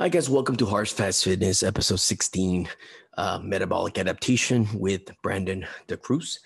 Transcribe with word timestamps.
Hi, 0.00 0.08
guys. 0.08 0.30
Welcome 0.30 0.56
to 0.56 0.64
Hard 0.64 0.88
Facts 0.88 1.22
Fitness, 1.24 1.62
episode 1.62 2.00
16, 2.00 2.66
uh, 3.18 3.38
Metabolic 3.42 3.98
Adaptation 3.98 4.66
with 4.72 5.02
Brandon 5.20 5.66
DaCruz. 5.88 6.38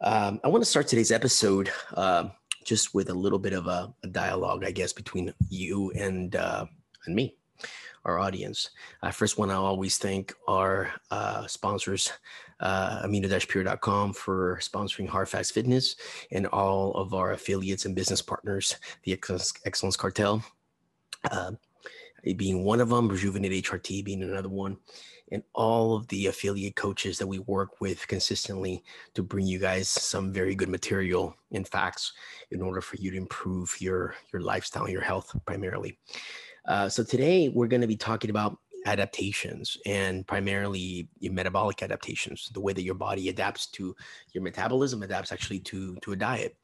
Um, 0.00 0.40
I 0.42 0.48
want 0.48 0.64
to 0.64 0.70
start 0.70 0.88
today's 0.88 1.12
episode 1.12 1.70
uh, 1.92 2.30
just 2.64 2.94
with 2.94 3.10
a 3.10 3.14
little 3.14 3.38
bit 3.38 3.52
of 3.52 3.66
a, 3.66 3.92
a, 4.02 4.06
dialogue, 4.06 4.64
I 4.64 4.70
guess, 4.70 4.94
between 4.94 5.34
you 5.50 5.90
and, 5.90 6.36
uh, 6.36 6.64
and 7.04 7.14
me, 7.14 7.36
our 8.06 8.18
audience. 8.18 8.70
I 9.02 9.10
first 9.10 9.36
want 9.36 9.50
to 9.50 9.58
always 9.58 9.98
thank 9.98 10.32
our 10.48 10.90
uh, 11.10 11.46
sponsors, 11.48 12.10
uh, 12.60 13.02
amino-pure.com 13.02 14.14
for 14.14 14.58
sponsoring 14.62 15.06
Hard 15.06 15.28
Facts 15.28 15.50
Fitness 15.50 15.96
and 16.32 16.46
all 16.46 16.94
of 16.94 17.12
our 17.12 17.32
affiliates 17.32 17.84
and 17.84 17.94
business 17.94 18.22
partners, 18.22 18.74
the 19.02 19.12
Excellence, 19.12 19.52
Excellence 19.66 19.96
Cartel. 19.98 20.42
Uh, 21.30 21.50
being 22.34 22.64
one 22.64 22.80
of 22.80 22.88
them, 22.88 23.08
Rejuvenate 23.08 23.64
HRT 23.64 24.04
being 24.04 24.22
another 24.22 24.48
one, 24.48 24.76
and 25.32 25.42
all 25.54 25.96
of 25.96 26.06
the 26.08 26.26
affiliate 26.26 26.76
coaches 26.76 27.18
that 27.18 27.26
we 27.26 27.40
work 27.40 27.80
with 27.80 28.06
consistently 28.06 28.82
to 29.14 29.22
bring 29.22 29.46
you 29.46 29.58
guys 29.58 29.88
some 29.88 30.32
very 30.32 30.54
good 30.54 30.68
material 30.68 31.34
and 31.52 31.66
facts 31.66 32.12
in 32.50 32.62
order 32.62 32.80
for 32.80 32.96
you 32.96 33.10
to 33.10 33.16
improve 33.16 33.74
your 33.80 34.14
your 34.32 34.42
lifestyle 34.42 34.88
your 34.88 35.02
health 35.02 35.34
primarily. 35.46 35.98
Uh, 36.66 36.88
so 36.88 37.04
today 37.04 37.48
we're 37.48 37.68
going 37.68 37.80
to 37.80 37.86
be 37.86 37.96
talking 37.96 38.30
about 38.30 38.58
adaptations 38.86 39.76
and 39.84 40.26
primarily 40.26 41.08
your 41.18 41.32
metabolic 41.32 41.82
adaptations 41.82 42.48
the 42.54 42.60
way 42.60 42.72
that 42.72 42.84
your 42.84 42.94
body 42.94 43.28
adapts 43.28 43.66
to 43.66 43.94
your 44.32 44.44
metabolism 44.44 45.02
adapts 45.02 45.32
actually 45.32 45.58
to 45.58 45.96
to 46.02 46.12
a 46.12 46.16
diet 46.16 46.56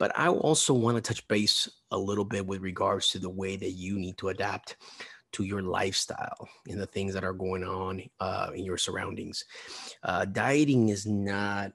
but 0.00 0.18
I 0.18 0.28
also 0.28 0.72
want 0.72 0.96
to 0.96 1.02
touch 1.02 1.28
base 1.28 1.68
a 1.90 1.98
little 1.98 2.24
bit 2.24 2.44
with 2.44 2.62
regards 2.62 3.10
to 3.10 3.18
the 3.18 3.28
way 3.28 3.56
that 3.56 3.72
you 3.72 3.98
need 3.98 4.16
to 4.18 4.30
adapt 4.30 4.76
to 5.32 5.44
your 5.44 5.62
lifestyle 5.62 6.48
and 6.66 6.80
the 6.80 6.86
things 6.86 7.12
that 7.14 7.22
are 7.22 7.34
going 7.34 7.62
on 7.62 8.02
uh, 8.18 8.50
in 8.54 8.64
your 8.64 8.78
surroundings. 8.78 9.44
Uh, 10.02 10.24
dieting 10.24 10.88
is 10.88 11.06
not 11.06 11.72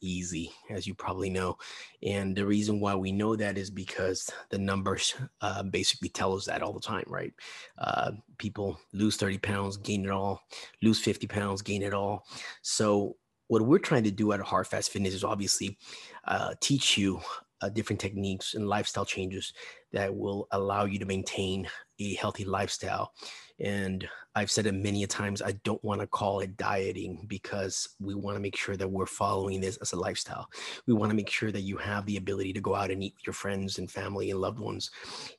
easy, 0.00 0.50
as 0.70 0.86
you 0.86 0.94
probably 0.94 1.28
know. 1.28 1.58
And 2.02 2.34
the 2.34 2.46
reason 2.46 2.80
why 2.80 2.94
we 2.94 3.12
know 3.12 3.36
that 3.36 3.58
is 3.58 3.70
because 3.70 4.30
the 4.48 4.58
numbers 4.58 5.14
uh, 5.42 5.62
basically 5.62 6.08
tell 6.08 6.34
us 6.34 6.46
that 6.46 6.62
all 6.62 6.72
the 6.72 6.80
time, 6.80 7.04
right? 7.06 7.34
Uh, 7.76 8.12
people 8.38 8.80
lose 8.94 9.16
30 9.16 9.36
pounds, 9.38 9.76
gain 9.76 10.06
it 10.06 10.10
all, 10.10 10.40
lose 10.82 10.98
50 10.98 11.26
pounds, 11.26 11.60
gain 11.60 11.82
it 11.82 11.92
all. 11.92 12.26
So, 12.62 13.16
what 13.48 13.62
we're 13.62 13.78
trying 13.78 14.02
to 14.02 14.10
do 14.10 14.32
at 14.32 14.40
Hard 14.40 14.66
Facts 14.66 14.88
Fitness 14.88 15.14
is 15.14 15.22
obviously 15.22 15.78
uh, 16.24 16.54
teach 16.60 16.98
you 16.98 17.20
uh, 17.62 17.68
different 17.68 18.00
techniques 18.00 18.54
and 18.54 18.68
lifestyle 18.68 19.04
changes 19.04 19.52
that 19.92 20.14
will 20.14 20.46
allow 20.50 20.84
you 20.84 20.98
to 20.98 21.06
maintain 21.06 21.68
a 21.98 22.14
healthy 22.14 22.44
lifestyle. 22.44 23.12
And 23.58 24.06
I've 24.34 24.50
said 24.50 24.66
it 24.66 24.72
many 24.72 25.02
a 25.02 25.06
times, 25.06 25.40
I 25.40 25.52
don't 25.64 25.82
want 25.82 26.02
to 26.02 26.06
call 26.06 26.40
it 26.40 26.58
dieting 26.58 27.24
because 27.26 27.88
we 27.98 28.14
want 28.14 28.36
to 28.36 28.40
make 28.40 28.56
sure 28.56 28.76
that 28.76 28.90
we're 28.90 29.06
following 29.06 29.62
this 29.62 29.78
as 29.78 29.94
a 29.94 29.98
lifestyle. 29.98 30.46
We 30.86 30.92
want 30.92 31.08
to 31.08 31.16
make 31.16 31.30
sure 31.30 31.50
that 31.50 31.62
you 31.62 31.78
have 31.78 32.04
the 32.04 32.18
ability 32.18 32.52
to 32.52 32.60
go 32.60 32.74
out 32.74 32.90
and 32.90 33.02
eat 33.02 33.14
with 33.14 33.26
your 33.26 33.32
friends 33.32 33.78
and 33.78 33.90
family 33.90 34.30
and 34.30 34.40
loved 34.40 34.58
ones 34.58 34.90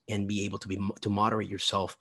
and 0.09 0.27
be 0.27 0.45
able 0.45 0.57
to 0.57 0.67
be 0.67 0.79
to 1.01 1.09
moderate 1.11 1.49
yourself 1.49 1.95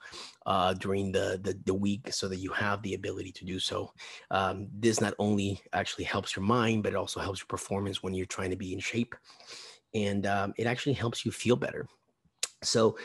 uh, 0.47 0.73
during 0.73 1.11
the, 1.11 1.39
the, 1.43 1.55
the 1.65 1.73
week 1.73 2.11
so 2.11 2.27
that 2.27 2.37
you 2.37 2.51
have 2.51 2.81
the 2.81 2.95
ability 2.95 3.31
to 3.33 3.45
do 3.45 3.59
so. 3.59 3.93
Um, 4.31 4.67
this 4.73 4.99
not 4.99 5.13
only 5.19 5.61
actually 5.73 6.05
helps 6.05 6.35
your 6.35 6.45
mind, 6.45 6.81
but 6.81 6.93
it 6.93 6.95
also 6.95 7.19
helps 7.19 7.41
your 7.41 7.47
performance 7.47 8.01
when 8.01 8.15
you're 8.15 8.25
trying 8.25 8.49
to 8.49 8.57
be 8.57 8.73
in 8.73 8.79
shape 8.79 9.13
and 10.05 10.25
um, 10.25 10.53
it 10.57 10.67
actually 10.67 10.93
helps 10.93 11.25
you 11.25 11.31
feel 11.31 11.55
better. 11.55 11.87
So 12.63 12.97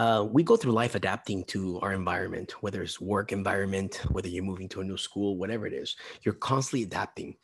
uh, 0.00 0.24
we 0.24 0.42
go 0.42 0.56
through 0.56 0.72
life 0.72 0.94
adapting 0.94 1.44
to 1.44 1.78
our 1.80 1.92
environment, 1.92 2.52
whether 2.62 2.82
it's 2.82 3.02
work 3.02 3.32
environment, 3.32 4.00
whether 4.10 4.28
you're 4.28 4.42
moving 4.42 4.66
to 4.66 4.80
a 4.80 4.84
new 4.84 4.96
school, 4.96 5.36
whatever 5.36 5.66
it 5.66 5.74
is, 5.74 5.94
you're 6.22 6.32
constantly 6.32 6.84
adapting. 6.84 7.36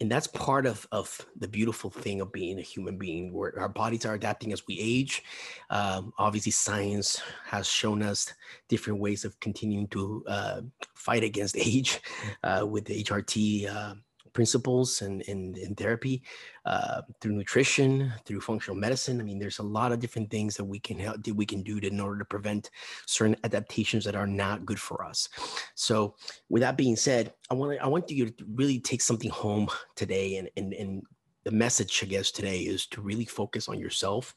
And 0.00 0.08
that's 0.08 0.28
part 0.28 0.66
of, 0.66 0.86
of 0.92 1.20
the 1.36 1.48
beautiful 1.48 1.90
thing 1.90 2.20
of 2.20 2.30
being 2.30 2.60
a 2.60 2.62
human 2.62 2.96
being, 2.96 3.32
where 3.32 3.58
our 3.58 3.68
bodies 3.68 4.06
are 4.06 4.14
adapting 4.14 4.52
as 4.52 4.62
we 4.68 4.78
age. 4.78 5.24
Um, 5.70 6.12
obviously, 6.16 6.52
science 6.52 7.20
has 7.44 7.66
shown 7.66 8.04
us 8.04 8.32
different 8.68 9.00
ways 9.00 9.24
of 9.24 9.40
continuing 9.40 9.88
to 9.88 10.22
uh, 10.28 10.60
fight 10.94 11.24
against 11.24 11.56
age 11.58 12.00
uh, 12.44 12.64
with 12.64 12.84
the 12.84 13.02
HRT 13.02 13.68
uh, 13.68 13.94
principles 14.36 15.00
and 15.00 15.22
in, 15.22 15.54
in, 15.56 15.68
in, 15.68 15.74
therapy 15.74 16.22
uh, 16.66 17.00
through 17.20 17.32
nutrition 17.32 18.12
through 18.24 18.40
functional 18.40 18.76
medicine. 18.76 19.18
I 19.18 19.24
mean 19.24 19.38
there's 19.38 19.60
a 19.60 19.70
lot 19.78 19.92
of 19.92 19.98
different 19.98 20.30
things 20.30 20.56
that 20.56 20.64
we 20.64 20.78
can 20.78 20.98
help 20.98 21.22
that 21.24 21.34
we 21.34 21.46
can 21.46 21.62
do 21.62 21.80
to, 21.80 21.88
in 21.88 21.98
order 21.98 22.18
to 22.18 22.24
prevent 22.24 22.70
certain 23.06 23.36
adaptations 23.44 24.04
that 24.04 24.14
are 24.14 24.26
not 24.26 24.66
good 24.66 24.78
for 24.78 25.02
us. 25.02 25.28
So 25.74 26.14
with 26.50 26.60
that 26.60 26.76
being 26.76 26.96
said 26.96 27.32
i 27.50 27.54
want 27.54 27.80
i 27.80 27.88
want 27.88 28.10
you 28.10 28.28
to 28.28 28.44
really 28.54 28.78
take 28.78 29.00
something 29.00 29.30
home 29.30 29.68
today 29.94 30.36
and 30.36 30.48
and, 30.58 30.74
and 30.74 31.02
the 31.44 31.50
message 31.50 32.02
i 32.02 32.06
guess 32.06 32.30
today 32.30 32.60
is 32.60 32.86
to 32.92 33.00
really 33.00 33.24
focus 33.24 33.68
on 33.68 33.78
yourself. 33.78 34.34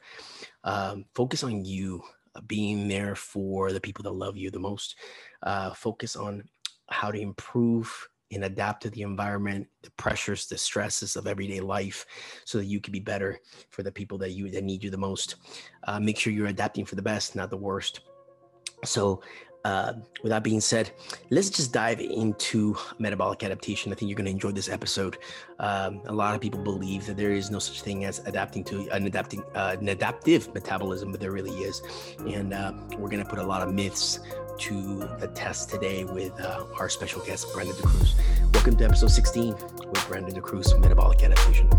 Um, 0.63 1.05
focus 1.13 1.43
on 1.43 1.65
you 1.65 2.01
uh, 2.35 2.41
being 2.55 2.87
there 2.87 3.15
for 3.15 3.73
the 3.73 3.81
people 3.81 4.03
that 4.03 4.21
love 4.25 4.37
you 4.37 4.49
the 4.49 4.67
most. 4.69 4.95
Uh, 5.43 5.73
focus 5.73 6.15
on 6.15 6.43
how 6.89 7.11
to 7.11 7.19
improve 7.19 7.87
and 8.31 8.43
adapt 8.43 8.83
to 8.83 8.89
the 8.89 9.01
environment, 9.01 9.67
the 9.81 9.91
pressures, 9.91 10.47
the 10.47 10.57
stresses 10.57 11.15
of 11.15 11.27
everyday 11.27 11.59
life, 11.59 12.05
so 12.45 12.57
that 12.57 12.65
you 12.65 12.79
can 12.79 12.91
be 12.91 12.99
better 12.99 13.39
for 13.69 13.83
the 13.83 13.91
people 13.91 14.17
that 14.17 14.31
you 14.31 14.49
that 14.49 14.63
need 14.63 14.83
you 14.83 14.89
the 14.89 14.97
most. 14.97 15.35
Uh, 15.85 15.99
make 15.99 16.17
sure 16.17 16.33
you're 16.33 16.47
adapting 16.47 16.85
for 16.85 16.95
the 16.95 17.01
best, 17.01 17.35
not 17.35 17.49
the 17.49 17.57
worst. 17.57 18.01
So, 18.85 19.21
uh, 19.65 19.93
with 20.23 20.29
that 20.29 20.43
being 20.43 20.61
said, 20.61 20.91
let's 21.31 21.49
just 21.49 21.73
dive 21.73 21.99
into 21.99 22.77
metabolic 22.97 23.43
adaptation. 23.43 23.91
I 23.91 23.95
think 23.95 24.07
you're 24.09 24.15
going 24.15 24.25
to 24.25 24.31
enjoy 24.31 24.51
this 24.51 24.69
episode. 24.69 25.17
Um, 25.59 26.01
a 26.05 26.13
lot 26.13 26.33
of 26.33 26.39
people 26.39 26.61
believe 26.61 27.05
that 27.07 27.17
there 27.17 27.31
is 27.31 27.51
no 27.51 27.59
such 27.59 27.81
thing 27.81 28.05
as 28.05 28.19
adapting 28.19 28.63
to 28.65 28.89
an 28.91 29.05
adapting 29.05 29.43
uh, 29.55 29.75
an 29.79 29.89
adaptive 29.89 30.53
metabolism, 30.53 31.11
but 31.11 31.19
there 31.19 31.31
really 31.31 31.51
is, 31.51 31.81
and 32.19 32.53
uh, 32.53 32.71
we're 32.97 33.09
going 33.09 33.23
to 33.23 33.29
put 33.29 33.39
a 33.39 33.43
lot 33.43 33.61
of 33.61 33.73
myths 33.73 34.19
to 34.59 35.07
the 35.19 35.27
test 35.33 35.69
today 35.69 36.03
with 36.03 36.37
uh, 36.41 36.65
our 36.77 36.89
special 36.89 37.21
guest, 37.23 37.47
Brandon 37.53 37.73
DaCruz. 37.77 38.13
Welcome 38.53 38.75
to 38.75 38.83
episode 38.83 39.09
16 39.09 39.53
with 39.53 40.07
Brandon 40.09 40.35
DaCruz, 40.35 40.77
Metabolic 40.81 41.23
Adaptation. 41.23 41.69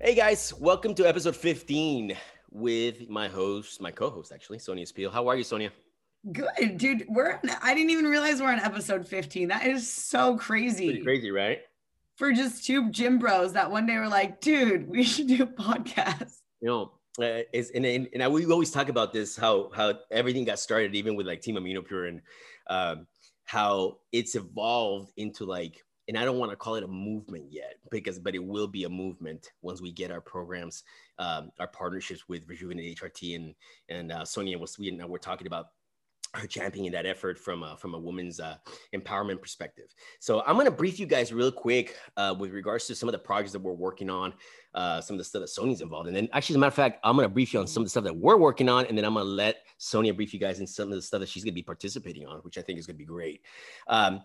Hey 0.00 0.14
guys, 0.14 0.54
welcome 0.54 0.94
to 0.94 1.06
episode 1.06 1.36
15 1.36 2.16
with 2.50 3.10
my 3.10 3.28
host, 3.28 3.82
my 3.82 3.90
co-host 3.90 4.32
actually, 4.32 4.58
Sonia 4.58 4.86
Spil. 4.86 5.12
How 5.12 5.28
are 5.28 5.36
you, 5.36 5.44
Sonia? 5.44 5.70
Good, 6.32 6.78
dude. 6.78 7.06
We're 7.08 7.40
I 7.62 7.74
didn't 7.74 7.90
even 7.90 8.06
realize 8.06 8.40
we're 8.40 8.52
on 8.52 8.60
episode 8.60 9.06
15. 9.06 9.48
That 9.48 9.66
is 9.66 9.90
so 9.90 10.36
crazy. 10.36 10.86
Pretty 10.86 11.04
crazy, 11.04 11.30
right? 11.30 11.60
For 12.16 12.32
just 12.32 12.64
two 12.64 12.90
gym 12.90 13.18
bros 13.18 13.52
that 13.52 13.70
one 13.70 13.86
day 13.86 13.96
were 13.96 14.08
like, 14.08 14.40
dude, 14.40 14.88
we 14.88 15.04
should 15.04 15.28
do 15.28 15.44
a 15.44 15.46
podcast. 15.46 16.38
You 16.60 16.68
know, 16.68 16.92
uh, 17.20 17.42
it's, 17.52 17.70
and, 17.70 17.84
and, 17.84 18.08
and 18.12 18.22
I, 18.22 18.28
we 18.28 18.44
always 18.46 18.70
talk 18.70 18.88
about 18.88 19.12
this 19.12 19.36
how 19.36 19.70
how 19.74 19.94
everything 20.10 20.44
got 20.44 20.58
started 20.58 20.94
even 20.94 21.16
with 21.16 21.26
like 21.26 21.40
team 21.40 21.56
amino 21.56 21.84
pure 21.84 22.06
and 22.06 22.20
um, 22.68 23.06
how 23.44 23.98
it's 24.12 24.34
evolved 24.36 25.10
into 25.16 25.44
like 25.44 25.82
and 26.06 26.16
i 26.16 26.24
don't 26.24 26.38
want 26.38 26.50
to 26.52 26.56
call 26.56 26.76
it 26.76 26.84
a 26.84 26.88
movement 26.88 27.46
yet 27.50 27.74
because 27.90 28.18
but 28.18 28.34
it 28.34 28.44
will 28.44 28.68
be 28.68 28.84
a 28.84 28.88
movement 28.88 29.50
once 29.62 29.80
we 29.80 29.90
get 29.90 30.12
our 30.12 30.20
programs 30.20 30.84
um, 31.18 31.50
our 31.58 31.66
partnerships 31.66 32.28
with 32.28 32.46
rejuvenate 32.46 32.98
hrt 32.98 33.34
and 33.34 33.54
and 33.88 34.12
uh, 34.12 34.24
sonia 34.24 34.56
was 34.58 34.78
we 34.78 34.88
and 34.88 35.02
we're 35.08 35.18
talking 35.18 35.46
about 35.46 35.70
her 36.34 36.46
championing 36.46 36.92
that 36.92 37.06
effort 37.06 37.38
from 37.38 37.62
a, 37.62 37.76
from 37.76 37.94
a 37.94 37.98
woman's 37.98 38.40
uh, 38.40 38.56
empowerment 38.94 39.40
perspective. 39.40 39.94
So 40.20 40.42
I'm 40.46 40.54
going 40.54 40.66
to 40.66 40.70
brief 40.70 40.98
you 40.98 41.06
guys 41.06 41.32
real 41.32 41.50
quick 41.50 41.96
uh, 42.16 42.34
with 42.38 42.52
regards 42.52 42.86
to 42.86 42.94
some 42.94 43.08
of 43.08 43.12
the 43.12 43.18
projects 43.18 43.52
that 43.52 43.62
we're 43.62 43.72
working 43.72 44.10
on, 44.10 44.34
uh, 44.74 45.00
some 45.00 45.14
of 45.14 45.18
the 45.18 45.24
stuff 45.24 45.40
that 45.40 45.48
Sony's 45.48 45.80
involved 45.80 46.08
in. 46.08 46.16
And 46.16 46.28
actually, 46.32 46.54
as 46.54 46.56
a 46.56 46.60
matter 46.60 46.68
of 46.68 46.74
fact, 46.74 47.00
I'm 47.02 47.16
going 47.16 47.28
to 47.28 47.32
brief 47.32 47.54
you 47.54 47.60
on 47.60 47.66
some 47.66 47.82
of 47.82 47.86
the 47.86 47.90
stuff 47.90 48.04
that 48.04 48.16
we're 48.16 48.36
working 48.36 48.68
on, 48.68 48.86
and 48.86 48.96
then 48.96 49.04
I'm 49.04 49.14
going 49.14 49.24
to 49.24 49.30
let 49.30 49.58
Sonia 49.78 50.12
brief 50.12 50.34
you 50.34 50.40
guys 50.40 50.60
in 50.60 50.66
some 50.66 50.88
of 50.88 50.94
the 50.94 51.02
stuff 51.02 51.20
that 51.20 51.28
she's 51.28 51.44
going 51.44 51.52
to 51.52 51.54
be 51.54 51.62
participating 51.62 52.26
on, 52.26 52.38
which 52.40 52.58
I 52.58 52.62
think 52.62 52.78
is 52.78 52.86
going 52.86 52.96
to 52.96 52.98
be 52.98 53.06
great. 53.06 53.42
Um, 53.86 54.20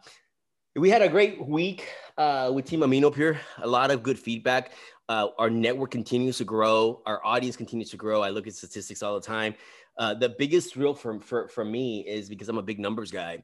we 0.76 0.90
had 0.90 1.04
a 1.04 1.10
great 1.10 1.46
week 1.48 1.88
uh, 2.18 2.52
with 2.54 2.66
Team 2.66 2.80
Amino 2.80 3.14
Pure. 3.14 3.40
A 3.62 3.68
lot 3.68 3.92
of 3.92 4.02
good 4.02 4.18
feedback. 4.18 4.72
Uh, 5.08 5.28
our 5.38 5.50
network 5.50 5.92
continues 5.92 6.38
to 6.40 6.46
grow. 6.46 7.02
Our 7.06 7.24
audience 7.24 7.56
continues 7.56 7.92
to 7.92 7.98
grow. 7.98 8.24
I 8.24 8.30
look 8.30 8.48
at 8.48 8.56
statistics 8.56 9.04
all 9.04 9.14
the 9.14 9.26
time. 9.26 9.54
Uh, 9.98 10.14
the 10.14 10.30
biggest 10.30 10.74
thrill 10.74 10.94
for, 10.94 11.20
for, 11.20 11.48
for 11.48 11.64
me 11.64 12.06
is 12.08 12.30
because 12.30 12.50
I'm 12.50 12.58
a 12.58 12.64
big 12.64 12.80
numbers 12.80 13.12
guy, 13.12 13.44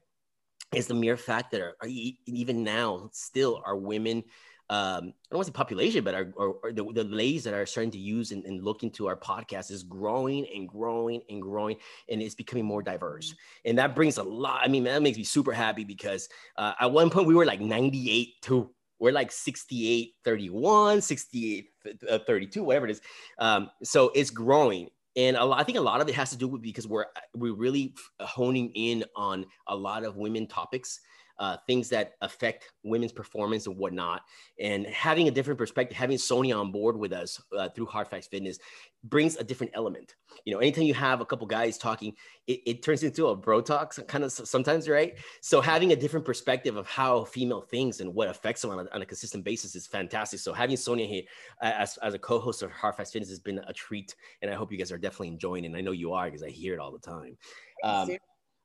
is 0.74 0.88
the 0.88 0.94
mere 0.94 1.18
fact 1.18 1.52
that 1.52 1.62
are, 1.62 1.76
even 1.86 2.64
now 2.64 3.10
still 3.14 3.62
are 3.66 3.76
women 3.76 4.24
um, 4.72 4.78
I 4.78 5.32
don't 5.32 5.38
want 5.38 5.48
to 5.48 5.52
say 5.52 5.56
population, 5.56 6.04
but 6.04 6.14
our, 6.14 6.26
the, 6.72 6.86
the, 6.94 7.04
ladies 7.04 7.44
that 7.46 7.56
are 7.56 7.66
starting 7.66 7.90
to 7.90 7.98
use 7.98 8.32
and, 8.32 8.46
and, 8.46 8.64
look 8.64 8.84
into 8.84 9.08
our 9.08 9.16
podcast 9.16 9.72
is 9.72 9.82
growing 9.82 10.46
and 10.54 10.70
growing 10.70 11.24
and 11.28 11.42
growing, 11.42 11.78
and 12.08 12.22
it's 12.22 12.36
becoming 12.36 12.66
more 12.66 12.84
diverse. 12.84 13.34
And 13.66 13.80
that 13.80 13.96
brings 13.96 14.20
a 14.20 14.24
lot. 14.24 14.62
I 14.64 14.68
mean, 14.68 14.84
that 14.84 15.02
makes 15.02 15.18
me 15.18 15.24
super 15.24 15.54
happy 15.54 15.84
because 15.84 16.30
uh, 16.56 16.74
at 16.80 16.92
one 16.92 17.10
point 17.10 17.26
we 17.26 17.34
were 17.34 17.46
like 17.46 17.62
98 17.62 18.42
to 18.44 18.70
we're 19.00 19.14
like 19.14 19.32
68 19.32 20.12
31 20.26 21.02
68 21.02 21.70
uh, 22.10 22.20
32 22.28 22.62
whatever 22.62 22.86
it 22.86 22.92
is 22.92 23.02
um, 23.40 23.70
so 23.82 24.12
it's 24.14 24.30
growing 24.30 24.90
and 25.20 25.36
lot, 25.36 25.60
I 25.60 25.64
think 25.64 25.78
a 25.78 25.82
lot 25.82 26.00
of 26.00 26.08
it 26.08 26.16
has 26.16 26.30
to 26.30 26.38
do 26.38 26.48
with 26.48 26.62
because 26.62 26.88
we're 26.88 27.06
we're 27.36 27.54
really 27.54 27.94
honing 28.22 28.72
in 28.74 29.04
on 29.18 29.46
a 29.68 29.76
lot 29.76 30.06
of 30.06 30.16
women 30.16 30.48
topics 30.48 31.02
uh, 31.40 31.56
things 31.66 31.88
that 31.90 32.14
affect 32.22 32.72
women's 32.84 33.14
performance 33.14 33.66
and 33.66 33.78
whatnot. 33.78 34.22
And 34.60 34.86
having 34.88 35.30
a 35.30 35.32
different 35.32 35.58
perspective, 35.58 35.98
having 35.98 36.18
Sonia 36.18 36.58
on 36.58 36.72
board 36.72 36.98
with 36.98 37.14
us 37.14 37.42
uh, 37.58 37.70
through 37.70 37.86
Hard 37.86 38.10
Facts 38.10 38.28
Fitness 38.28 38.60
brings 39.06 39.38
a 39.38 39.44
different 39.44 39.72
element. 39.74 40.16
You 40.44 40.54
know, 40.54 40.60
anytime 40.60 40.84
you 40.84 40.94
have 40.94 41.22
a 41.22 41.26
couple 41.26 41.48
guys 41.48 41.78
talking, 41.78 42.14
it, 42.48 42.60
it 42.66 42.84
turns 42.84 43.04
into 43.04 43.28
a 43.28 43.36
bro 43.36 43.62
talk 43.62 43.96
kind 44.08 44.26
of 44.26 44.32
sometimes, 44.34 44.90
right? 44.90 45.18
So 45.42 45.62
having 45.62 45.94
a 45.94 45.96
different 45.96 46.26
perspective 46.26 46.76
of 46.76 46.86
how 46.88 47.24
female 47.24 47.62
thinks 47.62 48.02
and 48.02 48.14
what 48.14 48.28
affects 48.28 48.62
them 48.62 48.72
on 48.72 48.86
a, 48.86 48.94
on 48.94 49.02
a 49.02 49.06
consistent 49.06 49.46
basis 49.46 49.76
is 49.76 49.88
fantastic. 49.88 50.42
So 50.42 50.52
having 50.52 50.76
Sonia 50.76 51.06
here 51.06 51.24
as, 51.62 51.98
as 51.98 52.14
a 52.14 52.20
co-host 52.20 52.64
of 52.64 52.72
Hard 52.72 52.96
Facts 52.96 53.12
Fitness 53.12 53.30
has 53.30 53.40
been 53.40 53.62
a 53.66 53.72
treat. 53.72 54.14
And 54.42 54.52
I 54.52 54.56
hope 54.56 54.74
you 54.74 54.78
guys 54.78 54.92
are 54.92 54.98
definitely 54.98 55.30
enjoying 55.30 55.64
it. 55.64 55.68
And 55.68 55.78
I 55.78 55.82
know 55.82 55.92
you 55.92 56.12
are 56.12 56.26
because 56.26 56.44
I 56.44 56.50
hear 56.50 56.74
it 56.74 56.80
all 56.80 56.92
the 56.92 57.00
time. 57.00 57.38
Um, 57.84 58.10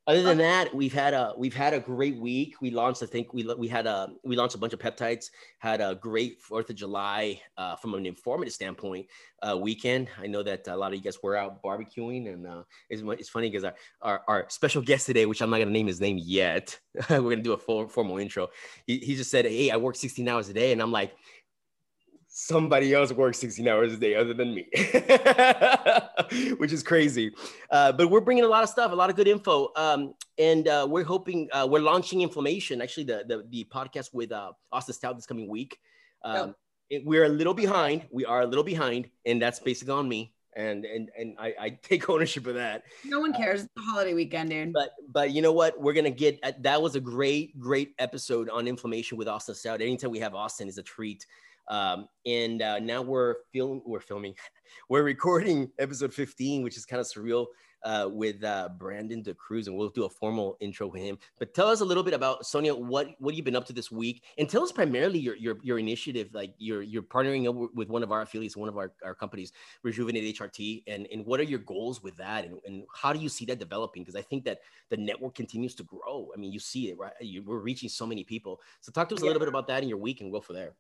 other 0.06 0.23
than 0.23 0.37
that, 0.39 0.75
we've 0.75 0.93
had 0.93 1.15
a 1.15 1.33
we've 1.37 1.55
had 1.55 1.73
a 1.73 1.81
great 1.81 2.19
week. 2.19 2.61
We 2.61 2.71
launched, 2.71 3.03
I 3.03 3.06
think 3.06 3.33
we 3.33 3.43
we 3.56 3.69
had 3.69 3.87
a 3.87 4.11
we 4.23 4.37
launched 4.37 4.55
a 4.55 4.59
bunch 4.59 4.75
of 4.75 4.79
peptides. 4.79 5.31
Had 5.59 5.81
a 5.81 5.95
great 5.95 6.43
Fourth 6.43 6.69
of 6.69 6.77
July 6.77 7.41
uh, 7.56 7.77
from 7.77 7.95
an 7.95 8.05
informative 8.05 8.53
standpoint 8.53 9.06
uh, 9.43 9.56
weekend. 9.56 10.11
I 10.21 10.27
know 10.27 10.43
that 10.43 10.69
a 10.69 10.77
lot 10.77 10.93
of 10.93 10.99
you 10.99 11.03
guys 11.03 11.23
were 11.23 11.37
out 11.37 11.62
barbecuing, 11.62 12.31
and 12.31 12.47
uh, 12.47 12.65
it's, 12.91 13.03
it's 13.19 13.31
funny 13.31 13.49
because 13.49 13.65
our, 13.65 13.75
our, 14.03 14.23
our 14.29 14.47
special 14.49 14.83
guest 14.83 15.06
today, 15.06 15.25
which 15.25 15.41
I'm 15.41 15.49
not 15.49 15.59
gonna 15.59 15.71
name 15.71 15.87
his 15.87 16.03
name 16.03 16.19
yet, 16.23 16.79
we're 17.09 17.23
gonna 17.23 17.37
do 17.37 17.55
a 17.55 17.59
full 17.59 17.89
formal 17.89 18.19
intro. 18.19 18.49
He, 18.87 18.99
he 18.99 19.17
just 19.17 19.31
said, 19.31 19.47
"Hey, 19.47 19.71
I 19.71 19.79
work 19.79 19.97
16 19.97 20.29
hours 20.29 20.50
a 20.50 20.53
day," 20.53 20.73
and 20.73 20.83
I'm 20.83 20.93
like, 20.93 21.15
somebody 22.37 22.93
else 22.93 23.13
works 23.13 23.39
16 23.39 23.69
hours 23.69 23.93
a 23.93 23.97
day 23.97 24.17
other 24.17 24.35
than 24.35 24.53
me, 24.53 24.67
which 26.59 26.73
is 26.73 26.83
crazy. 26.83 27.33
Uh, 27.71 27.93
but 27.93 28.11
we're 28.11 28.21
bringing 28.21 28.43
a 28.43 28.49
lot 28.49 28.65
of 28.65 28.69
stuff, 28.69 28.91
a 28.91 28.95
lot 28.95 29.09
of 29.09 29.15
good 29.15 29.29
info. 29.29 29.71
Um, 29.77 30.15
and 30.37 30.67
uh, 30.67 30.85
we're 30.91 31.05
hoping 31.05 31.49
uh, 31.53 31.67
we're 31.71 31.81
launching 31.81 32.23
inflammation, 32.23 32.83
actually, 32.83 33.05
the, 33.05 33.25
the, 33.29 33.47
the 33.51 33.65
podcast 33.73 34.13
with 34.13 34.33
uh, 34.33 34.51
Austin 34.73 34.95
Stout 34.95 35.15
this 35.15 35.27
coming 35.27 35.49
week. 35.49 35.79
Um, 36.25 36.57
it, 36.91 37.05
we're 37.07 37.25
a 37.25 37.29
little 37.29 37.55
behind. 37.55 38.05
We 38.11 38.25
are 38.25 38.41
a 38.41 38.47
little 38.47 38.65
behind, 38.65 39.09
and 39.25 39.41
that's 39.41 39.61
basically 39.61 39.95
on 39.95 40.09
me. 40.09 40.35
And 40.57 40.85
and 40.85 41.11
and 41.17 41.37
I, 41.39 41.55
I 41.61 41.71
take 41.83 42.09
ownership 42.11 42.49
of 42.49 42.57
that. 42.57 42.83
No 43.05 43.21
one 43.21 43.33
cares. 43.33 43.63
it's 43.63 43.71
the 43.77 43.83
holiday 43.83 44.15
weekend, 44.15 44.51
dude. 44.51 44.73
But 44.73 44.91
but 45.13 45.31
you 45.31 45.41
know 45.41 45.53
what? 45.53 45.81
We're 45.81 45.93
gonna 45.93 46.11
get 46.11 46.41
that 46.63 46.83
was 46.83 46.97
a 46.97 47.01
great 47.01 47.59
great 47.61 47.95
episode 48.01 48.49
on 48.51 48.67
inflammation 48.67 49.19
with 49.19 49.29
Austin 49.29 49.55
Stout. 49.55 49.81
Anytime 49.81 50.11
we 50.11 50.19
have 50.19 50.35
Austin 50.35 50.67
is 50.67 50.79
a 50.79 50.83
treat. 50.83 51.27
Um, 51.69 52.08
and 52.26 52.62
uh, 52.62 52.78
now 52.78 53.02
we're 53.02 53.37
film 53.52 53.82
we're 53.87 54.00
filming, 54.00 54.34
we're 54.88 55.02
recording 55.02 55.70
episode 55.78 56.12
15, 56.12 56.62
which 56.62 56.76
is 56.76 56.84
kind 56.84 57.00
of 57.00 57.06
surreal 57.06 57.46
uh, 57.84 58.08
with 58.11 58.43
uh, 58.43 58.70
Brandon 58.78 59.22
DaCruz, 59.22 59.66
and 59.66 59.76
we'll 59.76 59.90
do 59.90 60.05
a 60.05 60.08
formal 60.08 60.56
intro 60.61 60.87
with 60.87 61.02
him. 61.02 61.19
But 61.38 61.55
tell 61.55 61.69
us 61.69 61.81
a 61.81 61.84
little 61.84 62.02
bit 62.02 62.14
about 62.14 62.46
Sonia. 62.46 62.75
What 62.75 63.08
what 63.19 63.34
you've 63.34 63.44
been 63.44 63.56
up 63.56 63.66
to 63.66 63.72
this 63.72 63.90
week, 63.93 64.25
and 64.38 64.49
tell 64.49 64.62
us 64.62 64.72
primarily 64.72 65.19
your 65.19 65.37
your, 65.37 65.58
your 65.62 65.78
initiative. 65.78 66.31
Like 66.32 66.55
you're 66.58 66.82
you're 66.82 67.02
partnering 67.02 67.49
up 67.49 67.75
with 67.75 67.88
one 67.88 68.02
of 68.02 68.11
our 68.11 68.22
affiliates, 68.22 68.56
one 68.56 68.69
of 68.69 68.78
our, 68.78 68.93
our 69.05 69.14
companies, 69.14 69.52
Rejuvenate 69.82 70.37
HRT, 70.37 70.84
and 70.87 71.06
and 71.12 71.26
what 71.26 71.40
are 71.40 71.44
your 71.44 71.61
goals 71.61 72.02
with 72.02 72.16
that, 72.16 72.44
and, 72.44 72.58
and 72.66 72.84
how 72.94 73.12
do 73.12 73.19
you 73.19 73.28
see 73.28 73.44
that 73.46 73.58
developing? 73.58 74.02
Because 74.02 74.16
I 74.16 74.22
think 74.22 74.44
that 74.44 74.61
the 74.88 74.96
network 74.96 75.34
continues 75.34 75.75
to 75.76 75.82
grow. 75.84 76.31
I 76.34 76.38
mean, 76.38 76.52
you 76.52 76.61
see 76.61 76.88
it, 76.90 76.99
right? 76.99 77.12
You, 77.20 77.43
we're 77.43 77.58
reaching 77.58 77.88
so 77.88 78.06
many 78.06 78.25
people. 78.25 78.61
So 78.81 78.93
talk 78.93 79.08
to 79.11 79.14
us 79.14 79.20
yeah. 79.20 79.26
a 79.26 79.28
little 79.28 79.40
bit 79.40 79.49
about 79.49 79.66
that 79.69 79.82
in 79.82 79.88
your 79.88 79.99
week, 79.99 80.20
and 80.20 80.31
we'll 80.31 80.40
go 80.40 80.46
from 80.46 80.56
there. 80.56 80.75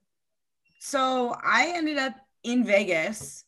So 0.84 1.34
I 1.42 1.72
ended 1.74 1.96
up 1.96 2.12
in 2.42 2.62
Vegas. 2.62 3.46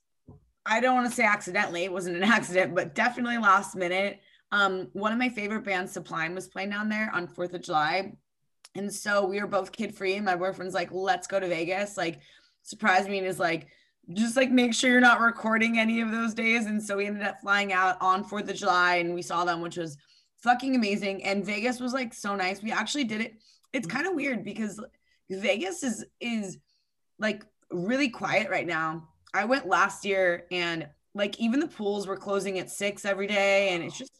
I 0.65 0.81
don't 0.81 0.95
want 0.95 1.11
to 1.11 1.15
say 1.15 1.25
accidentally, 1.25 1.85
it 1.85 1.93
wasn't 1.93 2.17
an 2.17 2.23
accident, 2.25 2.75
but 2.75 2.95
definitely 2.95 3.37
last 3.37 3.77
minute. 3.77 4.21
Um, 4.53 4.89
one 4.95 5.13
of 5.13 5.19
my 5.19 5.29
favorite 5.29 5.63
bands, 5.63 5.93
Sublime, 5.93 6.35
was 6.35 6.49
playing 6.49 6.71
down 6.71 6.89
there 6.89 7.11
on 7.13 7.29
4th 7.29 7.53
of 7.53 7.61
July. 7.61 8.15
And 8.75 8.91
so 8.91 9.27
we 9.27 9.39
were 9.39 9.47
both 9.47 9.71
kid 9.71 9.95
free. 9.95 10.19
My 10.19 10.35
boyfriend's 10.35 10.73
like, 10.73 10.91
let's 10.93 11.27
go 11.27 11.39
to 11.39 11.47
Vegas. 11.47 11.99
Like, 11.99 12.21
surprised 12.63 13.11
me 13.11 13.19
and 13.19 13.27
is 13.27 13.39
like, 13.39 13.67
just 14.15 14.35
like 14.35 14.51
make 14.51 14.73
sure 14.73 14.91
you're 14.91 15.01
not 15.03 15.21
recording 15.21 15.79
any 15.79 16.01
of 16.01 16.11
those 16.11 16.33
days. 16.33 16.65
And 16.65 16.83
so 16.83 16.97
we 16.97 17.05
ended 17.05 17.23
up 17.23 17.43
flying 17.43 17.71
out 17.71 17.99
on 18.01 18.25
4th 18.25 18.49
of 18.49 18.57
July 18.57 18.97
and 18.97 19.13
we 19.13 19.21
saw 19.21 19.45
them, 19.45 19.61
which 19.61 19.77
was 19.77 19.99
fucking 20.39 20.75
amazing. 20.75 21.23
And 21.23 21.45
Vegas 21.45 21.81
was 21.81 21.93
like 21.93 22.15
so 22.15 22.35
nice. 22.35 22.63
We 22.63 22.73
actually 22.73 23.05
did 23.05 23.21
it. 23.21 23.35
It's 23.75 23.87
kind 23.87 24.07
of 24.07 24.15
weird 24.15 24.43
because 24.43 24.81
Vegas 25.29 25.83
is 25.83 26.07
is 26.19 26.57
like 27.19 27.45
really 27.71 28.09
quiet 28.09 28.51
right 28.51 28.67
now. 28.67 29.09
I 29.35 29.45
went 29.45 29.67
last 29.67 30.05
year 30.05 30.47
and 30.51 30.89
like 31.15 31.39
even 31.41 31.61
the 31.61 31.69
pools 31.69 32.07
were 32.07 32.17
closing 32.17 32.59
at 32.59 32.71
six 32.71 33.05
every 33.05 33.27
day 33.27 33.71
and 33.71 33.83
it's 33.83 33.99
just 33.99 34.13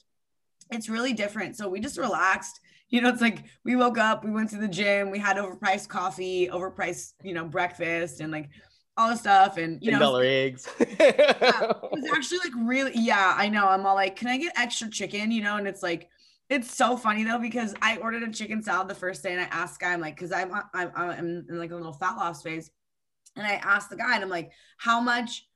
it's 0.71 0.89
really 0.89 1.13
different. 1.13 1.57
So 1.57 1.69
we 1.69 1.81
just 1.81 1.99
relaxed. 1.99 2.61
You 2.89 3.01
know, 3.01 3.09
it's 3.09 3.21
like 3.21 3.43
we 3.65 3.75
woke 3.75 3.99
up, 3.99 4.25
we 4.25 4.31
went 4.31 4.51
to 4.51 4.59
the 4.59 4.69
gym, 4.69 5.11
we 5.11 5.19
had 5.19 5.39
overpriced 5.39 5.89
coffee, 5.89 6.47
overpriced, 6.47 7.15
you 7.21 7.35
know, 7.35 7.45
breakfast 7.45 8.21
and 8.21 8.31
like 8.31 8.49
all 8.97 9.09
the 9.11 9.17
stuff 9.17 9.57
and 9.57 9.83
you 9.83 9.91
know 9.91 9.99
dollar 9.99 10.23
eggs. 10.25 10.69
yeah, 10.79 10.87
it 11.01 11.91
was 11.91 12.11
actually 12.15 12.39
like 12.39 12.53
really 12.65 12.93
yeah, 12.95 13.35
I 13.37 13.49
know. 13.49 13.67
I'm 13.67 13.85
all 13.85 13.97
like, 13.97 14.15
can 14.15 14.29
I 14.29 14.39
get 14.39 14.53
extra 14.57 14.89
chicken? 14.89 15.33
You 15.33 15.43
know, 15.43 15.57
and 15.57 15.67
it's 15.67 15.83
like 15.83 16.09
it's 16.49 16.73
so 16.75 16.97
funny 16.97 17.25
though 17.25 17.41
because 17.41 17.75
I 17.83 17.97
ordered 17.99 18.23
a 18.23 18.33
chicken 18.33 18.63
salad 18.63 18.89
the 18.89 18.95
first 18.95 19.23
day 19.23 19.33
and 19.33 19.41
I 19.41 19.45
asked 19.51 19.81
guy, 19.81 19.93
I'm 19.93 20.01
like, 20.01 20.15
because 20.15 20.31
I'm, 20.31 20.53
I'm 20.73 20.93
I'm 20.95 21.47
in 21.49 21.59
like 21.59 21.73
a 21.73 21.77
little 21.77 21.93
fat 21.93 22.17
loss 22.17 22.43
phase. 22.43 22.71
And 23.37 23.47
I 23.47 23.55
asked 23.55 23.91
the 23.91 23.97
guy, 23.97 24.15
and 24.15 24.25
I'm 24.25 24.31
like, 24.31 24.51
how 24.79 25.01
much 25.01 25.47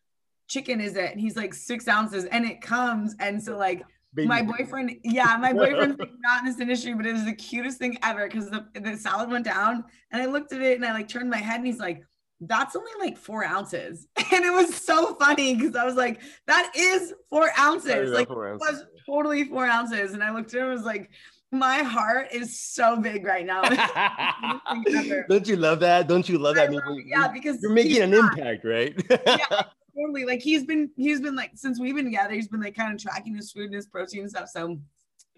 chicken 0.48 0.80
is 0.80 0.96
it? 0.96 1.12
And 1.12 1.20
he's 1.20 1.36
like, 1.36 1.54
six 1.54 1.88
ounces. 1.88 2.24
And 2.26 2.44
it 2.44 2.60
comes. 2.60 3.14
And 3.18 3.42
so, 3.42 3.56
like, 3.56 3.82
Baby. 4.14 4.28
my 4.28 4.42
boyfriend, 4.42 4.96
yeah, 5.04 5.36
my 5.40 5.52
boyfriend's 5.52 5.96
not 5.98 6.40
in 6.40 6.46
this 6.46 6.60
industry, 6.60 6.94
but 6.94 7.06
it 7.06 7.12
was 7.12 7.24
the 7.24 7.34
cutest 7.34 7.78
thing 7.78 7.98
ever 8.02 8.28
because 8.28 8.50
the, 8.50 8.66
the 8.74 8.96
salad 8.96 9.30
went 9.30 9.44
down. 9.44 9.84
And 10.12 10.20
I 10.20 10.26
looked 10.26 10.52
at 10.52 10.60
it 10.60 10.76
and 10.76 10.84
I 10.84 10.92
like 10.92 11.08
turned 11.08 11.30
my 11.30 11.38
head, 11.38 11.58
and 11.58 11.66
he's 11.66 11.78
like, 11.78 12.02
that's 12.40 12.74
only 12.74 12.90
like 12.98 13.16
four 13.16 13.44
ounces. 13.44 14.06
And 14.32 14.44
it 14.44 14.52
was 14.52 14.72
so 14.72 15.16
funny 15.16 15.56
because 15.56 15.74
I 15.74 15.84
was 15.84 15.96
like, 15.96 16.20
that 16.46 16.70
is 16.76 17.12
four 17.30 17.50
ounces. 17.58 18.10
Like, 18.10 18.28
four 18.28 18.48
ounces. 18.48 18.68
it 18.68 18.72
was 18.72 18.84
totally 19.04 19.44
four 19.44 19.66
ounces. 19.66 20.12
And 20.12 20.22
I 20.22 20.32
looked 20.32 20.54
at 20.54 20.60
him 20.60 20.68
and 20.68 20.74
was 20.74 20.84
like, 20.84 21.10
my 21.52 21.78
heart 21.78 22.28
is 22.32 22.58
so 22.58 22.96
big 22.96 23.24
right 23.24 23.44
now. 23.44 23.62
Don't 25.28 25.46
you 25.48 25.56
love 25.56 25.80
that? 25.80 26.06
Don't 26.08 26.28
you 26.28 26.38
love 26.38 26.54
that? 26.56 26.72
Love, 26.72 26.82
yeah, 27.04 27.28
because 27.28 27.60
you're 27.60 27.72
making 27.72 28.02
an 28.02 28.10
not, 28.10 28.36
impact, 28.36 28.64
right? 28.64 28.94
yeah, 29.10 29.46
totally. 29.96 30.24
Like 30.24 30.40
he's 30.40 30.64
been, 30.64 30.90
he's 30.96 31.20
been 31.20 31.34
like 31.34 31.52
since 31.54 31.80
we've 31.80 31.94
been 31.94 32.04
together, 32.04 32.34
he's 32.34 32.48
been 32.48 32.60
like 32.60 32.76
kind 32.76 32.94
of 32.94 33.00
tracking 33.00 33.34
his 33.34 33.52
food 33.52 33.66
and 33.66 33.74
his 33.74 33.86
protein 33.86 34.22
and 34.22 34.30
stuff. 34.30 34.48
So 34.48 34.78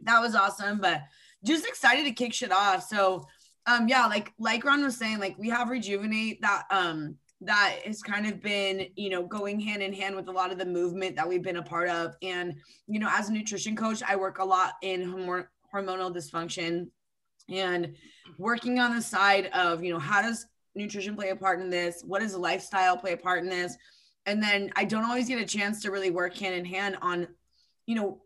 that 0.03 0.21
was 0.21 0.35
awesome. 0.35 0.81
But 0.81 1.03
just 1.45 1.67
excited 1.67 2.05
to 2.05 2.13
kick 2.13 2.33
shit 2.35 2.53
off. 2.53 2.87
So 2.87 3.27
um, 3.67 3.89
yeah, 3.89 4.07
like 4.07 4.33
like 4.39 4.65
Ron 4.65 4.85
was 4.85 4.97
saying, 4.97 5.19
like 5.19 5.39
we 5.39 5.49
have 5.49 5.71
rejuvenate 5.71 6.43
that 6.43 6.65
um 6.71 7.17
that 7.45 7.77
has 7.85 8.03
kind 8.03 8.27
of 8.27 8.41
been 8.41 8.87
you 8.97 9.11
know 9.11 9.25
going 9.27 9.59
hand 9.59 9.83
in 9.83 9.93
hand 9.93 10.15
with 10.15 10.29
a 10.29 10.33
lot 10.33 10.53
of 10.53 10.59
the 10.59 10.65
movement 10.65 11.17
that 11.17 11.29
we've 11.29 11.43
been 11.43 11.57
a 11.57 11.63
part 11.63 11.89
of 11.89 12.15
and 12.23 12.55
you 12.87 13.01
know 13.01 13.09
as 13.11 13.29
a 13.29 13.33
nutrition 13.33 13.75
coach 13.75 14.01
i 14.09 14.15
work 14.15 14.39
a 14.39 14.45
lot 14.45 14.75
in 14.83 15.05
hormonal 15.75 16.15
dysfunction 16.15 16.89
and 17.49 17.95
working 18.39 18.79
on 18.79 18.95
the 18.95 19.03
side 19.03 19.47
of 19.55 19.83
you 19.83 19.93
know 19.93 19.99
how 19.99 20.23
does 20.23 20.47
nutrition 20.75 21.15
play 21.17 21.31
a 21.31 21.37
part 21.37 21.61
in 21.61 21.71
this? 21.71 22.03
What 22.07 22.21
does 22.21 22.35
lifestyle 22.35 22.97
play 22.97 23.13
a 23.13 23.17
part 23.17 23.43
in 23.43 23.49
this? 23.49 23.77
And 24.25 24.43
then 24.43 24.71
i 24.77 24.85
don't 24.85 25.05
always 25.05 25.27
get 25.27 25.41
a 25.41 25.45
chance 25.45 25.83
to 25.83 25.91
really 25.91 26.11
work 26.11 26.37
hand 26.37 26.55
in 26.55 26.65
hand 26.65 26.97
on 27.03 27.27
you 27.87 27.95
know 27.97 28.23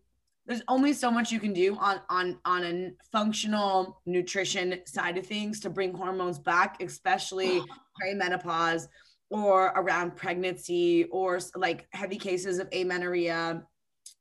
there's 0.47 0.63
only 0.69 0.93
so 0.93 1.11
much 1.11 1.33
you 1.33 1.41
can 1.41 1.53
do 1.53 1.77
on 1.77 2.01
on 2.09 2.39
on 2.45 2.65
a 2.65 2.93
functional 3.11 4.01
nutrition 4.07 4.81
side 4.87 5.19
of 5.19 5.27
things 5.27 5.61
to 5.61 5.71
bring 5.71 5.93
hormones 5.93 6.39
back 6.39 6.83
especially 6.83 7.61
perimenopause 8.03 8.89
or 9.31 9.73
around 9.75 10.15
pregnancy 10.15 11.05
or 11.11 11.41
like 11.57 11.89
heavy 11.93 12.17
cases 12.17 12.59
of 12.59 12.69
amenorrhea 12.73 13.63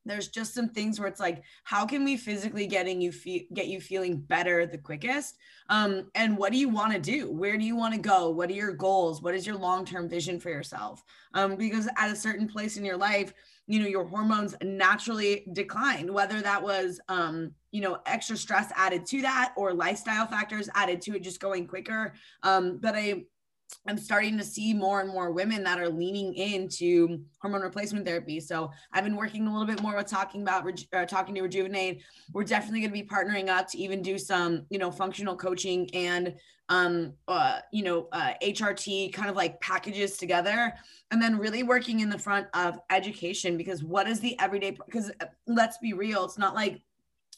there's 0.06 0.28
just 0.28 0.54
some 0.54 0.70
things 0.70 1.00
where 1.00 1.08
it's 1.08 1.20
like 1.20 1.44
how 1.64 1.86
can 1.86 2.04
we 2.04 2.18
physically 2.18 2.68
getting 2.68 3.02
you 3.02 3.12
fe- 3.12 3.48
get 3.54 3.68
you 3.68 3.82
feeling 3.82 4.18
better 4.18 4.66
the 4.66 4.78
quickest? 4.78 5.36
Um, 5.70 6.10
and 6.16 6.38
what 6.38 6.52
do 6.52 6.58
you 6.58 6.70
want 6.70 6.94
to 6.94 7.00
do? 7.00 7.32
Where 7.32 7.58
do 7.58 7.66
you 7.66 7.76
want 7.76 7.94
to 7.94 8.00
go? 8.00 8.30
What 8.30 8.50
are 8.50 8.54
your 8.54 8.74
goals? 8.74 9.22
What 9.22 9.36
is 9.36 9.48
your 9.48 9.58
long-term 9.58 10.10
vision 10.10 10.40
for 10.40 10.50
yourself? 10.50 11.04
Um, 11.34 11.56
because 11.56 11.88
at 11.98 12.12
a 12.12 12.16
certain 12.16 12.48
place 12.48 12.78
in 12.78 12.86
your 12.86 12.98
life 12.98 13.34
you 13.68 13.80
know 13.80 13.88
your 13.88 14.06
hormones 14.06 14.56
naturally 14.62 15.46
declined 15.54 16.10
whether 16.10 16.42
that 16.42 16.62
was 16.62 17.00
um, 17.10 17.52
you 17.72 17.82
know 17.82 18.00
extra 18.06 18.38
stress 18.38 18.72
added 18.76 19.06
to 19.08 19.22
that 19.22 19.54
or 19.58 19.74
lifestyle 19.74 20.28
factors 20.28 20.70
added 20.76 21.02
to 21.02 21.16
it 21.16 21.24
just 21.24 21.40
going 21.40 21.68
quicker. 21.68 22.14
Um, 22.44 22.78
but 22.82 22.96
i 22.96 23.24
I'm 23.88 23.98
starting 23.98 24.38
to 24.38 24.44
see 24.44 24.74
more 24.74 25.02
and 25.02 25.10
more 25.10 25.32
women 25.32 25.64
that 25.64 25.80
are 25.80 25.90
leaning 25.90 26.34
into 26.34 27.20
hormone 27.40 27.62
replacement 27.62 28.06
therapy. 28.06 28.40
So 28.40 28.72
I've 28.92 29.04
been 29.04 29.16
working 29.16 29.48
a 29.48 29.52
little 29.52 29.68
bit 29.68 29.82
more 29.82 29.96
with 29.96 30.08
talking 30.08 30.42
about 30.42 30.68
uh, 30.94 31.06
talking 31.06 31.36
to 31.36 31.42
Rejuvenate. 31.42 32.02
We're 32.34 32.44
definitely 32.44 32.82
going 32.82 32.92
to 32.92 33.02
be 33.02 33.08
partnering 33.08 33.50
up 33.50 33.68
to 33.70 33.78
even 33.78 34.02
do 34.02 34.18
some, 34.18 34.66
you 34.70 34.80
know, 34.80 34.92
functional 34.92 35.36
coaching 35.36 35.90
and 35.94 36.36
um 36.70 37.14
uh 37.28 37.60
you 37.72 37.84
know 37.84 38.08
uh 38.12 38.34
HRT 38.42 39.14
kind 39.14 39.30
of 39.30 39.36
like 39.36 39.62
packages 39.62 40.18
together 40.18 40.74
and 41.12 41.22
then 41.22 41.38
really 41.38 41.62
working 41.62 42.00
in 42.00 42.10
the 42.10 42.18
front 42.18 42.48
of 42.56 42.80
education 42.90 43.56
because 43.56 43.84
what 43.84 44.08
is 44.08 44.20
the 44.20 44.40
everyday 44.40 44.72
because 44.72 45.12
uh, 45.20 45.26
let's 45.46 45.78
be 45.78 45.94
real 45.94 46.26
it's 46.26 46.40
not 46.40 46.56
like 46.56 46.82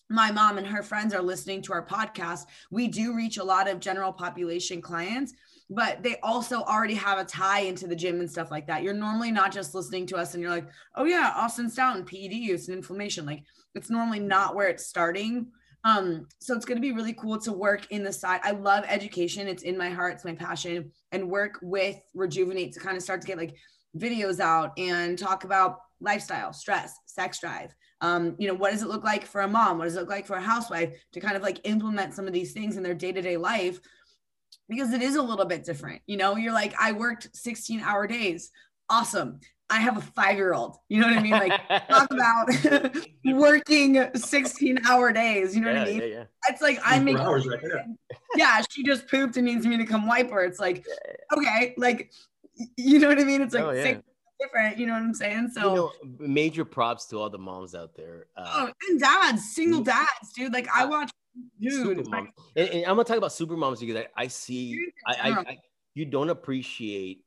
my 0.09 0.31
mom 0.31 0.57
and 0.57 0.65
her 0.65 0.81
friends 0.81 1.13
are 1.13 1.21
listening 1.21 1.61
to 1.61 1.73
our 1.73 1.85
podcast 1.85 2.45
we 2.71 2.87
do 2.87 3.13
reach 3.13 3.35
a 3.35 3.43
lot 3.43 3.69
of 3.69 3.81
general 3.81 4.13
population 4.13 4.81
clients 4.81 5.33
but 5.69 6.01
they 6.01 6.17
also 6.23 6.61
already 6.61 6.93
have 6.93 7.19
a 7.19 7.25
tie 7.25 7.61
into 7.61 7.87
the 7.87 7.95
gym 7.95 8.19
and 8.19 8.31
stuff 8.31 8.51
like 8.51 8.67
that. 8.67 8.83
You're 8.83 8.93
normally 8.93 9.31
not 9.31 9.51
just 9.51 9.75
listening 9.75 10.05
to 10.07 10.17
us 10.17 10.33
and 10.33 10.41
you're 10.41 10.51
like, 10.51 10.67
oh 10.95 11.03
yeah, 11.03 11.33
Austin 11.35 11.69
Stoughton, 11.69 12.05
PED 12.05 12.33
use 12.33 12.67
and 12.67 12.77
inflammation. 12.77 13.25
Like 13.25 13.43
it's 13.75 13.89
normally 13.89 14.19
not 14.19 14.55
where 14.55 14.69
it's 14.69 14.87
starting. 14.87 15.47
Um, 15.83 16.27
so 16.39 16.55
it's 16.55 16.65
going 16.65 16.77
to 16.77 16.81
be 16.81 16.93
really 16.93 17.13
cool 17.13 17.37
to 17.39 17.51
work 17.51 17.91
in 17.91 18.03
the 18.03 18.11
side. 18.13 18.41
I 18.43 18.51
love 18.51 18.85
education. 18.87 19.47
It's 19.47 19.63
in 19.63 19.77
my 19.77 19.89
heart. 19.89 20.15
It's 20.15 20.25
my 20.25 20.35
passion 20.35 20.91
and 21.11 21.29
work 21.29 21.59
with 21.61 21.97
rejuvenate 22.13 22.73
to 22.73 22.79
kind 22.79 22.97
of 22.97 23.03
start 23.03 23.21
to 23.21 23.27
get 23.27 23.37
like 23.37 23.55
videos 23.97 24.39
out 24.39 24.71
and 24.77 25.17
talk 25.17 25.43
about 25.43 25.79
lifestyle, 25.99 26.53
stress, 26.53 26.93
sex 27.05 27.39
drive. 27.39 27.73
Um, 28.01 28.35
you 28.37 28.47
know, 28.47 28.53
what 28.53 28.71
does 28.71 28.83
it 28.83 28.89
look 28.89 29.03
like 29.03 29.25
for 29.25 29.41
a 29.41 29.47
mom? 29.47 29.77
What 29.77 29.85
does 29.85 29.95
it 29.95 30.01
look 30.01 30.09
like 30.09 30.27
for 30.27 30.35
a 30.35 30.41
housewife 30.41 30.93
to 31.13 31.19
kind 31.19 31.35
of 31.35 31.41
like 31.41 31.59
implement 31.63 32.13
some 32.13 32.27
of 32.27 32.33
these 32.33 32.53
things 32.53 32.77
in 32.77 32.83
their 32.83 32.93
day-to-day 32.93 33.37
life 33.37 33.79
because 34.69 34.93
it 34.93 35.01
is 35.01 35.15
a 35.15 35.21
little 35.21 35.45
bit 35.45 35.63
different. 35.63 36.01
You 36.07 36.17
know, 36.17 36.35
you're 36.35 36.53
like, 36.53 36.73
I 36.79 36.91
worked 36.91 37.35
16 37.35 37.81
hour 37.81 38.07
days. 38.07 38.51
Awesome. 38.89 39.39
I 39.69 39.79
have 39.79 39.97
a 39.97 40.01
five 40.01 40.37
year 40.37 40.53
old. 40.53 40.77
You 40.87 41.01
know 41.01 41.07
what 41.07 41.17
I 41.17 41.21
mean? 41.21 41.31
Like, 41.31 41.67
talk 41.89 42.11
about 42.11 43.05
working 43.25 44.09
16 44.15 44.79
hour 44.87 45.11
days. 45.11 45.55
You 45.55 45.61
know 45.61 45.71
yeah, 45.71 45.79
what 45.79 45.87
I 45.87 45.91
mean? 45.91 46.01
Yeah, 46.01 46.07
yeah. 46.07 46.23
It's 46.49 46.61
like, 46.61 46.79
I 46.83 46.99
make 46.99 47.17
hours 47.17 47.47
right 47.47 47.59
Yeah, 48.35 48.61
she 48.69 48.83
just 48.83 49.09
pooped 49.09 49.37
and 49.37 49.45
needs 49.45 49.65
me 49.65 49.77
to 49.77 49.85
come 49.85 50.07
wipe 50.07 50.31
her. 50.31 50.43
It's 50.43 50.59
like, 50.59 50.85
okay, 51.35 51.73
like, 51.77 52.11
you 52.77 52.99
know 52.99 53.09
what 53.09 53.19
I 53.19 53.23
mean? 53.23 53.41
It's 53.41 53.53
like, 53.53 53.63
oh, 53.63 53.71
yeah. 53.71 53.97
different. 54.39 54.77
You 54.77 54.87
know 54.87 54.93
what 54.93 55.01
I'm 55.01 55.13
saying? 55.13 55.49
So, 55.53 55.69
you 55.69 55.75
know, 55.75 55.91
major 56.27 56.63
props 56.63 57.05
to 57.07 57.19
all 57.19 57.29
the 57.29 57.37
moms 57.37 57.75
out 57.75 57.93
there. 57.95 58.27
Uh, 58.37 58.67
oh, 58.67 58.71
and 58.89 58.99
dads, 58.99 59.53
single 59.53 59.81
dads, 59.81 60.33
dude. 60.33 60.53
Like, 60.53 60.67
I 60.73 60.85
watch 60.85 61.11
dude. 61.59 62.07
And, 62.55 62.69
and, 62.69 62.85
I'm 62.85 62.95
gonna 62.95 63.03
talk 63.03 63.17
about 63.17 63.31
super 63.31 63.57
moms 63.57 63.79
because 63.79 63.97
I, 63.97 64.23
I 64.23 64.27
see 64.27 64.79
I, 65.05 65.13
I, 65.13 65.29
I, 65.31 65.57
you 65.93 66.05
don't 66.05 66.29
appreciate 66.29 67.23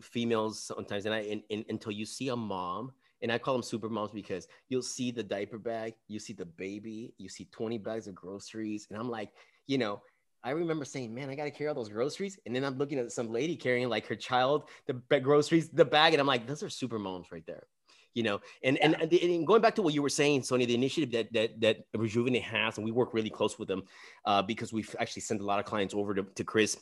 females 0.00 0.60
sometimes, 0.60 1.06
and 1.06 1.14
I 1.14 1.20
and, 1.20 1.42
and, 1.50 1.64
until 1.68 1.92
you 1.92 2.06
see 2.06 2.28
a 2.28 2.36
mom. 2.36 2.92
And 3.22 3.30
I 3.30 3.38
call 3.38 3.54
them 3.54 3.62
super 3.62 3.88
moms 3.88 4.10
because 4.10 4.48
you'll 4.68 4.82
see 4.82 5.12
the 5.12 5.22
diaper 5.22 5.56
bag, 5.56 5.94
you 6.08 6.18
see 6.18 6.32
the 6.32 6.44
baby, 6.44 7.14
you 7.18 7.28
see 7.28 7.44
20 7.52 7.78
bags 7.78 8.08
of 8.08 8.16
groceries. 8.16 8.88
And 8.90 8.98
I'm 8.98 9.08
like, 9.08 9.30
you 9.68 9.78
know, 9.78 10.02
I 10.42 10.50
remember 10.50 10.84
saying, 10.84 11.14
man, 11.14 11.30
I 11.30 11.36
got 11.36 11.44
to 11.44 11.52
carry 11.52 11.68
all 11.68 11.74
those 11.76 11.88
groceries. 11.88 12.40
And 12.46 12.56
then 12.56 12.64
I'm 12.64 12.78
looking 12.78 12.98
at 12.98 13.12
some 13.12 13.30
lady 13.30 13.54
carrying 13.54 13.88
like 13.88 14.08
her 14.08 14.16
child, 14.16 14.70
the 14.88 15.20
groceries, 15.20 15.68
the 15.68 15.84
bag. 15.84 16.14
And 16.14 16.20
I'm 16.20 16.26
like, 16.26 16.48
those 16.48 16.64
are 16.64 16.68
super 16.68 16.98
moms 16.98 17.30
right 17.30 17.46
there 17.46 17.68
you 18.14 18.22
know 18.22 18.40
and, 18.62 18.78
yeah. 18.80 18.94
and 19.00 19.12
and 19.12 19.46
going 19.46 19.62
back 19.62 19.74
to 19.74 19.82
what 19.82 19.94
you 19.94 20.02
were 20.02 20.08
saying 20.08 20.42
sonia 20.42 20.66
the 20.66 20.74
initiative 20.74 21.10
that 21.12 21.32
that 21.32 21.60
that 21.60 21.98
rejuvenate 21.98 22.42
has 22.42 22.76
and 22.76 22.84
we 22.84 22.90
work 22.90 23.14
really 23.14 23.30
close 23.30 23.58
with 23.58 23.68
them 23.68 23.82
uh, 24.24 24.42
because 24.42 24.72
we've 24.72 24.94
actually 24.98 25.22
sent 25.22 25.40
a 25.40 25.44
lot 25.44 25.58
of 25.58 25.64
clients 25.64 25.94
over 25.94 26.14
to, 26.14 26.22
to 26.34 26.44
chris 26.44 26.76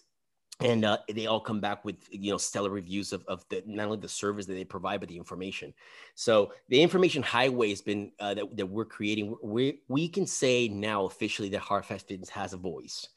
and 0.60 0.84
uh, 0.84 0.98
they 1.12 1.26
all 1.26 1.40
come 1.40 1.60
back 1.60 1.84
with 1.84 1.96
you 2.10 2.30
know 2.30 2.36
stellar 2.36 2.70
reviews 2.70 3.12
of, 3.12 3.24
of 3.26 3.44
the 3.48 3.62
not 3.66 3.86
only 3.86 3.98
the 3.98 4.08
service 4.08 4.46
that 4.46 4.54
they 4.54 4.64
provide 4.64 5.00
but 5.00 5.08
the 5.08 5.16
information. 5.16 5.72
So 6.14 6.52
the 6.68 6.82
information 6.82 7.22
highway 7.22 7.70
has 7.70 7.80
been 7.80 8.12
uh, 8.20 8.34
that, 8.34 8.56
that 8.56 8.66
we're 8.66 8.84
creating 8.84 9.36
we, 9.42 9.80
we 9.88 10.08
can 10.08 10.26
say 10.26 10.68
now 10.68 11.06
officially 11.06 11.48
that 11.50 11.60
hard 11.60 11.84
facts 11.84 12.04
fitness 12.04 12.28
has 12.30 12.52
a 12.52 12.58
voice. 12.58 13.08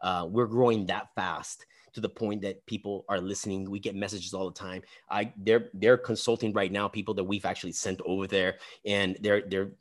Uh, 0.00 0.26
we're 0.28 0.46
growing 0.46 0.86
that 0.86 1.08
fast 1.14 1.66
to 1.94 2.00
the 2.00 2.08
point 2.08 2.42
that 2.42 2.64
people 2.66 3.04
are 3.08 3.20
listening. 3.20 3.70
We 3.70 3.80
get 3.80 3.94
messages 3.94 4.34
all 4.34 4.48
the 4.48 4.58
time. 4.58 4.82
I 5.10 5.32
they're 5.36 5.70
they're 5.74 5.98
consulting 5.98 6.52
right 6.52 6.72
now 6.72 6.88
people 6.88 7.14
that 7.14 7.24
we've 7.24 7.44
actually 7.44 7.72
sent 7.72 8.00
over 8.04 8.26
there, 8.26 8.56
and 8.84 9.16
they're 9.20 9.42
they're 9.48 9.72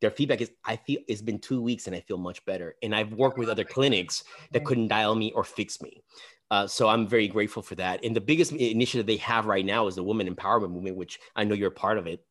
their 0.00 0.10
feedback 0.10 0.40
is 0.40 0.50
I 0.64 0.76
feel 0.76 1.00
it's 1.08 1.22
been 1.22 1.38
two 1.38 1.60
weeks 1.60 1.86
and 1.86 1.96
I 1.96 2.00
feel 2.00 2.18
much 2.18 2.44
better. 2.44 2.76
And 2.82 2.94
I've 2.94 3.12
worked 3.12 3.38
with 3.38 3.48
other 3.48 3.64
clinics 3.64 4.24
that 4.52 4.64
couldn't 4.64 4.88
dial 4.88 5.14
me 5.14 5.32
or 5.32 5.44
fix 5.44 5.82
me. 5.82 6.02
Uh, 6.50 6.66
so 6.66 6.88
I'm 6.88 7.06
very 7.06 7.28
grateful 7.28 7.62
for 7.62 7.74
that. 7.74 8.04
And 8.04 8.16
the 8.16 8.20
biggest 8.20 8.52
initiative 8.52 9.06
they 9.06 9.16
have 9.18 9.46
right 9.46 9.64
now 9.64 9.86
is 9.86 9.96
the 9.96 10.02
Women 10.02 10.32
Empowerment 10.34 10.70
Movement, 10.70 10.96
which 10.96 11.18
I 11.36 11.44
know 11.44 11.54
you're 11.54 11.68
a 11.68 11.72
part 11.72 11.98
of 11.98 12.06
it, 12.06 12.24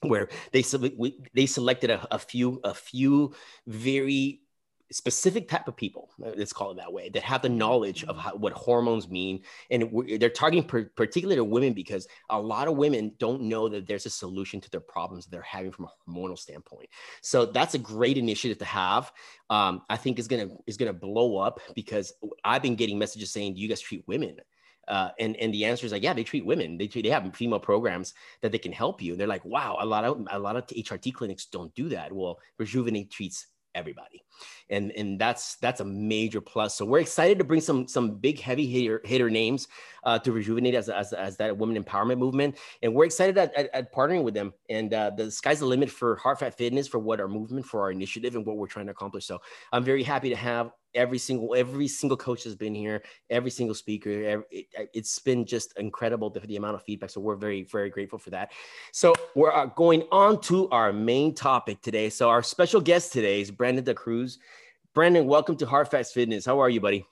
where 0.00 0.28
they 0.52 0.64
they 1.34 1.46
selected 1.46 1.90
a, 1.90 2.14
a 2.14 2.18
few 2.18 2.60
a 2.64 2.72
few 2.72 3.34
very 3.66 4.40
specific 4.92 5.48
type 5.48 5.68
of 5.68 5.76
people 5.76 6.10
uh, 6.24 6.30
let's 6.36 6.52
call 6.52 6.72
it 6.72 6.76
that 6.76 6.92
way 6.92 7.08
that 7.08 7.22
have 7.22 7.42
the 7.42 7.48
knowledge 7.48 8.04
of 8.04 8.16
how, 8.16 8.34
what 8.34 8.52
hormones 8.52 9.08
mean 9.08 9.40
and 9.70 9.88
they're 10.18 10.28
targeting 10.28 10.66
per, 10.66 10.84
particularly 10.96 11.36
to 11.36 11.44
women 11.44 11.72
because 11.72 12.08
a 12.30 12.40
lot 12.40 12.66
of 12.66 12.76
women 12.76 13.12
don't 13.18 13.40
know 13.40 13.68
that 13.68 13.86
there's 13.86 14.06
a 14.06 14.10
solution 14.10 14.60
to 14.60 14.70
their 14.70 14.80
problems 14.80 15.26
they're 15.26 15.42
having 15.42 15.70
from 15.70 15.86
a 15.86 16.10
hormonal 16.10 16.38
standpoint 16.38 16.88
so 17.22 17.46
that's 17.46 17.74
a 17.74 17.78
great 17.78 18.18
initiative 18.18 18.58
to 18.58 18.64
have 18.64 19.12
um, 19.48 19.82
i 19.88 19.96
think 19.96 20.18
is 20.18 20.28
gonna 20.28 20.48
is 20.66 20.76
gonna 20.76 20.92
blow 20.92 21.36
up 21.36 21.60
because 21.74 22.12
i've 22.44 22.62
been 22.62 22.76
getting 22.76 22.98
messages 22.98 23.30
saying 23.30 23.54
do 23.54 23.60
you 23.60 23.68
guys 23.68 23.80
treat 23.80 24.06
women 24.06 24.36
uh, 24.88 25.10
and 25.20 25.36
and 25.36 25.54
the 25.54 25.64
answer 25.64 25.86
is 25.86 25.92
like, 25.92 26.02
yeah, 26.02 26.12
they 26.12 26.24
treat 26.24 26.44
women. 26.44 26.76
They 26.76 26.88
treat, 26.88 27.02
they 27.02 27.10
have 27.10 27.34
female 27.36 27.60
programs 27.60 28.12
that 28.40 28.50
they 28.50 28.58
can 28.58 28.72
help 28.72 29.00
you. 29.00 29.12
And 29.12 29.20
they're 29.20 29.28
like, 29.28 29.44
wow, 29.44 29.76
a 29.80 29.86
lot 29.86 30.04
of 30.04 30.26
a 30.32 30.38
lot 30.38 30.56
of 30.56 30.66
HRT 30.66 31.14
clinics 31.14 31.46
don't 31.46 31.72
do 31.76 31.88
that. 31.90 32.12
Well, 32.12 32.40
Rejuvenate 32.58 33.08
treats 33.08 33.46
everybody. 33.74 34.22
And 34.70 34.92
and 34.92 35.20
that's 35.20 35.56
that's 35.56 35.80
a 35.80 35.84
major 35.84 36.40
plus. 36.40 36.76
So 36.76 36.84
we're 36.84 37.00
excited 37.00 37.38
to 37.38 37.44
bring 37.44 37.60
some 37.60 37.86
some 37.86 38.16
big 38.16 38.40
heavy 38.40 38.66
hitter 38.66 39.00
hitter 39.04 39.30
names 39.30 39.68
uh, 40.04 40.18
to 40.20 40.32
rejuvenate 40.32 40.74
as, 40.74 40.88
as, 40.88 41.12
as 41.12 41.36
that 41.36 41.56
women 41.56 41.82
empowerment 41.82 42.18
movement. 42.18 42.56
And 42.82 42.94
we're 42.94 43.04
excited 43.04 43.36
at, 43.36 43.54
at, 43.54 43.68
at 43.74 43.92
partnering 43.92 44.22
with 44.22 44.34
them. 44.34 44.54
And 44.70 44.94
uh, 44.94 45.10
the 45.10 45.30
sky's 45.30 45.60
the 45.60 45.66
limit 45.66 45.90
for 45.90 46.16
hard 46.16 46.38
facts 46.38 46.56
fitness 46.56 46.88
for 46.88 46.98
what 46.98 47.20
our 47.20 47.28
movement 47.28 47.66
for 47.66 47.82
our 47.82 47.90
initiative 47.90 48.36
and 48.36 48.46
what 48.46 48.56
we're 48.56 48.66
trying 48.66 48.86
to 48.86 48.92
accomplish. 48.92 49.26
So 49.26 49.40
i'm 49.72 49.84
very 49.84 50.02
happy 50.02 50.28
to 50.28 50.36
have 50.36 50.72
every 50.94 51.18
single 51.18 51.54
every 51.54 51.88
single 51.88 52.16
coach 52.16 52.44
has 52.44 52.54
been 52.54 52.74
here 52.74 53.02
every 53.28 53.50
single 53.50 53.74
speaker 53.74 54.10
every, 54.10 54.44
it, 54.50 54.88
has 54.94 55.18
been 55.24 55.44
just 55.44 55.76
incredible 55.78 56.30
the, 56.30 56.40
the, 56.40 56.56
amount 56.56 56.74
of 56.74 56.82
feedback 56.82 57.10
so 57.10 57.20
we're 57.20 57.36
very 57.36 57.62
very 57.64 57.90
grateful 57.90 58.18
for 58.18 58.30
that. 58.30 58.52
So 58.92 59.14
we're 59.34 59.52
uh, 59.52 59.66
going 59.66 60.02
on 60.12 60.40
to 60.42 60.68
our 60.70 60.92
main 60.92 61.34
topic 61.34 61.80
today. 61.82 62.10
So 62.10 62.28
our 62.28 62.42
special 62.42 62.80
guest 62.80 63.12
today 63.12 63.40
is 63.40 63.50
brandon 63.50 63.84
DaCruz. 63.84 64.38
Brandon 64.94 65.26
welcome 65.26 65.56
to 65.56 65.66
hard 65.66 65.88
facts 65.88 66.12
fitness. 66.12 66.44
How 66.44 66.58
are 66.60 66.68
you 66.68 66.80
buddy? 66.80 67.06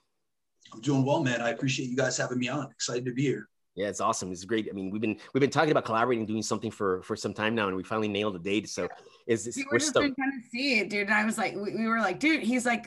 I'm 0.72 0.80
doing 0.80 1.04
well 1.04 1.22
man. 1.22 1.40
I 1.40 1.50
appreciate 1.50 1.88
you 1.88 1.96
guys 1.96 2.16
having 2.16 2.38
me 2.38 2.48
on. 2.48 2.70
Excited 2.70 3.04
to 3.04 3.12
be 3.12 3.22
here 3.22 3.48
yeah, 3.78 3.86
it's 3.86 4.00
awesome. 4.00 4.32
It's 4.32 4.44
great. 4.44 4.66
I 4.68 4.74
mean, 4.74 4.90
we've 4.90 5.00
been 5.00 5.16
we've 5.32 5.40
been 5.40 5.50
talking 5.50 5.70
about 5.70 5.84
collaborating, 5.84 6.26
doing 6.26 6.42
something 6.42 6.70
for 6.70 7.00
for 7.02 7.14
some 7.14 7.32
time 7.32 7.54
now, 7.54 7.68
and 7.68 7.76
we 7.76 7.84
finally 7.84 8.08
nailed 8.08 8.34
the 8.34 8.40
date. 8.40 8.68
So, 8.68 8.88
is 9.28 9.48
we 9.54 9.64
we're 9.70 9.78
just 9.78 9.94
been 9.94 10.16
kind 10.16 10.32
of 10.36 10.50
see 10.50 10.80
it, 10.80 10.90
dude. 10.90 11.02
And 11.02 11.14
I 11.14 11.24
was 11.24 11.38
like, 11.38 11.54
we, 11.54 11.76
we 11.76 11.86
were 11.86 12.00
like, 12.00 12.18
dude, 12.18 12.42
he's 12.42 12.66
like, 12.66 12.86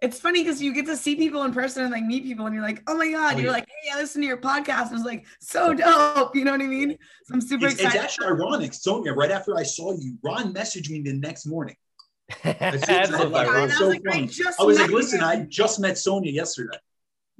it's 0.00 0.20
funny 0.20 0.44
because 0.44 0.62
you 0.62 0.72
get 0.72 0.86
to 0.86 0.96
see 0.96 1.16
people 1.16 1.42
in 1.42 1.52
person 1.52 1.82
and 1.82 1.90
like 1.90 2.04
meet 2.04 2.22
people, 2.22 2.46
and 2.46 2.54
you're 2.54 2.62
like, 2.62 2.80
oh 2.86 2.96
my 2.96 3.10
god, 3.10 3.34
oh, 3.34 3.38
you're 3.38 3.46
yeah. 3.46 3.52
like, 3.52 3.66
hey, 3.82 3.90
I 3.92 3.96
listen 3.96 4.22
to 4.22 4.28
your 4.28 4.36
podcast. 4.36 4.90
And 4.90 4.98
it's 4.98 5.04
like 5.04 5.26
so 5.40 5.74
dope. 5.74 6.36
You 6.36 6.44
know 6.44 6.52
what 6.52 6.62
I 6.62 6.66
mean? 6.66 6.96
So 7.24 7.34
I'm 7.34 7.40
super 7.40 7.66
it's, 7.66 7.74
excited. 7.74 7.96
It's 7.96 8.04
actually 8.04 8.28
ironic, 8.28 8.72
Sonia. 8.72 9.12
Right 9.12 9.32
after 9.32 9.58
I 9.58 9.64
saw 9.64 9.94
you, 9.98 10.16
Ron 10.22 10.54
messaged 10.54 10.90
me 10.90 11.02
the 11.02 11.14
next 11.14 11.44
morning. 11.46 11.74
That's, 12.44 12.86
That's 12.86 13.10
so, 13.10 13.30
funny. 13.30 13.48
I 13.48 13.64
was, 13.64 13.80
like, 13.80 14.02
I, 14.08 14.28
I 14.60 14.64
was 14.64 14.78
like, 14.78 14.90
listen, 14.90 15.22
I 15.22 15.46
just 15.48 15.80
met 15.80 15.98
Sonia 15.98 16.30
yesterday. 16.30 16.78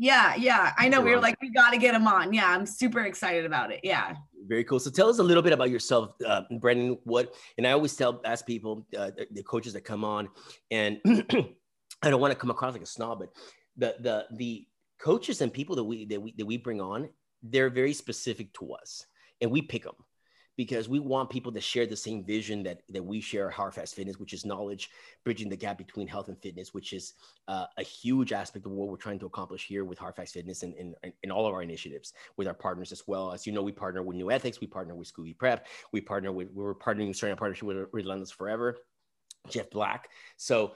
Yeah, 0.01 0.35
yeah. 0.35 0.73
I 0.79 0.89
know. 0.89 1.03
We 1.03 1.11
were 1.11 1.21
like, 1.21 1.37
we 1.43 1.51
got 1.51 1.73
to 1.73 1.77
get 1.77 1.95
him 1.95 2.09
on. 2.09 2.33
Yeah, 2.33 2.49
I'm 2.49 2.65
super 2.65 3.01
excited 3.01 3.45
about 3.45 3.71
it. 3.71 3.81
Yeah. 3.83 4.15
Very 4.47 4.65
cool. 4.65 4.81
So 4.81 4.91
tell 4.91 5.11
us 5.11 5.19
a 5.19 5.23
little 5.23 5.43
bit 5.43 5.53
about 5.53 5.69
yourself, 5.69 6.15
uh, 6.27 6.41
Brendan. 6.59 6.97
What 7.05 7.35
and 7.59 7.67
I 7.67 7.73
always 7.73 7.95
tell 7.95 8.19
ask 8.25 8.47
people, 8.47 8.87
uh, 8.97 9.11
the, 9.15 9.27
the 9.31 9.43
coaches 9.43 9.75
that 9.75 9.83
come 9.83 10.03
on, 10.03 10.31
and 10.71 11.03
I 12.03 12.09
don't 12.09 12.19
want 12.19 12.33
to 12.33 12.35
come 12.35 12.49
across 12.49 12.73
like 12.73 12.81
a 12.81 12.87
snob, 12.87 13.19
but 13.19 13.29
the 13.77 13.97
the 14.01 14.37
the 14.39 14.67
coaches 14.99 15.43
and 15.43 15.53
people 15.53 15.77
that 15.77 15.85
we 15.85 16.07
that 16.07 16.23
we 16.23 16.33
that 16.39 16.47
we 16.47 16.57
bring 16.57 16.81
on, 16.81 17.11
they're 17.43 17.69
very 17.69 17.93
specific 17.93 18.55
to 18.55 18.73
us, 18.73 19.05
and 19.43 19.51
we 19.51 19.61
pick 19.61 19.85
them 19.85 19.97
because 20.61 20.91
we 20.91 20.99
want 20.99 21.31
people 21.31 21.51
to 21.51 21.59
share 21.59 21.87
the 21.87 21.97
same 21.97 22.23
vision 22.23 22.63
that, 22.63 22.83
that 22.91 23.03
we 23.03 23.19
share 23.19 23.49
at 23.49 23.55
Hard 23.55 23.73
Facts 23.73 23.95
Fitness, 23.95 24.19
which 24.19 24.35
is 24.35 24.45
knowledge, 24.45 24.91
bridging 25.25 25.49
the 25.49 25.57
gap 25.57 25.79
between 25.79 26.07
health 26.07 26.29
and 26.29 26.37
fitness, 26.37 26.75
which 26.75 26.93
is 26.93 27.15
uh, 27.49 27.65
a 27.79 27.83
huge 27.83 28.35
aspect 28.35 28.67
of 28.67 28.73
what 28.73 28.87
we're 28.87 28.99
trying 28.99 29.19
to 29.21 29.25
accomplish 29.25 29.67
here 29.67 29.87
with 29.87 29.99
Hard 29.99 30.17
Facts 30.17 30.33
Fitness 30.33 30.63
and 30.63 30.95
in 31.23 31.31
all 31.31 31.47
of 31.47 31.55
our 31.55 31.63
initiatives 31.63 32.13
with 32.37 32.47
our 32.47 32.53
partners 32.53 32.93
as 32.93 33.05
well. 33.07 33.33
As 33.33 33.47
you 33.47 33.55
know, 33.55 33.63
we 33.63 33.73
partner 33.73 34.03
with 34.03 34.19
New 34.19 34.31
Ethics, 34.31 34.61
we 34.61 34.67
partner 34.67 34.95
with 34.95 35.11
Scooby 35.11 35.35
Prep, 35.35 35.67
we 35.93 36.03
partner 36.03 36.31
with, 36.31 36.51
we're 36.53 36.75
partnering, 36.75 37.17
starting 37.17 37.33
a 37.33 37.37
partnership 37.39 37.67
with 37.67 37.89
Relentless 37.93 38.31
Forever, 38.31 38.77
Jeff 39.49 39.71
Black. 39.71 40.11
So 40.37 40.73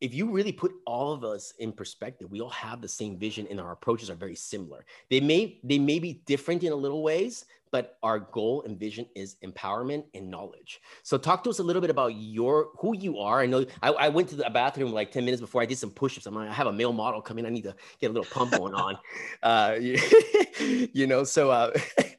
if 0.00 0.12
you 0.12 0.28
really 0.32 0.52
put 0.52 0.72
all 0.86 1.12
of 1.12 1.22
us 1.22 1.54
in 1.60 1.70
perspective, 1.70 2.32
we 2.32 2.40
all 2.40 2.50
have 2.50 2.82
the 2.82 2.88
same 2.88 3.16
vision 3.16 3.46
and 3.48 3.60
our 3.60 3.70
approaches 3.70 4.10
are 4.10 4.16
very 4.16 4.34
similar. 4.34 4.84
They 5.08 5.20
may 5.20 5.60
they 5.62 5.78
may 5.78 6.00
be 6.00 6.14
different 6.26 6.64
in 6.64 6.72
a 6.72 6.76
little 6.76 7.04
ways, 7.04 7.44
but 7.74 7.98
our 8.04 8.20
goal 8.20 8.62
and 8.62 8.78
vision 8.78 9.04
is 9.16 9.34
empowerment 9.44 10.04
and 10.14 10.30
knowledge. 10.30 10.80
So 11.02 11.18
talk 11.18 11.42
to 11.42 11.50
us 11.50 11.58
a 11.58 11.62
little 11.64 11.82
bit 11.82 11.90
about 11.90 12.14
your 12.14 12.68
who 12.78 12.96
you 12.96 13.18
are. 13.18 13.40
I 13.40 13.46
know 13.46 13.66
I, 13.82 13.90
I 13.90 14.08
went 14.10 14.28
to 14.28 14.36
the 14.36 14.48
bathroom 14.48 14.92
like 14.92 15.10
10 15.10 15.24
minutes 15.24 15.40
before 15.40 15.60
I 15.60 15.66
did 15.66 15.78
some 15.78 15.90
push-ups. 15.90 16.24
I'm 16.26 16.36
like, 16.36 16.48
I 16.48 16.52
have 16.52 16.68
a 16.68 16.72
male 16.72 16.92
model 16.92 17.20
coming. 17.20 17.44
I 17.44 17.48
need 17.48 17.64
to 17.64 17.74
get 18.00 18.12
a 18.12 18.14
little 18.14 18.30
pump 18.30 18.52
going 18.52 18.74
on. 18.86 18.96
Uh, 19.42 19.74
you 20.60 21.08
know, 21.08 21.24
so 21.24 21.50
uh, 21.50 21.72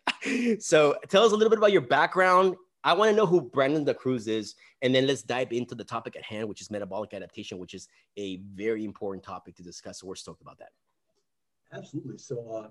so 0.59 0.97
tell 1.07 1.23
us 1.23 1.31
a 1.31 1.35
little 1.35 1.49
bit 1.49 1.57
about 1.57 1.71
your 1.71 1.87
background 1.87 2.57
I 2.83 2.93
want 2.93 3.09
to 3.09 3.15
know 3.15 3.25
who 3.25 3.41
Brandon 3.41 3.83
DaCruz 3.83 4.27
is, 4.27 4.53
and 4.83 4.93
then 4.93 5.07
let's 5.07 5.23
dive 5.23 5.51
into 5.51 5.73
the 5.73 5.83
topic 5.83 6.15
at 6.15 6.23
hand, 6.23 6.47
which 6.47 6.61
is 6.61 6.69
metabolic 6.69 7.15
adaptation, 7.15 7.57
which 7.57 7.73
is 7.73 7.87
a 8.15 8.41
very 8.53 8.85
important 8.85 9.23
topic 9.23 9.55
to 9.55 9.63
discuss. 9.63 10.01
So 10.01 10.07
we're 10.07 10.15
stoked 10.15 10.43
about 10.43 10.59
that. 10.59 10.69
Absolutely. 11.73 12.19
So, 12.19 12.47
uh, 12.51 12.67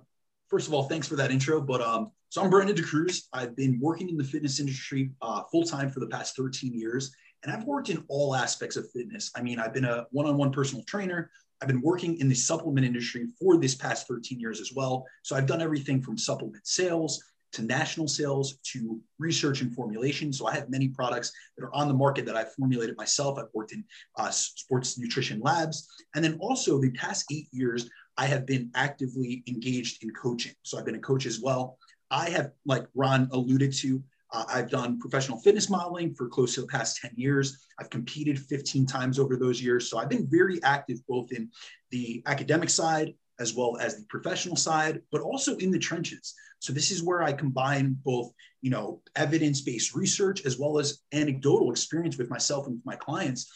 first 0.55 0.69
of 0.69 0.75
all, 0.75 0.85
thanks 0.85 1.09
for 1.09 1.17
that 1.17 1.33
intro. 1.33 1.61
But 1.61 1.81
um, 1.81 2.13
so 2.29 2.41
I'm 2.41 2.49
Brandon 2.49 2.77
DaCruz. 2.77 3.23
I've 3.33 3.57
been 3.57 3.81
working 3.81 4.09
in 4.09 4.17
the 4.17 4.23
fitness 4.23 4.61
industry 4.61 5.11
uh, 5.21 5.43
full 5.51 5.65
time 5.65 5.91
for 5.91 5.99
the 5.99 6.07
past 6.07 6.37
13 6.37 6.73
years, 6.73 7.13
and 7.43 7.53
I've 7.53 7.65
worked 7.65 7.91
in 7.91 8.05
all 8.07 8.37
aspects 8.37 8.77
of 8.77 8.89
fitness. 8.93 9.33
I 9.35 9.43
mean, 9.43 9.59
I've 9.59 9.75
been 9.75 9.85
a 9.85 10.07
one-on-one 10.13 10.53
personal 10.53 10.85
trainer. 10.85 11.29
I've 11.61 11.67
been 11.67 11.81
working 11.81 12.21
in 12.21 12.29
the 12.29 12.37
supplement 12.37 12.87
industry 12.87 13.27
for 13.37 13.57
this 13.57 13.75
past 13.75 14.07
13 14.07 14.39
years 14.39 14.61
as 14.61 14.71
well. 14.73 15.05
So 15.25 15.35
I've 15.35 15.47
done 15.47 15.61
everything 15.61 16.01
from 16.01 16.17
supplement 16.17 16.65
sales 16.65 17.21
to 17.55 17.63
national 17.63 18.07
sales 18.07 18.59
to 18.73 19.01
research 19.19 19.61
and 19.61 19.75
formulation. 19.75 20.33
So 20.33 20.47
I 20.47 20.55
have 20.55 20.71
many 20.71 20.87
products 20.87 21.33
that 21.57 21.65
are 21.65 21.75
on 21.75 21.89
the 21.89 21.95
market 21.95 22.27
that 22.27 22.37
I've 22.37 22.53
formulated 22.53 22.97
myself. 22.97 23.39
I've 23.39 23.53
worked 23.55 23.73
in 23.73 23.85
uh, 24.19 24.31
sports 24.31 24.99
nutrition 24.99 25.41
labs. 25.41 25.89
And 26.15 26.25
then 26.25 26.37
also 26.41 26.81
the 26.81 26.91
past 26.93 27.25
eight 27.33 27.49
years, 27.51 27.89
I 28.17 28.27
have 28.27 28.47
been 28.47 28.71
actively 28.75 29.43
engaged 29.47 30.03
in 30.03 30.11
coaching. 30.11 30.53
So 30.63 30.79
I've 30.79 30.85
been 30.85 30.95
a 30.95 31.01
coach 31.01 31.27
as 31.27 31.41
well. 31.41 31.79
I 32.11 32.31
have, 32.31 32.53
like 32.65 32.87
Ron 32.95 33.29
alluded 33.33 33.73
to, 33.75 34.03
uh, 34.33 34.45
I've 34.49 34.71
done 34.71 34.99
professional 34.99 35.39
fitness 35.41 35.71
modeling 35.71 36.15
for 36.15 36.29
close 36.29 36.55
to 36.55 36.61
the 36.61 36.67
past 36.67 36.99
10 37.01 37.13
years. 37.17 37.67
I've 37.79 37.91
competed 37.91 38.39
15 38.39 38.87
times 38.87 39.19
over 39.19 39.37
those 39.37 39.63
years. 39.63 39.89
So 39.89 39.99
I've 39.99 40.09
been 40.09 40.29
very 40.31 40.63
active 40.63 40.99
both 41.09 41.33
in 41.33 41.51
the 41.91 42.23
academic 42.27 42.71
side 42.71 43.15
as 43.41 43.55
well 43.55 43.77
as 43.79 43.97
the 43.97 44.07
professional 44.09 44.57
side, 44.57 45.01
but 45.11 45.21
also 45.21 45.57
in 45.57 45.71
the 45.71 45.79
trenches. 45.79 46.35
So 46.61 46.73
this 46.73 46.91
is 46.91 47.03
where 47.03 47.23
I 47.23 47.33
combine 47.33 47.97
both, 48.05 48.33
you 48.63 48.71
know, 48.71 49.03
evidence-based 49.17 49.95
research 49.95 50.47
as 50.47 50.59
well 50.59 50.79
as 50.79 51.01
anecdotal 51.13 51.71
experience 51.71 52.17
with 52.17 52.31
myself 52.31 52.67
and 52.67 52.77
with 52.77 52.87
my 52.87 52.97
clients. 52.97 53.53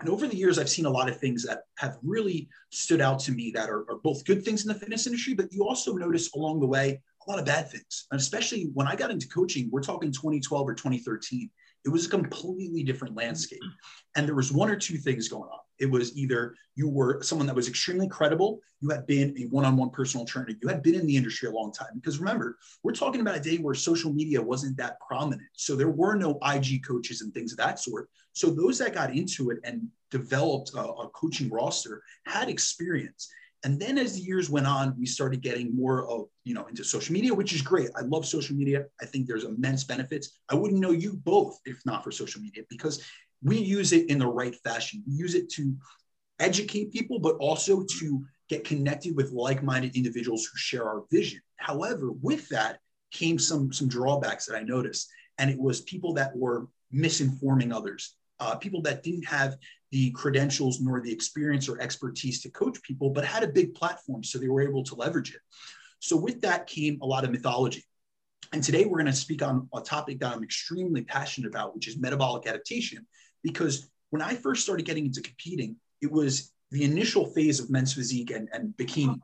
And 0.00 0.08
over 0.08 0.26
the 0.26 0.36
years, 0.36 0.58
I've 0.58 0.68
seen 0.68 0.86
a 0.86 0.90
lot 0.90 1.08
of 1.08 1.18
things 1.18 1.44
that 1.44 1.62
have 1.78 1.98
really 2.02 2.48
stood 2.70 3.00
out 3.00 3.20
to 3.20 3.32
me 3.32 3.52
that 3.54 3.70
are, 3.70 3.88
are 3.88 3.98
both 4.02 4.24
good 4.24 4.44
things 4.44 4.62
in 4.62 4.68
the 4.68 4.78
fitness 4.78 5.06
industry, 5.06 5.34
but 5.34 5.52
you 5.52 5.64
also 5.64 5.94
notice 5.94 6.32
along 6.34 6.60
the 6.60 6.66
way 6.66 7.00
a 7.26 7.30
lot 7.30 7.38
of 7.38 7.46
bad 7.46 7.70
things. 7.70 8.06
And 8.10 8.20
especially 8.20 8.70
when 8.74 8.88
I 8.88 8.96
got 8.96 9.10
into 9.10 9.28
coaching, 9.28 9.68
we're 9.70 9.82
talking 9.82 10.10
2012 10.10 10.68
or 10.68 10.74
2013 10.74 11.48
it 11.84 11.90
was 11.90 12.06
a 12.06 12.10
completely 12.10 12.82
different 12.82 13.12
mm-hmm. 13.12 13.26
landscape. 13.26 13.62
And 14.16 14.26
there 14.26 14.34
was 14.34 14.52
one 14.52 14.70
or 14.70 14.76
two 14.76 14.96
things 14.96 15.28
going 15.28 15.42
on. 15.50 15.58
It 15.78 15.90
was 15.90 16.16
either 16.16 16.54
you 16.76 16.88
were 16.88 17.20
someone 17.22 17.46
that 17.48 17.56
was 17.56 17.68
extremely 17.68 18.08
credible, 18.08 18.60
you 18.80 18.90
had 18.90 19.06
been 19.06 19.34
a 19.38 19.42
one-on-one 19.46 19.90
personal 19.90 20.24
trainer, 20.24 20.54
you 20.62 20.68
had 20.68 20.82
been 20.82 20.94
in 20.94 21.06
the 21.06 21.16
industry 21.16 21.48
a 21.48 21.52
long 21.52 21.72
time. 21.72 21.88
Because 21.96 22.20
remember, 22.20 22.56
we're 22.82 22.92
talking 22.92 23.20
about 23.20 23.36
a 23.36 23.40
day 23.40 23.56
where 23.56 23.74
social 23.74 24.12
media 24.12 24.40
wasn't 24.40 24.76
that 24.76 25.00
prominent. 25.00 25.42
So 25.54 25.74
there 25.74 25.90
were 25.90 26.14
no 26.14 26.38
IG 26.44 26.84
coaches 26.86 27.22
and 27.22 27.34
things 27.34 27.52
of 27.52 27.58
that 27.58 27.80
sort. 27.80 28.08
So 28.34 28.50
those 28.50 28.78
that 28.78 28.94
got 28.94 29.14
into 29.14 29.50
it 29.50 29.58
and 29.64 29.88
developed 30.10 30.72
a, 30.74 30.80
a 30.80 31.08
coaching 31.10 31.50
roster 31.50 32.02
had 32.24 32.48
experience. 32.48 33.28
And 33.64 33.80
then 33.80 33.96
as 33.96 34.14
the 34.14 34.20
years 34.20 34.50
went 34.50 34.66
on, 34.66 34.94
we 34.98 35.06
started 35.06 35.40
getting 35.40 35.74
more 35.74 36.06
of, 36.08 36.26
you 36.44 36.54
know, 36.54 36.66
into 36.66 36.84
social 36.84 37.14
media, 37.14 37.32
which 37.32 37.54
is 37.54 37.62
great. 37.62 37.88
I 37.96 38.02
love 38.02 38.26
social 38.26 38.54
media. 38.54 38.84
I 39.00 39.06
think 39.06 39.26
there's 39.26 39.44
immense 39.44 39.84
benefits. 39.84 40.38
I 40.50 40.54
wouldn't 40.54 40.80
know 40.80 40.90
you 40.90 41.14
both 41.14 41.58
if 41.64 41.80
not 41.86 42.04
for 42.04 42.10
social 42.10 42.42
media 42.42 42.64
because 42.68 43.02
we 43.42 43.58
use 43.58 43.92
it 43.92 44.10
in 44.10 44.18
the 44.18 44.26
right 44.26 44.54
fashion. 44.56 45.02
We 45.06 45.14
use 45.14 45.34
it 45.34 45.50
to 45.52 45.74
educate 46.38 46.92
people, 46.92 47.18
but 47.18 47.36
also 47.36 47.84
to 48.00 48.24
get 48.48 48.64
connected 48.64 49.16
with 49.16 49.32
like-minded 49.32 49.96
individuals 49.96 50.44
who 50.44 50.58
share 50.58 50.84
our 50.84 51.04
vision. 51.10 51.40
However, 51.56 52.12
with 52.12 52.48
that 52.50 52.78
came 53.10 53.38
some 53.38 53.72
some 53.72 53.88
drawbacks 53.88 54.46
that 54.46 54.56
I 54.56 54.62
noticed, 54.62 55.08
and 55.38 55.50
it 55.50 55.58
was 55.58 55.80
people 55.82 56.12
that 56.14 56.36
were 56.36 56.68
misinforming 56.92 57.74
others, 57.74 58.16
uh, 58.40 58.56
people 58.56 58.82
that 58.82 59.02
didn't 59.02 59.26
have 59.26 59.56
the 59.90 60.10
credentials 60.10 60.80
nor 60.80 61.00
the 61.00 61.12
experience 61.12 61.68
or 61.68 61.80
expertise 61.80 62.42
to 62.42 62.50
coach 62.50 62.82
people, 62.82 63.10
but 63.10 63.24
had 63.24 63.44
a 63.44 63.48
big 63.48 63.74
platform, 63.74 64.24
so 64.24 64.38
they 64.38 64.48
were 64.48 64.62
able 64.62 64.82
to 64.82 64.94
leverage 64.96 65.34
it. 65.34 65.40
So 66.00 66.16
with 66.16 66.40
that 66.42 66.66
came 66.66 66.98
a 67.00 67.06
lot 67.06 67.24
of 67.24 67.30
mythology. 67.30 67.84
And 68.52 68.62
today 68.62 68.84
we're 68.84 68.98
going 68.98 69.06
to 69.06 69.12
speak 69.12 69.42
on 69.42 69.68
a 69.74 69.80
topic 69.80 70.20
that 70.20 70.32
I'm 70.32 70.42
extremely 70.42 71.02
passionate 71.02 71.48
about, 71.48 71.74
which 71.74 71.88
is 71.88 71.98
metabolic 71.98 72.46
adaptation. 72.46 73.06
Because 73.42 73.88
when 74.10 74.22
I 74.22 74.34
first 74.34 74.62
started 74.62 74.84
getting 74.84 75.06
into 75.06 75.22
competing, 75.22 75.76
it 76.02 76.10
was 76.10 76.52
the 76.70 76.84
initial 76.84 77.26
phase 77.26 77.60
of 77.60 77.70
men's 77.70 77.94
physique 77.94 78.30
and, 78.30 78.48
and 78.52 78.74
bikini. 78.76 79.18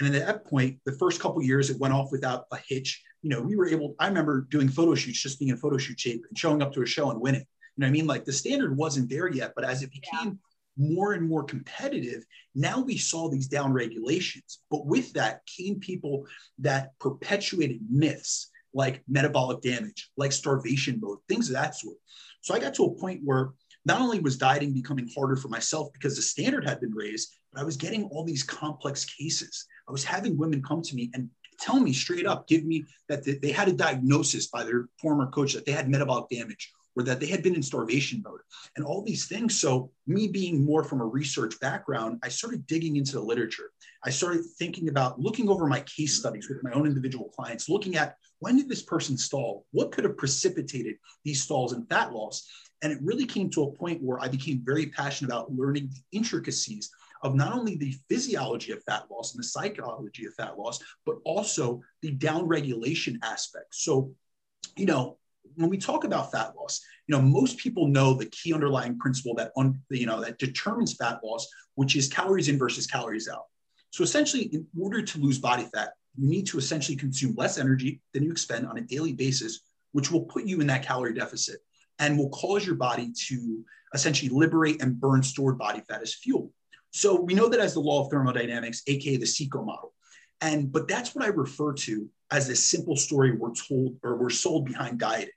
And 0.00 0.14
at 0.14 0.26
that 0.26 0.44
point, 0.44 0.78
the 0.84 0.92
first 0.92 1.20
couple 1.20 1.42
years, 1.42 1.70
it 1.70 1.78
went 1.78 1.94
off 1.94 2.12
without 2.12 2.44
a 2.52 2.58
hitch. 2.68 3.02
You 3.22 3.30
know, 3.30 3.40
we 3.40 3.56
were 3.56 3.66
able, 3.66 3.94
I 3.98 4.06
remember 4.08 4.46
doing 4.50 4.68
photo 4.68 4.94
shoots, 4.94 5.22
just 5.22 5.38
being 5.38 5.50
in 5.50 5.56
photo 5.56 5.78
shoot 5.78 5.98
shape 5.98 6.24
and 6.28 6.38
showing 6.38 6.62
up 6.62 6.72
to 6.74 6.82
a 6.82 6.86
show 6.86 7.10
and 7.10 7.20
winning. 7.20 7.46
Know 7.80 7.86
I 7.86 7.90
mean? 7.90 8.06
Like 8.06 8.24
the 8.24 8.32
standard 8.32 8.76
wasn't 8.76 9.08
there 9.08 9.28
yet, 9.28 9.52
but 9.54 9.64
as 9.64 9.82
it 9.82 9.90
became 9.90 10.38
yeah. 10.76 10.92
more 10.92 11.14
and 11.14 11.28
more 11.28 11.44
competitive, 11.44 12.24
now 12.54 12.80
we 12.80 12.96
saw 12.96 13.28
these 13.28 13.48
down 13.48 13.72
regulations. 13.72 14.60
But 14.70 14.86
with 14.86 15.12
that 15.14 15.46
came 15.46 15.80
people 15.80 16.26
that 16.58 16.98
perpetuated 16.98 17.80
myths 17.90 18.50
like 18.72 19.02
metabolic 19.08 19.62
damage, 19.62 20.10
like 20.16 20.32
starvation 20.32 21.00
mode, 21.00 21.18
things 21.28 21.48
of 21.48 21.54
that 21.54 21.74
sort. 21.74 21.96
So 22.42 22.54
I 22.54 22.60
got 22.60 22.74
to 22.74 22.84
a 22.84 22.94
point 22.94 23.22
where 23.24 23.50
not 23.84 24.00
only 24.00 24.20
was 24.20 24.36
dieting 24.36 24.72
becoming 24.72 25.08
harder 25.16 25.36
for 25.36 25.48
myself 25.48 25.88
because 25.92 26.16
the 26.16 26.22
standard 26.22 26.66
had 26.66 26.80
been 26.80 26.94
raised, 26.94 27.34
but 27.52 27.60
I 27.60 27.64
was 27.64 27.76
getting 27.76 28.04
all 28.04 28.24
these 28.24 28.42
complex 28.42 29.04
cases. 29.04 29.66
I 29.88 29.92
was 29.92 30.04
having 30.04 30.36
women 30.36 30.62
come 30.62 30.82
to 30.82 30.94
me 30.94 31.10
and 31.14 31.30
tell 31.58 31.80
me 31.80 31.92
straight 31.92 32.26
up, 32.26 32.46
give 32.46 32.64
me 32.64 32.84
that 33.08 33.24
they 33.24 33.52
had 33.52 33.68
a 33.68 33.72
diagnosis 33.72 34.46
by 34.48 34.64
their 34.64 34.88
former 35.00 35.30
coach 35.30 35.54
that 35.54 35.66
they 35.66 35.72
had 35.72 35.88
metabolic 35.88 36.28
damage 36.30 36.72
or 36.96 37.02
that 37.04 37.20
they 37.20 37.26
had 37.26 37.42
been 37.42 37.54
in 37.54 37.62
starvation 37.62 38.22
mode 38.24 38.40
and 38.76 38.84
all 38.84 39.02
these 39.02 39.26
things. 39.26 39.60
So, 39.60 39.90
me 40.06 40.28
being 40.28 40.64
more 40.64 40.82
from 40.82 41.00
a 41.00 41.06
research 41.06 41.58
background, 41.60 42.18
I 42.22 42.28
started 42.28 42.66
digging 42.66 42.96
into 42.96 43.12
the 43.12 43.22
literature. 43.22 43.70
I 44.04 44.10
started 44.10 44.44
thinking 44.58 44.88
about 44.88 45.20
looking 45.20 45.48
over 45.48 45.66
my 45.66 45.80
case 45.80 46.18
studies 46.18 46.48
with 46.48 46.62
my 46.62 46.72
own 46.72 46.86
individual 46.86 47.28
clients, 47.28 47.68
looking 47.68 47.96
at 47.96 48.16
when 48.40 48.56
did 48.56 48.68
this 48.68 48.82
person 48.82 49.16
stall? 49.16 49.66
What 49.70 49.92
could 49.92 50.04
have 50.04 50.16
precipitated 50.16 50.96
these 51.24 51.42
stalls 51.42 51.72
and 51.72 51.88
fat 51.88 52.12
loss? 52.12 52.48
And 52.82 52.92
it 52.92 52.98
really 53.02 53.26
came 53.26 53.50
to 53.50 53.64
a 53.64 53.72
point 53.72 54.02
where 54.02 54.18
I 54.20 54.28
became 54.28 54.62
very 54.64 54.86
passionate 54.86 55.28
about 55.28 55.52
learning 55.52 55.90
the 55.90 56.16
intricacies 56.16 56.90
of 57.22 57.34
not 57.34 57.52
only 57.52 57.76
the 57.76 57.94
physiology 58.08 58.72
of 58.72 58.82
fat 58.84 59.04
loss 59.10 59.34
and 59.34 59.42
the 59.42 59.46
psychology 59.46 60.24
of 60.24 60.34
fat 60.34 60.58
loss, 60.58 60.80
but 61.04 61.16
also 61.24 61.82
the 62.00 62.16
downregulation 62.16 63.18
aspect. 63.22 63.74
So, 63.74 64.14
you 64.76 64.86
know, 64.86 65.18
when 65.56 65.70
we 65.70 65.78
talk 65.78 66.04
about 66.04 66.32
fat 66.32 66.52
loss, 66.56 66.80
you 67.06 67.16
know, 67.16 67.22
most 67.22 67.58
people 67.58 67.88
know 67.88 68.14
the 68.14 68.26
key 68.26 68.52
underlying 68.54 68.98
principle 68.98 69.34
that 69.34 69.52
un, 69.56 69.80
you 69.90 70.06
know 70.06 70.20
that 70.20 70.38
determines 70.38 70.94
fat 70.94 71.20
loss, 71.24 71.46
which 71.74 71.96
is 71.96 72.08
calories 72.08 72.48
in 72.48 72.58
versus 72.58 72.86
calories 72.86 73.28
out. 73.28 73.44
So 73.90 74.04
essentially, 74.04 74.44
in 74.44 74.66
order 74.78 75.02
to 75.02 75.18
lose 75.18 75.38
body 75.38 75.66
fat, 75.74 75.94
you 76.16 76.28
need 76.28 76.46
to 76.46 76.58
essentially 76.58 76.96
consume 76.96 77.34
less 77.36 77.58
energy 77.58 78.00
than 78.14 78.22
you 78.22 78.30
expend 78.30 78.66
on 78.66 78.78
a 78.78 78.82
daily 78.82 79.12
basis, 79.12 79.60
which 79.92 80.10
will 80.10 80.22
put 80.22 80.44
you 80.44 80.60
in 80.60 80.66
that 80.68 80.84
calorie 80.84 81.14
deficit 81.14 81.60
and 81.98 82.16
will 82.16 82.30
cause 82.30 82.64
your 82.64 82.76
body 82.76 83.12
to 83.26 83.64
essentially 83.94 84.28
liberate 84.28 84.80
and 84.82 85.00
burn 85.00 85.22
stored 85.22 85.58
body 85.58 85.82
fat 85.88 86.02
as 86.02 86.14
fuel. 86.14 86.52
So 86.92 87.20
we 87.20 87.34
know 87.34 87.48
that 87.48 87.60
as 87.60 87.74
the 87.74 87.80
law 87.80 88.04
of 88.04 88.10
thermodynamics, 88.10 88.82
aka 88.86 89.16
the 89.16 89.26
CICO 89.26 89.64
model. 89.64 89.92
And 90.40 90.72
but 90.72 90.88
that's 90.88 91.14
what 91.14 91.24
I 91.24 91.28
refer 91.28 91.72
to 91.74 92.08
as 92.30 92.46
this 92.48 92.64
simple 92.64 92.96
story 92.96 93.32
we're 93.32 93.54
told 93.54 93.96
or 94.02 94.16
we're 94.16 94.30
sold 94.30 94.66
behind 94.66 94.98
dieting. 94.98 95.30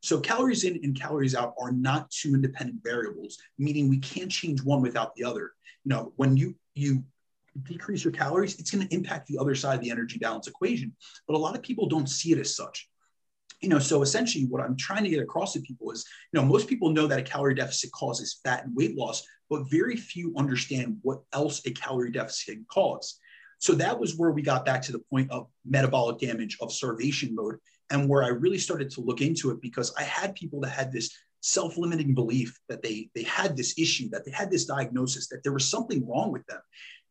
So 0.00 0.20
calories 0.20 0.64
in 0.64 0.78
and 0.82 0.98
calories 0.98 1.34
out 1.34 1.54
are 1.58 1.72
not 1.72 2.10
two 2.10 2.34
independent 2.34 2.82
variables, 2.84 3.38
meaning 3.58 3.88
we 3.88 3.98
can't 3.98 4.30
change 4.30 4.62
one 4.62 4.82
without 4.82 5.14
the 5.14 5.24
other. 5.24 5.52
You 5.84 5.90
know, 5.90 6.12
when 6.16 6.36
you 6.36 6.54
you 6.74 7.04
decrease 7.62 8.04
your 8.04 8.12
calories, 8.12 8.58
it's 8.58 8.70
going 8.70 8.86
to 8.86 8.94
impact 8.94 9.26
the 9.28 9.38
other 9.38 9.54
side 9.54 9.76
of 9.76 9.80
the 9.80 9.90
energy 9.90 10.18
balance 10.18 10.46
equation. 10.46 10.94
But 11.26 11.36
a 11.36 11.38
lot 11.38 11.54
of 11.54 11.62
people 11.62 11.88
don't 11.88 12.08
see 12.08 12.32
it 12.32 12.38
as 12.38 12.54
such. 12.54 12.88
You 13.60 13.68
know, 13.68 13.78
so 13.78 14.02
essentially 14.02 14.44
what 14.44 14.62
I'm 14.62 14.76
trying 14.76 15.04
to 15.04 15.10
get 15.10 15.22
across 15.22 15.54
to 15.54 15.60
people 15.60 15.90
is, 15.90 16.04
you 16.32 16.40
know, 16.40 16.46
most 16.46 16.68
people 16.68 16.90
know 16.90 17.06
that 17.06 17.20
a 17.20 17.22
calorie 17.22 17.54
deficit 17.54 17.90
causes 17.92 18.40
fat 18.44 18.66
and 18.66 18.76
weight 18.76 18.96
loss, 18.96 19.26
but 19.48 19.70
very 19.70 19.96
few 19.96 20.34
understand 20.36 20.98
what 21.02 21.22
else 21.32 21.64
a 21.64 21.70
calorie 21.70 22.10
deficit 22.10 22.56
can 22.56 22.66
cause. 22.68 23.18
So 23.58 23.74
that 23.74 23.98
was 23.98 24.16
where 24.16 24.30
we 24.30 24.42
got 24.42 24.64
back 24.64 24.82
to 24.82 24.92
the 24.92 25.02
point 25.10 25.30
of 25.30 25.48
metabolic 25.64 26.18
damage 26.18 26.58
of 26.60 26.72
starvation 26.72 27.34
mode 27.34 27.56
and 27.90 28.08
where 28.08 28.22
I 28.22 28.28
really 28.28 28.58
started 28.58 28.90
to 28.90 29.00
look 29.00 29.20
into 29.20 29.50
it 29.50 29.60
because 29.60 29.94
I 29.98 30.02
had 30.02 30.34
people 30.34 30.60
that 30.60 30.70
had 30.70 30.92
this 30.92 31.10
self-limiting 31.40 32.14
belief 32.14 32.58
that 32.68 32.82
they 32.82 33.10
they 33.14 33.22
had 33.22 33.56
this 33.56 33.78
issue, 33.78 34.08
that 34.10 34.24
they 34.24 34.30
had 34.30 34.50
this 34.50 34.64
diagnosis, 34.64 35.28
that 35.28 35.42
there 35.42 35.52
was 35.52 35.68
something 35.68 36.06
wrong 36.08 36.32
with 36.32 36.46
them. 36.46 36.60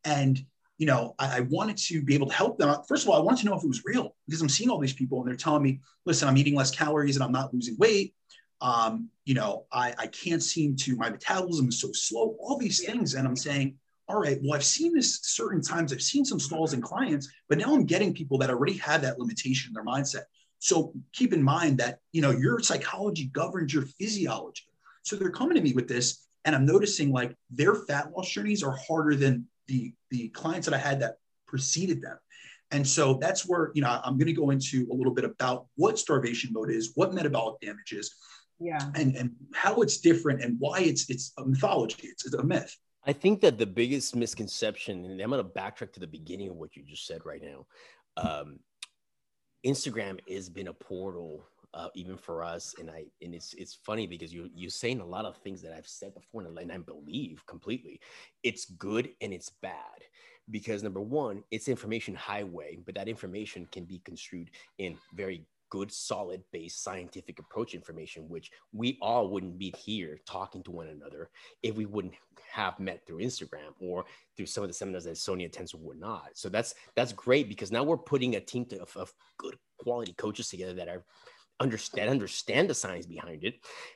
And 0.03 0.43
you 0.79 0.87
know, 0.87 1.15
I, 1.19 1.37
I, 1.37 1.39
wanted 1.41 1.77
to 1.77 2.01
be 2.01 2.15
able 2.15 2.27
to 2.27 2.33
help 2.33 2.57
them. 2.57 2.75
First 2.87 3.03
of 3.03 3.09
all, 3.09 3.15
I 3.15 3.23
wanted 3.23 3.41
to 3.41 3.45
know 3.45 3.55
if 3.55 3.63
it 3.63 3.67
was 3.67 3.83
real 3.85 4.15
because 4.27 4.41
I'm 4.41 4.49
seeing 4.49 4.71
all 4.71 4.79
these 4.79 4.93
people 4.93 5.19
and 5.19 5.27
they're 5.27 5.35
telling 5.35 5.61
me, 5.61 5.79
listen, 6.05 6.27
I'm 6.27 6.35
eating 6.35 6.55
less 6.55 6.71
calories 6.71 7.15
and 7.15 7.23
I'm 7.23 7.31
not 7.31 7.53
losing 7.53 7.77
weight. 7.77 8.15
Um, 8.59 9.09
you 9.23 9.35
know, 9.35 9.65
I, 9.71 9.93
I 9.97 10.07
can't 10.07 10.41
seem 10.41 10.75
to, 10.77 10.95
my 10.95 11.09
metabolism 11.09 11.67
is 11.69 11.79
so 11.79 11.91
slow, 11.93 12.35
all 12.39 12.57
these 12.57 12.83
things. 12.83 13.13
And 13.13 13.27
I'm 13.27 13.35
saying, 13.35 13.75
all 14.07 14.19
right, 14.19 14.37
well, 14.41 14.53
I've 14.53 14.65
seen 14.65 14.93
this 14.93 15.19
certain 15.23 15.61
times. 15.61 15.93
I've 15.93 16.01
seen 16.01 16.25
some 16.25 16.39
stalls 16.39 16.73
and 16.73 16.83
clients, 16.83 17.29
but 17.47 17.57
now 17.57 17.73
I'm 17.73 17.85
getting 17.85 18.13
people 18.13 18.37
that 18.39 18.49
already 18.49 18.77
have 18.77 19.01
that 19.01 19.19
limitation 19.19 19.69
in 19.69 19.73
their 19.73 19.85
mindset. 19.85 20.23
So 20.59 20.93
keep 21.13 21.33
in 21.33 21.41
mind 21.41 21.77
that, 21.79 21.99
you 22.11 22.21
know, 22.21 22.31
your 22.31 22.59
psychology 22.59 23.25
governs 23.33 23.73
your 23.73 23.83
physiology. 23.99 24.63
So 25.03 25.15
they're 25.15 25.29
coming 25.31 25.55
to 25.55 25.61
me 25.61 25.73
with 25.73 25.87
this 25.87 26.23
and 26.45 26.55
I'm 26.55 26.65
noticing 26.65 27.11
like 27.11 27.35
their 27.49 27.75
fat 27.75 28.11
loss 28.15 28.29
journeys 28.29 28.63
are 28.63 28.77
harder 28.87 29.15
than 29.15 29.47
the 29.67 29.93
the 30.09 30.29
clients 30.29 30.67
that 30.67 30.73
I 30.73 30.77
had 30.77 30.99
that 31.01 31.15
preceded 31.47 32.01
them. 32.01 32.17
And 32.71 32.85
so 32.85 33.15
that's 33.15 33.47
where, 33.47 33.71
you 33.75 33.81
know, 33.81 34.01
I'm 34.03 34.17
going 34.17 34.27
to 34.27 34.33
go 34.33 34.49
into 34.49 34.87
a 34.91 34.95
little 34.95 35.13
bit 35.13 35.25
about 35.25 35.67
what 35.75 35.99
starvation 35.99 36.51
mode 36.53 36.71
is, 36.71 36.91
what 36.95 37.13
metabolic 37.13 37.61
damage 37.61 37.93
is, 37.93 38.15
yeah, 38.59 38.79
and 38.95 39.15
and 39.15 39.31
how 39.53 39.81
it's 39.81 39.99
different 39.99 40.41
and 40.41 40.57
why 40.59 40.79
it's 40.79 41.09
it's 41.09 41.33
a 41.37 41.45
mythology, 41.45 42.07
it's, 42.07 42.25
it's 42.25 42.35
a 42.35 42.43
myth. 42.43 42.75
I 43.05 43.13
think 43.13 43.41
that 43.41 43.57
the 43.57 43.65
biggest 43.65 44.15
misconception, 44.15 45.05
and 45.05 45.21
I'm 45.21 45.29
going 45.29 45.43
to 45.43 45.49
backtrack 45.49 45.91
to 45.93 45.99
the 45.99 46.07
beginning 46.07 46.49
of 46.49 46.55
what 46.55 46.75
you 46.75 46.83
just 46.83 47.05
said 47.05 47.21
right 47.25 47.41
now. 47.41 47.65
Um, 48.15 48.59
Instagram 49.65 50.19
has 50.29 50.49
been 50.49 50.67
a 50.67 50.73
portal 50.73 51.43
uh, 51.73 51.87
even 51.95 52.17
for 52.17 52.43
us. 52.43 52.75
And 52.79 52.89
I 52.89 53.05
and 53.21 53.33
it's 53.33 53.53
it's 53.55 53.73
funny 53.73 54.07
because 54.07 54.33
you 54.33 54.49
you're 54.53 54.69
saying 54.69 54.99
a 54.99 55.05
lot 55.05 55.25
of 55.25 55.37
things 55.37 55.61
that 55.61 55.73
I've 55.73 55.87
said 55.87 56.13
before, 56.13 56.41
and 56.41 56.71
I 56.71 56.77
believe 56.77 57.43
completely. 57.47 57.99
It's 58.43 58.65
good 58.65 59.09
and 59.21 59.33
it's 59.33 59.49
bad 59.49 60.03
because 60.51 60.83
number 60.83 61.01
one, 61.01 61.43
it's 61.51 61.67
information 61.67 62.15
highway, 62.15 62.77
but 62.85 62.95
that 62.95 63.07
information 63.07 63.67
can 63.71 63.85
be 63.85 63.99
construed 63.99 64.51
in 64.77 64.97
very 65.15 65.45
good, 65.73 65.91
solid 65.91 66.43
based 66.51 66.83
scientific 66.83 67.39
approach 67.39 67.73
information, 67.73 68.29
which 68.29 68.51
we 68.73 68.95
all 69.01 69.27
wouldn't 69.27 69.57
be 69.57 69.73
here 69.75 70.19
talking 70.27 70.61
to 70.61 70.69
one 70.69 70.87
another 70.87 71.31
if 71.63 71.75
we 71.75 71.87
wouldn't 71.87 72.13
have 72.51 72.79
met 72.79 73.03
through 73.07 73.17
Instagram 73.17 73.73
or 73.79 74.05
through 74.37 74.45
some 74.45 74.63
of 74.63 74.69
the 74.69 74.73
seminars 74.73 75.05
that 75.05 75.17
Sonia 75.17 75.47
attends 75.47 75.73
or 75.73 75.79
whatnot. 75.79 76.29
So 76.35 76.47
that's 76.47 76.75
that's 76.95 77.11
great 77.11 77.49
because 77.49 77.71
now 77.71 77.81
we're 77.81 77.97
putting 77.97 78.35
a 78.35 78.39
team 78.39 78.65
to, 78.65 78.83
of, 78.83 78.95
of 78.95 79.11
good 79.39 79.57
quality 79.79 80.13
coaches 80.13 80.47
together 80.47 80.73
that 80.73 80.87
are 80.87 81.03
understand 81.59 82.07
understand 82.07 82.69
the 82.69 82.75
science 82.75 83.07
behind 83.07 83.43
it. 83.43 83.55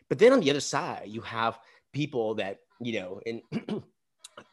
But 0.10 0.18
then 0.18 0.34
on 0.34 0.40
the 0.40 0.50
other 0.50 0.60
side, 0.60 1.04
you 1.06 1.22
have 1.22 1.60
people 1.94 2.34
that 2.36 2.58
you 2.82 3.00
know, 3.00 3.22
and 3.28 3.42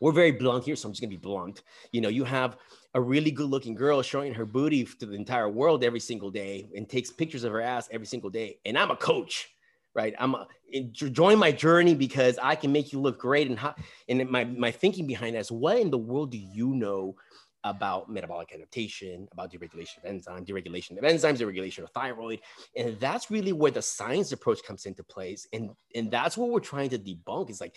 we're 0.01 0.13
very 0.13 0.33
blunt 0.33 0.65
here, 0.65 0.77
so 0.77 0.89
I'm 0.89 0.93
just 0.93 1.01
gonna 1.01 1.11
be 1.11 1.17
blunt. 1.17 1.63
You 1.93 2.01
know, 2.01 2.09
you 2.09 2.25
have 2.25 2.57
a 2.95 3.01
really 3.01 3.31
good 3.31 3.49
looking 3.49 3.75
girl 3.75 4.03
showing 4.03 4.33
her 4.35 4.47
booty 4.47 4.85
to 4.85 5.07
the 5.07 5.15
entire 5.15 5.49
world 5.49 5.83
every 5.85 6.01
single 6.01 6.31
day 6.31 6.69
and 6.77 6.89
takes 6.89 7.11
pictures 7.11 7.45
of 7.45 7.53
her 7.53 7.61
ass 7.61 7.89
every 7.91 8.07
single 8.07 8.31
day. 8.31 8.59
And 8.65 8.79
I'm 8.79 8.91
a 8.91 8.97
coach, 8.97 9.49
right? 9.95 10.15
I'm 10.19 10.35
a, 10.35 10.47
join 10.93 11.39
my 11.39 11.51
journey 11.51 11.95
because 11.95 12.39
I 12.41 12.55
can 12.55 12.71
make 12.73 12.93
you 12.93 13.01
look 13.01 13.19
great. 13.19 13.49
And 13.49 13.59
how, 13.59 13.75
and 14.09 14.29
my, 14.31 14.45
my 14.45 14.71
thinking 14.71 15.07
behind 15.07 15.35
that 15.35 15.41
is 15.41 15.53
what 15.53 15.79
in 15.79 15.91
the 15.91 15.99
world 15.99 16.31
do 16.31 16.39
you 16.39 16.69
know 16.69 17.17
about 17.65 18.11
metabolic 18.11 18.53
adaptation, 18.55 19.27
about 19.33 19.51
deregulation 19.51 19.97
of 19.97 20.05
enzymes, 20.05 20.47
deregulation 20.47 20.99
of 20.99 21.05
enzymes, 21.05 21.39
deregulation 21.39 21.83
of 21.83 21.91
thyroid. 21.91 22.41
And 22.77 23.01
that's 23.01 23.31
really 23.31 23.55
where 23.55 23.71
the 23.71 23.81
science 23.81 24.33
approach 24.33 24.63
comes 24.63 24.85
into 24.85 25.03
place. 25.03 25.49
And, 25.53 25.71
and 25.95 26.11
that's 26.11 26.37
what 26.37 26.51
we're 26.51 26.61
trying 26.61 26.91
to 26.91 26.99
debunk 26.99 27.49
is 27.51 27.63
like, 27.63 27.75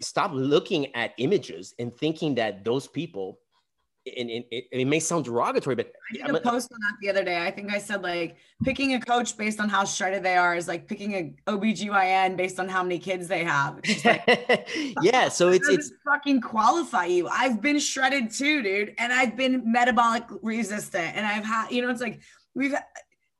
stop 0.00 0.32
looking 0.32 0.94
at 0.94 1.12
images 1.18 1.74
and 1.78 1.94
thinking 1.96 2.34
that 2.36 2.64
those 2.64 2.86
people 2.86 3.38
and, 4.16 4.30
and 4.30 4.44
it, 4.50 4.64
it, 4.72 4.86
may 4.86 5.00
sound 5.00 5.24
derogatory, 5.24 5.76
but 5.76 5.92
I 6.10 6.26
did 6.26 6.36
a 6.36 6.40
post 6.40 6.72
on 6.72 6.78
that 6.80 6.94
the 7.00 7.10
other 7.10 7.24
day. 7.24 7.44
I 7.46 7.50
think 7.50 7.72
I 7.72 7.78
said 7.78 8.02
like 8.02 8.36
picking 8.64 8.94
a 8.94 9.00
coach 9.00 9.36
based 9.36 9.60
on 9.60 9.68
how 9.68 9.84
shredded 9.84 10.22
they 10.22 10.36
are 10.36 10.56
is 10.56 10.68
like 10.68 10.88
picking 10.88 11.14
a 11.46 11.50
OBGYN 11.50 12.36
based 12.36 12.58
on 12.58 12.68
how 12.68 12.82
many 12.82 12.98
kids 12.98 13.28
they 13.28 13.44
have. 13.44 13.80
Like, 14.04 14.68
yeah. 15.02 15.28
So 15.28 15.48
it's, 15.48 15.68
it's 15.68 15.92
fucking 16.06 16.40
qualify 16.40 17.06
you. 17.06 17.28
I've 17.28 17.60
been 17.60 17.78
shredded 17.78 18.30
too, 18.30 18.62
dude. 18.62 18.94
And 18.98 19.12
I've 19.12 19.36
been 19.36 19.70
metabolic 19.70 20.24
resistant 20.42 21.16
and 21.16 21.26
I've 21.26 21.44
had, 21.44 21.70
you 21.70 21.82
know, 21.82 21.90
it's 21.90 22.00
like 22.00 22.20
we've, 22.54 22.74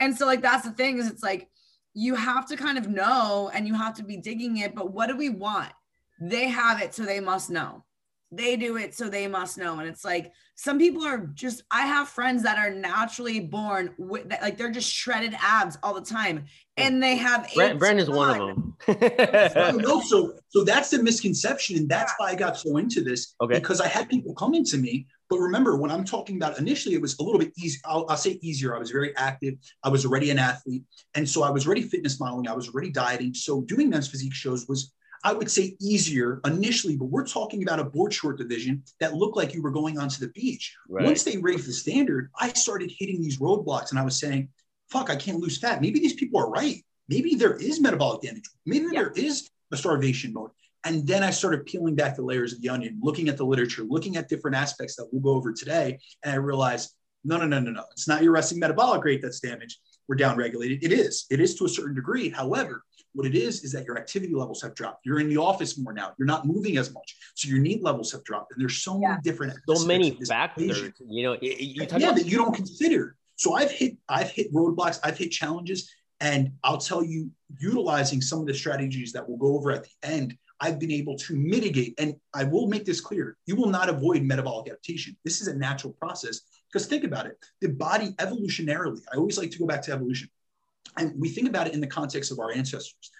and 0.00 0.16
so 0.16 0.26
like, 0.26 0.42
that's 0.42 0.64
the 0.64 0.72
thing 0.72 0.98
is 0.98 1.08
it's 1.08 1.22
like, 1.22 1.48
you 1.94 2.14
have 2.14 2.46
to 2.46 2.56
kind 2.56 2.78
of 2.78 2.88
know 2.88 3.50
and 3.52 3.66
you 3.66 3.74
have 3.74 3.94
to 3.94 4.04
be 4.04 4.16
digging 4.16 4.58
it, 4.58 4.74
but 4.74 4.92
what 4.92 5.08
do 5.08 5.16
we 5.16 5.30
want? 5.30 5.72
They 6.20 6.48
have 6.48 6.80
it. 6.82 6.94
So 6.94 7.04
they 7.04 7.20
must 7.20 7.50
know. 7.50 7.84
They 8.30 8.56
do 8.56 8.76
it 8.76 8.94
so 8.94 9.08
they 9.08 9.26
must 9.26 9.56
know. 9.56 9.78
And 9.78 9.88
it's 9.88 10.04
like 10.04 10.32
some 10.58 10.76
people 10.76 11.04
are 11.04 11.18
just 11.34 11.62
i 11.70 11.82
have 11.82 12.08
friends 12.08 12.42
that 12.42 12.58
are 12.58 12.70
naturally 12.70 13.38
born 13.38 13.94
with 13.96 14.26
like 14.42 14.58
they're 14.58 14.72
just 14.72 14.92
shredded 14.92 15.34
abs 15.40 15.78
all 15.84 15.94
the 15.94 16.00
time 16.00 16.44
and 16.76 17.00
they 17.02 17.16
have 17.16 17.48
Brand, 17.54 17.78
brandon's 17.78 18.10
one 18.10 18.40
of 18.40 18.48
them. 18.48 19.78
No, 19.78 20.00
so 20.00 20.34
so 20.48 20.64
that's 20.64 20.90
the 20.90 21.02
misconception 21.02 21.76
and 21.76 21.88
that's 21.88 22.12
why 22.18 22.30
i 22.30 22.34
got 22.34 22.58
so 22.58 22.76
into 22.76 23.02
this 23.02 23.34
okay. 23.40 23.54
because 23.54 23.80
i 23.80 23.86
had 23.86 24.08
people 24.08 24.34
coming 24.34 24.64
to 24.64 24.76
me 24.76 25.06
but 25.30 25.38
remember 25.38 25.76
when 25.76 25.92
i'm 25.92 26.04
talking 26.04 26.36
about 26.36 26.58
initially 26.58 26.94
it 26.94 27.00
was 27.00 27.16
a 27.20 27.22
little 27.22 27.38
bit 27.38 27.52
easy 27.56 27.78
I'll, 27.84 28.04
I'll 28.08 28.16
say 28.16 28.38
easier 28.42 28.74
i 28.74 28.78
was 28.78 28.90
very 28.90 29.16
active 29.16 29.54
i 29.84 29.88
was 29.88 30.04
already 30.04 30.30
an 30.30 30.38
athlete 30.38 30.82
and 31.14 31.28
so 31.28 31.44
i 31.44 31.50
was 31.50 31.66
already 31.66 31.82
fitness 31.82 32.18
modeling 32.18 32.48
i 32.48 32.52
was 32.52 32.68
already 32.68 32.90
dieting 32.90 33.32
so 33.32 33.60
doing 33.62 33.88
men's 33.88 34.08
physique 34.08 34.34
shows 34.34 34.66
was 34.68 34.92
I 35.24 35.32
would 35.32 35.50
say 35.50 35.76
easier 35.80 36.40
initially, 36.44 36.96
but 36.96 37.06
we're 37.06 37.26
talking 37.26 37.62
about 37.62 37.80
a 37.80 37.84
board 37.84 38.12
short 38.12 38.38
division 38.38 38.82
that 39.00 39.14
looked 39.14 39.36
like 39.36 39.54
you 39.54 39.62
were 39.62 39.70
going 39.70 39.98
onto 39.98 40.20
the 40.20 40.32
beach. 40.32 40.76
Right. 40.88 41.04
Once 41.04 41.24
they 41.24 41.38
raised 41.38 41.68
the 41.68 41.72
standard, 41.72 42.30
I 42.38 42.52
started 42.52 42.92
hitting 42.96 43.20
these 43.20 43.38
roadblocks 43.38 43.90
and 43.90 43.98
I 43.98 44.04
was 44.04 44.18
saying, 44.18 44.48
fuck, 44.90 45.10
I 45.10 45.16
can't 45.16 45.40
lose 45.40 45.58
fat. 45.58 45.80
Maybe 45.80 45.98
these 46.00 46.14
people 46.14 46.40
are 46.40 46.50
right. 46.50 46.84
Maybe 47.08 47.34
there 47.34 47.56
is 47.56 47.80
metabolic 47.80 48.22
damage. 48.22 48.44
Maybe 48.66 48.86
yeah. 48.92 49.02
there 49.02 49.12
is 49.16 49.48
a 49.72 49.76
starvation 49.76 50.32
mode. 50.32 50.50
And 50.84 51.06
then 51.06 51.22
I 51.22 51.30
started 51.30 51.66
peeling 51.66 51.96
back 51.96 52.16
the 52.16 52.22
layers 52.22 52.52
of 52.52 52.62
the 52.62 52.68
onion, 52.68 52.98
looking 53.02 53.28
at 53.28 53.36
the 53.36 53.44
literature, 53.44 53.82
looking 53.82 54.16
at 54.16 54.28
different 54.28 54.56
aspects 54.56 54.96
that 54.96 55.08
we'll 55.10 55.22
go 55.22 55.30
over 55.30 55.52
today. 55.52 55.98
And 56.22 56.32
I 56.32 56.36
realized, 56.36 56.94
no, 57.24 57.36
no, 57.36 57.46
no, 57.46 57.58
no, 57.58 57.70
no. 57.70 57.84
It's 57.92 58.08
not 58.08 58.22
your 58.22 58.32
resting 58.32 58.60
metabolic 58.60 59.04
rate 59.04 59.20
that's 59.20 59.40
damaged. 59.40 59.78
We're 60.08 60.16
downregulated. 60.16 60.82
It 60.82 60.92
is. 60.92 61.26
It 61.30 61.40
is 61.40 61.54
to 61.56 61.66
a 61.66 61.68
certain 61.68 61.94
degree. 61.94 62.30
However, 62.30 62.84
what 63.12 63.26
it 63.26 63.34
is, 63.34 63.64
is 63.64 63.72
that 63.72 63.84
your 63.84 63.98
activity 63.98 64.34
levels 64.34 64.62
have 64.62 64.74
dropped. 64.74 65.04
You're 65.04 65.20
in 65.20 65.28
the 65.28 65.36
office 65.38 65.78
more 65.78 65.92
now. 65.92 66.12
You're 66.18 66.26
not 66.26 66.46
moving 66.46 66.76
as 66.78 66.92
much. 66.92 67.16
So 67.34 67.48
your 67.48 67.58
NEAT 67.58 67.82
levels 67.82 68.12
have 68.12 68.24
dropped. 68.24 68.52
And 68.52 68.60
there's 68.60 68.82
so 68.82 69.00
yeah. 69.00 69.08
many 69.08 69.20
different 69.22 69.54
so 69.68 69.86
many 69.86 70.18
factors, 70.26 70.82
you 71.06 71.22
know, 71.22 71.36
you 71.40 71.56
yeah, 71.58 71.84
about- 71.84 72.16
that 72.16 72.26
you 72.26 72.38
don't 72.38 72.54
consider. 72.54 73.16
So 73.36 73.54
I've 73.54 73.70
hit, 73.70 73.96
I've 74.08 74.30
hit 74.30 74.52
roadblocks, 74.52 74.98
I've 75.04 75.16
hit 75.16 75.30
challenges. 75.30 75.90
And 76.20 76.52
I'll 76.64 76.78
tell 76.78 77.04
you, 77.04 77.30
utilizing 77.60 78.20
some 78.20 78.40
of 78.40 78.46
the 78.46 78.54
strategies 78.54 79.12
that 79.12 79.28
we'll 79.28 79.38
go 79.38 79.56
over 79.56 79.70
at 79.70 79.84
the 79.84 80.08
end, 80.08 80.36
I've 80.60 80.80
been 80.80 80.90
able 80.90 81.16
to 81.18 81.36
mitigate. 81.36 81.94
And 81.98 82.16
I 82.34 82.44
will 82.44 82.66
make 82.66 82.84
this 82.84 83.00
clear 83.00 83.36
you 83.46 83.54
will 83.54 83.68
not 83.68 83.88
avoid 83.88 84.22
metabolic 84.22 84.68
adaptation. 84.68 85.16
This 85.24 85.40
is 85.40 85.46
a 85.46 85.56
natural 85.56 85.92
process. 85.92 86.40
Because 86.70 86.86
think 86.86 87.04
about 87.04 87.26
it 87.26 87.38
the 87.60 87.68
body 87.68 88.12
evolutionarily, 88.18 89.00
I 89.12 89.16
always 89.16 89.38
like 89.38 89.50
to 89.52 89.58
go 89.58 89.66
back 89.66 89.82
to 89.82 89.92
evolution 89.92 90.28
and 90.96 91.14
we 91.18 91.28
think 91.28 91.48
about 91.48 91.66
it 91.66 91.74
in 91.74 91.80
the 91.80 91.86
context 91.86 92.30
of 92.32 92.40
our 92.40 92.52
ancestors. 92.52 93.10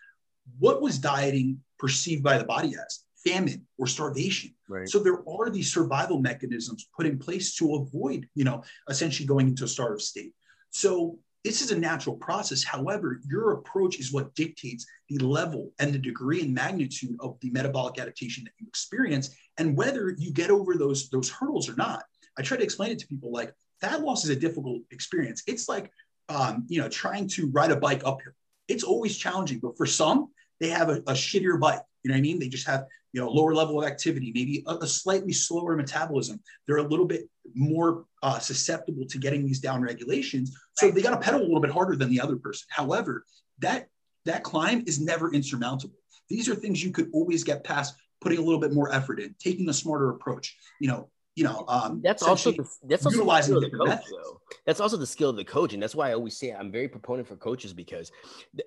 What 0.59 0.81
was 0.81 0.99
dieting 0.99 1.61
perceived 1.79 2.23
by 2.23 2.39
the 2.39 2.45
body 2.45 2.75
as? 2.75 3.05
Famine 3.25 3.67
or 3.79 3.87
starvation. 3.87 4.55
Right. 4.69 4.89
So 4.89 4.99
there 4.99 5.29
are 5.29 5.51
these 5.51 5.73
survival 5.73 6.21
mechanisms 6.21 6.89
put 6.97 7.07
in 7.07 7.19
place 7.19 7.55
to 7.57 7.75
avoid, 7.77 8.29
you 8.35 8.45
know, 8.45 8.63
essentially 8.89 9.27
going 9.27 9.49
into 9.49 9.65
a 9.65 9.69
starved 9.69 10.03
state. 10.03 10.33
So 10.71 11.19
this 11.45 11.63
is 11.63 11.71
a 11.71 11.79
natural 11.79 12.17
process. 12.17 12.65
However, 12.65 13.21
your 13.29 13.53
approach 13.53 13.99
is 13.99 14.13
what 14.13 14.35
dictates 14.35 14.87
the 15.09 15.19
level 15.19 15.73
and 15.79 15.93
the 15.93 15.99
degree 15.99 16.43
and 16.43 16.55
magnitude 16.55 17.17
of 17.21 17.39
the 17.41 17.51
metabolic 17.51 17.99
adaptation 17.99 18.45
that 18.45 18.53
you 18.59 18.67
experience 18.67 19.35
and 19.57 19.77
whether 19.77 20.15
you 20.19 20.33
get 20.33 20.51
over 20.51 20.75
those, 20.75 21.09
those 21.11 21.31
hurdles 21.31 21.69
or 21.69 21.77
not. 21.77 22.05
I 22.39 22.43
try 22.43 22.57
to 22.57 22.63
explain 22.63 22.93
it 22.93 22.99
to 23.01 23.07
people 23.07 23.33
like 23.33 23.53
fat 23.81 24.03
loss 24.03 24.25
is 24.25 24.31
a 24.31 24.37
difficult 24.37 24.83
experience. 24.91 25.43
It's 25.47 25.69
like 25.69 25.91
um, 26.29 26.65
you 26.69 26.81
know, 26.81 26.89
trying 26.89 27.29
to 27.29 27.49
ride 27.51 27.71
a 27.71 27.77
bike 27.77 28.03
uphill. 28.05 28.33
It's 28.69 28.85
always 28.85 29.17
challenging, 29.17 29.61
but 29.61 29.77
for 29.77 29.87
some, 29.87 30.29
they 30.61 30.69
have 30.69 30.89
a, 30.89 30.97
a 31.07 31.13
shittier 31.13 31.59
bike. 31.59 31.81
You 32.03 32.11
know 32.11 32.15
what 32.15 32.19
I 32.19 32.23
mean? 32.23 32.39
They 32.39 32.49
just 32.49 32.67
have, 32.67 32.85
you 33.13 33.21
know, 33.21 33.31
lower 33.31 33.55
level 33.55 33.81
of 33.81 33.89
activity, 33.89 34.33
maybe 34.35 34.63
a, 34.67 34.77
a 34.77 34.87
slightly 34.87 35.33
slower 35.33 35.75
metabolism. 35.75 36.41
They're 36.67 36.77
a 36.79 36.83
little 36.83 37.07
bit 37.07 37.29
more 37.55 38.05
uh, 38.23 38.39
susceptible 38.39 39.07
to 39.07 39.19
getting 39.19 39.47
these 39.47 39.61
down 39.61 39.81
regulations. 39.81 40.57
So 40.77 40.91
they 40.91 41.03
got 41.03 41.11
to 41.11 41.19
pedal 41.19 41.41
a 41.41 41.43
little 41.43 41.61
bit 41.61 41.71
harder 41.71 41.97
than 41.97 42.11
the 42.11 42.21
other 42.21 42.37
person. 42.37 42.67
However, 42.71 43.25
that 43.61 43.89
that 44.27 44.43
climb 44.43 44.85
is 44.87 45.01
never 45.01 45.33
insurmountable. 45.33 45.97
These 46.29 46.49
are 46.49 46.55
things 46.55 46.85
you 46.85 46.91
could 46.91 47.09
always 47.15 47.45
get 47.45 47.65
past 47.65 47.95
putting 48.21 48.39
a 48.39 48.43
little 48.43 48.61
bit 48.61 48.75
more 48.75 48.93
effort 48.93 49.21
in, 49.21 49.35
taking 49.39 49.69
a 49.71 49.73
smarter 49.73 50.11
approach. 50.11 50.57
You 50.81 50.89
know, 50.89 51.11
you 51.39 51.45
know, 51.45 51.65
um, 51.69 52.01
that's 52.03 52.25
also 52.25 52.51
the, 52.51 52.69
that's 52.83 53.07
also 53.07 53.19
utilizing 53.19 53.55
the, 53.55 53.61
the 53.61 53.71
coach, 53.71 54.01
though. 54.11 54.41
That's 54.67 54.81
also 54.81 54.97
the 54.97 55.07
skill 55.07 55.31
of 55.31 55.37
the 55.37 55.45
coach, 55.45 55.73
and 55.73 55.81
that's 55.81 55.95
why 55.95 56.11
I 56.11 56.15
always 56.15 56.37
say 56.37 56.51
I'm 56.51 56.73
very 56.73 56.89
proponent 56.89 57.29
for 57.29 57.37
coaches 57.37 57.73
because 57.73 58.11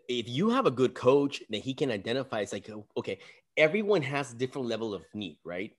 if 0.08 0.30
you 0.30 0.50
have 0.50 0.66
a 0.66 0.72
good 0.72 0.94
coach, 0.94 1.44
then 1.50 1.60
he 1.60 1.74
can 1.74 1.92
identify. 1.92 2.40
It's 2.40 2.54
like 2.54 2.70
okay, 2.96 3.20
everyone 3.58 4.02
has 4.04 4.32
a 4.32 4.36
different 4.36 4.70
level 4.70 4.94
of 4.94 5.04
NEAT, 5.14 5.38
right? 5.44 5.74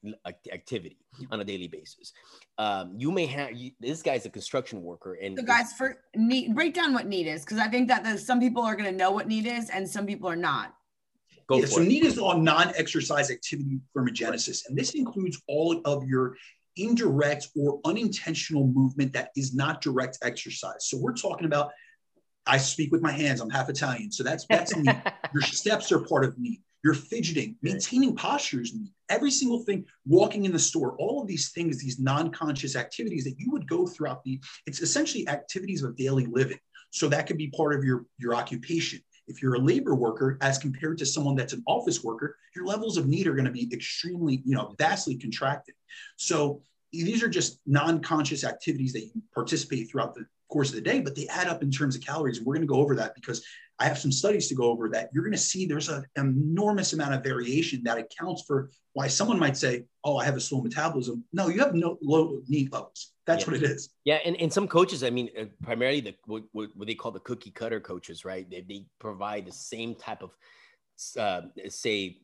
Activity 0.52 0.98
on 1.30 1.40
a 1.40 1.44
daily 1.44 1.66
basis. 1.66 2.12
Um, 2.58 2.92
you 2.94 3.10
may 3.10 3.24
have 3.24 3.52
you, 3.52 3.70
this 3.80 4.02
guy's 4.02 4.26
a 4.26 4.30
construction 4.30 4.82
worker, 4.82 5.14
and 5.14 5.36
the 5.36 5.42
guys 5.42 5.72
for 5.72 5.96
NEAT 6.14 6.54
break 6.54 6.74
down 6.74 6.92
what 6.92 7.06
NEAT 7.06 7.26
is 7.26 7.42
because 7.42 7.58
I 7.58 7.68
think 7.68 7.88
that 7.88 8.18
some 8.18 8.38
people 8.38 8.62
are 8.62 8.76
going 8.76 8.90
to 8.90 8.96
know 8.96 9.12
what 9.12 9.28
NEAT 9.28 9.46
is, 9.46 9.70
and 9.70 9.88
some 9.88 10.04
people 10.04 10.28
are 10.28 10.36
not. 10.36 10.74
Go 11.46 11.58
yeah, 11.58 11.66
so 11.66 11.80
it. 11.80 11.88
NEAT 11.88 12.04
is 12.04 12.18
all 12.18 12.36
non-exercise 12.36 13.30
activity 13.30 13.80
thermogenesis, 13.96 14.68
and 14.68 14.76
this 14.76 14.90
includes 14.90 15.40
all 15.48 15.80
of 15.84 16.04
your 16.06 16.36
indirect 16.76 17.48
or 17.56 17.80
unintentional 17.84 18.66
movement 18.66 19.12
that 19.12 19.30
is 19.36 19.54
not 19.54 19.80
direct 19.80 20.18
exercise. 20.22 20.88
So 20.88 20.98
we're 20.98 21.14
talking 21.14 21.46
about 21.46 21.70
I 22.46 22.58
speak 22.58 22.90
with 22.90 23.02
my 23.02 23.12
hands. 23.12 23.40
I'm 23.40 23.50
half 23.50 23.68
Italian, 23.68 24.10
so 24.10 24.24
that's 24.24 24.46
that's 24.48 24.76
me. 24.76 24.92
your 25.32 25.42
steps 25.42 25.92
are 25.92 26.00
part 26.00 26.24
of 26.24 26.38
me. 26.38 26.60
You're 26.84 26.94
fidgeting, 26.94 27.56
maintaining 27.62 28.16
postures, 28.16 28.74
every 29.08 29.30
single 29.30 29.60
thing, 29.60 29.84
walking 30.04 30.46
in 30.46 30.52
the 30.52 30.58
store, 30.58 30.96
all 30.98 31.22
of 31.22 31.28
these 31.28 31.52
things, 31.52 31.78
these 31.78 32.00
non-conscious 32.00 32.74
activities 32.74 33.22
that 33.22 33.38
you 33.38 33.52
would 33.52 33.68
go 33.68 33.86
throughout 33.86 34.24
the. 34.24 34.40
It's 34.66 34.80
essentially 34.80 35.28
activities 35.28 35.84
of 35.84 35.96
daily 35.96 36.26
living. 36.26 36.58
So 36.90 37.08
that 37.08 37.28
could 37.28 37.38
be 37.38 37.48
part 37.50 37.74
of 37.74 37.84
your 37.84 38.06
your 38.18 38.34
occupation. 38.34 39.00
If 39.26 39.42
you're 39.42 39.54
a 39.54 39.58
labor 39.58 39.94
worker, 39.94 40.38
as 40.40 40.58
compared 40.58 40.98
to 40.98 41.06
someone 41.06 41.36
that's 41.36 41.52
an 41.52 41.62
office 41.66 42.02
worker, 42.02 42.36
your 42.56 42.66
levels 42.66 42.96
of 42.96 43.06
NEAT 43.06 43.26
are 43.26 43.34
going 43.34 43.44
to 43.44 43.50
be 43.50 43.68
extremely, 43.72 44.42
you 44.44 44.54
know, 44.54 44.74
vastly 44.78 45.16
contracted. 45.16 45.74
So 46.16 46.62
these 46.92 47.22
are 47.22 47.28
just 47.28 47.60
non-conscious 47.66 48.44
activities 48.44 48.92
that 48.92 49.04
you 49.06 49.22
participate 49.32 49.90
throughout 49.90 50.14
the 50.14 50.26
course 50.50 50.68
of 50.68 50.74
the 50.74 50.80
day, 50.82 51.00
but 51.00 51.16
they 51.16 51.26
add 51.28 51.48
up 51.48 51.62
in 51.62 51.70
terms 51.70 51.96
of 51.96 52.02
calories. 52.02 52.40
We're 52.40 52.54
going 52.54 52.66
to 52.66 52.72
go 52.72 52.80
over 52.80 52.94
that 52.96 53.14
because 53.14 53.44
I 53.82 53.86
have 53.86 53.98
some 53.98 54.12
studies 54.12 54.46
to 54.48 54.54
go 54.54 54.66
over 54.70 54.88
that. 54.90 55.10
You're 55.12 55.24
going 55.24 55.32
to 55.32 55.38
see 55.38 55.66
there's 55.66 55.88
an 55.88 56.04
enormous 56.16 56.92
amount 56.92 57.14
of 57.14 57.24
variation 57.24 57.82
that 57.82 57.98
accounts 57.98 58.44
for 58.46 58.70
why 58.92 59.08
someone 59.08 59.40
might 59.40 59.56
say, 59.56 59.84
"Oh, 60.04 60.18
I 60.18 60.24
have 60.24 60.36
a 60.36 60.40
slow 60.40 60.60
metabolism." 60.60 61.24
No, 61.32 61.48
you 61.48 61.58
have 61.58 61.74
no 61.74 61.98
low 62.00 62.42
NEAT 62.46 62.72
levels. 62.72 63.12
That's 63.26 63.42
yeah. 63.42 63.50
what 63.50 63.56
it 63.60 63.64
is. 63.64 63.90
Yeah, 64.04 64.18
and, 64.24 64.36
and 64.36 64.52
some 64.52 64.68
coaches, 64.68 65.02
I 65.02 65.10
mean, 65.10 65.30
uh, 65.36 65.46
primarily 65.62 66.00
the 66.00 66.14
what, 66.26 66.44
what, 66.52 66.86
they 66.86 66.94
call 66.94 67.10
the 67.10 67.20
cookie 67.20 67.50
cutter 67.50 67.80
coaches, 67.80 68.24
right? 68.24 68.48
They, 68.48 68.64
they 68.68 68.86
provide 69.00 69.46
the 69.46 69.52
same 69.52 69.96
type 69.96 70.22
of, 70.22 70.30
uh, 71.18 71.48
say, 71.68 72.18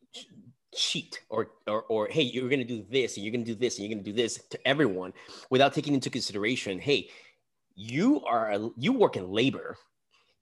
cheat 0.73 1.21
or, 1.29 1.51
or 1.67 1.83
or 1.95 2.09
hey, 2.09 2.23
you're 2.23 2.49
going 2.49 2.67
to 2.67 2.73
do 2.77 2.85
this, 2.89 3.17
and 3.17 3.25
you're 3.25 3.33
going 3.33 3.45
to 3.45 3.53
do 3.53 3.59
this, 3.59 3.79
and 3.79 3.83
you're 3.85 3.95
going 3.97 4.05
to 4.05 4.11
do 4.13 4.17
this 4.17 4.41
to 4.51 4.59
everyone, 4.65 5.13
without 5.51 5.75
taking 5.75 5.95
into 5.95 6.09
consideration, 6.09 6.79
hey, 6.79 7.11
you 7.75 8.23
are 8.25 8.53
a, 8.53 8.71
you 8.77 8.93
work 8.93 9.17
in 9.17 9.29
labor, 9.29 9.77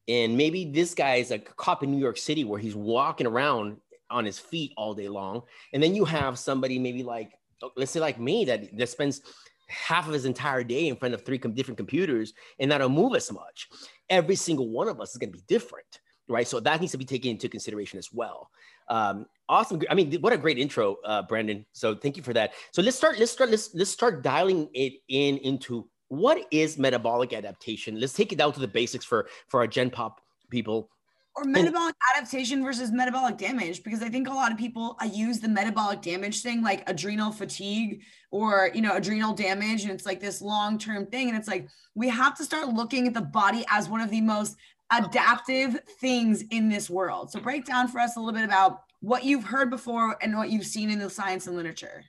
and 0.08 0.36
maybe 0.36 0.64
this 0.64 0.94
guy 0.94 1.16
is 1.16 1.30
a 1.30 1.38
cop 1.38 1.82
in 1.82 1.90
New 1.90 1.98
York 1.98 2.18
City 2.18 2.44
where 2.44 2.60
he's 2.60 2.76
walking 2.76 3.26
around 3.26 3.78
on 4.10 4.24
his 4.24 4.38
feet 4.38 4.72
all 4.76 4.94
day 4.94 5.08
long, 5.08 5.42
and 5.72 5.82
then 5.82 5.94
you 5.94 6.04
have 6.04 6.38
somebody 6.38 6.78
maybe 6.78 7.02
like 7.02 7.32
let's 7.76 7.90
say 7.90 8.00
like 8.00 8.20
me 8.20 8.44
that 8.44 8.76
that 8.76 8.88
spends 8.88 9.22
half 9.68 10.06
of 10.06 10.12
his 10.12 10.24
entire 10.24 10.62
day 10.62 10.88
in 10.88 10.96
front 10.96 11.14
of 11.14 11.24
three 11.24 11.38
com- 11.38 11.52
different 11.52 11.76
computers 11.76 12.32
and 12.60 12.68
not 12.68 12.88
move 12.90 13.14
as 13.16 13.32
much. 13.32 13.68
Every 14.08 14.36
single 14.36 14.68
one 14.68 14.88
of 14.88 15.00
us 15.00 15.10
is 15.10 15.16
going 15.16 15.32
to 15.32 15.36
be 15.38 15.44
different, 15.48 16.00
right? 16.28 16.46
So 16.46 16.60
that 16.60 16.80
needs 16.80 16.92
to 16.92 16.98
be 16.98 17.04
taken 17.04 17.32
into 17.32 17.48
consideration 17.48 17.98
as 17.98 18.12
well. 18.12 18.50
Um, 18.88 19.26
awesome. 19.48 19.82
I 19.90 19.94
mean, 19.94 20.14
what 20.20 20.32
a 20.32 20.38
great 20.38 20.58
intro, 20.58 20.96
uh, 21.04 21.22
Brandon. 21.22 21.66
So 21.72 21.96
thank 21.96 22.16
you 22.16 22.22
for 22.22 22.32
that. 22.34 22.52
So 22.70 22.82
let's 22.82 22.96
start. 22.96 23.18
Let's 23.18 23.32
start. 23.32 23.50
Let's 23.50 23.74
let's 23.74 23.90
start 23.90 24.22
dialing 24.22 24.68
it 24.72 24.94
in 25.08 25.38
into 25.38 25.88
what 26.08 26.46
is 26.50 26.78
metabolic 26.78 27.32
adaptation. 27.32 28.00
Let's 28.00 28.12
take 28.12 28.32
it 28.32 28.38
down 28.38 28.52
to 28.52 28.60
the 28.60 28.68
basics 28.68 29.04
for 29.04 29.28
for 29.48 29.60
our 29.60 29.66
Gen 29.66 29.90
Pop 29.90 30.20
people. 30.50 30.90
Or 31.34 31.44
metabolic 31.44 31.94
and, 32.14 32.24
adaptation 32.24 32.64
versus 32.64 32.90
metabolic 32.90 33.36
damage 33.36 33.82
because 33.82 34.02
i 34.02 34.08
think 34.08 34.26
a 34.26 34.32
lot 34.32 34.50
of 34.50 34.56
people 34.56 34.96
i 35.00 35.04
use 35.04 35.38
the 35.38 35.48
metabolic 35.48 36.00
damage 36.00 36.40
thing 36.40 36.62
like 36.62 36.88
adrenal 36.88 37.30
fatigue 37.30 38.00
or 38.30 38.70
you 38.72 38.80
know 38.80 38.96
adrenal 38.96 39.34
damage 39.34 39.82
and 39.82 39.92
it's 39.92 40.06
like 40.06 40.18
this 40.18 40.40
long-term 40.40 41.04
thing 41.08 41.28
and 41.28 41.36
it's 41.36 41.46
like 41.46 41.68
we 41.94 42.08
have 42.08 42.34
to 42.38 42.42
start 42.42 42.68
looking 42.68 43.06
at 43.06 43.12
the 43.12 43.20
body 43.20 43.66
as 43.68 43.86
one 43.86 44.00
of 44.00 44.08
the 44.08 44.22
most 44.22 44.56
adaptive 44.90 45.80
things 46.00 46.42
in 46.50 46.68
this 46.68 46.88
world. 46.88 47.30
So 47.30 47.40
break 47.40 47.64
down 47.64 47.88
for 47.88 47.98
us 47.98 48.16
a 48.16 48.20
little 48.20 48.34
bit 48.34 48.44
about 48.44 48.82
what 49.00 49.24
you've 49.24 49.44
heard 49.44 49.70
before 49.70 50.16
and 50.22 50.36
what 50.36 50.50
you've 50.50 50.66
seen 50.66 50.90
in 50.90 50.98
the 50.98 51.10
science 51.10 51.46
and 51.46 51.56
literature 51.56 52.04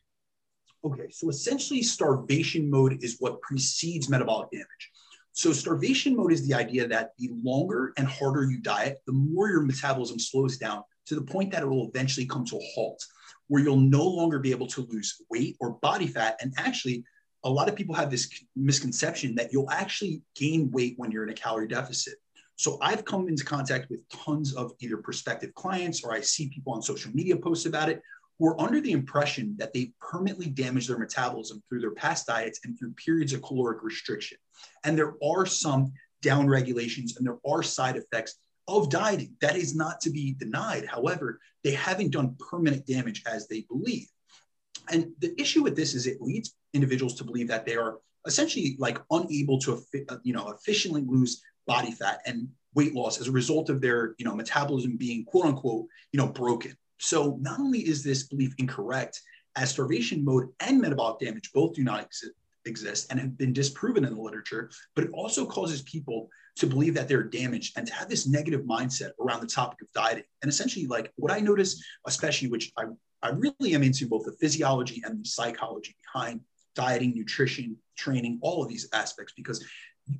okay 0.88 1.10
so 1.12 1.30
essentially 1.30 1.82
starvation 1.82 2.70
mode 2.70 2.98
is 3.04 3.18
what 3.20 3.42
precedes 3.42 4.10
metabolic 4.10 4.50
damage 4.52 4.92
so 5.38 5.54
starvation 5.54 6.16
mode 6.16 6.34
is 6.34 6.48
the 6.48 6.56
idea 6.56 6.88
that 6.88 7.12
the 7.20 7.30
longer 7.44 7.94
and 7.96 8.08
harder 8.08 8.50
you 8.50 8.58
diet, 8.58 9.04
the 9.06 9.14
more 9.14 9.48
your 9.50 9.62
metabolism 9.62 10.18
slows 10.18 10.58
down 10.58 10.82
to 11.06 11.14
the 11.14 11.22
point 11.22 11.52
that 11.52 11.62
it 11.62 11.68
will 11.68 11.88
eventually 11.90 12.26
come 12.26 12.44
to 12.46 12.58
a 12.58 12.72
halt, 12.74 13.06
where 13.48 13.62
you'll 13.62 13.78
no 13.78 14.04
longer 14.04 14.40
be 14.40 14.50
able 14.50 14.66
to 14.66 14.88
lose 14.90 15.22
weight 15.30 15.56
or 15.60 15.74
body 15.74 16.08
fat. 16.08 16.38
And 16.42 16.56
actually, 16.58 17.04
a 17.44 17.50
lot 17.52 17.70
of 17.70 17.76
people 17.76 17.94
have 17.94 18.10
this 18.10 18.28
misconception 18.56 19.36
that 19.36 19.54
you'll 19.54 19.70
actually 19.70 20.24
gain 20.36 20.72
weight 20.72 20.96
when 20.98 21.12
you're 21.12 21.24
in 21.24 21.30
a 21.30 21.36
calorie 21.36 21.68
deficit. 21.68 22.16
So 22.56 22.80
I've 22.82 23.06
come 23.06 23.28
into 23.28 23.46
contact 23.46 23.92
with 23.92 24.10
tons 24.10 24.56
of 24.56 24.72
either 24.80 24.98
prospective 24.98 25.54
clients 25.54 26.04
or 26.04 26.14
I 26.14 26.22
see 26.22 26.50
people 26.50 26.74
on 26.74 26.82
social 26.82 27.12
media 27.14 27.38
posts 27.38 27.68
about 27.68 27.90
it 27.90 28.02
who 28.40 28.48
are 28.48 28.62
under 28.62 28.80
the 28.80 28.92
impression 28.92 29.56
that 29.58 29.74
they 29.74 29.92
permanently 30.00 30.48
damage 30.48 30.88
their 30.88 30.98
metabolism 30.98 31.62
through 31.68 31.82
their 31.82 31.92
past 31.92 32.28
diets 32.28 32.60
and 32.64 32.78
through 32.78 32.92
periods 32.94 33.34
of 33.34 33.42
caloric 33.42 33.84
restriction. 33.84 34.38
And 34.84 34.98
there 34.98 35.16
are 35.24 35.46
some 35.46 35.94
down 36.22 36.48
regulations 36.48 37.18
and 37.18 37.26
there 37.26 37.40
are 37.48 37.64
side 37.64 37.96
effects 37.96 38.36
of 38.68 38.90
dieting. 38.90 39.36
That 39.42 39.56
is 39.56 39.76
not 39.76 40.02
to 40.02 40.10
be 40.10 40.34
denied. 40.34 40.86
However, 40.86 41.40
they 41.64 41.72
haven't 41.72 42.12
done 42.12 42.36
permanent 42.50 42.86
damage 42.86 43.24
as 43.26 43.48
they 43.48 43.62
believe. 43.62 44.08
And 44.90 45.12
the 45.20 45.40
issue 45.40 45.64
with 45.64 45.76
this 45.76 45.94
is 45.94 46.06
it 46.06 46.22
leads 46.22 46.56
individuals 46.74 47.16
to 47.16 47.24
believe 47.24 47.48
that 47.48 47.66
they 47.66 47.76
are 47.76 47.98
essentially 48.26 48.76
like 48.78 49.00
unable 49.10 49.58
to, 49.60 49.82
uh, 50.10 50.18
you 50.24 50.34
know, 50.34 50.50
efficiently 50.50 51.04
lose 51.08 51.42
body 51.66 51.92
fat 51.92 52.22
and 52.26 52.48
weight 52.74 52.94
loss 52.94 53.20
as 53.20 53.28
a 53.28 53.32
result 53.32 53.70
of 53.70 53.82
their, 53.82 54.16
you 54.18 54.26
know, 54.26 54.36
metabolism 54.36 54.98
being 54.98 55.26
quote 55.26 55.46
unquote, 55.46 55.88
you 56.12 56.18
know, 56.18 56.28
broken. 56.28 56.78
So 57.00 57.38
not 57.42 57.60
only 57.60 57.80
is 57.80 58.04
this 58.04 58.24
belief 58.24 58.54
incorrect, 58.58 59.22
as 59.56 59.72
starvation 59.72 60.24
mode 60.24 60.50
and 60.60 60.80
metabolic 60.80 61.20
damage 61.20 61.52
both 61.54 61.74
do 61.74 61.84
not 61.84 62.04
exist, 62.04 62.32
exist 62.66 63.08
and 63.10 63.20
have 63.20 63.38
been 63.38 63.54
disproven 63.54 64.06
in 64.06 64.14
the 64.14 64.22
literature, 64.22 64.70
but 64.96 65.06
it 65.06 65.12
also 65.14 65.46
causes 65.46 65.82
people 65.84 66.30
to 66.58 66.68
believe 66.68 66.94
that 66.96 67.08
they're 67.08 67.24
damaged 67.24 67.78
and 67.78 67.88
to 67.88 67.94
have 67.94 68.10
this 68.10 68.28
negative 68.28 68.62
mindset 68.62 69.12
around 69.22 69.42
the 69.42 69.48
topic 69.48 69.82
of 69.82 69.92
dieting. 69.94 70.24
And 70.42 70.50
essentially, 70.50 70.86
like 70.88 71.12
what 71.16 71.32
I 71.32 71.40
notice, 71.40 71.84
especially 72.06 72.50
which 72.50 72.72
I, 72.78 72.86
I 73.22 73.30
really 73.30 73.74
am 73.74 73.84
into 73.84 74.08
both 74.08 74.26
the 74.26 74.34
physiology 74.34 75.02
and 75.06 75.24
the 75.24 75.28
psychology 75.28 75.96
behind 76.04 76.42
dieting, 76.76 77.14
nutrition, 77.16 77.78
training, 77.96 78.40
all 78.42 78.62
of 78.62 78.70
these 78.70 78.88
aspects, 78.94 79.34
because 79.36 79.64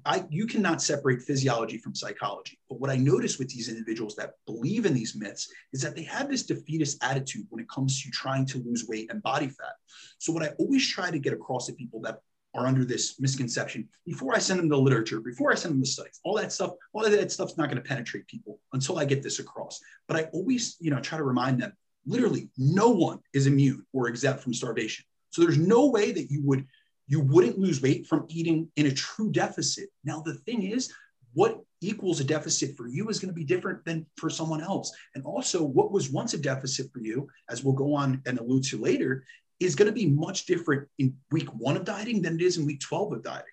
I, 0.06 0.26
you 0.30 0.48
cannot 0.48 0.82
separate 0.82 1.22
physiology 1.22 1.78
from 1.78 1.96
psychology. 1.96 2.60
But 2.70 2.80
what 2.80 2.90
I 2.90 2.98
notice 2.98 3.38
with 3.38 3.50
these 3.50 3.70
individuals 3.70 4.16
that 4.16 4.34
believe 4.46 4.86
in 4.86 4.94
these 4.94 5.16
myths 5.16 5.50
is 5.72 5.82
that 5.82 5.96
they 5.96 6.04
have 6.04 6.30
this 6.30 6.44
defeatist 6.44 7.02
attitude 7.04 7.46
when 7.50 7.62
it 7.62 7.70
comes 7.70 8.02
to 8.04 8.10
trying 8.12 8.46
to 8.48 8.58
lose 8.60 8.88
weight 8.88 9.10
and 9.12 9.24
body 9.24 9.48
fat. 9.48 9.76
So, 10.18 10.34
what 10.34 10.44
I 10.44 10.50
always 10.60 10.88
try 10.88 11.12
to 11.12 11.20
get 11.20 11.34
across 11.34 11.68
to 11.68 11.74
people 11.74 12.02
that 12.02 12.20
are 12.54 12.66
under 12.66 12.84
this 12.84 13.20
misconception 13.20 13.88
before 14.06 14.36
I 14.36 14.40
send 14.40 14.60
them 14.60 14.70
the 14.70 14.78
literature, 14.78 15.20
before 15.22 15.52
I 15.52 15.56
send 15.56 15.74
them 15.74 15.80
the 15.80 15.86
studies, 15.86 16.20
all 16.24 16.36
that 16.38 16.52
stuff, 16.52 16.72
all 16.94 17.06
of 17.06 17.12
that 17.12 17.32
stuff's 17.32 17.58
not 17.58 17.70
going 17.70 17.82
to 17.82 17.88
penetrate 17.88 18.28
people 18.28 18.60
until 18.74 18.98
I 18.98 19.06
get 19.06 19.22
this 19.22 19.40
across. 19.40 19.80
But 20.08 20.18
I 20.18 20.24
always, 20.34 20.76
you 20.80 20.90
know, 20.90 21.00
try 21.00 21.18
to 21.18 21.24
remind 21.24 21.62
them 21.62 21.74
literally 22.06 22.50
no 22.58 22.90
one 22.90 23.20
is 23.34 23.48
immune 23.48 23.86
or 23.94 24.08
exempt 24.08 24.42
from 24.42 24.54
starvation. 24.54 25.06
So 25.30 25.42
there's 25.42 25.58
no 25.58 25.88
way 25.88 26.12
that 26.12 26.32
you 26.32 26.42
would 26.46 26.66
you 27.08 27.22
wouldn't 27.22 27.58
lose 27.58 27.82
weight 27.82 28.06
from 28.06 28.26
eating 28.28 28.70
in 28.76 28.88
a 28.88 28.92
true 28.92 29.32
deficit. 29.32 29.90
Now, 30.04 30.22
the 30.22 30.34
thing 30.34 30.64
is, 30.64 30.94
what 31.34 31.62
equals 31.82 32.20
a 32.20 32.24
deficit 32.24 32.76
for 32.76 32.88
you 32.88 33.08
is 33.10 33.20
going 33.20 33.30
to 33.30 33.36
be 33.36 33.44
different 33.44 33.86
than 33.86 34.06
for 34.18 34.30
someone 34.30 34.62
else. 34.62 34.92
And 35.16 35.24
also, 35.24 35.64
what 35.64 35.92
was 35.92 36.10
once 36.10 36.34
a 36.34 36.38
deficit 36.38 36.92
for 36.92 37.00
you, 37.00 37.28
as 37.50 37.64
we'll 37.64 37.76
go 37.76 37.94
on 37.94 38.22
and 38.26 38.40
allude 38.40 38.64
to 38.66 38.82
later, 38.82 39.24
is 39.60 39.76
going 39.76 39.88
to 39.88 39.94
be 39.94 40.08
much 40.08 40.46
different 40.46 40.88
in 41.00 41.16
week 41.32 41.48
one 41.54 41.78
of 41.78 41.86
dieting 41.86 42.22
than 42.22 42.36
it 42.36 42.42
is 42.42 42.58
in 42.58 42.66
week 42.66 42.80
12 42.80 43.14
of 43.14 43.24
dieting. 43.24 43.46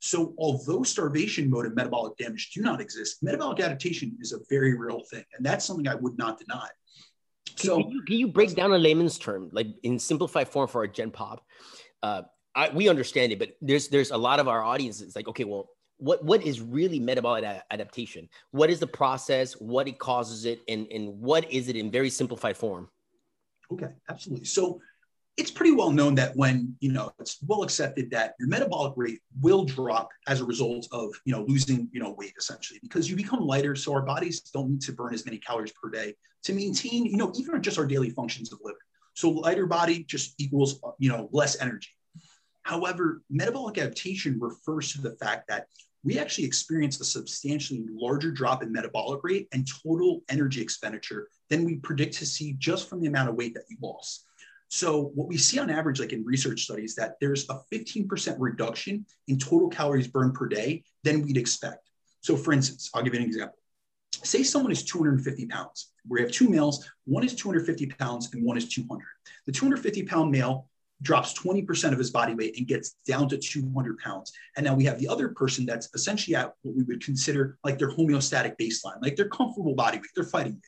So, 0.00 0.34
although 0.38 0.82
starvation 0.82 1.48
mode 1.48 1.66
and 1.66 1.74
metabolic 1.74 2.16
damage 2.16 2.50
do 2.52 2.62
not 2.62 2.80
exist, 2.80 3.22
metabolic 3.22 3.60
adaptation 3.60 4.16
is 4.20 4.32
a 4.32 4.38
very 4.48 4.76
real 4.76 5.02
thing. 5.10 5.24
And 5.36 5.44
that's 5.46 5.64
something 5.64 5.86
I 5.86 5.94
would 5.94 6.18
not 6.18 6.38
deny. 6.38 6.68
So, 7.56 7.80
can 7.80 7.90
you, 7.90 8.02
can 8.02 8.16
you 8.16 8.28
break 8.28 8.54
down 8.54 8.72
a 8.72 8.78
layman's 8.78 9.18
term, 9.18 9.50
like 9.52 9.68
in 9.82 9.98
simplified 9.98 10.48
form 10.48 10.68
for 10.68 10.82
a 10.82 10.88
Gen 10.88 11.10
Pop? 11.10 11.44
Uh, 12.02 12.22
I, 12.54 12.70
we 12.70 12.88
understand 12.88 13.32
it, 13.32 13.38
but 13.38 13.56
there's 13.60 13.88
there's 13.88 14.10
a 14.10 14.16
lot 14.16 14.40
of 14.40 14.48
our 14.48 14.62
audience. 14.62 15.02
Like, 15.16 15.28
okay, 15.28 15.44
well, 15.44 15.70
what 15.98 16.24
what 16.24 16.42
is 16.42 16.60
really 16.60 17.00
metabolic 17.00 17.44
adaptation? 17.70 18.28
What 18.50 18.70
is 18.70 18.80
the 18.80 18.86
process? 18.86 19.54
What 19.54 19.88
it 19.88 19.98
causes 19.98 20.44
it, 20.44 20.60
and 20.68 20.86
and 20.92 21.20
what 21.20 21.50
is 21.50 21.68
it 21.68 21.76
in 21.76 21.90
very 21.90 22.10
simplified 22.10 22.56
form? 22.56 22.88
Okay, 23.72 23.88
absolutely. 24.10 24.44
So 24.44 24.80
it's 25.38 25.50
pretty 25.50 25.72
well 25.72 25.90
known 25.90 26.14
that 26.16 26.36
when 26.36 26.76
you 26.80 26.92
know 26.92 27.10
it's 27.18 27.38
well 27.46 27.62
accepted 27.62 28.10
that 28.10 28.34
your 28.38 28.48
metabolic 28.48 28.92
rate 28.96 29.20
will 29.40 29.64
drop 29.64 30.10
as 30.28 30.40
a 30.40 30.44
result 30.44 30.86
of 30.92 31.10
you 31.24 31.32
know 31.32 31.44
losing 31.48 31.88
you 31.92 32.00
know 32.00 32.14
weight 32.18 32.34
essentially 32.38 32.78
because 32.82 33.08
you 33.08 33.16
become 33.16 33.40
lighter 33.40 33.74
so 33.74 33.92
our 33.94 34.02
bodies 34.02 34.40
don't 34.52 34.70
need 34.70 34.80
to 34.82 34.92
burn 34.92 35.14
as 35.14 35.24
many 35.24 35.38
calories 35.38 35.72
per 35.72 35.88
day 35.88 36.14
to 36.42 36.52
maintain 36.52 37.06
you 37.06 37.16
know 37.16 37.32
even 37.34 37.62
just 37.62 37.78
our 37.78 37.86
daily 37.86 38.10
functions 38.10 38.52
of 38.52 38.58
living 38.62 38.76
so 39.14 39.30
lighter 39.30 39.66
body 39.66 40.04
just 40.04 40.34
equals 40.38 40.80
you 40.98 41.08
know 41.08 41.28
less 41.32 41.58
energy 41.60 41.88
however 42.62 43.22
metabolic 43.30 43.78
adaptation 43.78 44.38
refers 44.40 44.92
to 44.92 45.00
the 45.00 45.16
fact 45.16 45.48
that 45.48 45.66
we 46.04 46.18
actually 46.18 46.44
experience 46.44 47.00
a 47.00 47.04
substantially 47.04 47.84
larger 47.92 48.32
drop 48.32 48.62
in 48.62 48.72
metabolic 48.72 49.20
rate 49.22 49.48
and 49.52 49.68
total 49.84 50.22
energy 50.28 50.60
expenditure 50.60 51.28
than 51.48 51.64
we 51.64 51.76
predict 51.76 52.14
to 52.14 52.26
see 52.26 52.54
just 52.54 52.88
from 52.88 53.00
the 53.00 53.06
amount 53.06 53.28
of 53.28 53.36
weight 53.36 53.54
that 53.54 53.64
you 53.68 53.76
lost 53.80 54.26
so 54.72 55.12
what 55.14 55.28
we 55.28 55.36
see 55.36 55.58
on 55.58 55.68
average, 55.68 56.00
like 56.00 56.14
in 56.14 56.24
research 56.24 56.62
studies, 56.62 56.94
that 56.94 57.16
there's 57.20 57.46
a 57.50 57.60
15% 57.70 58.36
reduction 58.38 59.04
in 59.28 59.38
total 59.38 59.68
calories 59.68 60.08
burned 60.08 60.32
per 60.32 60.48
day 60.48 60.82
than 61.04 61.20
we'd 61.20 61.36
expect. 61.36 61.90
So 62.22 62.38
for 62.38 62.54
instance, 62.54 62.88
I'll 62.94 63.02
give 63.02 63.12
you 63.12 63.20
an 63.20 63.26
example. 63.26 63.58
Say 64.24 64.42
someone 64.42 64.72
is 64.72 64.82
250 64.82 65.44
pounds. 65.44 65.92
We 66.08 66.22
have 66.22 66.30
two 66.30 66.48
males, 66.48 66.90
one 67.04 67.22
is 67.22 67.34
250 67.34 67.84
pounds 67.98 68.32
and 68.32 68.42
one 68.42 68.56
is 68.56 68.66
200. 68.70 69.04
The 69.44 69.52
250 69.52 70.04
pound 70.04 70.30
male 70.30 70.66
drops 71.02 71.34
20% 71.38 71.92
of 71.92 71.98
his 71.98 72.10
body 72.10 72.34
weight 72.34 72.56
and 72.56 72.66
gets 72.66 72.96
down 73.06 73.28
to 73.28 73.36
200 73.36 73.98
pounds. 73.98 74.32
And 74.56 74.64
now 74.64 74.74
we 74.74 74.84
have 74.84 74.98
the 74.98 75.08
other 75.08 75.28
person 75.30 75.66
that's 75.66 75.88
essentially 75.94 76.36
at 76.36 76.54
what 76.62 76.76
we 76.76 76.82
would 76.84 77.04
consider 77.04 77.58
like 77.64 77.78
their 77.78 77.90
homeostatic 77.90 78.56
baseline, 78.58 79.02
like 79.02 79.16
their 79.16 79.28
comfortable 79.28 79.74
body 79.74 79.98
weight, 79.98 80.10
their 80.14 80.24
fighting 80.24 80.60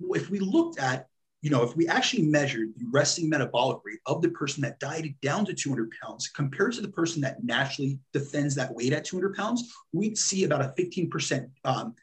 weight. 0.00 0.22
If 0.22 0.30
we 0.30 0.40
looked 0.40 0.78
at 0.78 1.06
you 1.42 1.50
know, 1.50 1.64
if 1.64 1.76
we 1.76 1.88
actually 1.88 2.22
measured 2.22 2.68
the 2.76 2.86
resting 2.92 3.28
metabolic 3.28 3.78
rate 3.84 3.98
of 4.06 4.22
the 4.22 4.28
person 4.28 4.62
that 4.62 4.78
dieted 4.78 5.20
down 5.20 5.44
to 5.44 5.52
200 5.52 5.92
pounds 6.00 6.28
compared 6.28 6.72
to 6.74 6.80
the 6.80 6.88
person 6.88 7.20
that 7.22 7.42
naturally 7.42 7.98
defends 8.12 8.54
that 8.54 8.72
weight 8.72 8.92
at 8.92 9.04
200 9.04 9.34
pounds, 9.34 9.74
we'd 9.92 10.16
see 10.16 10.44
about 10.44 10.60
a 10.62 10.72
15% 10.80 11.50
um, 11.64 11.96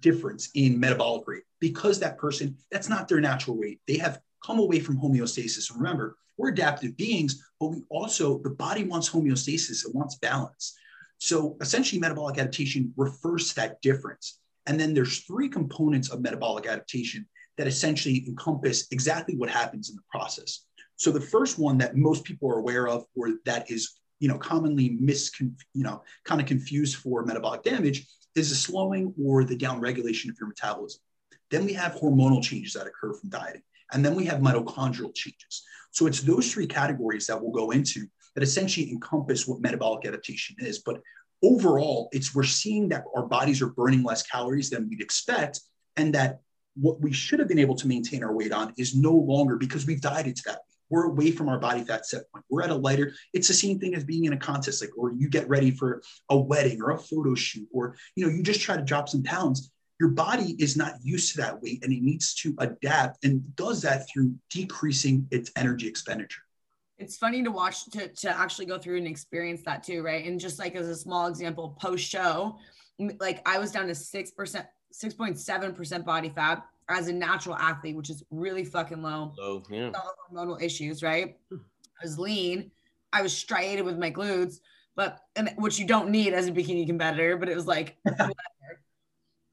difference 0.00 0.50
in 0.56 0.78
metabolic 0.78 1.26
rate 1.28 1.44
because 1.60 2.00
that 2.00 2.18
person, 2.18 2.56
that's 2.72 2.88
not 2.88 3.06
their 3.06 3.20
natural 3.20 3.56
weight. 3.56 3.80
They 3.86 3.98
have 3.98 4.20
come 4.44 4.58
away 4.58 4.80
from 4.80 5.00
homeostasis. 5.00 5.72
Remember, 5.72 6.16
we're 6.40 6.48
adaptive 6.48 6.96
beings, 6.96 7.42
but 7.58 7.68
we 7.68 7.82
also, 7.90 8.38
the 8.42 8.50
body 8.50 8.84
wants 8.84 9.08
homeostasis, 9.10 9.86
it 9.86 9.94
wants 9.94 10.16
balance. 10.16 10.74
So 11.18 11.56
essentially, 11.60 12.00
metabolic 12.00 12.38
adaptation 12.38 12.94
refers 12.96 13.50
to 13.50 13.56
that 13.56 13.82
difference. 13.82 14.40
And 14.66 14.80
then 14.80 14.94
there's 14.94 15.20
three 15.20 15.48
components 15.48 16.08
of 16.10 16.22
metabolic 16.22 16.66
adaptation 16.66 17.26
that 17.58 17.66
essentially 17.66 18.24
encompass 18.26 18.86
exactly 18.90 19.36
what 19.36 19.50
happens 19.50 19.90
in 19.90 19.96
the 19.96 20.02
process. 20.10 20.64
So 20.96 21.10
the 21.10 21.20
first 21.20 21.58
one 21.58 21.78
that 21.78 21.96
most 21.96 22.24
people 22.24 22.50
are 22.50 22.58
aware 22.58 22.88
of, 22.88 23.04
or 23.14 23.32
that 23.44 23.70
is 23.70 24.00
you 24.18 24.28
know 24.28 24.38
commonly 24.38 24.98
mis 25.00 25.30
you 25.40 25.52
know 25.74 26.02
kind 26.24 26.40
of 26.40 26.46
confused 26.46 26.96
for 26.96 27.24
metabolic 27.24 27.62
damage, 27.62 28.06
is 28.34 28.50
the 28.50 28.54
slowing 28.54 29.12
or 29.22 29.44
the 29.44 29.56
downregulation 29.56 30.30
of 30.30 30.36
your 30.38 30.48
metabolism. 30.48 31.00
Then 31.50 31.64
we 31.64 31.72
have 31.74 31.94
hormonal 31.94 32.42
changes 32.42 32.74
that 32.74 32.86
occur 32.86 33.12
from 33.14 33.30
dieting, 33.30 33.62
and 33.92 34.04
then 34.04 34.14
we 34.14 34.24
have 34.26 34.40
mitochondrial 34.40 35.14
changes. 35.14 35.64
So 35.90 36.06
it's 36.06 36.22
those 36.22 36.52
three 36.52 36.66
categories 36.66 37.26
that 37.26 37.40
we'll 37.40 37.52
go 37.52 37.70
into 37.70 38.06
that 38.34 38.42
essentially 38.42 38.90
encompass 38.90 39.46
what 39.46 39.60
metabolic 39.60 40.06
adaptation 40.06 40.56
is. 40.58 40.80
But 40.80 41.00
overall, 41.42 42.08
it's 42.12 42.34
we're 42.34 42.44
seeing 42.44 42.88
that 42.90 43.04
our 43.16 43.26
bodies 43.26 43.60
are 43.62 43.70
burning 43.70 44.02
less 44.02 44.22
calories 44.22 44.70
than 44.70 44.88
we'd 44.88 45.00
expect, 45.00 45.60
and 45.96 46.14
that 46.14 46.40
what 46.74 47.00
we 47.00 47.12
should 47.12 47.38
have 47.38 47.48
been 47.48 47.58
able 47.58 47.74
to 47.74 47.88
maintain 47.88 48.22
our 48.22 48.34
weight 48.34 48.52
on 48.52 48.72
is 48.78 48.94
no 48.94 49.12
longer 49.12 49.56
because 49.56 49.86
we've 49.86 50.00
dieted 50.00 50.36
to 50.36 50.42
that. 50.46 50.60
We're 50.88 51.04
away 51.04 51.30
from 51.30 51.48
our 51.48 51.58
body 51.58 51.84
fat 51.84 52.06
set 52.06 52.30
point. 52.32 52.44
We're 52.50 52.62
at 52.62 52.70
a 52.70 52.74
lighter. 52.74 53.12
It's 53.32 53.48
the 53.48 53.54
same 53.54 53.78
thing 53.78 53.94
as 53.94 54.04
being 54.04 54.24
in 54.24 54.32
a 54.32 54.36
contest, 54.36 54.82
like, 54.82 54.96
or 54.98 55.12
you 55.12 55.28
get 55.28 55.48
ready 55.48 55.70
for 55.70 56.02
a 56.28 56.36
wedding 56.36 56.82
or 56.82 56.90
a 56.90 56.98
photo 56.98 57.34
shoot, 57.34 57.68
or 57.72 57.96
you 58.16 58.26
know, 58.26 58.32
you 58.32 58.42
just 58.42 58.60
try 58.60 58.76
to 58.76 58.82
drop 58.82 59.08
some 59.08 59.22
pounds. 59.22 59.70
Your 60.00 60.08
body 60.08 60.56
is 60.58 60.76
not 60.76 60.94
used 61.02 61.32
to 61.32 61.42
that 61.42 61.62
weight, 61.62 61.84
and 61.84 61.92
it 61.92 62.02
needs 62.02 62.34
to 62.36 62.54
adapt, 62.58 63.24
and 63.24 63.54
does 63.54 63.82
that 63.82 64.08
through 64.08 64.34
decreasing 64.50 65.28
its 65.30 65.50
energy 65.56 65.86
expenditure 65.86 66.42
it's 66.98 67.16
funny 67.16 67.42
to 67.42 67.50
watch 67.50 67.86
to, 67.86 68.08
to 68.08 68.28
actually 68.28 68.66
go 68.66 68.76
through 68.76 68.98
and 68.98 69.06
experience 69.06 69.62
that 69.62 69.82
too 69.82 70.02
right 70.02 70.26
and 70.26 70.38
just 70.38 70.58
like 70.58 70.74
as 70.74 70.86
a 70.86 70.94
small 70.94 71.28
example 71.28 71.74
post 71.80 72.06
show 72.06 72.58
like 73.18 73.40
i 73.48 73.58
was 73.58 73.72
down 73.72 73.86
to 73.86 73.94
6% 73.94 74.66
6.7% 74.92 76.04
body 76.04 76.28
fat 76.28 76.62
as 76.90 77.08
a 77.08 77.12
natural 77.12 77.54
athlete, 77.56 77.96
which 77.96 78.10
is 78.10 78.24
really 78.30 78.64
fucking 78.64 79.02
low. 79.02 79.32
Low, 79.38 79.62
yeah. 79.70 79.92
Hormonal 80.32 80.60
issues, 80.60 81.02
right? 81.02 81.38
Hmm. 81.48 81.58
I 82.00 82.04
was 82.04 82.18
lean. 82.18 82.70
I 83.12 83.22
was 83.22 83.36
striated 83.36 83.84
with 83.84 83.98
my 83.98 84.10
glutes, 84.10 84.60
but 84.96 85.20
and 85.36 85.50
which 85.56 85.78
you 85.78 85.86
don't 85.86 86.10
need 86.10 86.32
as 86.32 86.48
a 86.48 86.52
bikini 86.52 86.86
competitor, 86.86 87.36
but 87.36 87.48
it 87.48 87.54
was 87.54 87.66
like 87.66 87.96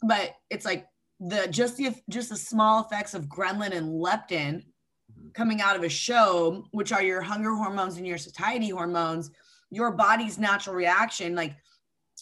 but 0.04 0.36
it's 0.50 0.66
like 0.66 0.86
the 1.20 1.48
just 1.50 1.78
the 1.78 1.96
just 2.10 2.30
the 2.30 2.36
small 2.36 2.84
effects 2.84 3.14
of 3.14 3.26
ghrelin 3.26 3.72
and 3.72 3.88
leptin 3.88 4.62
mm-hmm. 4.62 5.30
coming 5.34 5.62
out 5.62 5.76
of 5.76 5.84
a 5.84 5.90
show, 5.90 6.66
which 6.72 6.92
are 6.92 7.04
your 7.04 7.22
hunger 7.22 7.56
hormones 7.56 7.98
and 7.98 8.06
your 8.06 8.18
satiety 8.18 8.70
hormones, 8.70 9.32
your 9.72 9.92
body's 9.92 10.38
natural 10.38 10.76
reaction, 10.76 11.36
like 11.36 11.56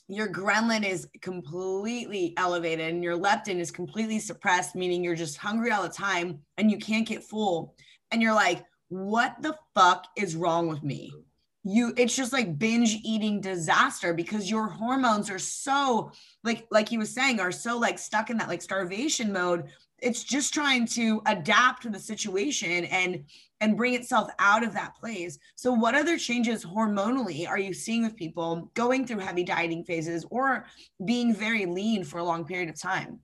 your 0.07 0.27
ghrelin 0.27 0.88
is 0.88 1.07
completely 1.21 2.33
elevated 2.38 2.93
and 2.93 3.03
your 3.03 3.17
leptin 3.17 3.59
is 3.59 3.71
completely 3.71 4.19
suppressed, 4.19 4.75
meaning 4.75 5.03
you're 5.03 5.15
just 5.15 5.38
hungry 5.38 5.71
all 5.71 5.83
the 5.83 5.89
time 5.89 6.39
and 6.57 6.69
you 6.69 6.77
can't 6.77 7.07
get 7.07 7.23
full. 7.23 7.75
And 8.11 8.21
you're 8.21 8.33
like, 8.33 8.63
what 8.89 9.35
the 9.41 9.57
fuck 9.73 10.05
is 10.15 10.35
wrong 10.35 10.67
with 10.67 10.83
me? 10.83 11.11
Mm-hmm. 11.13 11.21
You, 11.67 11.93
it's 11.97 12.15
just 12.15 12.32
like 12.32 12.60
binge 12.60 12.99
eating 13.04 13.41
disaster 13.41 14.13
because 14.13 14.51
your 14.51 14.67
hormones 14.67 15.32
are 15.32 15.39
so 15.39 16.12
like, 16.43 16.67
like 16.69 16.88
he 16.88 16.99
was 16.99 17.10
saying, 17.10 17.39
are 17.39 17.51
so 17.51 17.78
like 17.78 17.97
stuck 17.97 18.30
in 18.30 18.38
that 18.38 18.47
like 18.47 18.62
starvation 18.62 19.34
mode. 19.34 19.65
It's 19.99 20.23
just 20.23 20.54
trying 20.54 20.86
to 20.88 21.23
adapt 21.25 21.82
to 21.84 21.89
the 21.89 21.99
situation 21.99 22.86
and 22.86 23.25
and 23.62 23.78
bring 23.78 23.93
itself 23.95 24.30
out 24.38 24.63
of 24.63 24.73
that 24.73 24.95
place. 24.95 25.39
So 25.56 25.71
what 25.71 25.95
other 25.95 26.17
changes 26.17 26.63
hormonally 26.63 27.47
are 27.47 27.58
you 27.58 27.73
seeing 27.73 28.04
with 28.04 28.15
people 28.15 28.69
going 28.75 29.08
through 29.08 29.19
heavy 29.19 29.43
dieting 29.43 29.86
phases 29.86 30.25
or 30.30 30.67
being 31.06 31.34
very 31.34 31.65
lean 31.65 32.04
for 32.04 32.19
a 32.19 32.23
long 32.23 32.45
period 32.45 32.69
of 32.69 32.80
time 32.80 33.19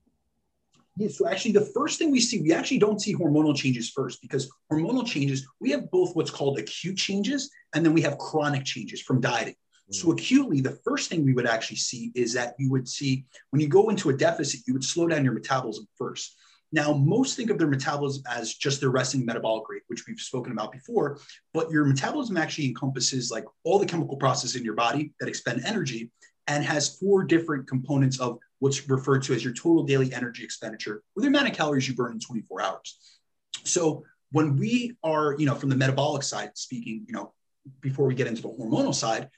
yeah, 0.97 1.07
so 1.07 1.27
actually 1.27 1.53
the 1.53 1.71
first 1.73 1.97
thing 1.97 2.11
we 2.11 2.19
see, 2.19 2.41
we 2.41 2.53
actually 2.53 2.79
don't 2.79 3.01
see 3.01 3.15
hormonal 3.15 3.55
changes 3.55 3.89
first 3.89 4.21
because 4.21 4.51
hormonal 4.71 5.05
changes, 5.05 5.47
we 5.59 5.71
have 5.71 5.89
both 5.89 6.15
what's 6.15 6.31
called 6.31 6.59
acute 6.59 6.97
changes 6.97 7.49
and 7.73 7.85
then 7.85 7.93
we 7.93 8.01
have 8.01 8.17
chronic 8.17 8.65
changes 8.65 9.01
from 9.01 9.21
dieting. 9.21 9.55
So 9.91 10.07
mm. 10.07 10.13
acutely, 10.13 10.61
the 10.61 10.77
first 10.83 11.09
thing 11.09 11.25
we 11.25 11.33
would 11.33 11.47
actually 11.47 11.77
see 11.77 12.11
is 12.13 12.33
that 12.33 12.55
you 12.59 12.69
would 12.71 12.87
see 12.87 13.25
when 13.51 13.61
you 13.61 13.67
go 13.67 13.89
into 13.89 14.09
a 14.09 14.13
deficit, 14.13 14.61
you 14.67 14.73
would 14.73 14.83
slow 14.83 15.07
down 15.07 15.23
your 15.23 15.33
metabolism 15.33 15.87
first. 15.97 16.35
Now, 16.73 16.93
most 16.93 17.35
think 17.35 17.49
of 17.49 17.57
their 17.57 17.67
metabolism 17.67 18.23
as 18.29 18.53
just 18.53 18.79
their 18.79 18.91
resting 18.91 19.25
metabolic 19.25 19.67
rate, 19.69 19.81
which 19.87 20.05
we've 20.07 20.19
spoken 20.19 20.53
about 20.53 20.71
before, 20.71 21.19
but 21.53 21.69
your 21.69 21.85
metabolism 21.85 22.37
actually 22.37 22.67
encompasses 22.67 23.29
like 23.29 23.43
all 23.65 23.77
the 23.77 23.85
chemical 23.85 24.15
processes 24.15 24.55
in 24.55 24.63
your 24.63 24.75
body 24.75 25.13
that 25.19 25.27
expend 25.27 25.63
energy 25.65 26.11
and 26.47 26.63
has 26.63 26.97
four 26.97 27.23
different 27.23 27.67
components 27.67 28.19
of 28.19 28.39
what's 28.61 28.87
referred 28.87 29.23
to 29.23 29.33
as 29.33 29.43
your 29.43 29.53
total 29.53 29.83
daily 29.83 30.13
energy 30.13 30.43
expenditure 30.43 31.01
or 31.15 31.21
the 31.21 31.27
amount 31.27 31.49
of 31.49 31.55
calories 31.55 31.87
you 31.87 31.95
burn 31.95 32.11
in 32.13 32.19
24 32.19 32.61
hours. 32.61 33.17
So 33.63 34.03
when 34.31 34.55
we 34.55 34.95
are, 35.03 35.35
you 35.39 35.47
know, 35.47 35.55
from 35.55 35.69
the 35.69 35.75
metabolic 35.75 36.21
side 36.21 36.51
speaking, 36.53 37.03
you 37.07 37.13
know, 37.13 37.33
before 37.81 38.05
we 38.05 38.13
get 38.13 38.27
into 38.27 38.43
the 38.43 38.49
hormonal 38.49 38.93
side, 38.93 39.29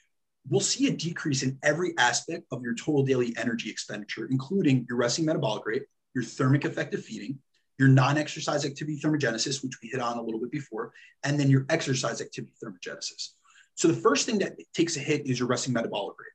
we'll 0.50 0.60
see 0.60 0.88
a 0.88 0.92
decrease 0.92 1.42
in 1.42 1.58
every 1.64 1.98
aspect 1.98 2.44
of 2.52 2.64
your 2.64 2.76
total 2.76 3.04
daily 3.04 3.34
energy 3.38 3.70
expenditure, 3.70 4.28
including 4.30 4.86
your 4.90 4.98
resting 4.98 5.24
metabolic 5.24 5.66
rate, 5.66 5.84
your 6.14 6.26
thermic 6.26 6.66
effect 6.66 6.94
of 6.94 7.04
feeding, 7.04 7.40
your 7.80 7.88
non-exercise 7.88 8.66
activity 8.66 9.00
thermogenesis, 9.00 9.64
which 9.64 9.82
we 9.82 9.88
hit 9.88 10.02
on 10.02 10.18
a 10.18 10.22
little 10.22 10.42
bit 10.42 10.52
before, 10.52 10.92
and 11.24 11.40
then 11.40 11.50
your 11.50 11.66
exercise 11.70 12.20
activity 12.20 12.54
thermogenesis. 12.62 13.30
So 13.76 13.88
the 13.88 13.94
first 14.02 14.26
thing 14.26 14.40
that 14.40 14.58
takes 14.74 14.98
a 14.98 15.00
hit 15.00 15.26
is 15.28 15.40
your 15.40 15.48
resting 15.48 15.74
metabolic 15.74 16.20
rate, 16.20 16.28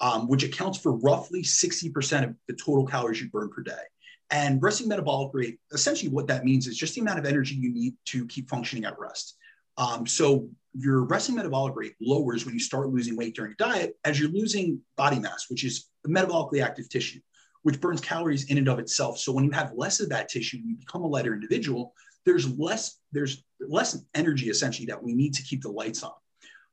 um, 0.00 0.28
which 0.28 0.44
accounts 0.44 0.78
for 0.78 0.92
roughly 0.92 1.42
60% 1.42 2.24
of 2.24 2.34
the 2.48 2.54
total 2.54 2.86
calories 2.86 3.20
you 3.20 3.28
burn 3.30 3.50
per 3.50 3.62
day. 3.62 3.82
And 4.30 4.62
resting 4.62 4.88
metabolic 4.88 5.30
rate, 5.34 5.58
essentially 5.72 6.10
what 6.10 6.28
that 6.28 6.44
means 6.44 6.66
is 6.66 6.76
just 6.76 6.94
the 6.94 7.00
amount 7.00 7.18
of 7.18 7.26
energy 7.26 7.56
you 7.56 7.72
need 7.72 7.94
to 8.06 8.26
keep 8.28 8.48
functioning 8.48 8.84
at 8.84 8.98
rest. 8.98 9.36
Um, 9.76 10.06
so 10.06 10.48
your 10.72 11.02
resting 11.04 11.34
metabolic 11.34 11.74
rate 11.74 11.94
lowers 12.00 12.44
when 12.44 12.54
you 12.54 12.60
start 12.60 12.90
losing 12.90 13.16
weight 13.16 13.34
during 13.34 13.52
a 13.52 13.56
diet 13.56 13.96
as 14.04 14.20
you're 14.20 14.30
losing 14.30 14.80
body 14.96 15.18
mass, 15.18 15.46
which 15.48 15.64
is 15.64 15.88
metabolically 16.06 16.62
active 16.62 16.88
tissue 16.88 17.20
which 17.62 17.80
burns 17.80 18.00
calories 18.00 18.50
in 18.50 18.58
and 18.58 18.68
of 18.68 18.78
itself. 18.78 19.18
So 19.18 19.32
when 19.32 19.44
you 19.44 19.50
have 19.50 19.72
less 19.74 20.00
of 20.00 20.08
that 20.10 20.28
tissue, 20.28 20.58
you 20.58 20.76
become 20.76 21.02
a 21.02 21.06
lighter 21.06 21.34
individual. 21.34 21.94
There's 22.24 22.58
less 22.58 22.98
there's 23.12 23.42
less 23.60 23.98
energy 24.14 24.48
essentially 24.50 24.86
that 24.86 25.02
we 25.02 25.14
need 25.14 25.34
to 25.34 25.42
keep 25.42 25.62
the 25.62 25.70
lights 25.70 26.02
on. 26.02 26.12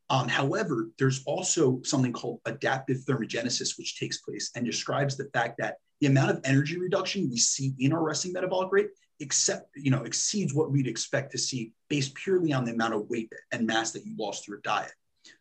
Um, 0.09 0.27
however, 0.27 0.89
there's 0.97 1.23
also 1.25 1.81
something 1.83 2.13
called 2.13 2.39
adaptive 2.45 2.97
thermogenesis, 3.07 3.77
which 3.77 3.99
takes 3.99 4.19
place 4.19 4.51
and 4.55 4.65
describes 4.65 5.17
the 5.17 5.29
fact 5.33 5.57
that 5.59 5.77
the 5.99 6.07
amount 6.07 6.31
of 6.31 6.39
energy 6.45 6.79
reduction 6.79 7.29
we 7.29 7.37
see 7.37 7.73
in 7.79 7.91
our 7.91 8.01
resting 8.01 8.31
metabolic 8.31 8.71
rate 8.71 8.87
except 9.19 9.69
you 9.75 9.91
know 9.91 10.03
exceeds 10.03 10.53
what 10.53 10.71
we'd 10.71 10.87
expect 10.87 11.31
to 11.31 11.37
see 11.37 11.71
based 11.89 12.13
purely 12.15 12.53
on 12.53 12.65
the 12.65 12.71
amount 12.71 12.93
of 12.93 13.09
weight 13.09 13.31
and 13.51 13.65
mass 13.65 13.91
that 13.91 14.05
you 14.05 14.15
lost 14.17 14.45
through 14.45 14.59
a 14.59 14.61
diet. 14.61 14.91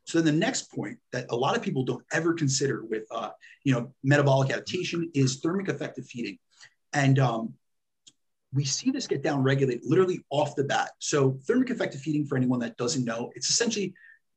So 0.04 0.20
then 0.20 0.34
the 0.34 0.40
next 0.40 0.72
point 0.72 0.98
that 1.12 1.26
a 1.30 1.36
lot 1.36 1.56
of 1.56 1.62
people 1.62 1.84
don't 1.84 2.04
ever 2.12 2.34
consider 2.34 2.84
with 2.84 3.04
uh, 3.10 3.30
you 3.64 3.72
know 3.72 3.92
metabolic 4.02 4.50
adaptation 4.50 5.10
is 5.14 5.36
thermic 5.36 5.68
effect 5.68 5.98
of 5.98 6.06
feeding, 6.06 6.38
and 6.92 7.18
um, 7.18 7.54
we 8.52 8.64
see 8.64 8.90
this 8.90 9.06
get 9.06 9.22
down 9.22 9.42
regulated 9.42 9.82
literally 9.84 10.24
off 10.30 10.56
the 10.56 10.64
bat. 10.64 10.90
So 10.98 11.38
thermic 11.46 11.70
effect 11.70 11.94
of 11.94 12.00
feeding, 12.00 12.26
for 12.26 12.36
anyone 12.36 12.60
that 12.60 12.76
doesn't 12.76 13.04
know, 13.04 13.30
it's 13.34 13.50
essentially 13.50 13.94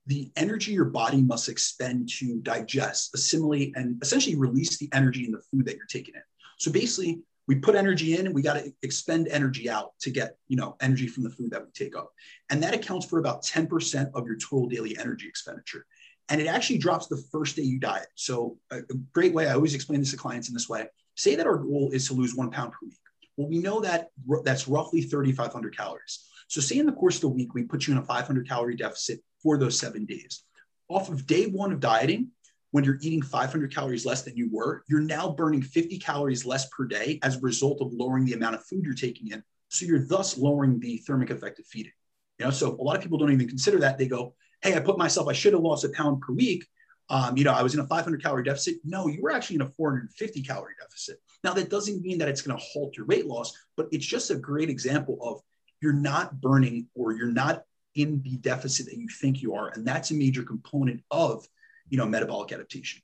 the 0.07 0.31
energy 0.35 0.71
your 0.71 0.85
body 0.85 1.21
must 1.21 1.49
expend 1.49 2.09
to 2.09 2.39
digest, 2.41 3.13
assimilate, 3.13 3.73
and 3.75 4.01
essentially 4.01 4.35
release 4.35 4.77
the 4.77 4.89
energy 4.93 5.25
in 5.25 5.31
the 5.31 5.41
food 5.51 5.65
that 5.65 5.75
you're 5.75 5.85
taking 5.85 6.15
in. 6.15 6.21
So 6.57 6.71
basically, 6.71 7.21
we 7.49 7.55
put 7.55 7.73
energy 7.73 8.15
in 8.15 8.27
and 8.27 8.35
we 8.35 8.43
got 8.43 8.53
to 8.53 8.71
expend 8.83 9.27
energy 9.27 9.71
out 9.71 9.93
to 10.01 10.11
get 10.11 10.37
you 10.47 10.55
know 10.55 10.75
energy 10.81 11.07
from 11.07 11.23
the 11.23 11.31
food 11.31 11.49
that 11.49 11.65
we 11.65 11.71
take 11.71 11.95
up. 11.95 12.11
And 12.51 12.61
that 12.61 12.75
accounts 12.75 13.07
for 13.07 13.17
about 13.17 13.43
10% 13.43 14.11
of 14.13 14.27
your 14.27 14.37
total 14.37 14.67
daily 14.67 14.95
energy 14.99 15.27
expenditure. 15.27 15.85
And 16.29 16.39
it 16.39 16.45
actually 16.45 16.77
drops 16.77 17.07
the 17.07 17.23
first 17.31 17.55
day 17.55 17.63
you 17.63 17.79
diet. 17.79 18.07
So 18.13 18.59
a, 18.71 18.81
great 19.13 19.33
way 19.33 19.47
i 19.47 19.53
always 19.53 19.73
explain 19.73 19.99
this 19.99 20.11
to 20.11 20.17
clients 20.17 20.47
in 20.47 20.53
this 20.53 20.69
way. 20.69 20.87
Say 21.15 21.35
that 21.35 21.47
our 21.47 21.57
goal 21.57 21.89
is 21.91 22.07
to 22.07 22.13
lose 22.13 22.35
one 22.35 22.51
pound 22.51 22.71
per 22.71 22.85
week. 22.85 22.99
Well 23.35 23.49
we 23.49 23.57
know 23.57 23.81
that 23.81 24.09
that's 24.43 24.67
roughly 24.67 25.01
3500 25.01 25.75
calories. 25.75 26.25
So 26.49 26.61
say 26.61 26.77
in 26.77 26.85
the 26.85 26.91
course 26.91 27.15
of 27.15 27.21
the 27.21 27.29
week 27.29 27.55
we 27.55 27.63
put 27.63 27.87
you 27.87 27.93
in 27.93 27.99
a 27.99 28.03
500 28.03 28.47
calorie 28.47 28.75
deficit 28.75 29.21
for 29.41 29.57
those 29.57 29.79
seven 29.79 30.05
days 30.05 30.43
off 30.89 31.09
of 31.09 31.25
day 31.25 31.45
one 31.45 31.71
of 31.71 31.79
dieting 31.79 32.31
when 32.71 32.83
you're 32.83 32.99
eating 33.01 33.21
500 33.21 33.73
calories 33.73 34.05
less 34.05 34.21
than 34.21 34.37
you 34.37 34.47
were, 34.51 34.83
you're 34.87 34.99
now 34.99 35.31
burning 35.31 35.61
50 35.61 35.97
calories 35.97 36.45
less 36.45 36.67
per 36.69 36.85
day 36.85 37.19
as 37.23 37.37
a 37.37 37.41
result 37.41 37.81
of 37.81 37.93
lowering 37.93 38.25
the 38.25 38.33
amount 38.33 38.55
of 38.55 38.63
food 38.63 38.83
you're 38.83 38.93
taking 38.93 39.31
in. 39.31 39.43
So 39.69 39.85
you're 39.85 40.05
thus 40.05 40.37
lowering 40.37 40.79
the 40.79 40.97
thermic 40.97 41.31
effect 41.31 41.59
of 41.59 41.65
feeding. 41.65 41.93
You 42.37 42.45
know, 42.45 42.51
so 42.51 42.75
a 42.75 42.83
lot 42.83 42.95
of 42.95 43.01
people 43.01 43.17
don't 43.17 43.31
even 43.31 43.47
consider 43.47 43.79
that. 43.79 43.97
They 43.97 44.07
go, 44.07 44.35
"Hey, 44.61 44.75
I 44.75 44.79
put 44.79 44.97
myself. 44.97 45.27
I 45.27 45.33
should 45.33 45.53
have 45.53 45.61
lost 45.61 45.83
a 45.83 45.89
pound 45.89 46.21
per 46.21 46.33
week. 46.33 46.65
Um, 47.09 47.35
you 47.37 47.43
know, 47.43 47.53
I 47.53 47.63
was 47.63 47.73
in 47.73 47.79
a 47.79 47.87
500 47.87 48.21
calorie 48.21 48.43
deficit. 48.43 48.77
No, 48.83 49.07
you 49.07 49.21
were 49.21 49.31
actually 49.31 49.55
in 49.55 49.63
a 49.63 49.69
450 49.69 50.43
calorie 50.43 50.75
deficit. 50.79 51.19
Now 51.43 51.53
that 51.53 51.69
doesn't 51.69 52.01
mean 52.01 52.19
that 52.19 52.29
it's 52.29 52.41
going 52.41 52.57
to 52.57 52.63
halt 52.63 52.95
your 52.95 53.07
weight 53.07 53.25
loss, 53.25 53.51
but 53.75 53.87
it's 53.91 54.05
just 54.05 54.29
a 54.29 54.35
great 54.35 54.69
example 54.69 55.17
of 55.21 55.41
you're 55.81 55.91
not 55.91 56.39
burning 56.39 56.87
or 56.93 57.13
you're 57.13 57.31
not 57.31 57.63
in 57.95 58.21
the 58.21 58.37
deficit 58.37 58.85
that 58.87 58.97
you 58.97 59.07
think 59.07 59.41
you 59.41 59.55
are, 59.55 59.69
and 59.69 59.85
that's 59.85 60.11
a 60.11 60.13
major 60.13 60.43
component 60.43 61.03
of 61.11 61.47
you 61.89 61.97
know, 61.97 62.05
metabolic 62.05 62.51
adaptation. 62.51 63.01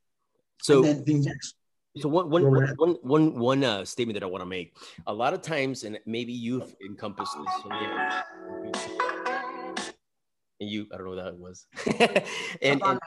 So 0.62 0.84
and 0.84 0.86
then 0.86 1.04
the 1.04 1.14
next. 1.28 1.56
So 1.98 2.10
one, 2.10 2.30
one, 2.30 2.44
one, 2.44 2.98
one, 3.04 3.40
one, 3.40 3.64
uh, 3.64 3.86
statement 3.86 4.16
that 4.16 4.24
I 4.24 4.28
want 4.28 4.42
to 4.42 4.46
make. 4.46 4.76
A 5.08 5.14
lot 5.14 5.34
of 5.34 5.42
times, 5.42 5.86
and 5.86 5.98
maybe 6.06 6.34
you've 6.34 6.76
encompassed 6.86 7.38
this. 7.38 7.54
And 10.60 10.70
you, 10.70 10.88
I 10.94 10.98
don't 10.98 11.06
know 11.06 11.16
what 11.16 11.24
that 11.24 11.38
was. 11.38 11.68
and, 12.62 12.82
and 12.84 13.00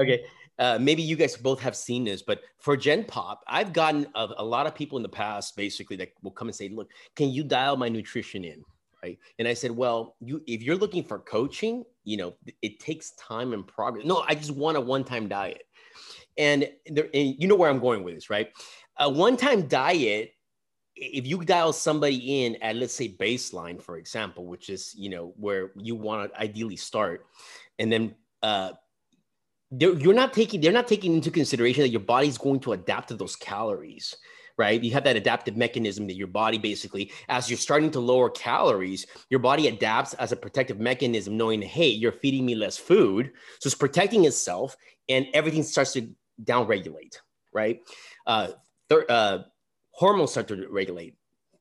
okay, 0.00 0.24
uh, 0.58 0.78
maybe 0.80 1.02
you 1.02 1.16
guys 1.16 1.36
both 1.36 1.60
have 1.60 1.76
seen 1.76 2.04
this, 2.04 2.22
but 2.22 2.40
for 2.58 2.78
Gen 2.78 3.04
Pop, 3.04 3.44
I've 3.46 3.74
gotten 3.74 4.06
a, 4.14 4.28
a 4.38 4.44
lot 4.44 4.66
of 4.66 4.74
people 4.74 4.96
in 4.96 5.02
the 5.02 5.08
past 5.10 5.54
basically 5.54 5.96
that 5.96 6.12
will 6.22 6.30
come 6.30 6.48
and 6.48 6.54
say, 6.54 6.70
"Look, 6.70 6.90
can 7.14 7.30
you 7.30 7.44
dial 7.44 7.76
my 7.76 7.90
nutrition 7.90 8.42
in?" 8.42 8.64
Right? 9.02 9.18
And 9.38 9.46
I 9.46 9.54
said, 9.54 9.70
well, 9.70 10.16
you 10.20 10.42
if 10.46 10.62
you're 10.62 10.76
looking 10.76 11.04
for 11.04 11.18
coaching, 11.18 11.84
you 12.04 12.16
know, 12.16 12.34
it 12.62 12.80
takes 12.80 13.12
time 13.12 13.52
and 13.52 13.66
progress. 13.66 14.04
No, 14.04 14.24
I 14.26 14.34
just 14.34 14.50
want 14.50 14.76
a 14.76 14.80
one-time 14.80 15.28
diet. 15.28 15.62
And, 16.36 16.68
there, 16.86 17.08
and 17.12 17.34
you 17.38 17.48
know 17.48 17.56
where 17.56 17.70
I'm 17.70 17.80
going 17.80 18.04
with 18.04 18.14
this, 18.14 18.30
right? 18.30 18.48
A 18.98 19.10
one-time 19.10 19.66
diet, 19.66 20.32
if 20.94 21.26
you 21.26 21.38
dial 21.44 21.72
somebody 21.72 22.44
in 22.44 22.56
at 22.62 22.76
let's 22.76 22.94
say 22.94 23.08
baseline, 23.08 23.80
for 23.82 23.98
example, 23.98 24.46
which 24.46 24.68
is 24.70 24.94
you 24.96 25.10
know 25.10 25.32
where 25.36 25.72
you 25.76 25.94
want 25.94 26.32
to 26.32 26.40
ideally 26.40 26.76
start, 26.76 27.26
and 27.78 27.92
then 27.92 28.14
uh, 28.42 28.72
you're 29.78 30.14
not 30.14 30.32
taking 30.32 30.60
they're 30.60 30.72
not 30.72 30.88
taking 30.88 31.14
into 31.14 31.30
consideration 31.30 31.82
that 31.82 31.90
your 31.90 32.00
body's 32.00 32.38
going 32.38 32.60
to 32.60 32.72
adapt 32.72 33.08
to 33.08 33.14
those 33.14 33.36
calories 33.36 34.16
right? 34.58 34.82
You 34.82 34.92
have 34.92 35.04
that 35.04 35.16
adaptive 35.16 35.56
mechanism 35.56 36.06
that 36.08 36.16
your 36.16 36.26
body 36.26 36.58
basically, 36.58 37.12
as 37.28 37.48
you're 37.48 37.56
starting 37.56 37.90
to 37.92 38.00
lower 38.00 38.28
calories, 38.28 39.06
your 39.30 39.40
body 39.40 39.68
adapts 39.68 40.14
as 40.14 40.32
a 40.32 40.36
protective 40.36 40.80
mechanism, 40.80 41.36
knowing, 41.36 41.62
hey, 41.62 41.88
you're 41.88 42.12
feeding 42.12 42.44
me 42.44 42.56
less 42.56 42.76
food. 42.76 43.30
So 43.60 43.68
it's 43.68 43.76
protecting 43.76 44.24
itself 44.24 44.76
and 45.08 45.26
everything 45.32 45.62
starts 45.62 45.92
to 45.92 46.10
downregulate, 46.44 47.16
right? 47.52 47.80
Uh, 48.26 48.48
uh, 49.08 49.38
hormones 49.92 50.32
start 50.32 50.48
to 50.48 50.66
regulate. 50.68 51.14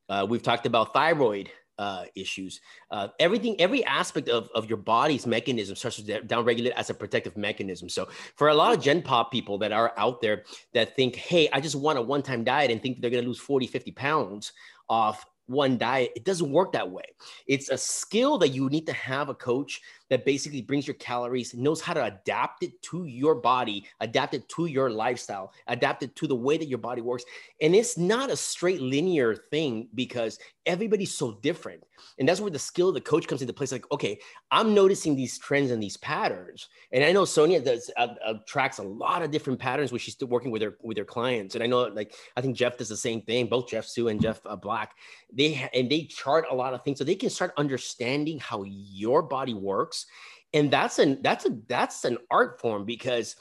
Uh, 0.10 0.26
we've 0.28 0.44
talked 0.44 0.66
about 0.66 0.94
thyroid 0.94 1.50
uh, 1.78 2.06
issues. 2.16 2.62
Uh, 2.92 3.10
everything, 3.20 3.60
every 3.60 3.84
aspect 3.86 4.30
of, 4.30 4.50
of 4.56 4.70
your 4.70 4.78
body's 4.78 5.26
mechanism 5.26 5.76
starts 5.76 6.02
to 6.02 6.22
downregulate 6.22 6.72
as 6.72 6.90
a 6.90 6.94
protective 6.94 7.38
mechanism. 7.38 7.90
So 7.90 8.08
for 8.36 8.50
a 8.50 8.54
lot 8.54 8.74
of 8.76 8.82
Gen 8.82 9.02
Pop 9.02 9.32
people 9.32 9.58
that 9.60 9.72
are 9.72 9.94
out 9.98 10.22
there 10.22 10.44
that 10.74 10.96
think, 10.96 11.16
hey, 11.16 11.50
I 11.54 11.62
just 11.62 11.76
want 11.76 11.98
a 11.98 12.02
one-time 12.02 12.44
diet 12.44 12.72
and 12.72 12.82
think 12.82 13.02
they're 13.02 13.12
going 13.12 13.24
to 13.24 13.28
lose 13.28 13.40
40, 13.40 13.68
50 13.68 13.92
pounds 13.92 14.54
off 14.90 15.26
one 15.48 15.78
diet, 15.78 16.12
it 16.16 16.26
doesn't 16.26 16.52
work 16.52 16.74
that 16.74 16.92
way. 16.92 17.06
It's 17.48 17.70
a 17.70 17.78
skill 17.78 18.38
that 18.40 18.50
you 18.50 18.70
need 18.70 18.86
to 18.88 18.94
have 18.94 19.30
a 19.30 19.34
coach 19.34 19.82
that 20.10 20.26
basically 20.26 20.62
brings 20.62 20.88
your 20.88 20.96
calories, 20.96 21.54
knows 21.54 21.82
how 21.82 21.94
to 21.94 22.06
adapt 22.06 22.64
it 22.64 22.82
to 22.84 23.06
your 23.06 23.36
body, 23.36 23.86
adapt 24.00 24.34
it 24.34 24.48
to 24.50 24.66
your 24.66 24.90
lifestyle, 24.90 25.52
adapt 25.68 26.04
it 26.04 26.16
to 26.16 26.28
the 26.28 26.36
way 26.36 26.58
that 26.58 26.68
your 26.68 26.78
body 26.78 27.02
works. 27.02 27.24
And 27.62 27.76
it's 27.76 27.98
not 27.98 28.30
a 28.30 28.38
straight 28.38 28.82
linear 28.82 29.36
thing 29.36 29.90
because 29.96 30.40
everybody's 30.66 31.14
so 31.14 31.40
different. 31.42 31.84
And 32.20 32.28
that's 32.28 32.40
where 32.40 32.52
the 32.52 32.60
skill 32.60 32.90
of 32.90 32.94
the 32.94 33.02
coach 33.02 33.28
comes 33.28 33.42
into 33.42 33.54
place. 33.54 33.72
Like, 33.72 33.90
okay, 33.92 34.20
I'm 34.52 34.74
noticing 34.74 35.16
these 35.16 35.38
trends 35.38 35.72
and 35.72 35.82
these 35.82 35.98
patterns. 35.98 36.68
And 36.92 37.04
I 37.04 37.12
know 37.12 37.26
Sonia 37.26 37.60
does 37.62 37.90
uh, 37.98 38.10
uh, 38.26 38.34
tracks 38.48 38.78
a 38.78 38.84
lot 38.84 39.24
of 39.24 39.32
different 39.32 39.60
patterns 39.60 39.92
when 39.92 40.00
she's 40.00 40.14
still 40.14 40.28
working 40.28 40.52
with 40.52 40.62
her 40.62 40.78
with 40.82 40.98
her 40.98 41.06
clients. 41.06 41.56
And 41.56 41.64
I 41.64 41.68
know, 41.68 41.84
like, 41.84 42.14
I 42.36 42.42
think 42.42 42.56
Jeff 42.56 42.78
does 42.78 42.90
the 42.90 42.98
same 42.98 43.22
thing. 43.22 43.48
Both 43.48 43.70
Jeff 43.70 43.86
Sue 43.86 44.10
and 44.10 44.22
Jeff 44.22 44.40
uh, 44.46 44.56
Black, 44.56 44.96
they 45.34 45.70
and 45.74 45.90
they 45.90 46.04
chart 46.04 46.46
a 46.52 46.56
lot 46.56 46.74
of 46.74 46.84
things 46.84 47.00
so 47.00 47.04
they 47.04 47.16
can 47.16 47.30
start 47.30 47.54
understanding 47.58 48.40
how 48.40 48.64
your 48.64 49.22
body 49.22 49.54
works 49.54 49.97
works 50.06 50.28
and 50.54 50.72
that's 50.72 51.00
an 51.00 51.20
that's 51.22 51.46
a 51.46 51.58
that's 51.68 52.06
an 52.06 52.18
art 52.32 52.60
form 52.60 52.86
because 52.86 53.36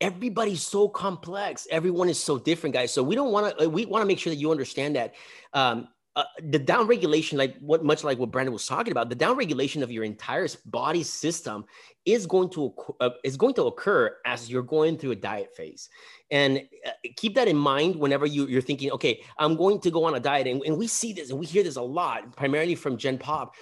everybody's 0.00 0.62
so 0.62 0.88
complex. 0.88 1.66
Everyone 1.70 2.08
is 2.08 2.22
so 2.22 2.38
different 2.38 2.74
guys. 2.74 2.92
So 2.92 3.02
we 3.02 3.14
don't 3.14 3.32
want 3.32 3.58
to 3.58 3.68
we 3.68 3.86
want 3.86 4.02
to 4.02 4.06
make 4.06 4.18
sure 4.18 4.32
that 4.32 4.38
you 4.38 4.50
understand 4.50 4.96
that 4.96 5.14
um, 5.52 5.88
uh, 6.14 6.24
the 6.50 6.58
down 6.58 6.86
regulation 6.86 7.38
like 7.38 7.56
what 7.58 7.84
much 7.84 8.02
like 8.02 8.18
what 8.18 8.32
brandon 8.32 8.52
was 8.52 8.66
talking 8.66 8.90
about 8.90 9.08
the 9.08 9.14
down 9.14 9.36
regulation 9.36 9.84
of 9.84 9.92
your 9.92 10.02
entire 10.02 10.48
body 10.66 11.04
system 11.04 11.64
is 12.06 12.26
going 12.26 12.50
to 12.50 12.74
uh, 13.00 13.10
is 13.22 13.36
going 13.36 13.54
to 13.54 13.64
occur 13.64 14.16
as 14.26 14.50
you're 14.50 14.62
going 14.62 14.98
through 14.98 15.12
a 15.12 15.16
diet 15.16 15.54
phase. 15.54 15.88
And 16.30 16.62
uh, 16.84 16.90
keep 17.16 17.36
that 17.36 17.46
in 17.46 17.56
mind 17.56 17.94
whenever 17.94 18.26
you, 18.26 18.46
you're 18.46 18.62
thinking 18.62 18.90
okay 18.92 19.22
i'm 19.38 19.56
going 19.56 19.80
to 19.80 19.90
go 19.90 20.04
on 20.04 20.14
a 20.14 20.20
diet 20.20 20.46
and, 20.46 20.62
and 20.64 20.76
we 20.76 20.86
see 20.86 21.12
this 21.12 21.30
and 21.30 21.38
we 21.38 21.46
hear 21.46 21.62
this 21.62 21.76
a 21.76 21.82
lot 21.82 22.36
primarily 22.36 22.74
from 22.74 22.96
gen 22.96 23.18
pop 23.18 23.54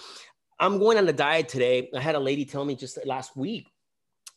I'm 0.58 0.78
going 0.78 0.98
on 0.98 1.08
a 1.08 1.12
diet 1.12 1.48
today. 1.48 1.90
I 1.94 2.00
had 2.00 2.14
a 2.14 2.20
lady 2.20 2.44
tell 2.44 2.64
me 2.64 2.74
just 2.74 2.98
last 3.04 3.36
week, 3.36 3.68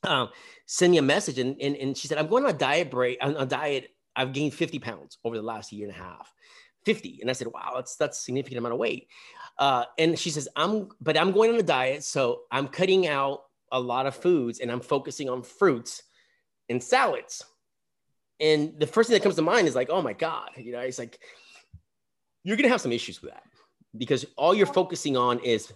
um, 0.03 0.30
send 0.65 0.91
me 0.91 0.97
a 0.97 1.01
message, 1.01 1.39
and, 1.39 1.59
and, 1.61 1.76
and 1.76 1.97
she 1.97 2.07
said, 2.07 2.17
I'm 2.17 2.28
going 2.28 2.43
on 2.43 2.49
a 2.49 2.57
diet 2.57 2.91
break, 2.91 3.17
on 3.22 3.36
a 3.36 3.45
diet. 3.45 3.89
I've 4.15 4.34
gained 4.34 4.53
50 4.53 4.80
pounds 4.80 5.17
over 5.24 5.36
the 5.38 5.41
last 5.43 5.72
year 5.72 5.88
and 5.88 5.95
a 5.95 5.99
half. 5.99 6.34
50. 6.86 7.20
And 7.22 7.30
I 7.30 7.34
said, 7.34 7.47
wow, 7.47 7.74
that's 7.76 7.95
that's 7.95 8.20
a 8.20 8.22
significant 8.22 8.59
amount 8.59 8.74
of 8.74 8.80
weight. 8.80 9.07
Uh, 9.57 9.86
and 9.97 10.17
she 10.17 10.30
says, 10.30 10.47
I'm 10.55 10.89
but 11.01 11.17
I'm 11.17 11.32
going 11.32 11.53
on 11.53 11.59
a 11.59 11.63
diet, 11.63 12.03
so 12.03 12.41
I'm 12.51 12.67
cutting 12.67 13.07
out 13.07 13.43
a 13.72 13.80
lot 13.80 14.05
of 14.05 14.15
foods 14.15 14.59
and 14.59 14.72
I'm 14.72 14.80
focusing 14.80 15.30
on 15.30 15.43
fruits 15.43 16.03
and 16.70 16.82
salads. 16.82 17.43
And 18.39 18.80
the 18.80 18.88
first 18.88 19.09
thing 19.09 19.15
that 19.15 19.24
comes 19.24 19.36
to 19.36 19.41
mind 19.41 19.67
is 19.67 19.76
like, 19.76 19.89
oh 19.89 20.01
my 20.01 20.13
God, 20.13 20.49
you 20.57 20.72
know, 20.72 20.80
it's 20.80 20.97
like 20.97 21.20
you're 22.43 22.57
gonna 22.57 22.70
have 22.70 22.82
some 22.82 22.93
issues 22.93 23.22
with 23.22 23.32
that 23.32 23.43
because 23.97 24.26
all 24.38 24.55
you're 24.55 24.65
focusing 24.65 25.17
on 25.17 25.39
is 25.39 25.72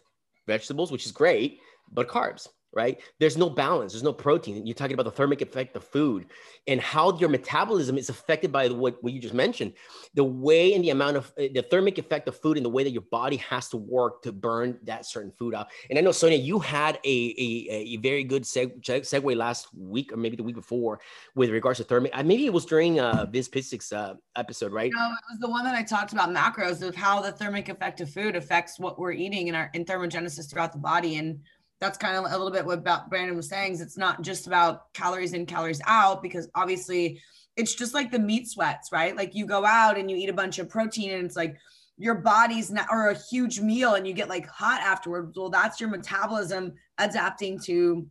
vegetables, 0.47 0.91
which 0.91 1.05
is 1.05 1.11
great, 1.11 1.59
but 1.91 2.07
carbs 2.07 2.47
right? 2.73 2.99
There's 3.19 3.37
no 3.37 3.49
balance, 3.49 3.93
there's 3.93 4.03
no 4.03 4.13
protein. 4.13 4.65
You're 4.65 4.75
talking 4.75 4.93
about 4.93 5.03
the 5.03 5.11
thermic 5.11 5.41
effect 5.41 5.75
of 5.75 5.83
food 5.83 6.27
and 6.67 6.79
how 6.79 7.17
your 7.17 7.29
metabolism 7.29 7.97
is 7.97 8.09
affected 8.09 8.51
by 8.51 8.69
what, 8.69 9.01
what 9.03 9.13
you 9.13 9.19
just 9.19 9.33
mentioned. 9.33 9.73
The 10.15 10.23
way 10.23 10.73
and 10.73 10.83
the 10.83 10.89
amount 10.89 11.17
of 11.17 11.31
uh, 11.37 11.43
the 11.53 11.65
thermic 11.69 11.97
effect 11.97 12.27
of 12.27 12.39
food 12.39 12.57
and 12.57 12.65
the 12.65 12.69
way 12.69 12.83
that 12.83 12.91
your 12.91 13.03
body 13.03 13.37
has 13.37 13.69
to 13.69 13.77
work 13.77 14.23
to 14.23 14.31
burn 14.31 14.79
that 14.83 15.05
certain 15.05 15.31
food 15.31 15.53
out. 15.53 15.67
And 15.89 15.97
I 15.97 16.01
know, 16.01 16.11
Sonia, 16.11 16.37
you 16.37 16.59
had 16.59 16.99
a, 17.03 17.35
a, 17.37 17.73
a 17.93 17.97
very 17.97 18.23
good 18.23 18.43
seg- 18.43 18.81
segue 18.81 19.35
last 19.35 19.67
week 19.75 20.11
or 20.11 20.17
maybe 20.17 20.35
the 20.35 20.43
week 20.43 20.55
before 20.55 20.99
with 21.35 21.49
regards 21.49 21.79
to 21.79 21.85
thermic. 21.85 22.11
Uh, 22.13 22.23
maybe 22.23 22.45
it 22.45 22.53
was 22.53 22.65
during 22.65 22.99
uh, 22.99 23.25
Biz 23.25 23.49
uh, 23.93 24.13
episode, 24.35 24.71
right? 24.71 24.91
No, 24.93 25.05
it 25.07 25.31
was 25.31 25.39
the 25.39 25.49
one 25.49 25.63
that 25.65 25.75
I 25.75 25.83
talked 25.83 26.13
about 26.13 26.29
macros 26.29 26.81
of 26.81 26.95
how 26.95 27.21
the 27.21 27.31
thermic 27.31 27.69
effect 27.69 28.01
of 28.01 28.09
food 28.09 28.35
affects 28.35 28.79
what 28.79 28.99
we're 28.99 29.11
eating 29.11 29.47
in 29.47 29.55
our 29.55 29.69
in 29.73 29.85
thermogenesis 29.85 30.49
throughout 30.49 30.71
the 30.71 30.79
body. 30.79 31.17
And 31.17 31.39
that's 31.83 31.97
kind 31.97 32.15
of 32.15 32.23
a 32.23 32.37
little 32.37 32.49
bit 32.49 32.65
what 32.65 32.83
Brandon 33.09 33.35
was 33.35 33.49
saying. 33.49 33.73
Is 33.73 33.81
it's 33.81 33.97
not 33.97 34.21
just 34.21 34.47
about 34.47 34.93
calories 34.93 35.33
in, 35.33 35.45
calories 35.45 35.81
out, 35.85 36.23
because 36.23 36.47
obviously 36.55 37.21
it's 37.57 37.75
just 37.75 37.93
like 37.93 38.09
the 38.09 38.19
meat 38.19 38.47
sweats, 38.47 38.89
right? 38.91 39.15
Like 39.15 39.35
you 39.35 39.45
go 39.45 39.65
out 39.65 39.97
and 39.97 40.09
you 40.09 40.15
eat 40.15 40.29
a 40.29 40.33
bunch 40.33 40.59
of 40.59 40.69
protein 40.69 41.11
and 41.11 41.25
it's 41.25 41.35
like 41.35 41.57
your 41.97 42.15
body's 42.15 42.71
not 42.71 42.87
or 42.89 43.09
a 43.09 43.19
huge 43.29 43.59
meal 43.59 43.95
and 43.95 44.07
you 44.07 44.13
get 44.13 44.29
like 44.29 44.47
hot 44.47 44.81
afterwards 44.81 45.37
well 45.37 45.49
that's 45.49 45.79
your 45.79 45.89
metabolism 45.89 46.73
adapting 46.97 47.59
to 47.59 48.07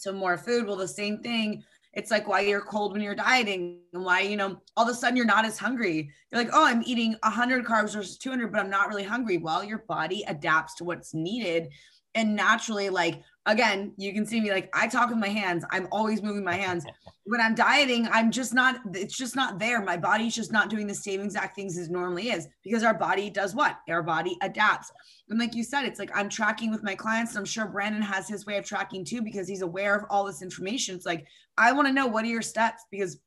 to 0.00 0.12
more 0.12 0.38
food 0.38 0.64
well 0.64 0.76
the 0.76 0.86
same 0.86 1.18
thing 1.18 1.60
it's 1.92 2.12
like 2.12 2.28
why 2.28 2.40
you're 2.40 2.60
cold 2.60 2.92
when 2.92 3.00
you're 3.00 3.16
dieting 3.16 3.80
and 3.92 4.04
why 4.04 4.20
you 4.20 4.36
know 4.36 4.56
all 4.76 4.84
of 4.84 4.90
a 4.90 4.94
sudden 4.94 5.16
you're 5.16 5.26
not 5.26 5.44
as 5.44 5.58
hungry 5.58 6.08
you're 6.30 6.40
like 6.40 6.52
oh 6.52 6.64
i'm 6.64 6.84
eating 6.86 7.16
100 7.24 7.64
carbs 7.64 7.94
versus 7.94 8.16
200 8.16 8.52
but 8.52 8.60
i'm 8.60 8.70
not 8.70 8.88
really 8.88 9.02
hungry 9.02 9.38
well 9.38 9.64
your 9.64 9.82
body 9.88 10.22
adapts 10.28 10.76
to 10.76 10.84
what's 10.84 11.12
needed 11.12 11.68
and 12.16 12.34
naturally 12.34 12.88
like 12.88 13.22
again 13.44 13.92
you 13.96 14.12
can 14.12 14.26
see 14.26 14.40
me 14.40 14.50
like 14.50 14.68
i 14.74 14.88
talk 14.88 15.08
with 15.08 15.18
my 15.18 15.28
hands. 15.28 15.64
I'm 15.70 15.86
always 15.92 16.22
moving 16.22 16.42
my 16.42 16.54
hands. 16.54 16.84
When 17.28 17.40
i'm 17.40 17.56
dieting 17.56 18.06
i'm 18.12 18.30
just 18.30 18.54
not 18.54 18.76
it's 18.94 19.16
just 19.16 19.34
not 19.34 19.58
there. 19.58 19.82
My 19.82 19.96
body's 19.96 20.32
just 20.32 20.52
not 20.52 20.70
doing 20.70 20.86
the 20.86 20.94
same 20.94 21.20
exact 21.20 21.56
things 21.56 21.76
as 21.76 21.90
normally 21.90 22.30
is 22.30 22.46
because 22.62 22.84
our 22.84 22.94
body 22.94 23.30
does 23.30 23.52
what? 23.52 23.78
Our 23.88 24.04
body 24.04 24.38
adapts. 24.42 24.92
And 25.28 25.36
like 25.40 25.52
you 25.56 25.64
said 25.64 25.84
it's 25.86 25.98
like 25.98 26.12
i'm 26.14 26.28
tracking 26.28 26.70
with 26.70 26.84
my 26.84 26.94
clients 26.94 27.32
and 27.32 27.40
i'm 27.40 27.44
sure 27.44 27.66
brandon 27.66 28.00
has 28.00 28.28
his 28.28 28.46
way 28.46 28.58
of 28.58 28.64
tracking 28.64 29.04
too 29.04 29.22
because 29.22 29.48
he's 29.48 29.62
aware 29.62 29.96
of 29.96 30.04
all 30.08 30.24
this 30.24 30.40
information. 30.40 30.94
It's 30.94 31.06
like 31.06 31.26
i 31.58 31.72
want 31.72 31.88
to 31.88 31.92
know 31.92 32.06
what 32.06 32.24
are 32.24 32.28
your 32.28 32.42
steps 32.42 32.84
because 32.92 33.18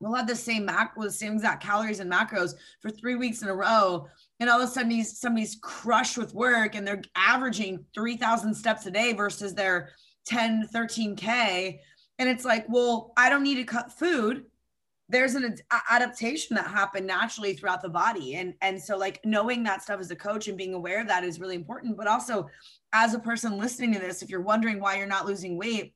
we'll 0.00 0.14
have 0.14 0.26
the 0.26 0.36
same 0.36 0.64
macro, 0.64 1.02
the 1.02 1.10
same 1.10 1.34
exact 1.34 1.62
calories 1.62 2.00
and 2.00 2.10
macros 2.10 2.54
for 2.80 2.90
three 2.90 3.16
weeks 3.16 3.42
in 3.42 3.48
a 3.48 3.54
row. 3.54 4.06
And 4.40 4.48
all 4.48 4.60
of 4.60 4.68
a 4.68 4.72
sudden, 4.72 4.90
he's, 4.90 5.18
somebody's 5.18 5.58
crushed 5.60 6.16
with 6.16 6.34
work 6.34 6.74
and 6.74 6.86
they're 6.86 7.02
averaging 7.14 7.84
3,000 7.94 8.54
steps 8.54 8.86
a 8.86 8.90
day 8.90 9.12
versus 9.12 9.54
their 9.54 9.90
10, 10.26 10.68
13K. 10.74 11.78
And 12.18 12.28
it's 12.28 12.44
like, 12.44 12.64
well, 12.68 13.12
I 13.18 13.28
don't 13.28 13.42
need 13.42 13.56
to 13.56 13.64
cut 13.64 13.92
food. 13.92 14.44
There's 15.10 15.34
an 15.34 15.44
ad- 15.44 15.82
adaptation 15.90 16.56
that 16.56 16.66
happened 16.66 17.06
naturally 17.06 17.52
throughout 17.52 17.82
the 17.82 17.88
body. 17.90 18.36
And, 18.36 18.54
and 18.62 18.80
so, 18.80 18.96
like, 18.96 19.20
knowing 19.24 19.62
that 19.64 19.82
stuff 19.82 20.00
as 20.00 20.10
a 20.10 20.16
coach 20.16 20.48
and 20.48 20.56
being 20.56 20.72
aware 20.72 21.00
of 21.00 21.08
that 21.08 21.24
is 21.24 21.40
really 21.40 21.56
important. 21.56 21.96
But 21.96 22.06
also, 22.06 22.48
as 22.92 23.12
a 23.12 23.18
person 23.18 23.58
listening 23.58 23.92
to 23.94 23.98
this, 23.98 24.22
if 24.22 24.30
you're 24.30 24.40
wondering 24.40 24.80
why 24.80 24.96
you're 24.96 25.06
not 25.06 25.26
losing 25.26 25.58
weight, 25.58 25.94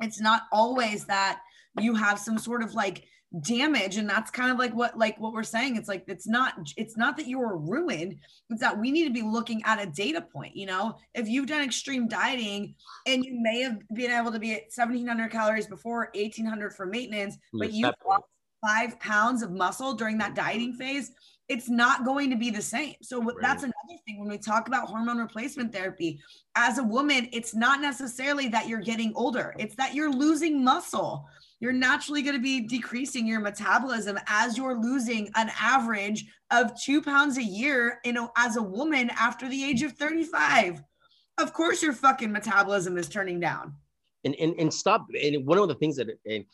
it's 0.00 0.20
not 0.20 0.42
always 0.50 1.04
that 1.06 1.40
you 1.80 1.94
have 1.94 2.18
some 2.18 2.38
sort 2.38 2.62
of 2.62 2.74
like 2.74 3.04
damage 3.40 3.96
and 3.96 4.08
that's 4.08 4.30
kind 4.30 4.50
of 4.50 4.58
like 4.58 4.74
what 4.74 4.96
like 4.96 5.18
what 5.18 5.32
we're 5.32 5.42
saying. 5.42 5.76
It's 5.76 5.88
like 5.88 6.04
it's 6.06 6.26
not 6.26 6.54
it's 6.76 6.96
not 6.96 7.16
that 7.16 7.26
you 7.26 7.38
were 7.38 7.56
ruined 7.56 8.16
it's 8.50 8.60
that 8.60 8.78
we 8.78 8.90
need 8.90 9.04
to 9.04 9.12
be 9.12 9.22
looking 9.22 9.62
at 9.64 9.82
a 9.82 9.86
data 9.86 10.20
point 10.20 10.56
you 10.56 10.66
know? 10.66 10.96
If 11.14 11.28
you've 11.28 11.46
done 11.46 11.62
extreme 11.62 12.08
dieting 12.08 12.74
and 13.06 13.24
you 13.24 13.40
may 13.40 13.60
have 13.62 13.78
been 13.94 14.10
able 14.10 14.32
to 14.32 14.38
be 14.38 14.52
at 14.52 14.70
1700 14.74 15.30
calories 15.30 15.66
before 15.66 16.10
1800 16.14 16.74
for 16.74 16.86
maintenance 16.86 17.36
but 17.52 17.72
you 17.72 17.90
lost 18.06 18.24
five 18.64 18.98
pounds 19.00 19.42
of 19.42 19.50
muscle 19.50 19.94
during 19.94 20.18
that 20.18 20.34
dieting 20.34 20.72
phase 20.72 21.12
it's 21.48 21.68
not 21.68 22.06
going 22.06 22.30
to 22.30 22.36
be 22.36 22.48
the 22.48 22.62
same. 22.62 22.94
So 23.02 23.22
right. 23.22 23.36
that's 23.40 23.62
another 23.62 24.00
thing 24.06 24.18
when 24.18 24.28
we 24.28 24.38
talk 24.38 24.66
about 24.66 24.88
hormone 24.88 25.18
replacement 25.18 25.72
therapy 25.72 26.20
as 26.54 26.78
a 26.78 26.82
woman 26.82 27.28
it's 27.32 27.54
not 27.54 27.80
necessarily 27.80 28.48
that 28.48 28.68
you're 28.68 28.80
getting 28.80 29.12
older 29.14 29.54
it's 29.58 29.74
that 29.74 29.94
you're 29.94 30.10
losing 30.10 30.64
muscle 30.64 31.26
you're 31.60 31.72
naturally 31.72 32.22
going 32.22 32.36
to 32.36 32.42
be 32.42 32.60
decreasing 32.60 33.26
your 33.26 33.40
metabolism 33.40 34.18
as 34.26 34.56
you're 34.56 34.78
losing 34.78 35.30
an 35.36 35.50
average 35.58 36.26
of 36.50 36.78
two 36.80 37.00
pounds 37.00 37.38
a 37.38 37.42
year 37.42 38.00
you 38.04 38.12
know 38.12 38.30
as 38.36 38.56
a 38.56 38.62
woman 38.62 39.10
after 39.18 39.48
the 39.48 39.64
age 39.64 39.82
of 39.82 39.92
35 39.92 40.82
of 41.38 41.52
course 41.52 41.82
your 41.82 41.92
fucking 41.92 42.32
metabolism 42.32 42.96
is 42.96 43.08
turning 43.08 43.40
down 43.40 43.74
and 44.24 44.34
and, 44.36 44.54
and 44.58 44.72
stop 44.72 45.06
and 45.22 45.46
one 45.46 45.58
of 45.58 45.68
the 45.68 45.74
things 45.74 45.96
that 45.96 46.08
and 46.26 46.44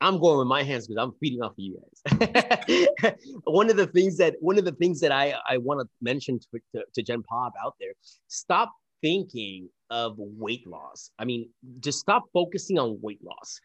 I'm 0.00 0.20
going 0.20 0.38
with 0.38 0.46
my 0.46 0.62
hands 0.62 0.86
because 0.86 1.02
I'm 1.02 1.12
feeding 1.18 1.42
off 1.42 1.52
of 1.52 1.58
you 1.58 1.80
guys. 2.06 3.14
one 3.44 3.68
of 3.68 3.76
the 3.76 3.86
things 3.88 4.16
that 4.18 4.36
one 4.40 4.58
of 4.58 4.64
the 4.64 4.72
things 4.72 5.00
that 5.00 5.10
I, 5.10 5.34
I 5.48 5.58
want 5.58 5.80
to 5.80 5.88
mention 6.00 6.38
to, 6.38 6.60
to, 6.74 6.84
to 6.94 7.02
Gen 7.02 7.22
Pop 7.24 7.52
out 7.60 7.74
there, 7.80 7.90
stop 8.28 8.72
thinking 9.02 9.68
of 9.90 10.14
weight 10.16 10.66
loss. 10.66 11.10
I 11.18 11.24
mean, 11.24 11.48
just 11.80 11.98
stop 11.98 12.24
focusing 12.32 12.78
on 12.78 12.98
weight 13.02 13.22
loss 13.24 13.58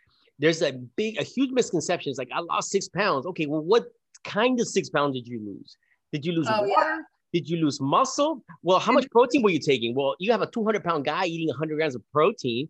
there's 0.44 0.62
a 0.62 0.74
big, 0.98 1.18
a 1.20 1.24
huge 1.24 1.52
misconception. 1.52 2.10
It's 2.10 2.20
like, 2.20 2.28
I 2.34 2.42
lost 2.42 2.70
six 2.70 2.90
pounds. 2.90 3.26
Okay, 3.28 3.46
well, 3.46 3.62
what 3.62 3.86
kind 4.26 4.60
of 4.60 4.68
six 4.68 4.90
pounds 4.90 5.16
did 5.16 5.26
you 5.26 5.40
lose? 5.40 5.78
Did 6.12 6.26
you 6.26 6.34
lose 6.34 6.48
oh, 6.50 6.64
water? 6.64 6.70
Yeah. 6.70 7.00
Did 7.32 7.50
you 7.50 7.64
lose 7.64 7.80
muscle? 7.80 8.44
Well, 8.62 8.78
how 8.80 8.92
much 8.92 9.10
protein 9.10 9.42
were 9.42 9.52
you 9.52 9.60
taking? 9.60 9.96
Well, 9.96 10.16
you 10.20 10.34
have 10.34 10.42
a 10.42 10.48
200 10.48 10.84
pound 10.84 11.06
guy 11.06 11.28
eating 11.28 11.48
100 11.48 11.76
grams 11.76 11.96
of 11.96 12.02
protein 12.12 12.68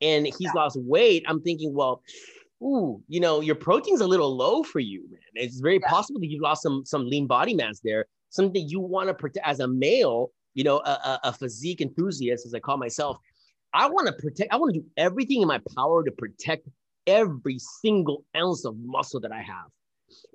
and 0.00 0.24
he's 0.26 0.40
yeah. 0.40 0.52
lost 0.54 0.78
weight. 0.80 1.22
I'm 1.28 1.42
thinking, 1.42 1.74
well, 1.74 2.02
ooh, 2.62 3.02
you 3.08 3.20
know, 3.20 3.42
your 3.42 3.56
protein's 3.56 4.00
a 4.00 4.06
little 4.06 4.34
low 4.34 4.62
for 4.62 4.80
you, 4.80 5.04
man. 5.10 5.20
It's 5.34 5.60
very 5.60 5.78
yeah. 5.82 5.90
possible 5.90 6.18
that 6.20 6.28
you've 6.28 6.40
lost 6.40 6.62
some 6.62 6.82
some 6.86 7.06
lean 7.06 7.26
body 7.26 7.52
mass 7.52 7.78
there. 7.84 8.06
Something 8.30 8.66
you 8.66 8.80
want 8.80 9.08
to 9.08 9.14
protect 9.14 9.46
as 9.46 9.60
a 9.60 9.68
male, 9.68 10.30
you 10.54 10.64
know, 10.64 10.78
a, 10.78 10.90
a, 10.90 11.20
a 11.24 11.32
physique 11.34 11.82
enthusiast, 11.82 12.46
as 12.46 12.54
I 12.54 12.58
call 12.58 12.78
myself. 12.78 13.18
I 13.74 13.86
want 13.90 14.06
to 14.06 14.14
protect, 14.14 14.50
I 14.50 14.56
want 14.56 14.72
to 14.74 14.80
do 14.80 14.86
everything 14.96 15.42
in 15.42 15.48
my 15.48 15.60
power 15.76 16.02
to 16.02 16.10
protect 16.10 16.66
every 17.06 17.58
single 17.58 18.24
ounce 18.36 18.64
of 18.64 18.76
muscle 18.78 19.20
that 19.20 19.32
I 19.32 19.42
have 19.42 19.70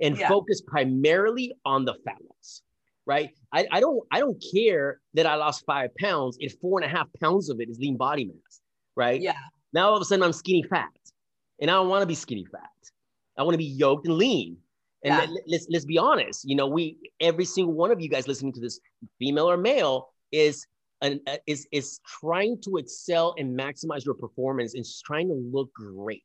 and 0.01 0.17
yeah. 0.17 0.27
focus 0.27 0.61
primarily 0.61 1.53
on 1.65 1.85
the 1.85 1.95
fat 2.05 2.17
loss. 2.29 2.61
Right. 3.05 3.31
I, 3.51 3.67
I 3.71 3.79
don't 3.79 3.99
I 4.11 4.19
don't 4.19 4.41
care 4.53 4.99
that 5.15 5.25
I 5.25 5.35
lost 5.35 5.65
five 5.65 5.89
pounds 5.95 6.37
if 6.39 6.53
four 6.61 6.79
and 6.79 6.89
a 6.89 6.95
half 6.95 7.07
pounds 7.19 7.49
of 7.49 7.59
it 7.59 7.69
is 7.69 7.79
lean 7.79 7.97
body 7.97 8.25
mass. 8.25 8.61
Right. 8.95 9.19
Yeah. 9.19 9.33
Now 9.73 9.89
all 9.89 9.95
of 9.95 10.01
a 10.01 10.05
sudden 10.05 10.23
I'm 10.23 10.33
skinny 10.33 10.63
fat. 10.63 10.89
And 11.59 11.69
I 11.69 11.75
don't 11.75 11.89
want 11.89 12.01
to 12.01 12.07
be 12.07 12.15
skinny 12.15 12.45
fat. 12.51 12.69
I 13.37 13.43
want 13.43 13.53
to 13.53 13.57
be 13.57 13.65
yoked 13.65 14.07
and 14.07 14.17
lean. 14.17 14.57
And 15.03 15.13
yeah. 15.13 15.19
let, 15.21 15.43
let's 15.47 15.67
let's 15.69 15.85
be 15.85 15.97
honest. 15.97 16.47
You 16.47 16.55
know, 16.55 16.67
we 16.67 16.97
every 17.19 17.45
single 17.45 17.73
one 17.73 17.91
of 17.91 17.99
you 18.01 18.09
guys 18.09 18.27
listening 18.27 18.53
to 18.53 18.59
this, 18.59 18.79
female 19.17 19.49
or 19.49 19.57
male, 19.57 20.09
is 20.31 20.67
an, 21.01 21.19
uh, 21.27 21.37
is 21.47 21.67
is 21.71 21.99
trying 22.05 22.61
to 22.61 22.77
excel 22.77 23.33
and 23.37 23.57
maximize 23.57 24.05
your 24.05 24.13
performance 24.13 24.75
and 24.75 24.85
trying 25.03 25.27
to 25.27 25.33
look 25.33 25.73
great. 25.73 26.23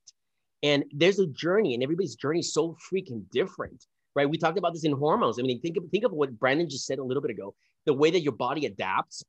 And 0.63 0.85
there's 0.93 1.19
a 1.19 1.27
journey, 1.27 1.75
and 1.75 1.83
everybody's 1.83 2.17
journey 2.17 2.41
is 2.41 2.53
so 2.53 2.77
freaking 2.91 3.25
different, 3.31 3.85
right? 4.15 4.29
We 4.29 4.39
talked 4.39 4.59
about 4.59 4.73
this 4.73 4.85
in 4.85 4.93
hormones. 4.93 5.39
I 5.39 5.43
mean, 5.43 5.61
think 5.61 5.77
of 5.77 5.85
think 5.91 6.05
of 6.05 6.13
what 6.13 6.39
Brandon 6.39 6.69
just 6.69 6.87
said 6.87 6.99
a 6.99 7.05
little 7.05 7.23
bit 7.23 7.31
ago. 7.31 7.55
The 7.85 7.95
way 7.95 8.11
that 8.11 8.21
your 8.21 8.33
body 8.33 8.67
adapts, 8.67 9.23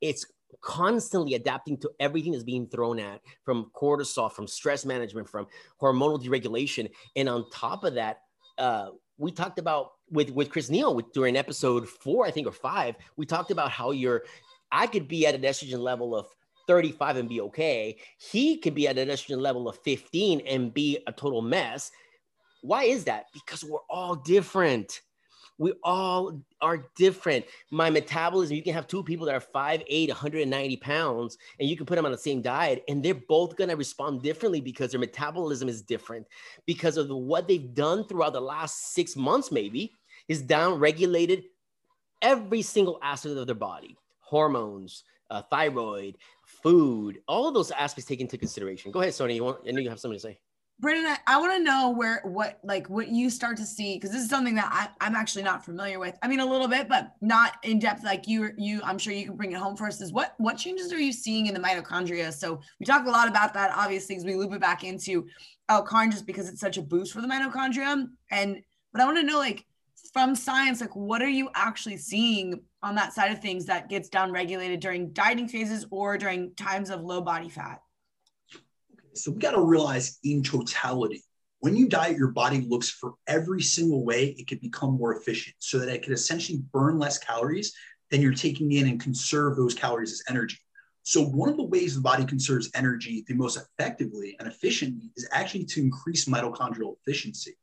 it's 0.00 0.26
constantly 0.60 1.34
adapting 1.34 1.76
to 1.78 1.90
everything 1.98 2.32
that's 2.32 2.44
being 2.44 2.68
thrown 2.68 3.00
at 3.00 3.20
from 3.44 3.70
cortisol, 3.74 4.30
from 4.30 4.46
stress 4.46 4.84
management, 4.84 5.28
from 5.28 5.46
hormonal 5.80 6.22
deregulation, 6.22 6.90
and 7.16 7.28
on 7.28 7.50
top 7.50 7.84
of 7.84 7.94
that, 7.94 8.18
uh, 8.58 8.90
we 9.16 9.32
talked 9.32 9.58
about 9.58 9.92
with 10.10 10.30
with 10.30 10.50
Chris 10.50 10.70
Neal 10.70 10.94
with, 10.94 11.12
during 11.12 11.36
episode 11.36 11.88
four, 11.88 12.26
I 12.26 12.30
think, 12.30 12.46
or 12.46 12.52
five. 12.52 12.96
We 13.16 13.26
talked 13.26 13.50
about 13.50 13.70
how 13.70 13.90
your 13.92 14.24
I 14.70 14.86
could 14.86 15.08
be 15.08 15.26
at 15.26 15.34
an 15.34 15.42
estrogen 15.42 15.78
level 15.78 16.14
of 16.14 16.26
35 16.66 17.16
and 17.16 17.28
be 17.28 17.40
okay. 17.40 17.96
He 18.18 18.58
could 18.58 18.74
be 18.74 18.88
at 18.88 18.98
an 18.98 19.08
estrogen 19.08 19.40
level 19.40 19.68
of 19.68 19.78
15 19.78 20.40
and 20.40 20.72
be 20.72 20.98
a 21.06 21.12
total 21.12 21.42
mess. 21.42 21.90
Why 22.62 22.84
is 22.84 23.04
that? 23.04 23.26
Because 23.32 23.64
we're 23.64 23.78
all 23.90 24.14
different. 24.14 25.00
We 25.58 25.72
all 25.84 26.40
are 26.60 26.86
different. 26.96 27.44
My 27.70 27.88
metabolism, 27.88 28.56
you 28.56 28.62
can 28.62 28.74
have 28.74 28.88
two 28.88 29.04
people 29.04 29.26
that 29.26 29.34
are 29.34 29.40
5'8, 29.40 30.08
190 30.08 30.76
pounds, 30.78 31.38
and 31.60 31.68
you 31.68 31.76
can 31.76 31.86
put 31.86 31.94
them 31.94 32.06
on 32.06 32.12
the 32.12 32.18
same 32.18 32.42
diet, 32.42 32.82
and 32.88 33.04
they're 33.04 33.14
both 33.14 33.56
to 33.56 33.66
respond 33.76 34.22
differently 34.22 34.60
because 34.60 34.90
their 34.90 35.00
metabolism 35.00 35.68
is 35.68 35.82
different 35.82 36.26
because 36.66 36.96
of 36.96 37.08
what 37.08 37.46
they've 37.46 37.72
done 37.72 38.04
throughout 38.04 38.32
the 38.32 38.40
last 38.40 38.94
six 38.94 39.14
months, 39.14 39.52
maybe, 39.52 39.92
is 40.26 40.42
down 40.42 40.80
regulated 40.80 41.44
every 42.20 42.62
single 42.62 42.98
aspect 43.02 43.36
of 43.36 43.46
their 43.46 43.54
body 43.54 43.96
hormones, 44.24 45.04
uh, 45.30 45.42
thyroid, 45.42 46.16
food, 46.64 47.20
all 47.28 47.46
of 47.46 47.54
those 47.54 47.70
aspects 47.70 48.08
taken 48.08 48.24
into 48.24 48.38
consideration. 48.38 48.90
Go 48.90 49.02
ahead, 49.02 49.14
Sonia. 49.14 49.36
You 49.36 49.44
want? 49.44 49.58
I 49.68 49.70
know 49.70 49.80
you 49.80 49.90
have 49.90 50.00
something 50.00 50.16
to 50.16 50.20
say. 50.20 50.40
Brandon, 50.80 51.06
I, 51.06 51.18
I 51.28 51.38
want 51.38 51.52
to 51.52 51.62
know 51.62 51.90
where, 51.90 52.20
what, 52.24 52.58
like, 52.64 52.90
what 52.90 53.06
you 53.06 53.30
start 53.30 53.56
to 53.58 53.64
see 53.64 53.94
because 53.94 54.10
this 54.10 54.22
is 54.22 54.28
something 54.28 54.56
that 54.56 54.68
I, 54.72 55.06
I'm 55.06 55.14
actually 55.14 55.44
not 55.44 55.64
familiar 55.64 56.00
with. 56.00 56.18
I 56.20 56.26
mean, 56.26 56.40
a 56.40 56.44
little 56.44 56.66
bit, 56.66 56.88
but 56.88 57.12
not 57.20 57.58
in 57.62 57.78
depth. 57.78 58.02
Like 58.02 58.26
you, 58.26 58.50
you, 58.58 58.80
I'm 58.82 58.98
sure 58.98 59.12
you 59.12 59.26
can 59.26 59.36
bring 59.36 59.52
it 59.52 59.58
home 59.58 59.76
for 59.76 59.86
us. 59.86 60.00
Is 60.00 60.12
what, 60.12 60.34
what 60.38 60.58
changes 60.58 60.92
are 60.92 60.98
you 60.98 61.12
seeing 61.12 61.46
in 61.46 61.54
the 61.54 61.60
mitochondria? 61.60 62.32
So 62.32 62.60
we 62.80 62.86
talk 62.86 63.06
a 63.06 63.10
lot 63.10 63.28
about 63.28 63.54
that, 63.54 63.70
obviously, 63.76 64.16
as 64.16 64.24
we 64.24 64.34
loop 64.34 64.52
it 64.52 64.60
back 64.60 64.82
into 64.82 65.28
L-carn 65.68 66.10
just 66.10 66.26
because 66.26 66.48
it's 66.48 66.60
such 66.60 66.76
a 66.76 66.82
boost 66.82 67.12
for 67.12 67.20
the 67.20 67.28
mitochondria. 67.28 68.08
And, 68.32 68.60
but 68.92 69.00
I 69.00 69.04
want 69.04 69.18
to 69.18 69.22
know, 69.22 69.38
like, 69.38 69.64
from 70.12 70.34
science, 70.34 70.80
like, 70.80 70.96
what 70.96 71.22
are 71.22 71.28
you 71.28 71.50
actually 71.54 71.98
seeing 71.98 72.60
on 72.84 72.94
that 72.96 73.14
side 73.14 73.32
of 73.32 73.40
things 73.40 73.64
that 73.64 73.88
gets 73.88 74.10
down 74.10 74.30
regulated 74.30 74.78
during 74.78 75.10
dieting 75.12 75.48
phases 75.48 75.86
or 75.90 76.18
during 76.18 76.54
times 76.54 76.90
of 76.90 77.00
low 77.00 77.22
body 77.22 77.48
fat? 77.48 77.80
So 79.14 79.30
we 79.30 79.38
got 79.38 79.52
to 79.52 79.62
realize 79.62 80.18
in 80.22 80.42
totality, 80.42 81.24
when 81.60 81.74
you 81.74 81.88
diet, 81.88 82.18
your 82.18 82.28
body 82.28 82.60
looks 82.60 82.90
for 82.90 83.14
every 83.26 83.62
single 83.62 84.04
way 84.04 84.34
it 84.38 84.46
could 84.46 84.60
become 84.60 84.98
more 84.98 85.16
efficient 85.16 85.56
so 85.60 85.78
that 85.78 85.88
it 85.88 86.02
can 86.02 86.12
essentially 86.12 86.62
burn 86.72 86.98
less 86.98 87.16
calories 87.18 87.72
than 88.10 88.20
you're 88.20 88.34
taking 88.34 88.70
in 88.72 88.86
and 88.86 89.00
conserve 89.00 89.56
those 89.56 89.72
calories 89.72 90.12
as 90.12 90.22
energy. 90.28 90.58
So 91.04 91.24
one 91.24 91.48
of 91.48 91.56
the 91.56 91.64
ways 91.64 91.94
the 91.94 92.02
body 92.02 92.26
conserves 92.26 92.70
energy 92.74 93.24
the 93.26 93.34
most 93.34 93.56
effectively 93.56 94.36
and 94.38 94.48
efficiently 94.48 95.10
is 95.16 95.26
actually 95.32 95.64
to 95.66 95.80
increase 95.80 96.26
mitochondrial 96.26 96.96
efficiency. 97.00 97.56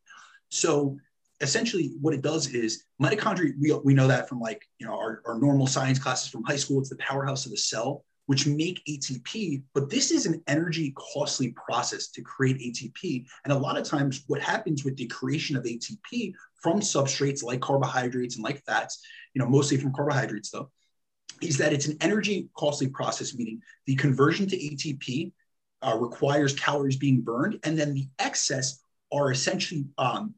So 0.50 0.98
essentially 1.42 1.92
what 2.00 2.14
it 2.14 2.22
does 2.22 2.48
is 2.48 2.86
mitochondria, 3.02 3.54
we, 3.60 3.74
we 3.84 3.94
know 3.94 4.08
that 4.08 4.30
from 4.30 4.40
like, 4.40 4.64
you 4.80 4.86
know, 4.86 4.94
our, 4.94 5.22
our 5.26 5.40
normal 5.40 5.68
science 5.68 6.00
classes 6.00 6.30
from 6.30 6.44
high 6.44 6.56
school, 6.56 6.80
it's 6.80 6.90
the 6.90 6.96
powerhouse 6.98 7.46
of 7.46 7.52
the 7.52 7.58
cell, 7.58 8.06
which 8.28 8.46
make 8.46 8.82
ATP, 8.88 9.64
but 9.74 9.90
this 9.90 10.12
is 10.12 10.26
an 10.26 10.42
energy 10.48 10.94
costly 10.96 11.54
process 11.66 12.10
to 12.10 12.22
create 12.22 12.60
ATP. 12.60 13.26
And 13.44 13.52
a 13.52 13.58
lot 13.58 13.78
of 13.78 13.84
times 13.84 14.24
what 14.28 14.40
happens 14.40 14.86
with 14.86 14.96
the 14.96 15.08
creation 15.08 15.58
of 15.58 15.64
ATP 15.64 16.34
from 16.62 16.80
substrates 16.80 17.44
like 17.44 17.60
carbohydrates 17.60 18.36
and 18.36 18.44
like 18.44 18.64
fats, 18.64 19.04
you 19.34 19.42
know, 19.42 19.50
mostly 19.50 19.78
from 19.78 19.94
carbohydrates 19.94 20.52
though, 20.52 20.70
is 21.42 21.58
that 21.58 21.74
it's 21.74 21.88
an 21.88 21.98
energy 22.02 22.50
costly 22.56 22.88
process, 22.88 23.34
meaning 23.36 23.60
the 23.88 23.96
conversion 23.96 24.48
to 24.48 24.58
ATP 24.58 25.32
uh, 25.82 25.98
requires 26.00 26.54
calories 26.54 26.98
being 26.98 27.22
burned, 27.22 27.60
and 27.64 27.78
then 27.78 27.96
the 27.96 28.08
excess 28.20 28.84
are 29.12 29.32
essentially 29.32 29.86
um, 29.98 30.36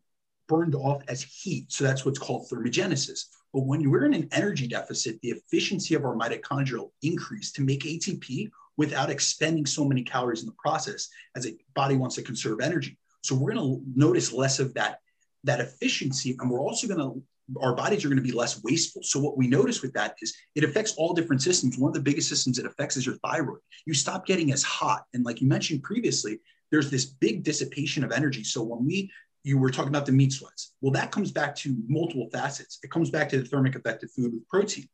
burned 0.53 0.75
off 0.75 1.01
as 1.07 1.23
heat. 1.23 1.71
So 1.71 1.83
that's 1.83 2.05
what's 2.05 2.19
called 2.19 2.47
thermogenesis. 2.47 3.25
But 3.53 3.65
when 3.65 3.89
we're 3.89 4.05
in 4.05 4.13
an 4.13 4.29
energy 4.31 4.67
deficit, 4.67 5.19
the 5.21 5.31
efficiency 5.31 5.95
of 5.95 6.05
our 6.05 6.15
mitochondria 6.15 6.87
increase 7.01 7.51
to 7.53 7.63
make 7.63 7.83
ATP 7.83 8.51
without 8.77 9.09
expending 9.09 9.65
so 9.65 9.83
many 9.83 10.03
calories 10.03 10.41
in 10.41 10.45
the 10.45 10.55
process 10.59 11.09
as 11.35 11.47
a 11.47 11.55
body 11.75 11.95
wants 11.95 12.15
to 12.15 12.21
conserve 12.21 12.61
energy. 12.61 12.99
So 13.21 13.33
we're 13.33 13.53
going 13.53 13.65
to 13.65 13.83
notice 13.95 14.31
less 14.31 14.59
of 14.59 14.75
that, 14.75 14.99
that 15.43 15.59
efficiency. 15.59 16.35
And 16.39 16.51
we're 16.51 16.61
also 16.61 16.87
going 16.87 16.99
to, 16.99 17.59
our 17.59 17.75
bodies 17.75 18.05
are 18.05 18.09
going 18.09 18.17
to 18.17 18.23
be 18.23 18.31
less 18.31 18.63
wasteful. 18.63 19.01
So 19.03 19.19
what 19.19 19.37
we 19.37 19.47
notice 19.47 19.81
with 19.81 19.93
that 19.93 20.15
is 20.21 20.35
it 20.53 20.63
affects 20.63 20.93
all 20.97 21.13
different 21.13 21.41
systems. 21.41 21.79
One 21.79 21.89
of 21.89 21.95
the 21.95 22.09
biggest 22.09 22.29
systems 22.29 22.59
it 22.59 22.67
affects 22.67 22.95
is 22.95 23.07
your 23.07 23.17
thyroid. 23.17 23.59
You 23.87 23.95
stop 23.95 24.27
getting 24.27 24.51
as 24.51 24.61
hot. 24.61 25.03
And 25.15 25.25
like 25.25 25.41
you 25.41 25.47
mentioned 25.47 25.81
previously, 25.81 26.39
there's 26.71 26.91
this 26.91 27.05
big 27.05 27.43
dissipation 27.43 28.03
of 28.03 28.11
energy. 28.11 28.43
So 28.43 28.61
when 28.63 28.85
we 28.85 29.11
you 29.43 29.57
were 29.57 29.69
talking 29.69 29.89
about 29.89 30.05
the 30.05 30.11
meat 30.11 30.31
sweats. 30.31 30.73
Well, 30.81 30.93
that 30.93 31.11
comes 31.11 31.31
back 31.31 31.55
to 31.57 31.75
multiple 31.87 32.29
facets. 32.31 32.79
It 32.83 32.91
comes 32.91 33.09
back 33.09 33.29
to 33.29 33.39
the 33.39 33.45
thermic 33.45 33.75
effect 33.75 34.03
of 34.03 34.11
food 34.11 34.33
with 34.33 34.47
protein. 34.47 34.87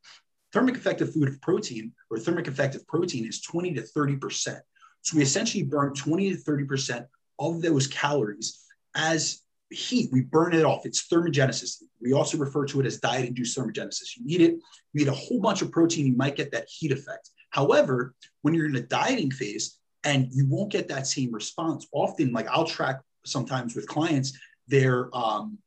Thermic 0.52 0.76
effect 0.76 1.02
of 1.02 1.14
food 1.14 1.28
of 1.28 1.40
protein 1.42 1.94
or 2.10 2.18
thermic 2.18 2.48
effect 2.48 2.76
of 2.76 2.86
protein 2.88 3.28
is 3.28 3.42
20 3.42 3.76
to 3.76 3.82
30%. 3.82 4.60
So 5.02 5.18
we 5.18 5.24
essentially 5.24 5.64
burn 5.64 5.94
20 5.94 6.36
to 6.36 6.38
30% 6.38 7.06
of 7.38 7.62
those 7.62 7.88
calories 7.88 8.66
as 8.96 9.42
heat. 9.70 10.10
We 10.12 10.22
burn 10.22 10.54
it 10.54 10.66
off. 10.66 10.86
It's 10.86 11.08
thermogenesis. 11.08 11.84
We 12.02 12.14
also 12.14 12.38
refer 12.38 12.66
to 12.66 12.80
it 12.80 12.88
as 12.88 13.00
diet 13.00 13.28
induced 13.28 13.58
thermogenesis. 13.58 14.18
You 14.18 14.24
eat 14.28 14.42
it, 14.42 14.54
you 14.94 15.02
eat 15.02 15.08
a 15.08 15.14
whole 15.14 15.40
bunch 15.40 15.62
of 15.62 15.72
protein, 15.72 16.08
you 16.08 16.16
might 16.16 16.36
get 16.36 16.52
that 16.52 16.68
heat 16.68 16.92
effect. 16.92 17.30
However, 17.52 18.16
when 18.42 18.56
you're 18.56 18.66
in 18.66 18.76
a 18.76 18.82
dieting 18.82 19.32
phase, 19.32 19.80
and 20.04 20.28
you 20.32 20.48
won't 20.48 20.72
get 20.72 20.88
that 20.88 21.08
same 21.08 21.32
response. 21.32 21.88
Often, 21.92 22.32
like 22.32 22.48
I'll 22.48 22.66
track 22.66 23.02
sometimes 23.32 23.76
with 23.76 23.88
clients 23.88 24.38
their 24.68 25.16
um, 25.16 25.58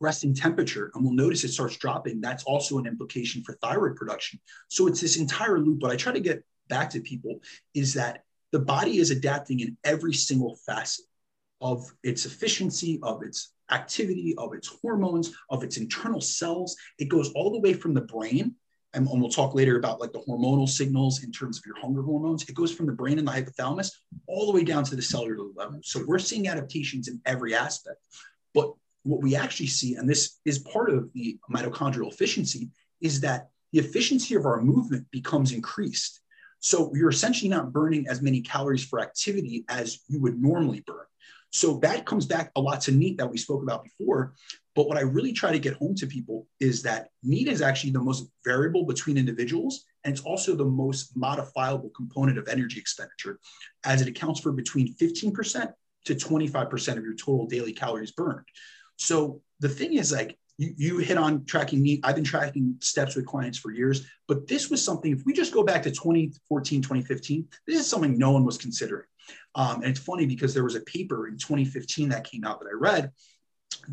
resting 0.00 0.34
temperature 0.34 0.90
and 0.94 1.04
we'll 1.04 1.14
notice 1.14 1.44
it 1.44 1.48
starts 1.48 1.76
dropping. 1.76 2.20
That's 2.20 2.44
also 2.44 2.78
an 2.78 2.86
implication 2.86 3.42
for 3.42 3.54
thyroid 3.54 3.96
production. 3.96 4.38
So 4.68 4.86
it's 4.86 5.00
this 5.00 5.16
entire 5.16 5.58
loop 5.58 5.80
but 5.80 5.90
i 5.90 5.96
try 5.96 6.12
to 6.12 6.20
get 6.20 6.44
back 6.68 6.90
to 6.90 7.00
people 7.00 7.40
is 7.74 7.94
that 7.94 8.24
the 8.52 8.58
body 8.58 8.98
is 8.98 9.10
adapting 9.10 9.60
in 9.60 9.76
every 9.84 10.12
single 10.12 10.56
facet 10.66 11.04
of 11.60 11.84
its 12.02 12.26
efficiency 12.26 12.98
of 13.02 13.22
its 13.22 13.52
activity 13.70 14.34
of 14.38 14.54
its 14.54 14.68
hormones 14.68 15.34
of 15.50 15.64
its 15.64 15.76
internal 15.76 16.20
cells. 16.20 16.76
It 16.98 17.08
goes 17.08 17.32
all 17.32 17.50
the 17.50 17.60
way 17.60 17.72
from 17.72 17.94
the 17.94 18.02
brain 18.02 18.54
and, 18.96 19.20
we'll 19.20 19.30
talk 19.30 19.54
later 19.54 19.76
about 19.76 20.00
like 20.00 20.12
the 20.12 20.20
hormonal 20.20 20.68
signals 20.68 21.22
in 21.22 21.30
terms 21.30 21.58
of 21.58 21.66
your 21.66 21.78
hunger 21.78 22.02
hormones. 22.02 22.48
It 22.48 22.54
goes 22.54 22.72
from 22.72 22.86
the 22.86 22.92
brain 22.92 23.18
and 23.18 23.28
the 23.28 23.32
hypothalamus 23.32 23.92
all 24.26 24.46
the 24.46 24.52
way 24.52 24.64
down 24.64 24.84
to 24.84 24.96
the 24.96 25.02
cellular 25.02 25.46
level. 25.54 25.80
So 25.82 26.02
we're 26.06 26.18
seeing 26.18 26.48
adaptations 26.48 27.08
in 27.08 27.20
every 27.26 27.54
aspect. 27.54 27.98
But 28.54 28.72
what 29.02 29.22
we 29.22 29.36
actually 29.36 29.68
see, 29.68 29.94
and 29.94 30.08
this 30.08 30.40
is 30.44 30.58
part 30.60 30.90
of 30.90 31.12
the 31.12 31.38
mitochondrial 31.50 32.10
efficiency, 32.10 32.70
is 33.00 33.20
that 33.20 33.48
the 33.72 33.78
efficiency 33.78 34.34
of 34.34 34.46
our 34.46 34.60
movement 34.60 35.06
becomes 35.10 35.52
increased. 35.52 36.20
So 36.60 36.90
you're 36.94 37.10
essentially 37.10 37.50
not 37.50 37.72
burning 37.72 38.06
as 38.08 38.22
many 38.22 38.40
calories 38.40 38.84
for 38.84 39.00
activity 39.00 39.64
as 39.68 40.00
you 40.08 40.20
would 40.22 40.40
normally 40.40 40.82
burn. 40.86 41.04
So 41.50 41.78
that 41.78 42.04
comes 42.06 42.26
back 42.26 42.50
a 42.56 42.60
lot 42.60 42.80
to 42.82 42.92
NEAT 42.92 43.18
that 43.18 43.30
we 43.30 43.38
spoke 43.38 43.62
about 43.62 43.84
before, 43.84 44.34
but 44.74 44.88
what 44.88 44.98
I 44.98 45.02
really 45.02 45.32
try 45.32 45.52
to 45.52 45.58
get 45.58 45.74
home 45.74 45.94
to 45.94 46.06
people 46.06 46.46
is 46.60 46.82
that 46.82 47.08
NEAT 47.22 47.48
is 47.48 47.62
actually 47.62 47.92
the 47.92 48.02
most 48.02 48.28
variable 48.44 48.84
between 48.84 49.16
individuals, 49.16 49.84
and 50.04 50.12
it's 50.12 50.22
also 50.22 50.54
the 50.54 50.66
most 50.66 51.16
modifiable 51.16 51.90
component 51.96 52.36
of 52.36 52.46
energy 52.46 52.78
expenditure, 52.78 53.38
as 53.84 54.02
it 54.02 54.08
accounts 54.08 54.40
for 54.40 54.52
between 54.52 54.94
15% 54.94 55.72
to 56.04 56.14
25% 56.14 56.98
of 56.98 57.04
your 57.04 57.14
total 57.14 57.46
daily 57.46 57.72
calories 57.72 58.12
burned. 58.12 58.46
So 58.96 59.40
the 59.60 59.68
thing 59.68 59.94
is, 59.94 60.12
like, 60.12 60.38
you, 60.58 60.74
you 60.76 60.98
hit 60.98 61.18
on 61.18 61.44
tracking 61.44 61.82
NEAT. 61.82 62.00
I've 62.04 62.14
been 62.14 62.24
tracking 62.24 62.76
steps 62.80 63.16
with 63.16 63.26
clients 63.26 63.58
for 63.58 63.70
years, 63.70 64.06
but 64.28 64.46
this 64.46 64.70
was 64.70 64.84
something, 64.84 65.12
if 65.12 65.24
we 65.24 65.32
just 65.32 65.54
go 65.54 65.62
back 65.62 65.82
to 65.84 65.90
2014, 65.90 66.82
2015, 66.82 67.48
this 67.66 67.80
is 67.80 67.86
something 67.86 68.16
no 68.18 68.30
one 68.30 68.44
was 68.44 68.58
considering. 68.58 69.06
Um, 69.54 69.76
and 69.76 69.86
it's 69.86 70.00
funny 70.00 70.26
because 70.26 70.54
there 70.54 70.64
was 70.64 70.74
a 70.74 70.80
paper 70.80 71.28
in 71.28 71.36
2015 71.38 72.10
that 72.10 72.30
came 72.30 72.44
out 72.44 72.60
that 72.60 72.68
I 72.68 72.76
read 72.78 73.10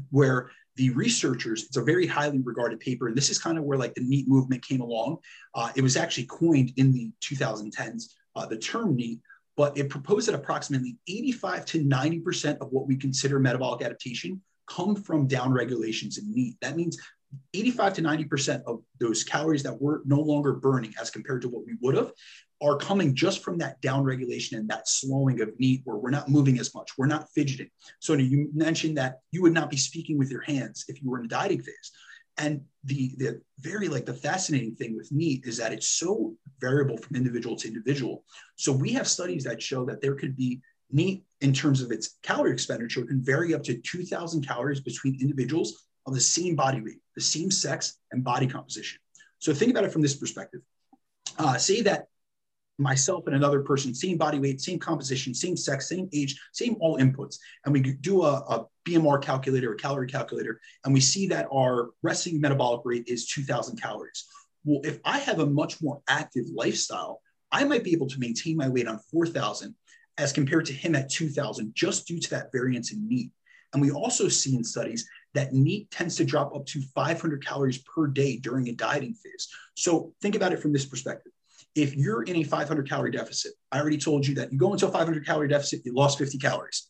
where 0.10 0.50
the 0.76 0.90
researchers, 0.92 1.64
it's 1.64 1.78
a 1.78 1.84
very 1.84 2.08
highly 2.08 2.40
regarded 2.40 2.80
paper, 2.80 3.08
and 3.08 3.16
this 3.16 3.30
is 3.30 3.38
kind 3.38 3.58
of 3.58 3.64
where 3.64 3.78
like 3.78 3.94
the 3.94 4.02
NEAT 4.02 4.28
movement 4.28 4.66
came 4.66 4.82
along. 4.82 5.18
Uh, 5.54 5.72
it 5.76 5.82
was 5.82 5.96
actually 5.96 6.26
coined 6.26 6.72
in 6.78 6.92
the 6.92 7.12
2010s, 7.22 8.14
uh, 8.36 8.46
the 8.46 8.58
term 8.58 8.96
NEAT, 8.96 9.20
but 9.56 9.78
it 9.78 9.90
proposed 9.90 10.28
that 10.28 10.36
approximately 10.36 10.98
85 11.08 11.66
to 11.66 11.84
90% 11.84 12.58
of 12.58 12.72
what 12.72 12.88
we 12.88 12.96
consider 12.96 13.40
metabolic 13.40 13.84
adaptation 13.84 14.42
come 14.68 14.96
from 14.96 15.28
down 15.28 15.54
regulations 15.54 16.18
in 16.18 16.34
NEAT. 16.34 16.58
That 16.62 16.76
means 16.76 16.98
85 17.54 17.94
to 17.96 18.02
90% 18.02 18.64
of 18.66 18.82
those 19.00 19.24
calories 19.24 19.64
that 19.64 19.80
we're 19.80 20.00
no 20.06 20.20
longer 20.20 20.54
burning 20.54 20.94
as 21.00 21.12
compared 21.12 21.42
to 21.44 21.50
what 21.50 21.66
we 21.66 21.76
would 21.82 21.96
have 21.96 22.12
are 22.64 22.78
coming 22.78 23.14
just 23.14 23.44
from 23.44 23.58
that 23.58 23.80
down 23.82 24.04
regulation 24.04 24.58
and 24.58 24.70
that 24.70 24.88
slowing 24.88 25.42
of 25.42 25.50
NEAT 25.60 25.82
where 25.84 25.98
we're 25.98 26.10
not 26.10 26.30
moving 26.30 26.60
as 26.60 26.74
much, 26.74 26.92
we're 26.98 27.06
not 27.06 27.28
fidgeting. 27.36 27.70
So 28.00 28.14
you 28.14 28.50
mentioned 28.54 28.98
that 28.98 29.20
you 29.32 29.42
would 29.42 29.54
not 29.54 29.70
be 29.70 29.78
speaking 29.78 30.18
with 30.18 30.32
your 30.32 30.42
hands 30.42 30.86
if 30.88 31.02
you 31.02 31.10
were 31.10 31.20
in 31.20 31.26
a 31.26 31.30
dieting 31.30 31.62
phase. 31.62 31.92
And 32.38 32.62
the, 32.86 33.14
the 33.18 33.42
very 33.60 33.90
like 33.90 34.06
the 34.06 34.14
fascinating 34.14 34.76
thing 34.76 34.96
with 34.96 35.12
NEAT 35.12 35.46
is 35.46 35.58
that 35.58 35.74
it's 35.74 35.90
so 35.90 36.36
variable 36.60 36.98
from 36.98 37.16
individual 37.16 37.56
to 37.58 37.68
individual. 37.68 38.24
So 38.56 38.72
we 38.72 38.94
have 38.94 39.08
studies 39.08 39.44
that 39.44 39.62
show 39.62 39.86
that 39.86 40.02
there 40.02 40.16
could 40.16 40.36
be 40.36 40.62
NEAT 40.92 41.24
in 41.42 41.54
terms 41.54 41.82
of 41.82 41.92
its 41.92 42.18
calorie 42.24 42.54
expenditure 42.54 43.06
can 43.06 43.22
vary 43.22 43.54
up 43.54 43.64
to 43.64 43.76
2,000 43.76 44.48
calories 44.48 44.80
between 44.80 45.20
individuals 45.22 45.86
of 46.06 46.14
the 46.14 46.22
same 46.22 46.56
body 46.56 46.82
weight, 46.82 47.02
the 47.16 47.22
same 47.22 47.52
sex 47.52 47.98
and 48.12 48.24
body 48.24 48.48
composition. 48.48 49.00
So 49.40 49.54
think 49.54 49.72
about 49.72 49.84
it 49.84 49.92
from 49.92 50.02
this 50.02 50.16
perspective. 50.16 50.62
Uh, 51.38 51.58
say 51.58 51.82
that 51.82 52.08
myself 52.84 53.26
and 53.26 53.36
another 53.36 53.62
person, 53.62 53.96
same 53.96 54.18
body 54.18 54.40
weight, 54.40 54.62
same 54.62 54.78
composition, 54.78 55.34
same 55.34 55.58
sex, 55.58 55.90
same 55.90 56.10
age, 56.14 56.40
same 56.52 56.76
all 56.80 57.00
inputs. 57.00 57.38
And 57.66 57.74
we 57.74 57.82
do 57.82 58.24
a, 58.24 58.34
a 58.34 58.66
BMR 58.88 59.22
calculator, 59.22 59.74
a 59.74 59.78
calorie 59.78 60.08
calculator, 60.08 60.60
and 60.84 60.94
we 60.94 61.00
see 61.00 61.28
that 61.28 61.48
our 61.52 61.92
resting 62.02 62.40
metabolic 62.40 62.82
rate 62.84 63.06
is 63.08 63.28
2000 63.28 63.82
calories. 63.82 64.26
Well, 64.66 64.82
if 64.84 65.00
I 65.06 65.20
have 65.20 65.40
a 65.40 65.46
much 65.46 65.82
more 65.82 66.02
active 66.08 66.46
lifestyle, 66.54 67.22
I 67.52 67.64
might 67.64 67.84
be 67.84 67.94
able 67.94 68.08
to 68.08 68.20
maintain 68.20 68.58
my 68.58 68.70
weight 68.70 68.88
on 68.88 69.00
4000 69.12 69.76
as 70.18 70.32
compared 70.32 70.66
to 70.68 70.74
him 70.74 70.96
at 70.96 71.10
2000 71.10 71.74
just 71.74 72.08
due 72.08 72.20
to 72.20 72.30
that 72.32 72.52
variance 72.52 72.92
in 72.92 73.08
NEAT. 73.08 73.32
And 73.74 73.82
we 73.82 73.92
also 73.92 74.28
see 74.28 74.56
in 74.56 74.64
studies 74.64 75.08
that 75.34 75.54
NEAT 75.54 75.90
tends 75.90 76.16
to 76.18 76.26
drop 76.26 76.56
up 76.56 76.66
to 76.68 76.82
500 76.94 77.44
calories 77.44 77.80
per 77.80 78.08
day 78.08 78.38
during 78.38 78.70
a 78.70 78.74
dieting 78.74 79.16
phase. 79.16 79.50
So 79.76 80.14
think 80.22 80.36
about 80.36 80.54
it 80.54 80.60
from 80.60 80.74
this 80.74 80.86
perspective 80.86 81.32
if 81.76 81.96
you're 81.96 82.24
in 82.24 82.36
a 82.38 82.44
500 82.44 82.88
calorie 82.88 83.12
deficit, 83.12 83.54
I 83.72 83.80
already 83.80 83.98
told 83.98 84.28
you 84.28 84.36
that 84.36 84.52
you 84.52 84.60
go 84.60 84.74
into 84.74 84.88
a 84.88 84.92
500 84.92 85.26
calorie 85.26 85.48
deficit, 85.48 85.82
you 85.86 85.94
lost 85.94 86.18
50 86.18 86.38
calories. 86.38 86.88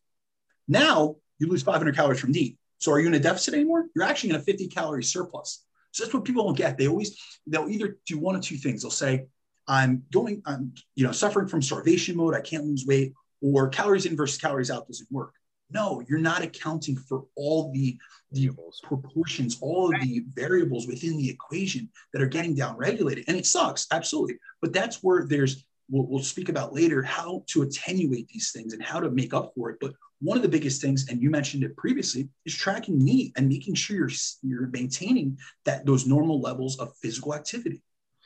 Now 0.67 1.15
you 1.39 1.47
lose 1.47 1.63
500 1.63 1.95
calories 1.95 2.19
from 2.19 2.31
NEAT. 2.31 2.57
So 2.77 2.91
are 2.91 2.99
you 2.99 3.07
in 3.07 3.13
a 3.13 3.19
deficit 3.19 3.53
anymore? 3.53 3.85
You're 3.95 4.05
actually 4.05 4.31
in 4.31 4.35
a 4.35 4.41
50 4.41 4.67
calorie 4.67 5.03
surplus. 5.03 5.65
So 5.91 6.03
that's 6.03 6.13
what 6.13 6.25
people 6.25 6.43
don't 6.43 6.57
get. 6.57 6.77
They 6.77 6.87
always, 6.87 7.17
they'll 7.47 7.69
either 7.69 7.97
do 8.05 8.17
one 8.17 8.35
of 8.35 8.41
two 8.41 8.57
things. 8.57 8.81
They'll 8.81 8.91
say, 8.91 9.27
I'm 9.67 10.03
going, 10.11 10.41
I'm, 10.45 10.73
you 10.95 11.05
know, 11.05 11.11
suffering 11.13 11.47
from 11.47 11.61
starvation 11.61 12.17
mode. 12.17 12.33
I 12.33 12.41
can't 12.41 12.65
lose 12.65 12.85
weight 12.85 13.13
or 13.41 13.69
calories 13.69 14.05
in 14.05 14.17
versus 14.17 14.37
calories 14.37 14.71
out 14.71 14.87
doesn't 14.87 15.11
work. 15.11 15.33
No, 15.73 16.03
you're 16.07 16.19
not 16.19 16.43
accounting 16.43 16.95
for 16.95 17.25
all 17.35 17.71
the, 17.71 17.97
the 18.31 18.51
proportions, 18.83 19.57
all 19.61 19.93
of 19.93 19.99
the 20.01 20.23
variables 20.33 20.87
within 20.87 21.17
the 21.17 21.29
equation 21.29 21.89
that 22.13 22.21
are 22.21 22.27
getting 22.27 22.55
down 22.55 22.77
regulated. 22.77 23.25
And 23.27 23.35
it 23.35 23.45
sucks, 23.45 23.87
absolutely. 23.91 24.35
But 24.61 24.71
that's 24.71 25.01
where 25.01 25.25
there's, 25.25 25.65
we'll, 25.89 26.05
we'll 26.05 26.23
speak 26.23 26.49
about 26.49 26.73
later, 26.73 27.01
how 27.01 27.43
to 27.47 27.63
attenuate 27.63 28.27
these 28.27 28.51
things 28.51 28.73
and 28.73 28.83
how 28.83 28.99
to 28.99 29.09
make 29.09 29.33
up 29.33 29.53
for 29.55 29.71
it. 29.71 29.77
But 29.81 29.93
one 30.21 30.37
of 30.37 30.43
the 30.43 30.49
biggest 30.49 30.81
things, 30.81 31.09
and 31.09 31.21
you 31.21 31.29
mentioned 31.29 31.63
it 31.63 31.75
previously, 31.75 32.29
is 32.45 32.55
tracking 32.55 33.03
NEAT 33.03 33.33
and 33.35 33.49
making 33.49 33.73
sure 33.73 33.97
you're, 33.97 34.09
you're 34.41 34.67
maintaining 34.67 35.37
that 35.65 35.85
those 35.85 36.05
normal 36.07 36.39
levels 36.39 36.79
of 36.79 36.95
physical 37.01 37.33
activity. 37.33 37.81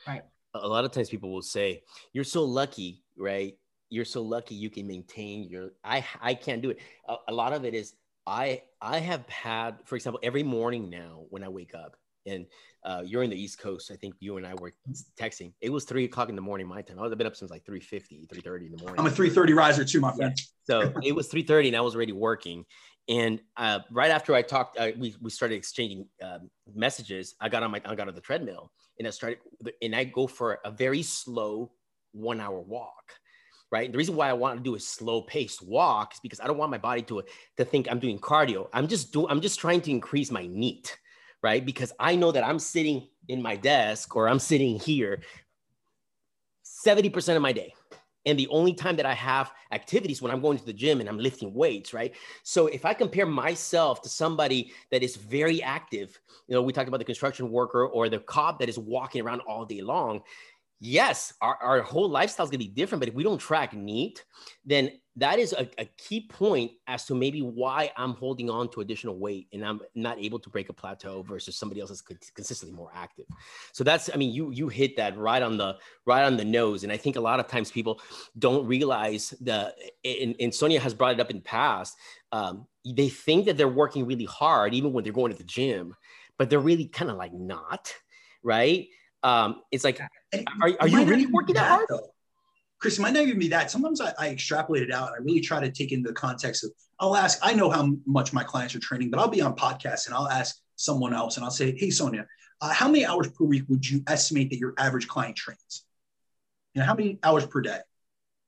Right. 0.06 0.22
A 0.54 0.68
lot 0.68 0.84
of 0.84 0.92
times 0.92 1.08
people 1.08 1.32
will 1.32 1.42
say, 1.42 1.82
you're 2.12 2.24
so 2.24 2.44
lucky, 2.44 3.02
right? 3.16 3.56
You're 3.90 4.04
so 4.04 4.22
lucky 4.22 4.54
you 4.54 4.70
can 4.70 4.86
maintain 4.86 5.44
your 5.44 5.72
i 5.84 6.04
i 6.20 6.34
can't 6.34 6.62
do 6.62 6.70
it 6.70 6.78
a, 7.08 7.16
a, 7.28 7.32
lot 7.32 7.52
of 7.52 7.64
it 7.64 7.74
is 7.74 7.94
I 8.28 8.62
I 8.82 8.98
have 8.98 9.26
had, 9.28 9.78
for 9.86 9.96
example, 9.96 10.20
every 10.22 10.42
morning 10.42 10.90
now 10.90 11.24
when 11.30 11.42
I 11.42 11.48
wake 11.48 11.74
up, 11.74 11.96
and 12.26 12.44
uh, 12.84 13.02
you're 13.04 13.22
in 13.22 13.30
the 13.30 13.40
East 13.40 13.58
Coast. 13.58 13.90
I 13.90 13.96
think 13.96 14.14
you 14.20 14.36
and 14.36 14.46
I 14.46 14.54
were 14.54 14.74
texting. 15.18 15.54
It 15.62 15.70
was 15.70 15.84
three 15.84 16.04
o'clock 16.04 16.28
in 16.28 16.36
the 16.36 16.42
morning 16.42 16.68
my 16.68 16.82
time. 16.82 16.98
I 16.98 17.02
was 17.02 17.14
been 17.14 17.26
up 17.26 17.36
since 17.36 17.50
like 17.50 17.64
3.50, 17.64 18.28
3.30 18.28 18.66
in 18.66 18.72
the 18.72 18.82
morning. 18.82 18.96
I'm 18.98 19.06
a 19.06 19.10
3.30 19.10 19.54
riser 19.54 19.84
too, 19.84 20.00
my 20.00 20.12
friend. 20.14 20.38
so 20.64 20.92
it 21.02 21.14
was 21.14 21.30
3.30 21.30 21.68
and 21.68 21.76
I 21.76 21.80
was 21.80 21.96
already 21.96 22.12
working. 22.12 22.66
And 23.08 23.40
uh, 23.56 23.80
right 23.90 24.10
after 24.10 24.34
I 24.34 24.42
talked, 24.42 24.78
uh, 24.78 24.90
we, 24.98 25.16
we 25.22 25.30
started 25.30 25.54
exchanging 25.54 26.06
um, 26.22 26.50
messages. 26.74 27.34
I 27.40 27.48
got 27.48 27.62
on 27.62 27.70
my 27.70 27.80
I 27.86 27.94
got 27.94 28.08
on 28.08 28.14
the 28.14 28.20
treadmill 28.20 28.70
and 28.98 29.08
I 29.08 29.10
started 29.10 29.38
and 29.80 29.96
I 29.96 30.04
go 30.04 30.26
for 30.26 30.58
a 30.64 30.70
very 30.70 31.02
slow 31.02 31.72
one 32.12 32.40
hour 32.40 32.60
walk 32.60 33.14
right? 33.70 33.90
The 33.90 33.98
reason 33.98 34.16
why 34.16 34.28
I 34.28 34.32
want 34.32 34.58
to 34.58 34.62
do 34.62 34.74
a 34.74 34.80
slow 34.80 35.22
paced 35.22 35.62
walk 35.62 36.14
is 36.14 36.20
because 36.20 36.40
I 36.40 36.46
don't 36.46 36.58
want 36.58 36.70
my 36.70 36.78
body 36.78 37.02
to 37.02 37.22
to 37.56 37.64
think 37.64 37.88
I'm 37.90 37.98
doing 37.98 38.18
cardio. 38.18 38.68
I'm 38.72 38.88
just 38.88 39.12
doing 39.12 39.26
I'm 39.30 39.40
just 39.40 39.58
trying 39.58 39.80
to 39.82 39.90
increase 39.90 40.30
my 40.30 40.46
NEAT, 40.46 40.98
right? 41.42 41.64
Because 41.64 41.92
I 41.98 42.16
know 42.16 42.32
that 42.32 42.44
I'm 42.44 42.58
sitting 42.58 43.08
in 43.28 43.42
my 43.42 43.56
desk 43.56 44.16
or 44.16 44.28
I'm 44.28 44.38
sitting 44.38 44.78
here 44.78 45.20
70% 46.86 47.36
of 47.36 47.42
my 47.42 47.52
day. 47.52 47.74
And 48.26 48.38
the 48.38 48.48
only 48.48 48.74
time 48.74 48.96
that 48.96 49.06
I 49.06 49.14
have 49.14 49.52
activities 49.72 50.20
when 50.20 50.30
I'm 50.30 50.42
going 50.42 50.58
to 50.58 50.64
the 50.64 50.72
gym 50.72 51.00
and 51.00 51.08
I'm 51.08 51.18
lifting 51.18 51.54
weights, 51.54 51.94
right? 51.94 52.14
So 52.42 52.66
if 52.66 52.84
I 52.84 52.92
compare 52.92 53.24
myself 53.24 54.02
to 54.02 54.08
somebody 54.08 54.72
that 54.90 55.02
is 55.02 55.16
very 55.16 55.62
active, 55.62 56.20
you 56.46 56.54
know, 56.54 56.60
we 56.60 56.72
talked 56.72 56.88
about 56.88 56.98
the 56.98 57.04
construction 57.04 57.50
worker 57.50 57.86
or 57.86 58.08
the 58.08 58.18
cop 58.18 58.58
that 58.58 58.68
is 58.68 58.78
walking 58.78 59.22
around 59.22 59.40
all 59.48 59.64
day 59.64 59.80
long, 59.80 60.20
yes, 60.80 61.32
our, 61.40 61.56
our 61.60 61.82
whole 61.82 62.08
lifestyle 62.08 62.44
is 62.44 62.50
going 62.50 62.60
to 62.60 62.66
be 62.66 62.72
different. 62.72 63.00
But 63.00 63.08
if 63.08 63.14
we 63.14 63.22
don't 63.22 63.38
track 63.38 63.74
NEAT, 63.74 64.24
then 64.64 64.90
that 65.16 65.40
is 65.40 65.52
a, 65.52 65.68
a, 65.78 65.84
key 65.96 66.28
point 66.28 66.70
as 66.86 67.04
to 67.06 67.14
maybe 67.14 67.42
why 67.42 67.90
I'm 67.96 68.12
holding 68.12 68.48
on 68.48 68.70
to 68.70 68.82
additional 68.82 69.18
weight 69.18 69.48
and 69.52 69.64
I'm 69.64 69.80
not 69.96 70.18
able 70.18 70.38
to 70.38 70.48
break 70.48 70.68
a 70.68 70.72
plateau 70.72 71.22
versus 71.22 71.56
somebody 71.56 71.80
else 71.80 71.90
that's 71.90 72.30
consistently 72.30 72.76
more 72.76 72.90
active. 72.94 73.26
So 73.72 73.82
that's, 73.82 74.08
I 74.12 74.16
mean, 74.16 74.32
you 74.32 74.52
you 74.52 74.68
hit 74.68 74.96
that 74.96 75.18
right 75.18 75.42
on 75.42 75.56
the 75.56 75.76
right 76.06 76.22
on 76.22 76.36
the 76.36 76.44
nose. 76.44 76.84
And 76.84 76.92
I 76.92 76.96
think 76.96 77.16
a 77.16 77.20
lot 77.20 77.40
of 77.40 77.48
times 77.48 77.72
people 77.72 78.00
don't 78.38 78.64
realize 78.66 79.34
the 79.40 79.74
and, 80.04 80.36
and 80.38 80.54
Sonia 80.54 80.78
has 80.78 80.94
brought 80.94 81.14
it 81.14 81.20
up 81.20 81.30
in 81.30 81.36
the 81.36 81.42
past. 81.42 81.96
Um, 82.30 82.68
they 82.86 83.08
think 83.08 83.46
that 83.46 83.56
they're 83.56 83.68
working 83.68 84.06
really 84.06 84.26
hard 84.26 84.72
even 84.72 84.92
when 84.92 85.02
they're 85.02 85.12
going 85.12 85.32
to 85.32 85.38
the 85.38 85.44
gym, 85.44 85.96
but 86.38 86.48
they're 86.48 86.60
really 86.60 86.86
kind 86.86 87.10
of 87.10 87.16
like 87.16 87.32
not, 87.32 87.92
right? 88.44 88.86
Um, 89.22 89.62
it's 89.72 89.84
like, 89.84 90.00
are, 90.34 90.70
are 90.80 90.88
you 90.88 91.04
really 91.04 91.26
working 91.26 91.54
that 91.54 91.68
hard? 91.68 91.86
Though. 91.88 92.10
Chris, 92.78 92.98
it 92.98 93.02
might 93.02 93.12
not 93.12 93.24
even 93.24 93.38
be 93.38 93.48
that. 93.48 93.70
Sometimes 93.70 94.00
I, 94.00 94.12
I 94.18 94.28
extrapolate 94.28 94.84
it 94.84 94.92
out. 94.92 95.08
And 95.08 95.16
I 95.16 95.24
really 95.24 95.40
try 95.40 95.60
to 95.60 95.70
take 95.70 95.90
into 95.90 96.08
the 96.08 96.14
context 96.14 96.64
of, 96.64 96.70
I'll 97.00 97.16
ask, 97.16 97.38
I 97.42 97.52
know 97.54 97.70
how 97.70 97.90
much 98.06 98.32
my 98.32 98.44
clients 98.44 98.74
are 98.74 98.80
training, 98.80 99.10
but 99.10 99.18
I'll 99.18 99.28
be 99.28 99.40
on 99.40 99.56
podcasts 99.56 100.06
and 100.06 100.14
I'll 100.14 100.28
ask 100.28 100.56
someone 100.76 101.12
else 101.12 101.36
and 101.36 101.44
I'll 101.44 101.50
say, 101.50 101.76
Hey, 101.76 101.90
Sonia, 101.90 102.26
uh, 102.60 102.72
how 102.72 102.86
many 102.86 103.04
hours 103.04 103.28
per 103.30 103.44
week 103.44 103.64
would 103.68 103.88
you 103.88 104.02
estimate 104.06 104.50
that 104.50 104.58
your 104.58 104.74
average 104.78 105.08
client 105.08 105.36
trains? 105.36 105.84
You 106.74 106.80
know, 106.80 106.86
how 106.86 106.94
many 106.94 107.18
hours 107.22 107.46
per 107.46 107.60
day? 107.60 107.78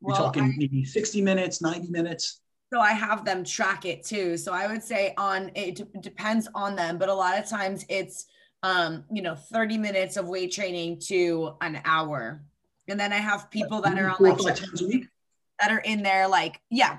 We're 0.01 0.13
well, 0.13 0.23
talking 0.23 0.45
I, 0.45 0.53
maybe 0.57 0.85
60 0.85 1.23
minutes, 1.23 1.61
90 1.61 1.91
minutes. 1.91 2.41
So 2.73 2.81
I 2.81 2.93
have 2.93 3.25
them 3.25 3.45
track 3.45 3.85
it 3.85 4.05
too. 4.05 4.37
So 4.37 4.53
I 4.53 4.69
would 4.69 4.83
say 4.83 5.13
on 5.17 5.51
it 5.57 5.75
d- 5.77 5.85
depends 6.01 6.49
on 6.55 6.77
them, 6.77 6.99
but 6.99 7.09
a 7.09 7.15
lot 7.15 7.37
of 7.37 7.49
times 7.49 7.85
it's 7.89 8.27
um, 8.63 9.05
you 9.11 9.23
know, 9.23 9.35
30 9.35 9.79
minutes 9.79 10.17
of 10.17 10.29
weight 10.29 10.53
training 10.53 11.01
to 11.07 11.55
an 11.61 11.81
hour. 11.85 12.43
And 12.89 12.99
then 12.99 13.13
I 13.13 13.17
have 13.17 13.51
people 13.51 13.81
that 13.83 13.99
are 13.99 14.11
on 14.11 14.17
like 14.19 14.39
five 14.39 14.57
times 14.57 14.83
a 14.83 14.87
week 14.87 15.07
that 15.61 15.71
are 15.71 15.79
in 15.79 16.03
there, 16.03 16.29
like, 16.29 16.61
yeah, 16.71 16.99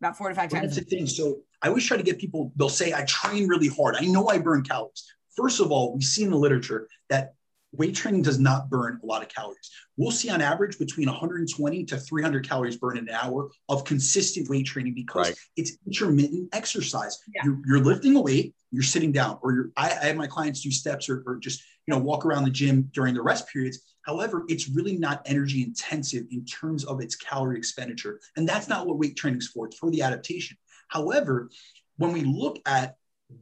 about 0.00 0.18
four 0.18 0.28
to 0.28 0.34
five 0.34 0.50
well, 0.50 0.60
times. 0.62 0.74
That's 0.74 0.88
the 0.88 0.96
thing. 0.96 1.06
So 1.06 1.38
I 1.62 1.68
always 1.68 1.86
try 1.86 1.96
to 1.96 2.02
get 2.02 2.18
people, 2.18 2.52
they'll 2.56 2.68
say, 2.68 2.92
I 2.92 3.04
train 3.04 3.48
really 3.48 3.68
hard. 3.68 3.96
I 3.98 4.04
know 4.06 4.28
I 4.28 4.38
burn 4.38 4.62
calories. 4.62 5.04
First 5.36 5.60
of 5.60 5.70
all, 5.70 5.94
we 5.94 6.02
see 6.02 6.24
in 6.24 6.30
the 6.30 6.36
literature 6.36 6.88
that 7.08 7.34
weight 7.76 7.94
training 7.94 8.22
does 8.22 8.38
not 8.38 8.70
burn 8.70 9.00
a 9.02 9.06
lot 9.06 9.22
of 9.22 9.28
calories. 9.28 9.70
We'll 9.96 10.10
see 10.10 10.30
on 10.30 10.40
average 10.40 10.78
between 10.78 11.06
120 11.08 11.84
to 11.84 11.96
300 11.96 12.48
calories 12.48 12.76
burned 12.76 12.98
an 12.98 13.08
hour 13.10 13.50
of 13.68 13.84
consistent 13.84 14.48
weight 14.48 14.66
training 14.66 14.94
because 14.94 15.28
right. 15.28 15.38
it's 15.56 15.76
intermittent 15.86 16.48
exercise. 16.52 17.18
Yeah. 17.34 17.42
You're, 17.44 17.58
you're, 17.66 17.84
lifting 17.84 18.16
a 18.16 18.20
weight, 18.20 18.54
you're 18.70 18.82
sitting 18.82 19.12
down, 19.12 19.38
or 19.42 19.52
you're, 19.52 19.70
I, 19.76 19.90
I 19.90 20.04
have 20.06 20.16
my 20.16 20.26
clients 20.26 20.62
do 20.62 20.70
steps 20.70 21.08
or, 21.08 21.22
or 21.26 21.36
just 21.36 21.62
you 21.86 21.94
know 21.94 22.00
walk 22.00 22.24
around 22.24 22.44
the 22.44 22.50
gym 22.50 22.90
during 22.92 23.14
the 23.14 23.22
rest 23.22 23.48
periods. 23.48 23.78
However, 24.02 24.44
it's 24.48 24.68
really 24.68 24.96
not 24.98 25.22
energy 25.26 25.62
intensive 25.62 26.24
in 26.30 26.44
terms 26.44 26.84
of 26.84 27.00
its 27.00 27.16
calorie 27.16 27.58
expenditure, 27.58 28.20
and 28.36 28.48
that's 28.48 28.68
not 28.68 28.86
what 28.86 28.98
weight 28.98 29.16
training 29.16 29.38
is 29.38 29.48
for. 29.48 29.66
It's 29.66 29.78
for 29.78 29.90
the 29.90 30.02
adaptation. 30.02 30.56
However, 30.88 31.50
when 31.96 32.12
we 32.12 32.22
look 32.22 32.58
at 32.66 32.96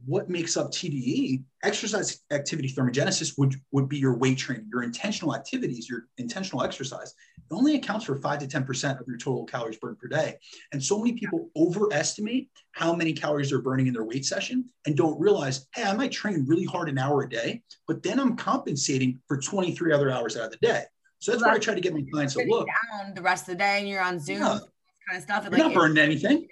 what 0.05 0.29
makes 0.29 0.57
up 0.57 0.71
TDE, 0.71 1.43
exercise 1.63 2.21
activity 2.31 2.69
thermogenesis 2.69 3.37
would, 3.37 3.55
would 3.71 3.89
be 3.89 3.97
your 3.97 4.17
weight 4.17 4.37
training, 4.37 4.67
your 4.71 4.83
intentional 4.83 5.35
activities, 5.35 5.89
your 5.89 6.07
intentional 6.17 6.63
exercise. 6.63 7.13
It 7.37 7.53
only 7.53 7.75
accounts 7.75 8.05
for 8.05 8.15
five 8.15 8.39
to 8.39 8.47
10% 8.47 8.99
of 8.99 9.07
your 9.07 9.17
total 9.17 9.45
calories 9.45 9.77
burned 9.77 9.99
per 9.99 10.07
day. 10.07 10.37
And 10.71 10.83
so 10.83 10.97
many 10.99 11.13
people 11.13 11.49
overestimate 11.55 12.49
how 12.71 12.95
many 12.95 13.13
calories 13.13 13.49
they're 13.49 13.61
burning 13.61 13.87
in 13.87 13.93
their 13.93 14.03
weight 14.03 14.25
session 14.25 14.65
and 14.85 14.95
don't 14.95 15.19
realize, 15.19 15.67
hey, 15.73 15.83
I 15.83 15.93
might 15.93 16.11
train 16.11 16.45
really 16.47 16.65
hard 16.65 16.89
an 16.89 16.97
hour 16.97 17.23
a 17.23 17.29
day, 17.29 17.61
but 17.87 18.03
then 18.03 18.19
I'm 18.19 18.35
compensating 18.35 19.19
for 19.27 19.37
23 19.37 19.93
other 19.93 20.11
hours 20.11 20.37
out 20.37 20.45
of 20.45 20.51
the 20.51 20.57
day. 20.57 20.83
So 21.19 21.31
that's 21.31 21.41
well, 21.41 21.51
where 21.51 21.57
I 21.57 21.59
try 21.59 21.75
to 21.75 21.81
get 21.81 21.93
my 21.93 22.03
clients 22.11 22.33
to 22.33 22.43
look. 22.45 22.67
Down 22.67 23.13
the 23.13 23.21
rest 23.21 23.43
of 23.43 23.53
the 23.53 23.59
day 23.59 23.79
and 23.79 23.87
you're 23.87 24.01
on 24.01 24.19
Zoom, 24.19 24.39
yeah. 24.39 24.59
kind 25.07 25.17
of 25.17 25.23
stuff. 25.23 25.43
You're 25.43 25.51
like, 25.51 25.59
not 25.59 25.73
burning 25.73 25.97
anything. 25.97 26.47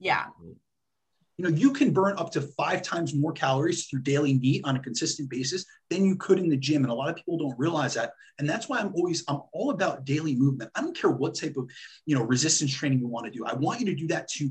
Yeah 0.00 0.24
you 1.40 1.48
know, 1.48 1.56
you 1.56 1.72
can 1.72 1.90
burn 1.90 2.18
up 2.18 2.30
to 2.32 2.42
five 2.42 2.82
times 2.82 3.14
more 3.14 3.32
calories 3.32 3.86
through 3.86 4.02
daily 4.02 4.34
NEAT 4.34 4.60
on 4.64 4.76
a 4.76 4.78
consistent 4.78 5.30
basis 5.30 5.64
than 5.88 6.04
you 6.04 6.14
could 6.16 6.38
in 6.38 6.50
the 6.50 6.56
gym. 6.56 6.82
And 6.82 6.92
a 6.92 6.94
lot 6.94 7.08
of 7.08 7.16
people 7.16 7.38
don't 7.38 7.58
realize 7.58 7.94
that. 7.94 8.12
And 8.38 8.46
that's 8.46 8.68
why 8.68 8.78
I'm 8.78 8.92
always, 8.94 9.24
I'm 9.26 9.40
all 9.54 9.70
about 9.70 10.04
daily 10.04 10.36
movement. 10.36 10.70
I 10.74 10.82
don't 10.82 10.94
care 10.94 11.08
what 11.08 11.34
type 11.34 11.56
of, 11.56 11.70
you 12.04 12.14
know, 12.14 12.24
resistance 12.24 12.74
training 12.74 12.98
you 12.98 13.06
want 13.06 13.24
to 13.24 13.32
do. 13.32 13.46
I 13.46 13.54
want 13.54 13.80
you 13.80 13.86
to 13.86 13.94
do 13.94 14.06
that 14.08 14.28
to 14.32 14.50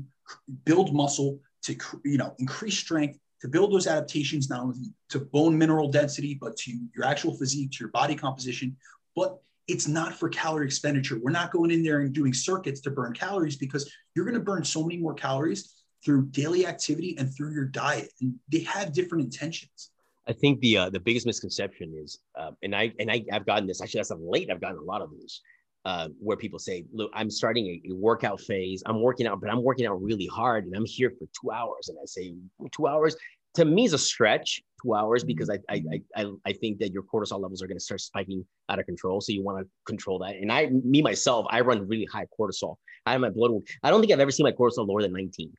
build 0.64 0.92
muscle, 0.92 1.38
to, 1.62 1.76
you 2.04 2.18
know, 2.18 2.34
increase 2.40 2.76
strength, 2.76 3.20
to 3.42 3.46
build 3.46 3.72
those 3.72 3.86
adaptations, 3.86 4.50
not 4.50 4.62
only 4.62 4.78
to 5.10 5.20
bone 5.20 5.56
mineral 5.56 5.92
density, 5.92 6.36
but 6.40 6.56
to 6.56 6.72
your 6.92 7.04
actual 7.04 7.36
physique, 7.36 7.70
to 7.70 7.84
your 7.84 7.90
body 7.90 8.16
composition. 8.16 8.76
But 9.14 9.38
it's 9.68 9.86
not 9.86 10.12
for 10.12 10.28
calorie 10.28 10.66
expenditure. 10.66 11.20
We're 11.22 11.30
not 11.30 11.52
going 11.52 11.70
in 11.70 11.84
there 11.84 12.00
and 12.00 12.12
doing 12.12 12.34
circuits 12.34 12.80
to 12.80 12.90
burn 12.90 13.12
calories 13.12 13.54
because 13.54 13.88
you're 14.16 14.24
going 14.24 14.34
to 14.34 14.40
burn 14.40 14.64
so 14.64 14.82
many 14.82 14.98
more 14.98 15.14
calories 15.14 15.79
through 16.04 16.26
daily 16.26 16.66
activity 16.66 17.16
and 17.18 17.34
through 17.34 17.52
your 17.52 17.66
diet. 17.66 18.12
And 18.20 18.34
they 18.50 18.60
have 18.60 18.92
different 18.92 19.24
intentions. 19.24 19.90
I 20.28 20.32
think 20.32 20.60
the 20.60 20.76
uh, 20.76 20.90
the 20.90 21.00
biggest 21.00 21.26
misconception 21.26 21.92
is, 21.96 22.18
uh, 22.38 22.52
and 22.62 22.74
I 22.74 22.92
and 22.98 23.10
I, 23.10 23.24
I've 23.32 23.46
gotten 23.46 23.66
this 23.66 23.80
actually 23.82 24.00
as 24.00 24.10
of 24.10 24.20
late. 24.20 24.50
I've 24.50 24.60
gotten 24.60 24.78
a 24.78 24.82
lot 24.82 25.02
of 25.02 25.10
these 25.10 25.40
uh, 25.84 26.08
where 26.20 26.36
people 26.36 26.58
say, 26.58 26.84
"Look, 26.92 27.10
I'm 27.14 27.30
starting 27.30 27.66
a, 27.66 27.90
a, 27.90 27.94
workout 27.94 28.40
phase. 28.40 28.82
I'm 28.86 29.00
working 29.02 29.26
out, 29.26 29.40
but 29.40 29.50
I'm 29.50 29.62
working 29.62 29.86
out 29.86 30.00
really 30.00 30.26
hard, 30.26 30.66
and 30.66 30.76
I'm 30.76 30.84
here 30.84 31.10
for 31.10 31.26
two 31.40 31.50
hours." 31.50 31.88
And 31.88 31.98
I 32.00 32.04
say, 32.04 32.34
two 32.70 32.86
hours 32.86 33.16
to 33.54 33.64
me 33.64 33.86
is 33.86 33.92
a 33.92 33.98
stretch. 33.98 34.62
Two 34.84 34.94
hours 34.94 35.24
because 35.24 35.50
I 35.50 35.58
I 35.68 36.00
I, 36.14 36.26
I 36.46 36.52
think 36.52 36.78
that 36.78 36.92
your 36.92 37.02
cortisol 37.02 37.40
levels 37.40 37.62
are 37.62 37.66
going 37.66 37.78
to 37.78 37.84
start 37.84 38.00
spiking 38.00 38.44
out 38.68 38.78
of 38.78 38.86
control. 38.86 39.20
So 39.20 39.32
you 39.32 39.42
want 39.42 39.64
to 39.64 39.68
control 39.84 40.18
that. 40.20 40.36
And 40.36 40.52
I, 40.52 40.66
me 40.66 41.02
myself, 41.02 41.46
I 41.50 41.60
run 41.62 41.88
really 41.88 42.06
high 42.06 42.26
cortisol. 42.38 42.76
I 43.04 43.12
have 43.12 43.20
my 43.20 43.30
blood. 43.30 43.52
I 43.82 43.90
don't 43.90 44.00
think 44.00 44.12
I've 44.12 44.20
ever 44.20 44.30
seen 44.30 44.44
my 44.44 44.52
cortisol 44.52 44.86
lower 44.86 45.02
than 45.02 45.12
19 45.12 45.50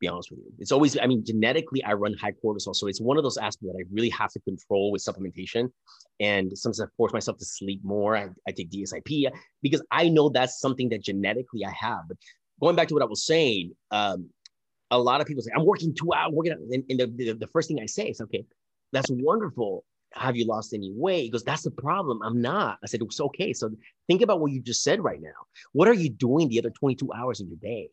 be 0.00 0.08
honest 0.08 0.30
with 0.30 0.40
you. 0.40 0.52
It's 0.58 0.72
always, 0.72 0.98
I 0.98 1.06
mean, 1.06 1.24
genetically, 1.24 1.82
I 1.84 1.94
run 1.94 2.14
high 2.14 2.32
cortisol. 2.32 2.74
So 2.74 2.86
it's 2.86 3.00
one 3.00 3.16
of 3.16 3.22
those 3.22 3.36
aspects 3.36 3.72
that 3.72 3.78
I 3.78 3.84
really 3.90 4.10
have 4.10 4.30
to 4.32 4.40
control 4.40 4.92
with 4.92 5.04
supplementation. 5.04 5.70
And 6.20 6.56
sometimes 6.56 6.80
I 6.80 6.86
force 6.96 7.12
myself 7.12 7.38
to 7.38 7.44
sleep 7.44 7.80
more. 7.82 8.16
I, 8.16 8.28
I 8.46 8.52
take 8.52 8.70
DSIP 8.70 9.30
because 9.62 9.82
I 9.90 10.08
know 10.08 10.28
that's 10.28 10.60
something 10.60 10.88
that 10.90 11.02
genetically 11.02 11.64
I 11.64 11.72
have. 11.72 12.00
But 12.08 12.18
going 12.60 12.76
back 12.76 12.88
to 12.88 12.94
what 12.94 13.02
I 13.02 13.06
was 13.06 13.24
saying, 13.24 13.72
um, 13.90 14.28
a 14.90 14.98
lot 14.98 15.20
of 15.20 15.26
people 15.26 15.42
say, 15.42 15.50
I'm 15.54 15.64
working 15.64 15.94
two 15.94 16.12
hours, 16.12 16.32
working 16.32 16.52
out. 16.52 16.58
And, 16.58 16.84
and 16.88 17.00
the, 17.00 17.06
the, 17.06 17.32
the 17.32 17.46
first 17.48 17.68
thing 17.68 17.80
I 17.80 17.86
say 17.86 18.08
is, 18.08 18.20
okay, 18.20 18.44
that's 18.92 19.10
wonderful. 19.10 19.84
Have 20.12 20.36
you 20.36 20.46
lost 20.46 20.72
any 20.72 20.92
weight? 20.94 21.24
He 21.24 21.30
goes, 21.30 21.42
that's 21.42 21.62
the 21.62 21.70
problem. 21.70 22.20
I'm 22.22 22.40
not. 22.40 22.78
I 22.82 22.86
said, 22.86 23.02
it's 23.02 23.20
okay. 23.20 23.52
So 23.52 23.70
think 24.06 24.22
about 24.22 24.40
what 24.40 24.52
you 24.52 24.60
just 24.60 24.82
said 24.82 25.02
right 25.02 25.20
now. 25.20 25.34
What 25.72 25.88
are 25.88 25.94
you 25.94 26.08
doing 26.08 26.48
the 26.48 26.58
other 26.58 26.70
22 26.70 27.12
hours 27.12 27.40
of 27.40 27.48
your 27.48 27.58
day? 27.60 27.90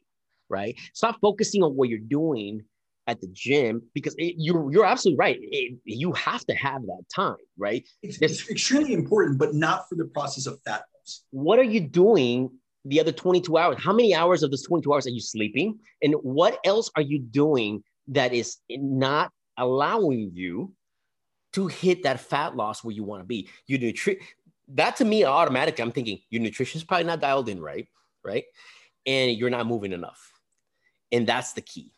Right? 0.50 0.78
Stop 0.94 1.18
focusing 1.22 1.64
on 1.64 1.76
what 1.76 1.90
you're 1.90 2.00
doing 2.00 2.64
at 3.08 3.20
the 3.22 3.28
gym 3.34 3.82
because 3.94 4.16
it, 4.18 4.36
you're 4.38 4.72
you're 4.72 4.86
absolutely 4.86 5.20
right. 5.20 5.38
It, 5.42 5.78
you 5.84 6.14
have 6.14 6.46
to 6.46 6.56
have 6.56 6.82
that 6.84 7.04
time, 7.14 7.36
right? 7.58 7.86
It's, 8.02 8.18
it's, 8.22 8.50
extremely 8.50 8.94
important, 8.94 9.38
but 9.38 9.54
not 9.54 9.90
for 9.90 9.96
the 9.96 10.06
process 10.06 10.46
of 10.46 10.60
fat 10.66 10.84
loss. 10.96 11.24
What 11.32 11.60
are 11.60 11.64
you 11.64 11.82
doing 11.82 12.50
the 12.86 13.00
other 13.00 13.12
22 13.12 13.58
hours? 13.58 13.78
How 13.80 13.94
many 13.94 14.14
hours 14.14 14.44
of 14.44 14.52
those 14.52 14.64
22 14.64 14.94
hours 14.94 15.08
are 15.08 15.12
you 15.12 15.20
sleeping? 15.20 15.80
And 16.02 16.14
what 16.22 16.60
else 16.66 16.90
are 16.96 17.02
you 17.02 17.20
doing 17.20 17.84
that 18.08 18.34
is 18.34 18.58
not 18.70 19.32
allowing 19.58 20.32
you 20.34 20.74
to 21.54 21.68
hit 21.68 22.04
that 22.04 22.20
fat 22.20 22.56
loss 22.56 22.84
where 22.84 22.94
you 22.94 23.04
want 23.04 23.22
to 23.22 23.26
be? 23.26 23.50
You 23.68 23.80
nutri- 23.80 24.22
that 24.70 24.96
to 24.98 25.06
me 25.06 25.26
automatically, 25.26 25.84
I'm 25.84 25.92
thinking 25.92 26.20
your 26.30 26.42
nutrition 26.42 26.80
is 26.80 26.84
probably 26.84 27.06
not 27.06 27.20
dialed 27.20 27.50
in 27.50 27.62
right, 27.62 27.88
right? 28.24 28.46
And 29.06 29.38
you're 29.38 29.50
not 29.50 29.68
moving 29.68 29.92
enough 29.92 30.33
and 31.14 31.26
that's 31.28 31.54
the 31.54 31.62
key. 31.62 31.92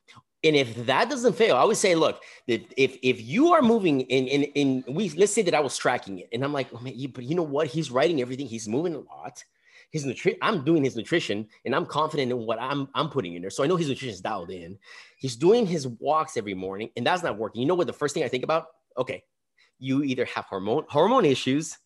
And 0.43 0.55
if 0.55 0.86
that 0.86 1.09
doesn't 1.09 1.34
fail, 1.34 1.55
I 1.55 1.63
would 1.63 1.78
say, 1.78 1.95
look, 1.95 2.22
if 2.45 2.61
if, 2.78 2.97
if 3.01 3.22
you 3.22 3.51
are 3.53 3.63
moving 3.63 4.01
in, 4.01 4.28
in 4.28 4.43
in 4.43 4.84
we 4.93 5.09
let's 5.11 5.34
say 5.34 5.41
that 5.41 5.55
I 5.55 5.59
was 5.59 5.76
tracking 5.76 6.20
it, 6.20 6.30
and 6.32 6.43
I'm 6.43 6.53
like, 6.53 6.68
oh 6.72 6.80
man, 6.80 6.93
you, 6.95 7.07
but 7.07 7.24
you 7.24 7.34
know 7.34 7.41
what? 7.41 7.68
He's 7.68 7.89
writing 7.89 8.22
everything. 8.22 8.45
He's 8.45 8.68
moving 8.68 8.93
a 8.93 8.99
lot. 8.99 9.43
His 9.91 10.05
nutrition, 10.05 10.38
I'm 10.41 10.63
doing 10.63 10.84
his 10.84 10.95
nutrition, 10.95 11.47
and 11.63 11.74
I'm 11.74 11.86
confident 11.86 12.32
in 12.32 12.38
what 12.38 12.61
I'm 12.61 12.89
I'm 12.93 13.09
putting 13.09 13.34
in 13.34 13.41
there. 13.41 13.49
So 13.49 13.63
I 13.63 13.68
know 13.68 13.76
his 13.76 13.88
nutrition 13.88 14.13
is 14.13 14.22
dialed 14.22 14.51
in. 14.51 14.78
He's 15.18 15.36
doing 15.36 15.66
his 15.66 15.88
walks 15.88 16.38
every 16.38 16.53
morning, 16.53 16.89
and 16.95 17.07
that's 17.07 17.24
not 17.24 17.38
working. 17.38 17.61
You 17.61 17.68
know 17.68 17.76
what? 17.76 17.88
The 17.88 17.93
first 17.93 18.13
thing 18.13 18.24
I 18.24 18.28
think 18.28 18.43
about, 18.43 18.68
okay, 18.97 19.24
you 19.80 20.03
either 20.03 20.26
have 20.26 20.45
hormone 20.45 20.84
hormone 20.89 21.26
issues 21.26 21.78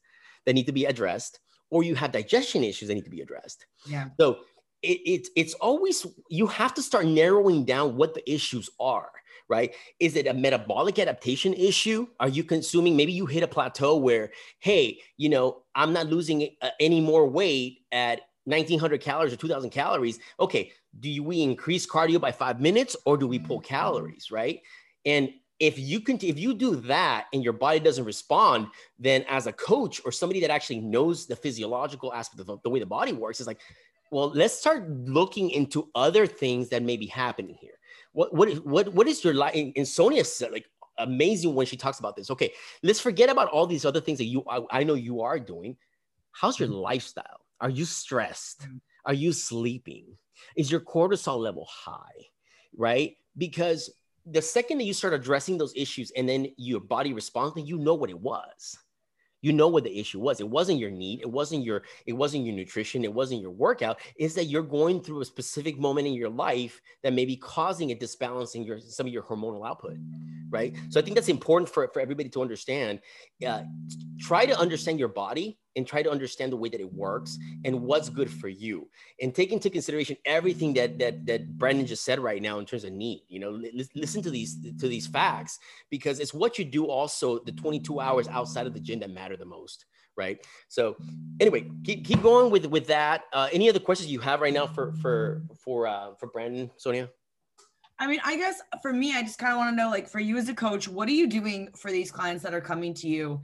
that 0.45 0.53
need 0.53 0.65
to 0.65 0.73
be 0.73 0.85
addressed, 0.85 1.39
or 1.69 1.83
you 1.83 1.95
have 1.95 2.11
digestion 2.11 2.63
issues 2.63 2.89
that 2.89 2.95
need 2.95 3.05
to 3.05 3.11
be 3.11 3.21
addressed. 3.21 3.67
Yeah. 3.85 4.07
So 4.19 4.39
it, 4.81 4.99
it, 5.05 5.27
it's 5.35 5.53
always 5.55 6.05
you 6.29 6.47
have 6.47 6.73
to 6.75 6.81
start 6.81 7.05
narrowing 7.05 7.65
down 7.65 7.95
what 7.95 8.13
the 8.13 8.31
issues 8.31 8.69
are 8.79 9.11
right? 9.49 9.73
Is 9.99 10.15
it 10.15 10.27
a 10.27 10.33
metabolic 10.33 10.99
adaptation 10.99 11.55
issue? 11.55 12.07
Are 12.19 12.29
you 12.29 12.43
consuming 12.43 12.95
maybe 12.95 13.11
you 13.11 13.25
hit 13.25 13.43
a 13.43 13.47
plateau 13.47 13.97
where 13.97 14.31
hey 14.59 14.99
you 15.17 15.27
know 15.27 15.63
i'm 15.75 15.91
not 15.91 16.07
losing 16.07 16.49
uh, 16.61 16.69
any 16.79 17.01
more 17.01 17.27
weight 17.27 17.79
at 17.91 18.21
1900 18.45 19.01
calories 19.01 19.33
or 19.33 19.37
2000 19.37 19.69
calories. 19.69 20.19
Okay 20.39 20.71
do 20.99 21.09
you, 21.09 21.23
we 21.23 21.41
increase 21.41 21.85
cardio 21.85 22.19
by 22.19 22.31
five 22.31 22.59
minutes 22.59 22.95
or 23.05 23.17
do 23.17 23.27
we 23.27 23.39
pull 23.39 23.59
calories 23.59 24.31
right? 24.31 24.61
And 25.05 25.29
if 25.59 25.77
you 25.77 25.99
can 25.99 26.17
if 26.21 26.39
you 26.39 26.53
do 26.53 26.75
that 26.77 27.25
and 27.33 27.43
your 27.43 27.53
body 27.53 27.79
doesn't 27.79 28.05
respond 28.05 28.67
then 28.97 29.25
as 29.27 29.45
a 29.45 29.53
coach 29.53 30.01
or 30.05 30.11
somebody 30.11 30.39
that 30.39 30.49
actually 30.49 30.79
knows 30.79 31.27
the 31.27 31.35
physiological 31.35 32.13
aspect 32.13 32.47
of 32.47 32.61
the 32.63 32.69
way 32.69 32.79
the 32.79 32.85
body 32.85 33.13
works 33.13 33.41
is 33.41 33.47
like 33.47 33.59
well, 34.11 34.29
let's 34.29 34.53
start 34.53 34.89
looking 34.89 35.49
into 35.51 35.89
other 35.95 36.25
things 36.25 36.69
that 36.69 36.83
may 36.83 36.97
be 36.97 37.05
happening 37.05 37.55
here. 37.59 37.77
What 38.11 38.33
what 38.33 38.49
is 38.49 38.59
what 38.61 38.93
what 38.93 39.07
is 39.07 39.23
your 39.23 39.33
life? 39.33 39.55
And 39.75 39.87
Sonia 39.87 40.23
said 40.23 40.51
like 40.51 40.65
amazing 40.97 41.55
when 41.55 41.65
she 41.65 41.77
talks 41.77 41.99
about 41.99 42.15
this. 42.15 42.31
Okay, 42.31 42.51
let's 42.83 42.99
forget 42.99 43.29
about 43.29 43.49
all 43.49 43.67
these 43.67 43.85
other 43.85 44.01
things 44.01 44.17
that 44.17 44.25
you 44.25 44.43
I, 44.49 44.61
I 44.71 44.83
know 44.83 44.95
you 44.95 45.21
are 45.21 45.39
doing. 45.39 45.77
How's 46.31 46.59
your 46.59 46.69
mm-hmm. 46.69 46.79
lifestyle? 46.79 47.41
Are 47.61 47.69
you 47.69 47.85
stressed? 47.85 48.61
Mm-hmm. 48.61 48.77
Are 49.05 49.13
you 49.13 49.31
sleeping? 49.31 50.05
Is 50.55 50.71
your 50.71 50.81
cortisol 50.81 51.37
level 51.37 51.67
high? 51.69 52.27
Right? 52.75 53.17
Because 53.37 53.91
the 54.25 54.41
second 54.41 54.79
that 54.79 54.83
you 54.83 54.93
start 54.93 55.13
addressing 55.13 55.57
those 55.57 55.73
issues 55.75 56.11
and 56.15 56.27
then 56.27 56.47
your 56.57 56.79
body 56.79 57.13
responds, 57.13 57.55
then 57.55 57.65
you 57.65 57.77
know 57.77 57.95
what 57.95 58.09
it 58.09 58.19
was 58.19 58.77
you 59.41 59.53
know 59.53 59.67
what 59.67 59.83
the 59.83 59.99
issue 59.99 60.19
was. 60.19 60.39
It 60.39 60.49
wasn't 60.49 60.79
your 60.79 60.91
NEAT 60.91 61.21
it 61.21 61.29
wasn't 61.29 61.63
your 61.63 61.83
it 62.05 62.13
wasn't 62.13 62.45
your 62.45 62.55
nutrition 62.55 63.03
it 63.03 63.13
wasn't 63.13 63.41
your 63.41 63.51
workout 63.51 63.99
is 64.17 64.33
that 64.35 64.45
you're 64.45 64.63
going 64.63 65.01
through 65.01 65.21
a 65.21 65.25
specific 65.25 65.79
moment 65.79 66.07
in 66.07 66.13
your 66.13 66.29
life 66.29 66.81
that 67.03 67.13
may 67.13 67.25
be 67.25 67.35
causing 67.35 67.91
a 67.91 67.95
disbalance 67.95 68.55
in 68.55 68.63
your 68.63 68.79
some 68.79 69.07
of 69.07 69.13
your 69.13 69.23
hormonal 69.23 69.67
output 69.67 69.97
right? 70.51 70.75
So 70.89 70.99
i 70.99 71.03
think 71.03 71.15
that's 71.15 71.29
important 71.29 71.69
for, 71.69 71.87
for 71.93 71.99
everybody 71.99 72.29
to 72.29 72.41
understand. 72.41 72.99
Uh, 73.45 73.63
try 74.19 74.45
to 74.45 74.57
understand 74.57 74.99
your 74.99 75.07
body 75.07 75.59
and 75.75 75.85
try 75.87 76.01
to 76.01 76.09
understand 76.09 76.51
the 76.51 76.57
way 76.57 76.69
that 76.69 76.79
it 76.79 76.93
works 76.93 77.37
and 77.65 77.81
what's 77.81 78.09
good 78.09 78.29
for 78.29 78.47
you. 78.47 78.87
And 79.21 79.33
take 79.33 79.51
into 79.51 79.69
consideration 79.69 80.17
everything 80.25 80.73
that 80.73 80.99
that 80.99 81.25
that 81.25 81.57
Brandon 81.57 81.85
just 81.85 82.03
said 82.03 82.19
right 82.19 82.41
now 82.41 82.59
in 82.59 82.65
terms 82.65 82.83
of 82.83 82.93
NEAT 82.93 83.23
you 83.27 83.39
know 83.39 83.51
li- 83.51 83.89
listen 83.95 84.21
to 84.23 84.29
these 84.29 84.57
to 84.79 84.87
these 84.87 85.07
facts 85.07 85.59
because 85.89 86.19
it's 86.19 86.33
what 86.33 86.57
you 86.59 86.65
do 86.65 86.85
also 86.85 87.39
the 87.39 87.51
22 87.51 87.99
hours 87.99 88.27
outside 88.27 88.67
of 88.67 88.73
the 88.73 88.79
gym 88.79 88.99
that 88.99 89.11
matter 89.11 89.37
the 89.37 89.45
most 89.45 89.85
right? 90.17 90.45
So 90.67 90.97
anyway 91.39 91.71
keep, 91.85 92.03
keep 92.05 92.21
going 92.21 92.51
with 92.51 92.65
with 92.65 92.87
that. 92.87 93.23
Uh, 93.31 93.47
any 93.53 93.69
other 93.69 93.79
questions 93.79 94.11
you 94.11 94.19
have 94.19 94.41
right 94.41 94.53
now 94.53 94.67
for 94.67 94.91
for 95.01 95.43
for 95.63 95.87
uh, 95.87 96.13
for 96.19 96.27
Brandon 96.27 96.69
Sonia? 96.75 97.09
I 97.99 98.07
mean, 98.07 98.19
I 98.23 98.37
guess 98.37 98.61
for 98.81 98.93
me, 98.93 99.13
I 99.13 99.21
just 99.23 99.39
kind 99.39 99.51
of 99.51 99.57
want 99.57 99.71
to 99.71 99.75
know, 99.75 99.89
like, 99.89 100.07
for 100.07 100.21
you 100.21 100.37
as 100.37 100.47
a 100.47 100.53
coach, 100.53 100.87
what 100.87 101.09
are 101.09 101.13
you 101.13 101.27
doing 101.27 101.69
for 101.75 101.91
these 101.91 102.11
clients 102.11 102.41
that 102.43 102.53
are 102.53 102.61
coming 102.61 102.93
to 102.93 103.09
you 103.09 103.41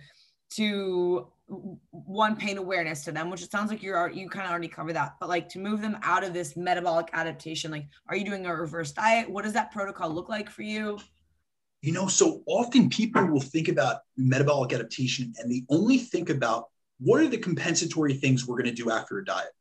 to 0.52 1.28
one 1.48 2.36
pain 2.36 2.58
awareness 2.58 3.04
to 3.04 3.12
them 3.12 3.30
which 3.30 3.43
it 3.43 3.52
sounds 3.52 3.70
like 3.70 3.84
you're 3.84 4.10
you 4.10 4.28
kind 4.28 4.46
of 4.46 4.52
already 4.52 4.68
covered 4.68 4.96
that 4.96 5.16
but 5.20 5.30
like 5.30 5.48
to 5.48 5.60
move 5.60 5.80
them 5.80 5.98
out 6.02 6.24
of 6.24 6.34
this 6.34 6.58
metabolic 6.58 7.08
adaptation 7.14 7.70
like 7.70 7.86
are 8.08 8.16
you 8.16 8.26
doing 8.26 8.46
a 8.46 8.56
reverse 8.56 8.91
diet? 8.91 9.30
What 9.30 9.43
does 9.43 9.54
that 9.54 9.72
protocol 9.72 10.10
look 10.10 10.28
like 10.28 10.50
for 10.50 10.64
you? 10.64 10.98
You 11.82 11.91
know 11.91 12.08
so 12.08 12.41
often 12.48 12.89
people 12.89 13.26
will 13.28 13.41
think 13.41 13.68
about 13.68 13.98
metabolic 14.18 14.74
adaptation 14.74 15.34
and 15.38 15.52
they 15.52 15.64
only 15.70 16.00
think 16.00 16.30
about 16.30 16.70
what 17.00 17.22
are 17.22 17.28
the 17.28 17.38
compensatory 17.38 18.16
things 18.16 18.48
we're 18.48 18.58
going 18.58 18.74
to 18.74 18.84
do 18.84 18.89
after 18.89 19.20
a 19.20 19.26
diet. 19.26 19.52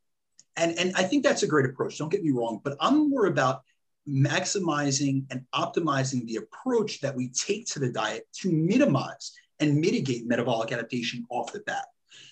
And 0.56 0.78
and 0.78 0.94
i 0.96 1.02
think 1.02 1.22
that's 1.22 1.42
a 1.42 1.46
great 1.46 1.66
approach 1.66 1.98
don't 1.98 2.10
get 2.10 2.22
me 2.22 2.30
wrong 2.30 2.60
but 2.64 2.76
i'm 2.80 3.10
more 3.10 3.26
about 3.26 3.62
maximizing 4.08 5.24
and 5.30 5.44
optimizing 5.54 6.26
the 6.26 6.36
approach 6.36 7.00
that 7.00 7.14
we 7.14 7.28
take 7.30 7.66
to 7.66 7.78
the 7.78 7.90
diet 7.90 8.26
to 8.40 8.52
minimize 8.52 9.32
and 9.60 9.80
mitigate 9.80 10.26
metabolic 10.26 10.72
adaptation 10.72 11.24
off 11.30 11.52
the 11.52 11.60
bat. 11.60 11.86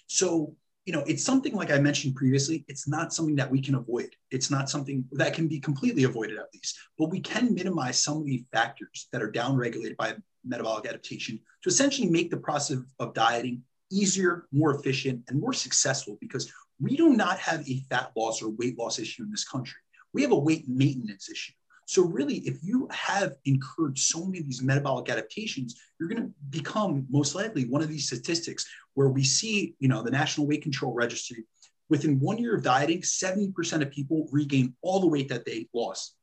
So, 0.07 0.57
you 0.85 0.93
know, 0.93 1.05
it's 1.07 1.25
something 1.25 1.55
like 1.55 1.71
I 1.71 1.79
mentioned 1.79 2.17
previously, 2.17 2.65
it's 2.69 2.89
not 2.89 3.13
something 3.13 3.37
that 3.37 3.51
we 3.51 3.61
can 3.61 3.77
avoid. 3.77 4.11
It's 4.31 4.51
not 4.51 4.69
something 4.69 5.05
that 5.13 5.35
can 5.35 5.47
be 5.47 5.61
completely 5.61 6.05
avoided, 6.05 6.39
at 6.39 6.53
least, 6.53 6.79
but 6.99 7.11
we 7.11 7.21
can 7.21 7.55
minimize 7.55 8.03
some 8.03 8.19
of 8.19 8.27
the 8.27 8.45
factors 8.53 9.09
that 9.13 9.23
are 9.23 9.31
downregulated 9.31 9.97
by 9.97 10.17
metabolic 10.45 10.87
adaptation 10.87 11.39
to 11.63 11.69
essentially 11.69 12.11
make 12.11 12.31
the 12.31 12.37
process 12.37 12.79
of 12.99 13.15
dieting 13.15 13.63
easier, 13.93 14.47
more 14.53 14.75
efficient, 14.75 15.23
and 15.29 15.41
more 15.41 15.53
successful 15.53 16.19
because 16.21 16.51
we 16.81 16.97
do 16.97 17.11
not 17.11 17.39
have 17.39 17.69
a 17.69 17.85
fat 17.89 18.11
loss 18.17 18.43
or 18.43 18.49
weight 18.51 18.77
loss 18.77 18.99
issue 18.99 19.23
in 19.23 19.31
this 19.31 19.45
country. 19.45 19.79
We 20.13 20.23
have 20.23 20.33
a 20.33 20.39
weight 20.39 20.69
maintenance 20.69 21.31
issue. 21.31 21.53
So 21.87 22.03
really, 22.03 22.37
if 22.39 22.63
you 22.63 22.89
have 22.91 23.35
incurred 23.45 23.99
so 23.99 24.25
many 24.25 24.39
of 24.39 24.47
these 24.47 24.63
metabolic 24.63 25.11
adaptations, 25.11 25.81
you're 25.99 26.09
going 26.09 26.23
to 26.23 26.33
become 26.51 27.07
most 27.11 27.35
likely 27.35 27.65
one 27.65 27.83
of 27.83 27.89
these 27.89 28.07
statistics 28.07 28.67
where 28.95 29.09
we 29.09 29.25
see, 29.25 29.75
you 29.79 29.89
know, 29.89 30.03
the 30.03 30.11
National 30.11 30.47
Weight 30.47 30.63
Control 30.63 30.93
Registry, 30.93 31.45
within 31.89 32.21
one 32.21 32.39
year 32.39 32.57
of 32.57 32.63
dieting, 32.63 33.03
70% 33.03 33.83
of 33.83 33.91
people 33.91 34.29
regain 34.33 34.75
all 34.83 35.01
the 35.01 35.07
weight 35.07 35.29
that 35.29 35.45
they 35.45 35.69
lost. 35.75 36.17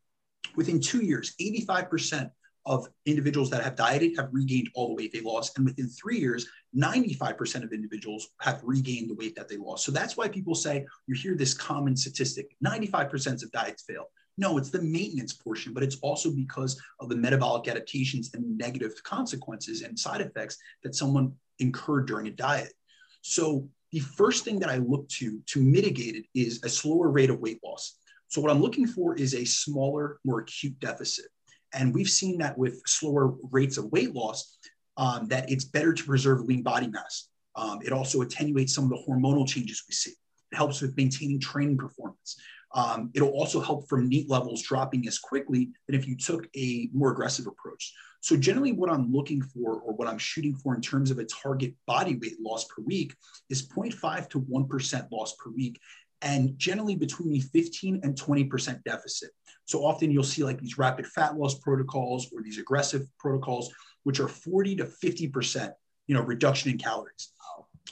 Within 0.55 0.79
two 0.79 1.03
years, 1.03 1.35
85% 1.39 2.31
of 2.65 2.87
individuals 3.05 3.49
that 3.49 3.63
have 3.63 3.75
dieted 3.75 4.15
have 4.17 4.29
regained 4.31 4.69
all 4.73 4.89
the 4.89 4.93
weight 4.93 5.11
they 5.11 5.21
lost. 5.21 5.57
And 5.57 5.65
within 5.65 5.87
three 5.87 6.19
years, 6.19 6.47
95% 6.75 7.63
of 7.63 7.73
individuals 7.73 8.29
have 8.41 8.61
regained 8.63 9.09
the 9.09 9.15
weight 9.15 9.35
that 9.35 9.47
they 9.47 9.57
lost. 9.57 9.85
So 9.85 9.91
that's 9.91 10.15
why 10.15 10.27
people 10.27 10.55
say 10.55 10.85
you 11.07 11.15
hear 11.15 11.35
this 11.35 11.53
common 11.53 11.95
statistic 11.95 12.55
95% 12.63 13.43
of 13.43 13.51
diets 13.51 13.83
fail. 13.83 14.05
No, 14.39 14.57
it's 14.57 14.69
the 14.69 14.81
maintenance 14.81 15.33
portion, 15.33 15.73
but 15.73 15.83
it's 15.83 15.97
also 15.97 16.31
because 16.31 16.81
of 17.01 17.09
the 17.09 17.15
metabolic 17.15 17.67
adaptations 17.67 18.31
and 18.33 18.57
negative 18.57 18.93
consequences 19.03 19.81
and 19.81 19.99
side 19.99 20.21
effects 20.21 20.57
that 20.81 20.95
someone 20.95 21.33
incurred 21.59 22.07
during 22.07 22.27
a 22.27 22.31
diet. 22.31 22.71
So 23.21 23.67
the 23.91 23.99
first 23.99 24.45
thing 24.45 24.59
that 24.59 24.69
I 24.69 24.77
look 24.77 25.09
to 25.09 25.41
to 25.47 25.61
mitigate 25.61 26.15
it 26.15 26.25
is 26.33 26.63
a 26.63 26.69
slower 26.69 27.09
rate 27.09 27.29
of 27.29 27.41
weight 27.41 27.59
loss. 27.65 27.97
So 28.29 28.39
what 28.39 28.49
I'm 28.49 28.61
looking 28.61 28.87
for 28.87 29.13
is 29.13 29.33
a 29.33 29.43
smaller, 29.43 30.19
more 30.23 30.39
acute 30.39 30.79
deficit. 30.79 31.25
And 31.73 31.93
we've 31.93 32.09
seen 32.09 32.37
that 32.37 32.57
with 32.57 32.81
slower 32.85 33.35
rates 33.51 33.77
of 33.77 33.91
weight 33.91 34.15
loss, 34.15 34.57
um, 34.95 35.27
that 35.27 35.51
it's 35.51 35.65
better 35.65 35.91
to 35.91 36.03
preserve 36.05 36.45
lean 36.45 36.63
body 36.63 36.87
mass. 36.87 37.27
Um, 37.55 37.79
it 37.83 37.91
also 37.91 38.21
attenuates 38.21 38.73
some 38.73 38.85
of 38.85 38.91
the 38.91 39.03
hormonal 39.05 39.45
changes 39.45 39.83
we 39.89 39.93
see. 39.93 40.11
It 40.51 40.55
helps 40.55 40.79
with 40.79 40.95
maintaining 40.95 41.41
training 41.41 41.77
performance. 41.77 42.37
Um, 42.73 43.09
it'll 43.13 43.29
also 43.29 43.59
help 43.59 43.87
from 43.89 44.07
NEAT 44.07 44.29
levels 44.29 44.61
dropping 44.61 45.07
as 45.07 45.17
quickly 45.17 45.71
than 45.87 45.99
if 45.99 46.07
you 46.07 46.15
took 46.15 46.47
a 46.55 46.89
more 46.93 47.11
aggressive 47.11 47.47
approach. 47.47 47.93
So 48.21 48.35
generally 48.35 48.73
what 48.73 48.89
I'm 48.89 49.11
looking 49.11 49.41
for 49.41 49.79
or 49.79 49.93
what 49.93 50.07
I'm 50.07 50.17
shooting 50.17 50.55
for 50.55 50.75
in 50.75 50.81
terms 50.81 51.09
of 51.09 51.19
a 51.19 51.25
target 51.25 51.73
body 51.87 52.15
weight 52.15 52.39
loss 52.41 52.65
per 52.65 52.81
week 52.83 53.15
is 53.49 53.67
0.5 53.67 54.29
to 54.29 54.41
1% 54.41 55.11
loss 55.11 55.35
per 55.35 55.49
week 55.51 55.79
and 56.21 56.57
generally 56.57 56.95
between 56.95 57.37
a 57.37 57.39
15 57.39 58.01
and 58.03 58.15
20% 58.15 58.83
deficit. 58.83 59.31
So 59.65 59.85
often 59.85 60.11
you'll 60.11 60.23
see 60.23 60.43
like 60.43 60.59
these 60.59 60.77
rapid 60.77 61.07
fat 61.07 61.37
loss 61.37 61.59
protocols 61.59 62.29
or 62.33 62.41
these 62.43 62.59
aggressive 62.59 63.03
protocols, 63.19 63.71
which 64.03 64.19
are 64.19 64.27
40 64.27 64.77
to 64.77 64.85
50%, 64.85 65.71
you 66.07 66.15
know, 66.15 66.21
reduction 66.21 66.71
in 66.71 66.77
calories. 66.77 67.29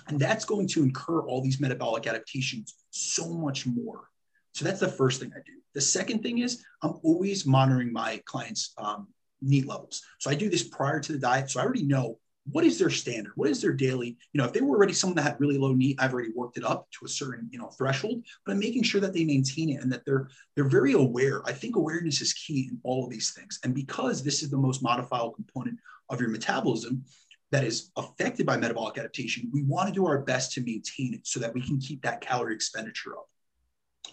And 0.07 0.19
that's 0.19 0.45
going 0.45 0.67
to 0.69 0.83
incur 0.83 1.21
all 1.21 1.41
these 1.41 1.59
metabolic 1.59 2.05
adaptations 2.05 2.75
so 2.91 3.29
much 3.29 3.65
more 3.65 4.09
so 4.57 4.65
that's 4.65 4.79
the 4.79 4.87
first 4.87 5.19
thing 5.21 5.31
I 5.35 5.39
do. 5.45 5.53
The 5.75 5.81
second 5.81 6.23
thing 6.23 6.39
is 6.39 6.63
I'm 6.81 6.95
always 7.03 7.45
monitoring 7.45 7.93
my 7.93 8.19
clients' 8.25 8.73
um, 8.79 9.07
NEAT 9.39 9.67
levels. 9.67 10.01
So 10.17 10.31
I 10.31 10.33
do 10.33 10.49
this 10.49 10.67
prior 10.67 10.99
to 10.99 11.11
the 11.11 11.19
diet. 11.19 11.51
So 11.51 11.59
I 11.59 11.63
already 11.63 11.83
know 11.83 12.17
what 12.51 12.63
is 12.63 12.79
their 12.79 12.89
standard, 12.89 13.33
what 13.35 13.51
is 13.51 13.61
their 13.61 13.73
daily. 13.73 14.17
You 14.33 14.39
know, 14.39 14.45
if 14.45 14.53
they 14.53 14.61
were 14.61 14.75
already 14.75 14.93
someone 14.93 15.15
that 15.17 15.21
had 15.21 15.39
really 15.39 15.59
low 15.59 15.73
NEAT, 15.73 15.97
I've 15.99 16.11
already 16.11 16.31
worked 16.35 16.57
it 16.57 16.63
up 16.63 16.87
to 16.97 17.05
a 17.05 17.07
certain 17.07 17.47
you 17.51 17.59
know 17.59 17.67
threshold. 17.67 18.25
But 18.47 18.53
I'm 18.53 18.59
making 18.59 18.81
sure 18.81 18.99
that 18.99 19.13
they 19.13 19.25
maintain 19.25 19.69
it 19.69 19.83
and 19.83 19.91
that 19.91 20.03
they're 20.05 20.27
they're 20.55 20.67
very 20.67 20.93
aware. 20.93 21.43
I 21.45 21.51
think 21.51 21.75
awareness 21.75 22.19
is 22.19 22.33
key 22.33 22.69
in 22.71 22.79
all 22.81 23.03
of 23.03 23.11
these 23.11 23.33
things. 23.33 23.59
And 23.63 23.75
because 23.75 24.23
this 24.23 24.41
is 24.41 24.49
the 24.49 24.57
most 24.57 24.81
modifiable 24.81 25.33
component 25.33 25.77
of 26.09 26.19
your 26.19 26.29
metabolism, 26.29 27.05
that 27.51 27.63
is 27.63 27.91
affected 27.95 28.47
by 28.47 28.57
metabolic 28.57 28.97
adaptation, 28.97 29.51
we 29.53 29.61
want 29.61 29.87
to 29.87 29.93
do 29.93 30.07
our 30.07 30.23
best 30.23 30.53
to 30.53 30.61
maintain 30.61 31.13
it 31.13 31.27
so 31.27 31.39
that 31.39 31.53
we 31.53 31.61
can 31.61 31.77
keep 31.77 32.01
that 32.01 32.21
calorie 32.21 32.55
expenditure 32.55 33.13
up. 33.13 33.29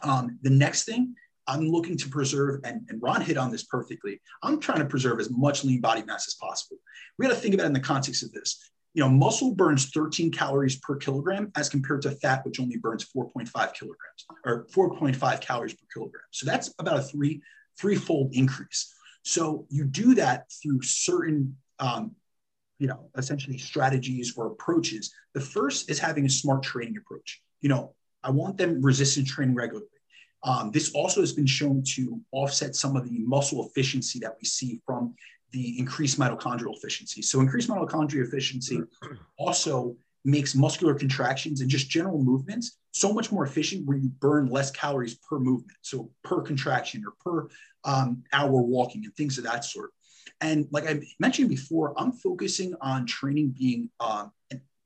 Um, 0.02 0.38
the 0.42 0.50
next 0.50 0.84
thing 0.84 1.14
I'm 1.46 1.68
looking 1.68 1.96
to 1.98 2.08
preserve, 2.08 2.60
and, 2.64 2.86
and 2.88 3.02
Ron 3.02 3.20
hit 3.20 3.36
on 3.36 3.50
this 3.50 3.64
perfectly. 3.64 4.20
I'm 4.42 4.60
trying 4.60 4.78
to 4.78 4.86
preserve 4.86 5.20
as 5.20 5.30
much 5.30 5.64
lean 5.64 5.80
body 5.80 6.02
mass 6.02 6.26
as 6.26 6.34
possible. 6.34 6.78
We 7.18 7.26
got 7.26 7.34
to 7.34 7.40
think 7.40 7.54
about 7.54 7.64
it 7.64 7.68
in 7.68 7.72
the 7.74 7.80
context 7.80 8.22
of 8.22 8.32
this. 8.32 8.70
You 8.94 9.02
know, 9.02 9.08
muscle 9.08 9.54
burns 9.54 9.90
13 9.90 10.30
calories 10.30 10.78
per 10.78 10.96
kilogram 10.96 11.50
as 11.56 11.68
compared 11.68 12.02
to 12.02 12.12
fat, 12.12 12.44
which 12.46 12.60
only 12.60 12.76
burns 12.76 13.04
4.5 13.14 13.74
kilograms 13.74 14.26
or 14.44 14.66
4.5 14.72 15.40
calories 15.40 15.74
per 15.74 15.86
kilogram. 15.92 16.22
So 16.30 16.46
that's 16.46 16.72
about 16.78 16.98
a 16.98 17.02
three 17.02 17.42
threefold 17.78 18.32
increase. 18.34 18.94
So 19.24 19.66
you 19.68 19.84
do 19.84 20.14
that 20.14 20.44
through 20.62 20.82
certain, 20.82 21.56
um, 21.80 22.14
you 22.78 22.86
know, 22.86 23.10
essentially 23.16 23.58
strategies 23.58 24.34
or 24.36 24.46
approaches. 24.46 25.12
The 25.34 25.40
first 25.40 25.90
is 25.90 25.98
having 25.98 26.24
a 26.24 26.30
smart 26.30 26.62
training 26.62 26.96
approach. 26.96 27.42
You 27.60 27.70
know, 27.70 27.94
I 28.24 28.30
want 28.30 28.56
them 28.56 28.82
resistance 28.82 29.30
training 29.30 29.54
regularly. 29.54 29.88
Um, 30.42 30.70
this 30.70 30.92
also 30.92 31.20
has 31.20 31.32
been 31.32 31.46
shown 31.46 31.82
to 31.94 32.20
offset 32.32 32.74
some 32.74 32.96
of 32.96 33.08
the 33.08 33.18
muscle 33.20 33.66
efficiency 33.66 34.18
that 34.20 34.36
we 34.40 34.46
see 34.46 34.80
from 34.84 35.14
the 35.52 35.78
increased 35.78 36.18
mitochondrial 36.18 36.76
efficiency. 36.76 37.22
So 37.22 37.40
increased 37.40 37.68
mitochondrial 37.68 38.26
efficiency 38.26 38.80
also 39.38 39.96
makes 40.24 40.54
muscular 40.54 40.94
contractions 40.94 41.60
and 41.60 41.70
just 41.70 41.88
general 41.88 42.22
movements 42.22 42.78
so 42.92 43.12
much 43.12 43.30
more 43.32 43.44
efficient 43.44 43.86
where 43.86 43.96
you 43.96 44.08
burn 44.08 44.46
less 44.46 44.70
calories 44.70 45.16
per 45.16 45.38
movement. 45.38 45.78
So 45.82 46.10
per 46.22 46.40
contraction 46.40 47.04
or 47.04 47.12
per 47.24 47.48
um, 47.84 48.22
hour 48.32 48.62
walking 48.62 49.04
and 49.04 49.14
things 49.14 49.38
of 49.38 49.44
that 49.44 49.64
sort. 49.64 49.90
And 50.40 50.66
like 50.70 50.88
I 50.88 51.00
mentioned 51.20 51.48
before, 51.48 51.94
I'm 51.96 52.12
focusing 52.12 52.74
on 52.80 53.06
training 53.06 53.54
being, 53.58 53.90
um, 54.00 54.32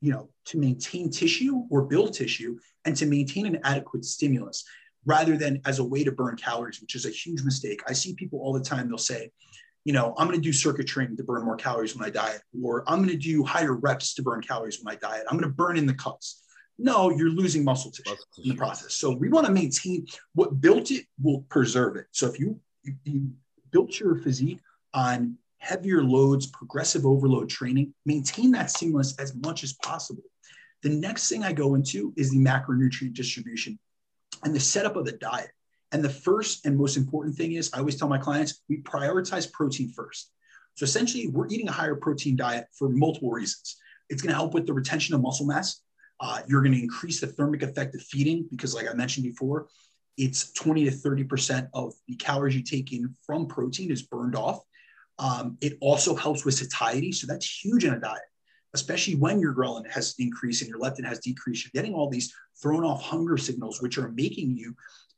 you 0.01 0.11
know, 0.11 0.29
to 0.45 0.57
maintain 0.57 1.09
tissue 1.09 1.63
or 1.69 1.83
build 1.83 2.13
tissue 2.13 2.57
and 2.85 2.95
to 2.95 3.05
maintain 3.05 3.45
an 3.45 3.59
adequate 3.63 4.05
stimulus 4.05 4.63
rather 5.05 5.37
than 5.37 5.61
as 5.65 5.79
a 5.79 5.83
way 5.83 6.03
to 6.03 6.11
burn 6.11 6.35
calories, 6.35 6.81
which 6.81 6.95
is 6.95 7.05
a 7.05 7.09
huge 7.09 7.43
mistake. 7.43 7.81
I 7.87 7.93
see 7.93 8.13
people 8.13 8.39
all 8.39 8.53
the 8.53 8.63
time, 8.63 8.87
they'll 8.87 8.97
say, 8.97 9.31
you 9.85 9.93
know, 9.93 10.13
I'm 10.17 10.27
going 10.27 10.39
to 10.39 10.43
do 10.43 10.53
circuit 10.53 10.87
training 10.87 11.17
to 11.17 11.23
burn 11.23 11.43
more 11.43 11.55
calories 11.55 11.95
when 11.95 12.05
I 12.05 12.11
diet, 12.11 12.41
or 12.61 12.83
I'm 12.87 12.99
going 12.99 13.09
to 13.09 13.17
do 13.17 13.43
higher 13.43 13.73
reps 13.73 14.13
to 14.15 14.21
burn 14.21 14.41
calories 14.41 14.79
when 14.81 14.93
I 14.93 14.97
diet. 14.97 15.23
I'm 15.29 15.37
going 15.37 15.49
to 15.49 15.55
burn 15.55 15.77
in 15.77 15.85
the 15.85 15.93
cuts. 15.93 16.43
No, 16.77 17.09
you're 17.09 17.29
losing 17.29 17.63
muscle 17.63 17.91
tissue, 17.91 18.11
muscle 18.11 18.25
tissue 18.35 18.49
in 18.51 18.55
the 18.55 18.59
process. 18.59 18.93
So 18.93 19.11
we 19.11 19.29
want 19.29 19.47
to 19.47 19.51
maintain 19.51 20.05
what 20.33 20.61
built 20.61 20.91
it 20.91 21.05
will 21.21 21.41
preserve 21.49 21.95
it. 21.95 22.05
So 22.11 22.27
if 22.27 22.39
you, 22.39 22.59
you 23.03 23.31
built 23.71 23.99
your 23.99 24.15
physique 24.17 24.59
on 24.93 25.35
heavier 25.59 26.03
loads, 26.03 26.47
progressive 26.47 27.05
overload 27.05 27.49
training, 27.49 27.93
maintain 28.05 28.51
that 28.51 28.71
stimulus 28.71 29.15
as 29.19 29.35
much 29.35 29.63
as 29.63 29.73
possible. 29.73 30.23
The 30.81 30.89
next 30.89 31.29
thing 31.29 31.43
I 31.43 31.53
go 31.53 31.75
into 31.75 32.13
is 32.17 32.31
the 32.31 32.37
macronutrient 32.37 33.13
distribution 33.13 33.77
and 34.43 34.55
the 34.55 34.59
setup 34.59 34.95
of 34.95 35.05
the 35.05 35.13
diet. 35.13 35.51
And 35.91 36.03
the 36.03 36.09
first 36.09 36.65
and 36.65 36.77
most 36.77 36.97
important 36.97 37.35
thing 37.35 37.53
is 37.53 37.71
I 37.73 37.79
always 37.79 37.97
tell 37.97 38.07
my 38.07 38.17
clients 38.17 38.61
we 38.69 38.77
prioritize 38.77 39.51
protein 39.51 39.91
first. 39.91 40.31
So 40.75 40.83
essentially, 40.83 41.27
we're 41.27 41.47
eating 41.47 41.67
a 41.67 41.73
higher 41.73 41.95
protein 41.95 42.35
diet 42.35 42.67
for 42.77 42.89
multiple 42.89 43.31
reasons. 43.31 43.77
It's 44.09 44.21
going 44.21 44.31
to 44.31 44.37
help 44.37 44.53
with 44.53 44.65
the 44.65 44.73
retention 44.73 45.13
of 45.15 45.21
muscle 45.21 45.45
mass. 45.45 45.81
Uh, 46.21 46.41
you're 46.47 46.61
going 46.61 46.73
to 46.73 46.81
increase 46.81 47.19
the 47.19 47.27
thermic 47.27 47.63
effect 47.63 47.95
of 47.95 48.01
feeding 48.01 48.47
because, 48.49 48.75
like 48.75 48.89
I 48.89 48.93
mentioned 48.93 49.25
before, 49.25 49.67
it's 50.17 50.51
20 50.53 50.85
to 50.85 50.91
30% 50.91 51.69
of 51.73 51.93
the 52.07 52.15
calories 52.15 52.55
you 52.55 52.61
take 52.61 52.91
in 52.91 53.13
from 53.25 53.47
protein 53.47 53.89
is 53.89 54.03
burned 54.03 54.35
off. 54.35 54.59
Um, 55.19 55.57
it 55.61 55.77
also 55.81 56.15
helps 56.15 56.45
with 56.45 56.55
satiety. 56.55 57.11
So 57.11 57.27
that's 57.27 57.63
huge 57.63 57.83
in 57.83 57.93
a 57.93 57.99
diet, 57.99 58.21
especially 58.73 59.15
when 59.15 59.39
your 59.39 59.53
ghrelin 59.53 59.89
has 59.91 60.15
increased 60.17 60.61
and 60.61 60.69
your 60.69 60.79
leptin 60.79 61.05
has 61.05 61.19
decreased. 61.19 61.65
You're 61.65 61.81
getting 61.81 61.93
all 61.93 62.09
these 62.09 62.33
thrown 62.61 62.83
off 62.85 63.03
hunger 63.03 63.37
signals, 63.37 63.81
which 63.81 63.97
are 63.97 64.09
making 64.09 64.57
you 64.57 64.75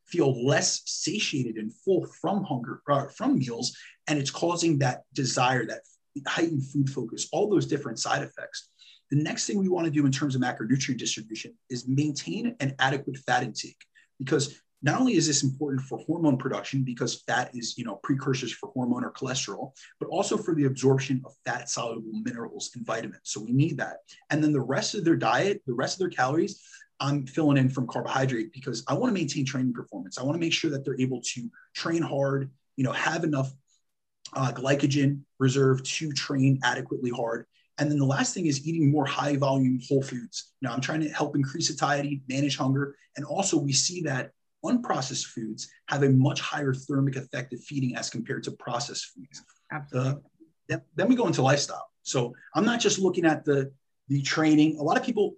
feel 0.07 0.45
less 0.45 0.81
satiated 0.85 1.55
and 1.55 1.73
full 1.73 2.05
from 2.19 2.43
hunger, 2.43 2.81
uh, 2.89 3.07
from 3.07 3.39
meals. 3.39 3.77
And 4.07 4.19
it's 4.19 4.31
causing 4.31 4.79
that 4.79 5.03
desire, 5.13 5.65
that 5.67 5.81
heightened 6.27 6.67
food 6.67 6.89
focus, 6.89 7.29
all 7.31 7.49
those 7.49 7.67
different 7.67 7.99
side 7.99 8.23
effects. 8.23 8.69
The 9.11 9.21
next 9.21 9.45
thing 9.45 9.57
we 9.57 9.69
want 9.69 9.85
to 9.85 9.91
do 9.91 10.05
in 10.05 10.11
terms 10.11 10.35
of 10.35 10.41
macronutrient 10.41 10.97
distribution 10.97 11.53
is 11.69 11.87
maintain 11.87 12.55
an 12.59 12.75
adequate 12.79 13.17
fat 13.17 13.43
intake 13.43 13.77
because 14.17 14.61
not 14.83 14.99
only 14.99 15.13
is 15.13 15.27
this 15.27 15.43
important 15.43 15.81
for 15.81 15.99
hormone 15.99 16.37
production 16.37 16.83
because 16.83 17.21
fat 17.27 17.51
is 17.53 17.77
you 17.77 17.85
know 17.85 17.95
precursors 18.03 18.51
for 18.51 18.69
hormone 18.73 19.03
or 19.03 19.11
cholesterol 19.11 19.71
but 19.99 20.07
also 20.09 20.37
for 20.37 20.55
the 20.55 20.65
absorption 20.65 21.21
of 21.25 21.33
fat 21.45 21.69
soluble 21.69 22.11
minerals 22.23 22.71
and 22.75 22.85
vitamins 22.85 23.21
so 23.23 23.41
we 23.41 23.51
need 23.51 23.77
that 23.77 23.97
and 24.29 24.43
then 24.43 24.51
the 24.51 24.59
rest 24.59 24.95
of 24.95 25.03
their 25.05 25.15
diet 25.15 25.61
the 25.65 25.73
rest 25.73 25.95
of 25.95 25.99
their 25.99 26.09
calories 26.09 26.61
i'm 26.99 27.25
filling 27.25 27.57
in 27.57 27.69
from 27.69 27.87
carbohydrate 27.87 28.51
because 28.53 28.83
i 28.87 28.93
want 28.93 29.09
to 29.09 29.19
maintain 29.19 29.45
training 29.45 29.73
performance 29.73 30.17
i 30.17 30.23
want 30.23 30.35
to 30.35 30.39
make 30.39 30.53
sure 30.53 30.71
that 30.71 30.83
they're 30.83 30.99
able 30.99 31.21
to 31.21 31.49
train 31.73 32.01
hard 32.01 32.49
you 32.75 32.83
know 32.83 32.91
have 32.91 33.23
enough 33.23 33.51
uh, 34.33 34.51
glycogen 34.51 35.21
reserve 35.39 35.83
to 35.83 36.11
train 36.13 36.59
adequately 36.63 37.09
hard 37.09 37.45
and 37.77 37.89
then 37.89 37.97
the 37.97 38.05
last 38.05 38.35
thing 38.35 38.45
is 38.45 38.67
eating 38.67 38.91
more 38.91 39.07
high 39.07 39.37
volume 39.37 39.79
whole 39.87 40.03
foods. 40.03 40.53
Now, 40.61 40.71
I'm 40.71 40.81
trying 40.81 41.01
to 41.01 41.09
help 41.09 41.35
increase 41.35 41.67
satiety, 41.67 42.21
manage 42.29 42.55
hunger. 42.55 42.95
And 43.17 43.25
also, 43.25 43.57
we 43.57 43.73
see 43.73 44.01
that 44.01 44.33
unprocessed 44.63 45.25
foods 45.25 45.69
have 45.87 46.03
a 46.03 46.09
much 46.09 46.39
higher 46.39 46.73
thermic 46.73 47.15
effect 47.15 47.53
of 47.53 47.61
feeding 47.63 47.95
as 47.95 48.09
compared 48.09 48.43
to 48.43 48.51
processed 48.51 49.11
foods. 49.15 49.43
Absolutely. 49.71 50.11
Uh, 50.11 50.15
then, 50.67 50.81
then 50.95 51.07
we 51.07 51.15
go 51.15 51.27
into 51.27 51.41
lifestyle. 51.41 51.87
So 52.03 52.33
I'm 52.55 52.65
not 52.65 52.79
just 52.79 52.99
looking 52.99 53.25
at 53.25 53.45
the 53.45 53.71
the 54.07 54.21
training. 54.21 54.77
A 54.77 54.83
lot 54.83 54.97
of 54.97 55.03
people, 55.03 55.35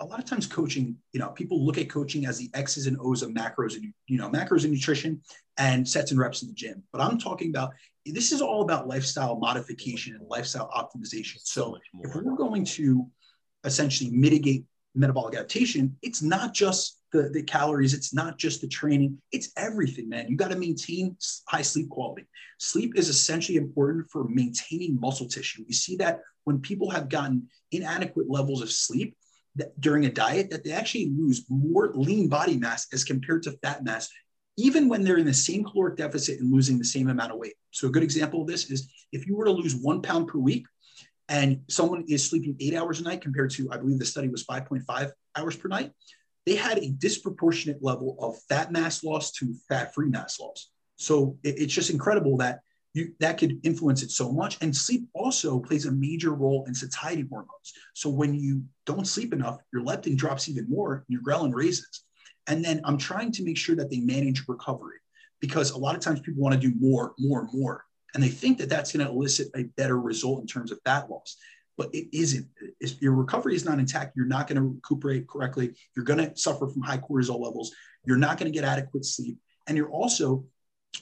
a 0.00 0.04
lot 0.04 0.18
of 0.18 0.24
times 0.24 0.46
coaching, 0.46 0.96
you 1.12 1.20
know, 1.20 1.28
people 1.28 1.64
look 1.64 1.78
at 1.78 1.88
coaching 1.88 2.26
as 2.26 2.38
the 2.38 2.50
X's 2.54 2.86
and 2.86 2.96
O's 3.00 3.22
of 3.22 3.30
macros 3.30 3.74
and 3.74 3.92
you 4.06 4.18
know 4.18 4.28
macros 4.28 4.64
and 4.64 4.72
nutrition 4.72 5.22
and 5.58 5.88
sets 5.88 6.10
and 6.10 6.18
reps 6.18 6.42
in 6.42 6.48
the 6.48 6.54
gym. 6.54 6.82
But 6.92 7.02
I'm 7.02 7.18
talking 7.18 7.50
about 7.50 7.72
this 8.04 8.32
is 8.32 8.40
all 8.40 8.62
about 8.62 8.88
lifestyle 8.88 9.38
modification 9.38 10.14
and 10.16 10.26
lifestyle 10.28 10.70
optimization. 10.70 11.38
So, 11.42 11.62
so 11.62 11.78
if 12.02 12.14
we're 12.14 12.36
going 12.36 12.64
to 12.64 13.06
essentially 13.64 14.10
mitigate 14.10 14.64
metabolic 14.94 15.34
adaptation, 15.34 15.96
it's 16.02 16.22
not 16.22 16.52
just 16.54 16.98
the, 17.12 17.28
the 17.28 17.42
calories, 17.42 17.94
it's 17.94 18.14
not 18.14 18.38
just 18.38 18.60
the 18.60 18.68
training, 18.68 19.18
it's 19.32 19.50
everything, 19.56 20.08
man. 20.08 20.26
You 20.28 20.36
got 20.36 20.50
to 20.50 20.58
maintain 20.58 21.16
high 21.46 21.62
sleep 21.62 21.88
quality. 21.90 22.26
Sleep 22.58 22.96
is 22.96 23.08
essentially 23.08 23.58
important 23.58 24.10
for 24.10 24.24
maintaining 24.28 24.98
muscle 24.98 25.28
tissue. 25.28 25.64
We 25.66 25.74
see 25.74 25.96
that 25.96 26.20
when 26.44 26.60
people 26.60 26.90
have 26.90 27.08
gotten 27.08 27.48
inadequate 27.70 28.28
levels 28.28 28.62
of 28.62 28.70
sleep 28.70 29.16
during 29.80 30.06
a 30.06 30.12
diet, 30.12 30.50
that 30.50 30.64
they 30.64 30.72
actually 30.72 31.12
lose 31.16 31.44
more 31.48 31.92
lean 31.94 32.28
body 32.28 32.56
mass 32.56 32.86
as 32.92 33.04
compared 33.04 33.42
to 33.42 33.52
fat 33.62 33.84
mass, 33.84 34.08
even 34.56 34.88
when 34.88 35.02
they're 35.02 35.18
in 35.18 35.26
the 35.26 35.34
same 35.34 35.64
caloric 35.64 35.96
deficit 35.96 36.40
and 36.40 36.52
losing 36.52 36.78
the 36.78 36.84
same 36.84 37.08
amount 37.08 37.32
of 37.32 37.38
weight. 37.38 37.54
So 37.70 37.88
a 37.88 37.90
good 37.90 38.02
example 38.02 38.42
of 38.42 38.46
this 38.46 38.70
is 38.70 38.90
if 39.12 39.26
you 39.26 39.36
were 39.36 39.44
to 39.44 39.50
lose 39.50 39.76
one 39.76 40.00
pound 40.00 40.28
per 40.28 40.38
week, 40.38 40.66
and 41.28 41.62
someone 41.68 42.04
is 42.08 42.28
sleeping 42.28 42.56
eight 42.60 42.74
hours 42.74 43.00
a 43.00 43.04
night 43.04 43.22
compared 43.22 43.50
to, 43.52 43.70
I 43.72 43.78
believe 43.78 43.98
the 43.98 44.04
study 44.04 44.28
was 44.28 44.44
5.5 44.44 45.10
hours 45.36 45.56
per 45.56 45.68
night, 45.68 45.92
they 46.46 46.56
had 46.56 46.78
a 46.78 46.90
disproportionate 46.90 47.82
level 47.82 48.16
of 48.20 48.36
fat 48.48 48.72
mass 48.72 49.04
loss 49.04 49.30
to 49.32 49.54
fat 49.68 49.94
free 49.94 50.08
mass 50.08 50.40
loss. 50.40 50.70
So 50.96 51.38
it, 51.42 51.58
it's 51.58 51.74
just 51.74 51.90
incredible 51.90 52.36
that 52.38 52.60
you, 52.94 53.12
that 53.20 53.38
could 53.38 53.58
influence 53.64 54.02
it 54.02 54.10
so 54.10 54.30
much. 54.30 54.58
And 54.60 54.76
sleep 54.76 55.08
also 55.14 55.58
plays 55.58 55.86
a 55.86 55.92
major 55.92 56.34
role 56.34 56.64
in 56.66 56.74
satiety 56.74 57.26
hormones. 57.28 57.72
So 57.94 58.10
when 58.10 58.34
you 58.34 58.64
don't 58.84 59.06
sleep 59.06 59.32
enough, 59.32 59.58
your 59.72 59.82
leptin 59.82 60.16
drops 60.16 60.48
even 60.48 60.68
more, 60.68 60.94
and 60.94 61.04
your 61.08 61.22
ghrelin 61.22 61.54
raises. 61.54 62.04
And 62.48 62.64
then 62.64 62.80
I'm 62.84 62.98
trying 62.98 63.32
to 63.32 63.44
make 63.44 63.56
sure 63.56 63.76
that 63.76 63.90
they 63.90 64.00
manage 64.00 64.44
recovery 64.48 64.98
because 65.40 65.70
a 65.70 65.78
lot 65.78 65.94
of 65.94 66.02
times 66.02 66.20
people 66.20 66.42
want 66.42 66.54
to 66.54 66.60
do 66.60 66.74
more, 66.78 67.14
more, 67.18 67.48
more. 67.52 67.84
And 68.14 68.22
they 68.22 68.28
think 68.28 68.58
that 68.58 68.68
that's 68.68 68.92
going 68.92 69.06
to 69.06 69.12
elicit 69.12 69.48
a 69.56 69.64
better 69.76 69.98
result 69.98 70.40
in 70.40 70.46
terms 70.46 70.70
of 70.70 70.78
fat 70.84 71.08
loss. 71.08 71.36
But 71.82 71.92
it 71.96 72.16
isn't. 72.16 72.46
If 72.78 73.02
your 73.02 73.12
recovery 73.12 73.56
is 73.56 73.64
not 73.64 73.80
intact, 73.80 74.16
you're 74.16 74.24
not 74.24 74.46
going 74.46 74.54
to 74.54 74.62
recuperate 74.62 75.26
correctly. 75.26 75.74
You're 75.96 76.04
going 76.04 76.20
to 76.20 76.36
suffer 76.36 76.68
from 76.68 76.80
high 76.80 76.98
cortisol 76.98 77.40
levels. 77.40 77.72
You're 78.04 78.18
not 78.18 78.38
going 78.38 78.52
to 78.52 78.56
get 78.56 78.64
adequate 78.64 79.04
sleep. 79.04 79.38
And 79.66 79.76
you're 79.76 79.90
also 79.90 80.44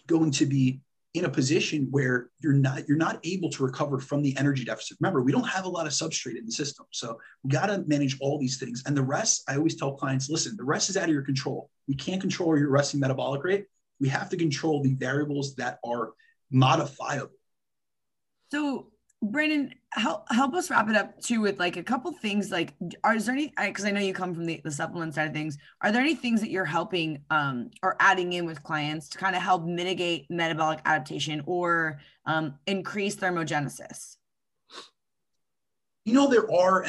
going 0.06 0.30
to 0.30 0.46
be 0.46 0.80
in 1.12 1.26
a 1.26 1.28
position 1.28 1.88
where 1.90 2.30
you're 2.40 2.54
not 2.54 2.88
you're 2.88 2.96
not 2.96 3.20
able 3.24 3.50
to 3.50 3.62
recover 3.62 3.98
from 3.98 4.22
the 4.22 4.34
energy 4.38 4.64
deficit. 4.64 4.96
Remember, 5.00 5.20
we 5.20 5.32
don't 5.32 5.46
have 5.46 5.66
a 5.66 5.68
lot 5.68 5.86
of 5.86 5.92
substrate 5.92 6.38
in 6.38 6.46
the 6.46 6.52
system, 6.52 6.86
so 6.92 7.18
we 7.42 7.50
got 7.50 7.66
to 7.66 7.84
manage 7.86 8.16
all 8.22 8.38
these 8.38 8.58
things. 8.58 8.82
And 8.86 8.96
the 8.96 9.02
rest, 9.02 9.42
I 9.48 9.56
always 9.56 9.76
tell 9.76 9.96
clients, 9.96 10.30
listen, 10.30 10.56
the 10.56 10.64
rest 10.64 10.88
is 10.88 10.96
out 10.96 11.04
of 11.04 11.10
your 11.10 11.22
control. 11.22 11.68
We 11.88 11.94
can't 11.94 12.22
control 12.22 12.56
your 12.56 12.70
resting 12.70 13.00
metabolic 13.00 13.44
rate. 13.44 13.66
We 13.98 14.08
have 14.08 14.30
to 14.30 14.38
control 14.38 14.82
the 14.82 14.94
variables 14.94 15.56
that 15.56 15.78
are 15.84 16.12
modifiable. 16.50 17.32
So, 18.50 18.89
Brandon, 19.22 19.74
help 19.92 20.24
help 20.30 20.54
us 20.54 20.70
wrap 20.70 20.88
it 20.88 20.96
up 20.96 21.20
too 21.20 21.42
with 21.42 21.58
like 21.58 21.76
a 21.76 21.82
couple 21.82 22.10
things. 22.12 22.50
Like, 22.50 22.72
are 23.04 23.14
is 23.14 23.26
there 23.26 23.34
any? 23.34 23.52
Because 23.62 23.84
I 23.84 23.90
know 23.90 24.00
you 24.00 24.14
come 24.14 24.34
from 24.34 24.46
the, 24.46 24.60
the 24.64 24.70
supplement 24.70 25.14
side 25.14 25.28
of 25.28 25.34
things. 25.34 25.58
Are 25.82 25.92
there 25.92 26.00
any 26.00 26.14
things 26.14 26.40
that 26.40 26.50
you're 26.50 26.64
helping 26.64 27.22
um, 27.28 27.70
or 27.82 27.96
adding 28.00 28.32
in 28.32 28.46
with 28.46 28.62
clients 28.62 29.10
to 29.10 29.18
kind 29.18 29.36
of 29.36 29.42
help 29.42 29.64
mitigate 29.64 30.26
metabolic 30.30 30.80
adaptation 30.86 31.42
or 31.44 32.00
um, 32.24 32.54
increase 32.66 33.14
thermogenesis? 33.14 34.16
You 36.06 36.14
know, 36.14 36.28
there 36.28 36.50
are, 36.50 36.86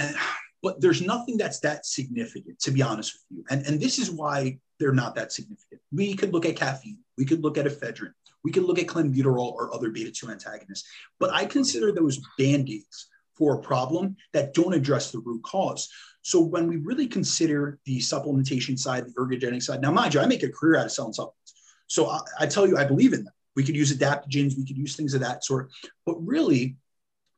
but 0.63 0.79
there's 0.79 1.01
nothing 1.01 1.35
that's 1.35 1.59
that 1.59 1.85
significant, 1.85 2.59
to 2.59 2.71
be 2.71 2.81
honest 2.81 3.13
with 3.13 3.39
you. 3.39 3.45
And 3.49 3.65
and 3.65 3.81
this 3.81 3.99
is 3.99 4.09
why 4.09 4.57
they're 4.79 4.93
not 4.93 5.15
that 5.15 5.33
significant. 5.33 5.81
We 5.91 6.15
could 6.15 6.31
look 6.31 6.45
at 6.45 6.55
caffeine 6.55 6.99
We 7.17 7.25
could 7.25 7.43
look 7.43 7.57
at 7.57 7.65
ephedrine. 7.65 8.13
We 8.43 8.51
can 8.51 8.65
look 8.65 8.79
at 8.79 8.87
clenbuterol 8.87 9.53
or 9.53 9.73
other 9.73 9.89
beta 9.89 10.11
2 10.11 10.29
antagonists. 10.29 10.87
But 11.19 11.31
I 11.31 11.45
consider 11.45 11.91
those 11.91 12.19
band 12.37 12.69
aids 12.69 13.07
for 13.35 13.55
a 13.55 13.61
problem 13.61 14.15
that 14.33 14.53
don't 14.53 14.73
address 14.73 15.11
the 15.11 15.19
root 15.19 15.43
cause. 15.43 15.89
So 16.21 16.39
when 16.39 16.67
we 16.67 16.77
really 16.77 17.07
consider 17.07 17.79
the 17.85 17.99
supplementation 17.99 18.77
side, 18.77 19.05
the 19.05 19.13
ergogenic 19.13 19.63
side, 19.63 19.81
now 19.81 19.91
mind 19.91 20.13
you, 20.13 20.19
I 20.19 20.25
make 20.25 20.43
a 20.43 20.49
career 20.49 20.79
out 20.79 20.85
of 20.85 20.91
selling 20.91 21.13
supplements. 21.13 21.53
So 21.87 22.07
I, 22.07 22.19
I 22.39 22.47
tell 22.47 22.67
you, 22.67 22.77
I 22.77 22.85
believe 22.85 23.13
in 23.13 23.23
them. 23.23 23.33
We 23.55 23.63
could 23.63 23.75
use 23.75 23.95
adaptogens, 23.95 24.57
we 24.57 24.65
could 24.65 24.77
use 24.77 24.95
things 24.95 25.13
of 25.13 25.21
that 25.21 25.43
sort. 25.43 25.71
But 26.05 26.15
really, 26.25 26.77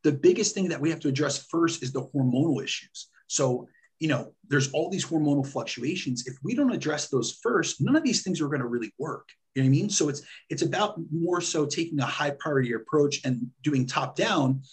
the 0.03 0.11
biggest 0.11 0.53
thing 0.53 0.69
that 0.69 0.79
we 0.79 0.89
have 0.89 0.99
to 1.01 1.07
address 1.07 1.47
first 1.49 1.81
is 1.81 1.91
the 1.91 2.03
hormonal 2.07 2.63
issues. 2.63 3.07
So, 3.27 3.67
you 4.03 4.09
know, 4.09 4.33
there's 4.49 4.69
all 4.73 4.89
these 4.89 5.05
hormonal 5.05 5.47
fluctuations. 5.47 6.27
If 6.27 6.35
we 6.43 6.55
don't 6.55 6.73
address 6.73 7.07
those 7.07 7.39
first, 7.41 7.79
none 7.79 7.95
of 7.95 8.03
these 8.03 8.21
things 8.21 8.41
are 8.41 8.49
going 8.49 8.59
to 8.59 8.67
really 8.67 8.93
work. 8.99 9.29
You 9.55 9.61
know 9.61 9.69
what 9.69 9.77
I 9.77 9.79
mean? 9.79 9.89
So 9.89 10.09
it's 10.09 10.21
it's 10.49 10.61
about 10.61 10.99
more 11.09 11.39
so 11.39 11.65
taking 11.65 12.01
a 12.01 12.05
high 12.05 12.31
priority 12.31 12.73
approach 12.73 13.21
and 13.23 13.49
doing 13.61 13.87
top 13.87 14.17
down. 14.17 14.63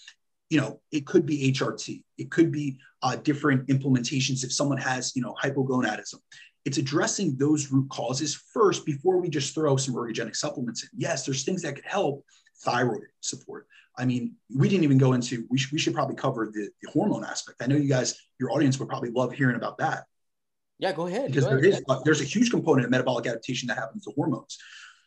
You 0.49 0.61
know, 0.61 0.81
it 0.91 1.07
could 1.07 1.27
be 1.27 1.53
HRT, 1.53 2.03
it 2.19 2.33
could 2.33 2.51
be 2.51 2.81
uh, 3.05 3.15
different 3.15 3.69
implementations 3.69 4.43
if 4.43 4.53
someone 4.53 4.79
has 4.79 5.15
you 5.15 5.23
know 5.23 5.37
hypogonadism. 5.41 6.17
It's 6.65 6.79
addressing 6.79 7.37
those 7.37 7.71
root 7.71 7.89
causes 7.89 8.35
first 8.53 8.85
before 8.85 9.21
we 9.21 9.29
just 9.29 9.55
throw 9.55 9.77
some 9.77 9.95
ergogenic 9.95 10.35
supplements 10.35 10.83
in. 10.83 10.89
Yes, 10.97 11.25
there's 11.25 11.45
things 11.45 11.63
that 11.63 11.77
could 11.77 11.87
help 11.87 12.25
thyroid 12.65 13.07
support. 13.21 13.69
I 14.01 14.07
mean, 14.07 14.35
we 14.55 14.69
didn't 14.69 14.85
even 14.85 14.99
go 14.99 15.13
into, 15.13 15.47
we, 15.51 15.59
sh- 15.59 15.73
we 15.73 15.79
should 15.79 15.95
probably 15.95 16.17
cover 16.17 16.47
the, 16.47 16.71
the, 16.83 16.91
hormone 16.91 17.25
aspect. 17.25 17.61
I 17.63 17.67
know 17.67 17.77
you 17.77 17.89
guys, 17.89 18.19
your 18.39 18.51
audience 18.51 18.79
would 18.79 18.89
probably 18.89 19.11
love 19.11 19.33
hearing 19.33 19.57
about 19.57 19.79
that. 19.79 20.05
Yeah, 20.79 20.93
go 20.93 21.07
ahead. 21.07 21.27
Because 21.27 21.45
go 21.45 21.51
there 21.51 21.59
ahead. 21.59 21.75
is, 21.75 21.85
uh, 21.89 22.01
there's 22.05 22.23
a 22.23 22.25
huge 22.25 22.51
component 22.51 22.87
of 22.87 22.91
metabolic 22.91 23.27
adaptation 23.27 23.69
that 23.69 23.77
happens 23.77 24.05
to 24.05 24.13
hormones. 24.17 24.57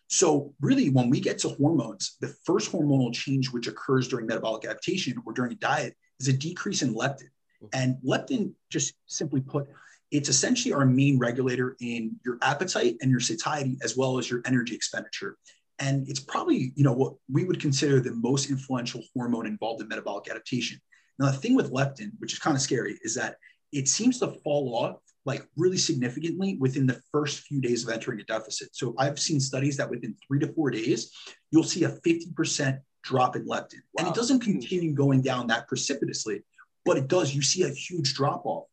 So 0.08 0.54
really, 0.62 0.90
when 0.92 1.10
we 1.10 1.20
get 1.20 1.40
to 1.40 1.50
hormones, 1.50 2.18
the 2.22 2.28
first 2.46 2.72
hormonal 2.72 3.12
change 3.12 3.52
which 3.52 3.68
occurs 3.68 4.08
during 4.08 4.28
metabolic 4.28 4.66
adaptation 4.66 5.22
or 5.26 5.34
during 5.34 5.54
a 5.54 5.56
diet 5.56 5.96
is 6.20 6.28
a 6.28 6.34
decrease 6.34 6.84
in 6.84 6.94
leptin. 6.94 7.30
Mm-hmm. 7.64 7.68
And 7.74 7.98
leptin, 8.06 8.54
just 8.70 8.94
simply 9.08 9.42
put, 9.42 9.68
it's 10.12 10.30
essentially 10.30 10.74
our 10.74 10.86
main 10.86 11.18
regulator 11.18 11.76
in 11.82 12.20
your 12.24 12.38
appetite 12.44 12.98
and 13.02 13.10
your 13.10 13.20
satiety, 13.20 13.80
as 13.82 13.98
well 13.98 14.20
as 14.20 14.30
your 14.30 14.44
energy 14.46 14.76
expenditure. 14.76 15.38
And 15.80 16.08
it's 16.08 16.20
probably, 16.20 16.72
you 16.76 16.84
know, 16.84 16.94
what 16.94 17.14
we 17.32 17.46
would 17.46 17.60
consider 17.60 18.00
the 18.00 18.14
most 18.14 18.50
influential 18.50 19.02
hormone 19.16 19.48
involved 19.48 19.82
in 19.82 19.88
metabolic 19.88 20.30
adaptation. 20.30 20.80
Now, 21.20 21.28
the 21.28 21.38
thing 21.38 21.56
with 21.56 21.72
leptin, 21.72 22.12
which 22.20 22.34
is 22.34 22.40
kind 22.40 22.56
of 22.56 22.62
scary, 22.62 23.00
is 23.04 23.16
that 23.16 23.38
it 23.72 23.88
seems 23.88 24.20
to 24.20 24.28
fall 24.44 24.76
off 24.76 24.98
like 25.26 25.48
really 25.56 25.78
significantly 25.78 26.58
within 26.60 26.86
the 26.86 27.02
first 27.12 27.42
few 27.42 27.62
days 27.62 27.84
of 27.84 27.90
entering 27.90 28.20
a 28.20 28.24
deficit. 28.24 28.76
So 28.76 28.94
I've 28.98 29.20
seen 29.20 29.40
studies 29.40 29.78
that 29.78 29.90
within 29.90 30.16
three 30.28 30.40
to 30.40 30.48
four 30.54 30.70
days, 30.70 31.12
you'll 31.52 31.64
see 31.64 31.86
a 31.86 31.90
50% 31.90 32.80
drop 33.04 33.36
in 33.36 33.46
leptin. 33.46 33.76
Wow. 33.94 34.00
And 34.00 34.08
it 34.08 34.14
doesn't 34.14 34.42
continue 34.42 34.94
going 34.94 35.22
down 35.22 35.48
that 35.48 35.68
precipitously, 35.68 36.44
but 36.86 36.98
it 36.98 37.08
does. 37.08 37.34
You 37.34 37.42
see 37.42 37.64
a 37.64 37.70
huge 37.70 38.14
drop 38.14 38.46
off. 38.46 38.66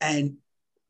And 0.00 0.36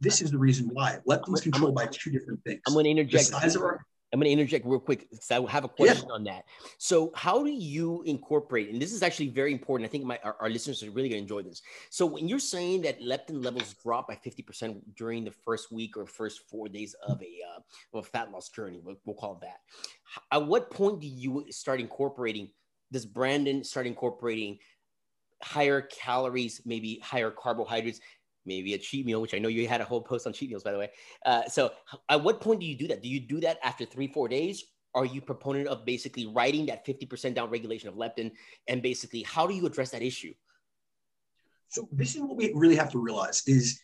this 0.01 0.23
is 0.23 0.31
the 0.31 0.39
reason 0.39 0.71
why 0.73 0.99
leptin 1.09 1.35
is 1.35 1.41
controlled 1.41 1.75
by 1.75 1.87
two 1.87 2.11
different 2.11 2.43
things. 2.45 2.61
I'm 2.67 2.75
going 2.75 2.85
to 2.85 2.91
interject. 2.91 3.31
The 3.31 3.41
size 3.41 3.57
of 3.57 3.63
our, 3.63 3.85
I'm 4.13 4.21
going 4.21 4.27
to 4.27 4.33
interject 4.33 4.65
real 4.65 4.81
quick 4.81 5.11
because 5.11 5.31
I 5.31 5.51
have 5.51 5.65
a 5.65 5.69
question 5.69 6.07
yeah. 6.09 6.15
on 6.15 6.25
that. 6.25 6.45
So, 6.79 7.13
how 7.15 7.43
do 7.43 7.51
you 7.51 8.03
incorporate? 8.07 8.71
And 8.71 8.81
this 8.81 8.93
is 8.93 9.03
actually 9.03 9.29
very 9.29 9.53
important. 9.53 9.89
I 9.89 9.91
think 9.91 10.05
my 10.05 10.19
our, 10.25 10.37
our 10.41 10.49
listeners 10.49 10.83
are 10.83 10.91
really 10.91 11.11
going 11.11 11.27
to 11.27 11.35
enjoy 11.35 11.43
this. 11.43 11.61
So, 11.91 12.07
when 12.07 12.27
you're 12.27 12.39
saying 12.39 12.83
that 12.83 13.01
leptin 13.01 13.45
levels 13.45 13.75
drop 13.83 14.09
by 14.09 14.15
50% 14.15 14.81
during 14.97 15.25
the 15.25 15.31
first 15.31 15.71
week 15.71 15.97
or 15.97 16.07
first 16.07 16.49
four 16.49 16.69
days 16.69 16.95
of 17.07 17.21
a, 17.21 17.39
uh, 17.55 17.99
of 17.99 18.05
a 18.05 18.09
fat 18.09 18.33
loss 18.33 18.49
journey, 18.49 18.81
we'll, 18.83 18.97
we'll 19.05 19.17
call 19.17 19.35
it 19.35 19.41
that. 19.43 19.61
At 20.33 20.47
what 20.47 20.71
point 20.71 21.01
do 21.01 21.07
you 21.07 21.45
start 21.51 21.81
incorporating? 21.81 22.51
Does 22.91 23.05
Brandon 23.05 23.63
start 23.63 23.87
incorporating 23.87 24.59
higher 25.43 25.83
calories, 25.83 26.63
maybe 26.65 26.99
higher 27.03 27.31
carbohydrates? 27.31 28.01
Maybe 28.47 28.75
a 28.75 28.79
cheat 28.79 29.07
meal, 29.07 29.21
which 29.21 29.35
I 29.35 29.39
know 29.39 29.49
you 29.49 29.67
had 29.69 29.81
a 29.81 29.85
whole 29.85 30.01
post 30.01 30.27
on 30.27 30.33
cheat 30.33 30.51
meals, 30.51 30.63
by 30.63 30.73
the 30.73 30.79
way. 30.79 30.91
Uh, 31.25 31.45
so, 31.45 31.73
at 32.09 32.23
what 32.23 32.41
point 32.41 32.61
do 32.61 32.67
you 32.67 32.77
do 32.77 32.89
that? 32.89 33.03
Do 33.03 33.09
you 33.09 33.21
do 33.21 33.41
that 33.41 33.59
after 33.63 33.85
three, 33.85 34.09
four 34.09 34.29
days? 34.29 34.65
Are 34.95 35.05
you 35.05 35.21
proponent 35.21 35.69
of 35.69 35.85
basically 35.85 36.27
writing 36.27 36.67
that 36.67 36.87
50% 36.87 37.35
down 37.35 37.51
regulation 37.51 37.89
of 37.89 37.95
leptin? 37.95 38.33
And 38.67 38.83
basically, 38.83 39.23
how 39.23 39.47
do 39.47 39.55
you 39.55 39.67
address 39.67 39.91
that 39.91 40.03
issue? 40.03 40.35
So, 41.69 41.89
this 41.93 42.15
is 42.15 42.23
what 42.23 42.37
we 42.37 42.53
really 42.55 42.77
have 42.77 42.91
to 42.93 42.99
realize 42.99 43.43
is 43.47 43.81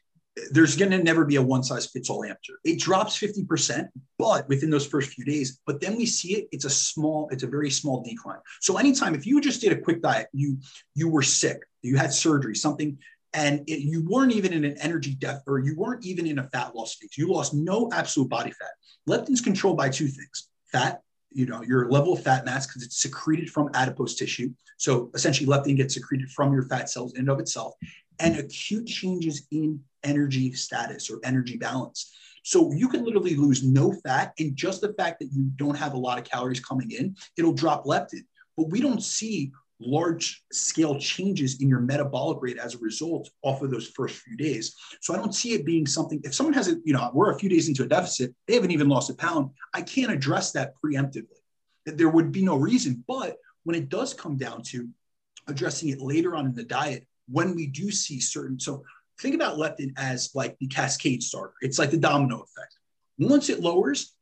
there's 0.51 0.77
going 0.77 0.91
to 0.91 1.03
never 1.03 1.25
be 1.25 1.37
a 1.37 1.43
one 1.43 1.63
size 1.63 1.87
fits 1.87 2.11
all 2.11 2.25
answer. 2.25 2.55
It 2.65 2.81
drops 2.81 3.19
50%, 3.19 3.89
but 4.19 4.49
within 4.49 4.71
those 4.71 4.87
first 4.87 5.11
few 5.11 5.25
days, 5.25 5.61
but 5.65 5.81
then 5.81 5.97
we 5.97 6.07
see 6.07 6.35
it, 6.35 6.49
it's 6.51 6.65
a 6.65 6.71
small, 6.71 7.29
it's 7.31 7.45
a 7.45 7.47
very 7.47 7.71
small 7.71 8.03
decline. 8.03 8.41
So 8.61 8.77
anytime, 8.77 9.15
if 9.15 9.27
you 9.27 9.41
just 9.41 9.61
did 9.61 9.73
a 9.73 9.81
quick 9.81 10.03
diet, 10.03 10.29
you, 10.33 10.59
you 10.95 11.09
were 11.09 11.23
sick, 11.23 11.59
you 11.83 11.97
had 11.97 12.13
surgery, 12.13 12.57
something, 12.57 12.99
and 13.35 13.69
it, 13.69 13.81
you 13.81 14.05
weren't 14.09 14.33
even 14.33 14.53
in 14.53 14.65
an 14.65 14.77
energy 14.81 15.15
deficit 15.15 15.43
or 15.47 15.59
you 15.59 15.77
weren't 15.77 16.05
even 16.07 16.27
in 16.27 16.39
a 16.39 16.49
fat 16.51 16.75
loss 16.75 16.95
phase. 16.95 17.19
You 17.19 17.29
lost 17.29 17.53
no 17.53 17.91
absolute 17.93 18.29
body 18.31 18.53
fat. 18.53 18.71
Leptin's 19.09 19.41
controlled 19.41 19.77
by 19.77 19.89
two 19.89 20.07
things: 20.07 20.49
fat, 20.73 21.03
you 21.31 21.47
know, 21.47 21.63
your 21.63 21.91
level 21.91 22.15
of 22.15 22.23
fat 22.23 22.45
mass 22.45 22.67
because 22.67 22.85
it's 22.85 22.97
secreted 22.97 23.51
from 23.51 23.71
adipose 23.75 24.15
tissue. 24.15 24.51
So 24.79 25.11
essentially, 25.15 25.47
leptin 25.47 25.77
gets 25.77 25.95
secreted 25.95 26.31
from 26.31 26.53
your 26.53 26.63
fat 26.63 26.89
cells 26.89 27.15
in 27.15 27.21
and 27.21 27.29
of 27.29 27.41
itself, 27.41 27.75
and 28.21 28.39
acute 28.39 28.87
changes 28.87 29.47
in 29.51 29.81
energy 30.05 30.53
status 30.53 31.11
or 31.11 31.19
energy 31.25 31.57
balance. 31.57 32.13
So 32.45 32.73
you 32.73 32.89
can 32.89 33.05
literally 33.05 33.37
lose 33.37 33.65
no 33.65 33.93
fat, 34.05 34.33
and 34.39 34.55
just 34.55 34.81
the 34.81 34.93
fact 34.95 35.19
that 35.21 35.33
you 35.33 35.51
don't 35.57 35.77
have 35.77 35.95
a 35.95 35.99
lot 35.99 36.19
of 36.19 36.25
calories 36.25 36.61
coming 36.61 36.91
in, 36.91 37.17
it'll 37.37 37.55
drop 37.55 37.85
leptin. 37.85 38.25
But 38.57 38.71
we 38.71 38.81
don't 38.81 39.03
see 39.03 39.53
large 39.85 40.45
scale 40.53 40.99
changes 40.99 41.61
in 41.61 41.69
your 41.69 41.81
metabolic 41.81 42.39
rate 42.41 42.59
as 42.59 42.75
a 42.75 42.79
result 42.79 43.31
off 43.43 43.63
of 43.63 43.71
those 43.71 43.89
first 43.89 44.17
few 44.17 44.37
days. 44.37 44.77
So 45.01 45.15
I 45.15 45.19
don't 45.19 45.35
see 45.35 45.53
it 45.53 45.65
being 45.65 45.87
something, 45.87 46.21
if 46.25 46.35
someone 46.35 46.55
has 46.55 46.69
a, 46.69 46.77
you 46.85 46.93
know, 46.93 47.11
we're 47.13 47.33
a 47.33 47.39
few 47.39 47.49
days 47.49 47.69
into 47.69 47.83
a 47.83 47.89
deficit, 47.89 48.35
they 48.47 48.55
haven't 48.55 48.71
even 48.71 48.89
lost 48.89 49.11
a 49.11 49.15
pound, 49.15 49.51
I 49.73 49.83
can't 49.83 50.13
address 50.13 50.53
that 50.53 50.75
preemptively. 50.85 51.39
That 51.87 51.99
there 51.99 52.09
would 52.09 52.33
be 52.33 52.43
no 52.43 52.57
reason. 52.57 53.05
But 53.07 53.37
when 53.65 53.77
it 53.77 53.89
does 53.89 54.15
come 54.15 54.37
down 54.37 54.63
to 54.63 54.89
addressing 55.49 55.91
it 55.91 56.01
later 56.01 56.35
on 56.35 56.47
in 56.47 56.55
the 56.55 56.65
diet, 56.65 57.07
when 57.29 57.55
we 57.55 57.67
do 57.67 57.91
see 57.91 58.21
certain, 58.21 58.59
so 58.59 58.85
think 59.21 59.35
about 59.35 59.59
leptin 59.59 59.93
as 59.97 60.31
like 60.35 60.59
the 60.59 60.67
cascade 60.67 61.23
starter, 61.23 61.55
it's 61.61 61.79
like 61.79 61.91
the 61.91 61.99
domino 61.99 62.37
effect. 62.37 62.79
Once 63.19 63.49
it 63.49 63.61
lowers, 63.61 64.15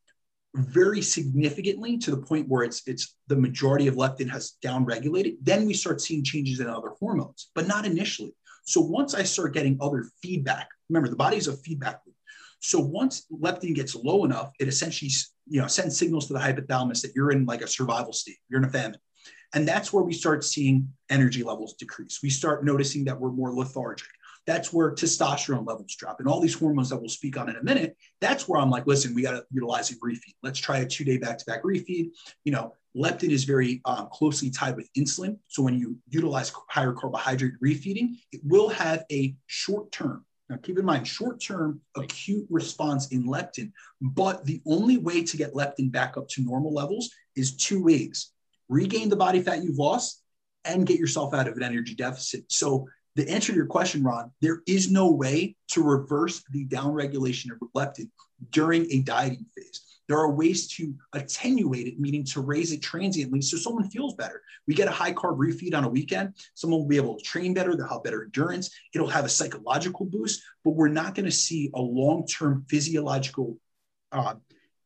very 0.54 1.00
significantly 1.00 1.96
to 1.98 2.10
the 2.10 2.16
point 2.16 2.48
where 2.48 2.62
it's 2.62 2.82
it's 2.86 3.16
the 3.28 3.36
majority 3.36 3.86
of 3.86 3.94
leptin 3.94 4.28
has 4.28 4.56
downregulated, 4.62 5.36
then 5.42 5.66
we 5.66 5.72
start 5.72 6.00
seeing 6.00 6.22
changes 6.22 6.60
in 6.60 6.68
other 6.68 6.90
hormones, 7.00 7.50
but 7.54 7.66
not 7.66 7.86
initially. 7.86 8.34
So 8.64 8.80
once 8.80 9.14
I 9.14 9.22
start 9.22 9.54
getting 9.54 9.78
other 9.80 10.04
feedback, 10.22 10.68
remember 10.88 11.08
the 11.08 11.16
body 11.16 11.36
is 11.36 11.48
a 11.48 11.56
feedback 11.56 12.00
loop. 12.06 12.16
So 12.60 12.78
once 12.78 13.26
leptin 13.32 13.74
gets 13.74 13.94
low 13.94 14.24
enough, 14.24 14.52
it 14.60 14.68
essentially 14.68 15.10
you 15.48 15.60
know 15.60 15.66
sends 15.66 15.98
signals 15.98 16.26
to 16.26 16.34
the 16.34 16.38
hypothalamus 16.38 17.02
that 17.02 17.12
you're 17.14 17.32
in 17.32 17.46
like 17.46 17.62
a 17.62 17.66
survival 17.66 18.12
state, 18.12 18.36
you're 18.48 18.60
in 18.60 18.68
a 18.68 18.72
famine. 18.72 18.98
And 19.54 19.68
that's 19.68 19.92
where 19.92 20.02
we 20.02 20.14
start 20.14 20.44
seeing 20.44 20.88
energy 21.10 21.42
levels 21.42 21.74
decrease. 21.74 22.20
We 22.22 22.30
start 22.30 22.64
noticing 22.64 23.04
that 23.04 23.20
we're 23.20 23.32
more 23.32 23.52
lethargic 23.52 24.08
that's 24.46 24.72
where 24.72 24.92
testosterone 24.92 25.66
levels 25.66 25.94
drop 25.94 26.18
and 26.18 26.28
all 26.28 26.40
these 26.40 26.54
hormones 26.54 26.90
that 26.90 26.98
we'll 26.98 27.08
speak 27.08 27.36
on 27.36 27.48
in 27.48 27.56
a 27.56 27.62
minute. 27.62 27.96
That's 28.20 28.48
where 28.48 28.60
I'm 28.60 28.70
like, 28.70 28.86
listen, 28.86 29.14
we 29.14 29.22
got 29.22 29.32
to 29.32 29.44
utilize 29.50 29.90
a 29.90 29.94
refeed. 29.96 30.34
Let's 30.42 30.58
try 30.58 30.78
a 30.78 30.86
two 30.86 31.04
day 31.04 31.18
back 31.18 31.38
to 31.38 31.44
back 31.44 31.62
refeed. 31.62 32.10
You 32.44 32.52
know, 32.52 32.74
leptin 32.96 33.30
is 33.30 33.44
very 33.44 33.80
um, 33.84 34.08
closely 34.12 34.50
tied 34.50 34.76
with 34.76 34.92
insulin. 34.94 35.38
So 35.48 35.62
when 35.62 35.78
you 35.78 35.96
utilize 36.08 36.52
higher 36.68 36.92
carbohydrate 36.92 37.54
refeeding, 37.64 38.16
it 38.32 38.40
will 38.44 38.68
have 38.70 39.04
a 39.10 39.34
short 39.46 39.92
term. 39.92 40.24
Now, 40.48 40.56
keep 40.56 40.78
in 40.78 40.84
mind, 40.84 41.06
short 41.06 41.40
term 41.40 41.80
acute 41.96 42.46
response 42.50 43.08
in 43.08 43.24
leptin, 43.24 43.72
but 44.00 44.44
the 44.44 44.60
only 44.66 44.98
way 44.98 45.22
to 45.22 45.36
get 45.36 45.54
leptin 45.54 45.90
back 45.90 46.16
up 46.16 46.28
to 46.28 46.42
normal 46.42 46.74
levels 46.74 47.10
is 47.36 47.56
two 47.56 47.82
ways 47.82 48.32
regain 48.68 49.08
the 49.08 49.16
body 49.16 49.42
fat 49.42 49.62
you've 49.62 49.78
lost 49.78 50.22
and 50.64 50.86
get 50.86 50.98
yourself 50.98 51.34
out 51.34 51.46
of 51.46 51.56
an 51.56 51.62
energy 51.62 51.94
deficit. 51.94 52.44
So 52.50 52.88
the 53.14 53.28
answer 53.28 53.52
to 53.52 53.56
your 53.56 53.66
question, 53.66 54.02
Ron, 54.02 54.30
there 54.40 54.62
is 54.66 54.90
no 54.90 55.10
way 55.10 55.56
to 55.68 55.82
reverse 55.82 56.42
the 56.50 56.66
downregulation 56.66 57.52
of 57.52 57.58
leptin 57.76 58.10
during 58.50 58.90
a 58.90 59.00
dieting 59.00 59.46
phase. 59.54 59.82
There 60.08 60.18
are 60.18 60.30
ways 60.30 60.68
to 60.76 60.94
attenuate 61.12 61.86
it, 61.86 62.00
meaning 62.00 62.24
to 62.26 62.40
raise 62.40 62.72
it 62.72 62.82
transiently 62.82 63.40
so 63.40 63.56
someone 63.56 63.88
feels 63.88 64.14
better. 64.14 64.42
We 64.66 64.74
get 64.74 64.88
a 64.88 64.92
high 64.92 65.12
carb 65.12 65.38
refeed 65.38 65.74
on 65.74 65.84
a 65.84 65.88
weekend, 65.88 66.34
someone 66.54 66.80
will 66.80 66.88
be 66.88 66.96
able 66.96 67.16
to 67.16 67.24
train 67.24 67.54
better, 67.54 67.76
they'll 67.76 67.88
have 67.88 68.02
better 68.02 68.24
endurance, 68.24 68.70
it'll 68.94 69.06
have 69.08 69.24
a 69.24 69.30
psychological 69.30 70.06
boost, 70.06 70.42
but 70.64 70.72
we're 70.72 70.88
not 70.88 71.14
going 71.14 71.26
to 71.26 71.32
see 71.32 71.70
a 71.74 71.80
long 71.80 72.26
term 72.26 72.64
physiological 72.68 73.58
uh, 74.10 74.34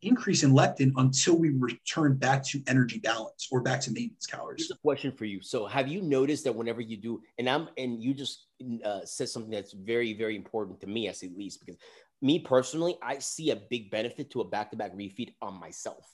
increase 0.03 0.43
in 0.43 0.53
leptin 0.53 0.93
until 0.97 1.37
we 1.37 1.51
return 1.51 2.15
back 2.17 2.45
to 2.45 2.63
energy 2.67 2.99
balance 2.99 3.49
or 3.51 3.61
back 3.61 3.81
to 3.81 3.91
maintenance 3.91 4.27
calories. 4.27 4.63
Here's 4.63 4.71
a 4.71 4.81
question 4.81 5.13
for 5.13 5.25
you. 5.25 5.41
So 5.43 5.67
have 5.67 5.89
you 5.89 6.03
noticed 6.03 6.45
that 6.45 6.55
whenever 6.55 6.81
you 6.81 6.97
do, 6.97 7.23
and 7.39 7.49
I'm, 7.49 7.69
and 7.79 8.03
you 8.03 8.15
just 8.15 8.47
uh, 8.85 9.01
said 9.05 9.29
something 9.29 9.51
that's 9.51 9.73
very, 9.73 10.13
very 10.13 10.37
important 10.37 10.81
to 10.81 10.87
me, 10.87 11.09
as 11.09 11.23
at 11.23 11.37
least, 11.37 11.61
because 11.61 11.77
me 12.23 12.39
personally, 12.39 12.97
I 13.03 13.19
see 13.19 13.51
a 13.51 13.57
big 13.57 13.91
benefit 13.91 14.31
to 14.31 14.41
a 14.41 14.45
back-to-back 14.45 14.95
refeed 14.95 15.35
on 15.43 15.59
myself. 15.59 16.07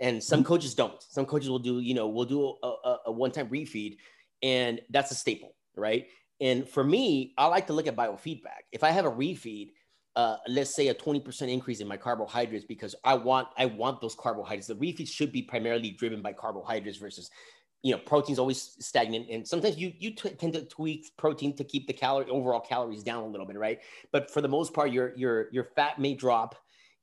and 0.00 0.22
some 0.22 0.40
mm-hmm. 0.40 0.48
coaches 0.48 0.74
don't. 0.74 1.02
Some 1.02 1.26
coaches 1.26 1.50
will 1.50 1.58
do, 1.58 1.80
you 1.80 1.94
know, 1.94 2.08
we'll 2.08 2.24
do 2.24 2.54
a, 2.62 2.66
a, 2.66 2.98
a 3.06 3.12
one-time 3.12 3.48
refeed, 3.48 3.96
and 4.42 4.80
that's 4.90 5.10
a 5.10 5.14
staple, 5.14 5.54
right? 5.76 6.06
And 6.40 6.68
for 6.68 6.84
me, 6.84 7.34
I 7.36 7.46
like 7.46 7.66
to 7.66 7.72
look 7.72 7.88
at 7.88 7.96
biofeedback. 7.96 8.66
If 8.70 8.84
I 8.84 8.90
have 8.90 9.04
a 9.04 9.10
refeed, 9.10 9.72
uh, 10.18 10.36
let's 10.48 10.74
say 10.74 10.88
a 10.88 10.94
20% 10.94 11.48
increase 11.48 11.78
in 11.78 11.86
my 11.86 11.96
carbohydrates 11.96 12.64
because 12.64 12.96
I 13.04 13.14
want 13.14 13.46
I 13.56 13.66
want 13.66 14.00
those 14.00 14.16
carbohydrates. 14.16 14.66
The 14.66 14.74
refeed 14.74 15.08
should 15.08 15.30
be 15.30 15.42
primarily 15.42 15.92
driven 15.92 16.22
by 16.22 16.32
carbohydrates 16.32 16.98
versus 16.98 17.30
you 17.84 17.92
know 17.92 17.98
protein's 17.98 18.40
always 18.40 18.74
stagnant. 18.80 19.28
And 19.30 19.46
sometimes 19.46 19.78
you 19.78 19.92
you 19.96 20.16
t- 20.16 20.30
tend 20.30 20.54
to 20.54 20.64
tweak 20.64 21.16
protein 21.16 21.54
to 21.54 21.62
keep 21.62 21.86
the 21.86 21.92
calorie 21.92 22.28
overall 22.30 22.58
calories 22.58 23.04
down 23.04 23.22
a 23.22 23.28
little 23.28 23.46
bit 23.46 23.56
right? 23.56 23.78
But 24.10 24.28
for 24.28 24.40
the 24.40 24.48
most 24.48 24.74
part 24.74 24.90
your 24.90 25.16
your 25.16 25.50
your 25.52 25.62
fat 25.76 26.00
may 26.00 26.14
drop 26.14 26.56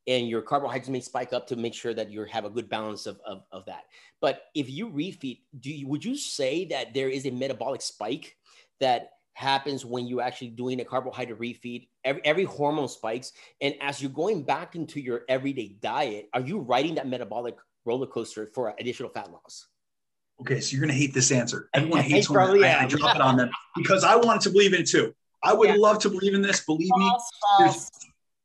and 0.06 0.28
your 0.28 0.42
carbohydrates 0.42 0.90
may 0.90 1.00
spike 1.00 1.32
up 1.32 1.46
to 1.46 1.56
make 1.56 1.72
sure 1.72 1.94
that 1.94 2.10
you 2.10 2.22
have 2.26 2.44
a 2.44 2.50
good 2.50 2.68
balance 2.68 3.06
of, 3.06 3.18
of, 3.26 3.44
of 3.50 3.64
that. 3.64 3.84
But 4.20 4.42
if 4.54 4.68
you 4.68 4.90
refeed 4.90 5.40
do 5.58 5.72
you 5.72 5.88
would 5.88 6.04
you 6.04 6.18
say 6.18 6.66
that 6.66 6.92
there 6.92 7.08
is 7.08 7.24
a 7.24 7.30
metabolic 7.30 7.80
spike 7.80 8.36
that 8.78 9.12
happens 9.36 9.84
when 9.84 10.06
you're 10.06 10.22
actually 10.22 10.48
doing 10.48 10.80
a 10.80 10.84
carbohydrate 10.84 11.38
refeed 11.38 11.88
every, 12.04 12.24
every 12.24 12.44
hormone 12.44 12.88
spikes 12.88 13.32
and 13.60 13.74
as 13.82 14.00
you're 14.00 14.10
going 14.10 14.42
back 14.42 14.74
into 14.74 14.98
your 14.98 15.22
everyday 15.28 15.76
diet 15.80 16.26
are 16.32 16.40
you 16.40 16.58
riding 16.58 16.94
that 16.94 17.06
metabolic 17.06 17.54
roller 17.84 18.06
coaster 18.06 18.46
for 18.54 18.74
additional 18.78 19.10
fat 19.10 19.30
loss 19.30 19.66
Okay, 20.40 20.60
so 20.60 20.72
you're 20.72 20.82
gonna 20.82 20.92
hate 20.92 21.14
this 21.14 21.32
answer. 21.32 21.70
Everyone 21.72 22.00
hates 22.02 22.28
when 22.28 22.38
I, 22.38 22.54
yeah. 22.56 22.78
I, 22.82 22.86
drop 22.86 23.16
it 23.16 23.22
on 23.22 23.36
them 23.36 23.50
because 23.74 24.04
I 24.04 24.16
wanted 24.16 24.42
to 24.42 24.50
believe 24.50 24.74
in 24.74 24.82
it 24.82 24.86
too. 24.86 25.14
I 25.42 25.54
would 25.54 25.70
yeah. 25.70 25.76
love 25.78 25.98
to 26.00 26.10
believe 26.10 26.34
in 26.34 26.42
this. 26.42 26.64
Believe 26.64 26.90
false, 26.90 27.32
me. 27.58 27.66
False. 27.66 27.90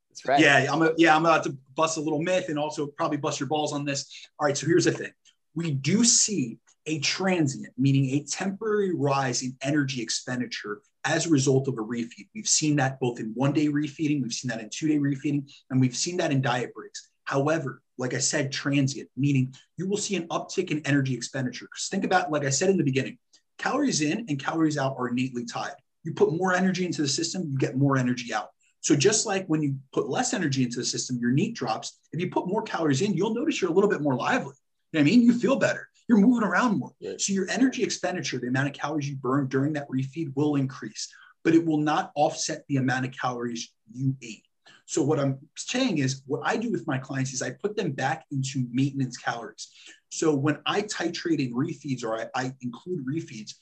That's 0.09 0.25
right. 0.25 0.39
Yeah, 0.39 0.71
I'm 0.71 0.81
a, 0.81 0.91
yeah, 0.97 1.15
I'm 1.15 1.25
about 1.25 1.43
to 1.45 1.57
bust 1.75 1.97
a 1.97 2.01
little 2.01 2.21
myth 2.21 2.45
and 2.47 2.57
also 2.57 2.87
probably 2.87 3.17
bust 3.17 3.39
your 3.39 3.49
balls 3.49 3.73
on 3.73 3.83
this. 3.83 4.09
All 4.39 4.47
right, 4.47 4.57
so 4.57 4.67
here's 4.67 4.85
the 4.85 4.91
thing: 4.91 5.11
we 5.53 5.71
do 5.71 6.03
see 6.05 6.59
a 6.85 6.99
transient, 6.99 7.73
meaning 7.77 8.11
a 8.11 8.23
temporary 8.23 8.93
rise 8.93 9.43
in 9.43 9.55
energy 9.61 10.01
expenditure 10.01 10.81
as 11.03 11.25
a 11.25 11.29
result 11.29 11.67
of 11.67 11.75
a 11.75 11.81
refeed. 11.81 12.27
We've 12.33 12.47
seen 12.47 12.75
that 12.77 12.99
both 12.99 13.19
in 13.19 13.31
one 13.35 13.53
day 13.53 13.67
refeeding, 13.67 14.21
we've 14.21 14.33
seen 14.33 14.49
that 14.49 14.61
in 14.61 14.69
two 14.69 14.87
day 14.87 14.97
refeeding, 14.97 15.51
and 15.69 15.79
we've 15.79 15.95
seen 15.95 16.17
that 16.17 16.31
in 16.31 16.41
diet 16.41 16.73
breaks. 16.73 17.09
However, 17.23 17.81
like 17.97 18.13
I 18.13 18.19
said, 18.19 18.51
transient, 18.51 19.09
meaning 19.15 19.53
you 19.77 19.87
will 19.87 19.97
see 19.97 20.15
an 20.15 20.27
uptick 20.29 20.71
in 20.71 20.85
energy 20.85 21.13
expenditure. 21.13 21.65
Because 21.65 21.87
think 21.87 22.03
about, 22.03 22.31
like 22.31 22.45
I 22.45 22.49
said 22.49 22.69
in 22.69 22.77
the 22.77 22.83
beginning, 22.83 23.17
calories 23.57 24.01
in 24.01 24.25
and 24.27 24.39
calories 24.39 24.77
out 24.77 24.95
are 24.97 25.09
innately 25.09 25.45
tied. 25.45 25.73
You 26.03 26.13
put 26.13 26.33
more 26.33 26.53
energy 26.53 26.85
into 26.85 27.03
the 27.03 27.07
system, 27.07 27.47
you 27.49 27.57
get 27.57 27.77
more 27.77 27.97
energy 27.97 28.33
out. 28.33 28.49
So 28.81 28.95
just 28.95 29.27
like 29.27 29.45
when 29.45 29.61
you 29.61 29.75
put 29.93 30.09
less 30.09 30.33
energy 30.33 30.63
into 30.63 30.77
the 30.77 30.85
system, 30.85 31.19
your 31.21 31.29
NEAT 31.29 31.53
drops. 31.55 31.99
If 32.11 32.19
you 32.19 32.31
put 32.31 32.47
more 32.47 32.63
calories 32.63 33.03
in, 33.03 33.13
you'll 33.13 33.35
notice 33.35 33.61
you're 33.61 33.69
a 33.69 33.73
little 33.73 33.89
bit 33.89 34.01
more 34.01 34.15
lively. 34.15 34.55
You 34.91 34.99
know 34.99 35.03
what 35.03 35.11
I 35.11 35.11
mean? 35.11 35.21
You 35.21 35.33
feel 35.33 35.55
better. 35.55 35.87
You're 36.07 36.17
moving 36.17 36.43
around 36.47 36.79
more. 36.79 36.91
Yeah. 36.99 37.13
So 37.17 37.33
your 37.33 37.49
energy 37.49 37.83
expenditure, 37.83 38.37
the 38.37 38.47
amount 38.47 38.67
of 38.67 38.73
calories 38.73 39.09
you 39.09 39.15
burn 39.15 39.47
during 39.47 39.73
that 39.73 39.87
refeed 39.89 40.33
will 40.35 40.55
increase, 40.55 41.07
but 41.43 41.55
it 41.55 41.65
will 41.65 41.77
not 41.77 42.11
offset 42.15 42.63
the 42.67 42.77
amount 42.77 43.05
of 43.05 43.13
calories 43.13 43.71
you 43.93 44.15
ate. 44.21 44.45
So 44.85 45.01
what 45.01 45.19
I'm 45.19 45.39
saying 45.55 45.99
is 45.99 46.23
what 46.27 46.41
I 46.43 46.57
do 46.57 46.69
with 46.69 46.85
my 46.85 46.97
clients 46.97 47.31
is 47.31 47.41
I 47.41 47.51
put 47.51 47.77
them 47.77 47.91
back 47.91 48.25
into 48.31 48.67
maintenance 48.73 49.15
calories. 49.15 49.69
So 50.09 50.35
when 50.35 50.57
I 50.65 50.81
titrate 50.81 51.39
in 51.39 51.53
refeeds 51.53 52.03
or 52.03 52.19
I, 52.19 52.27
I 52.35 52.53
include 52.61 53.05
refeeds, 53.05 53.53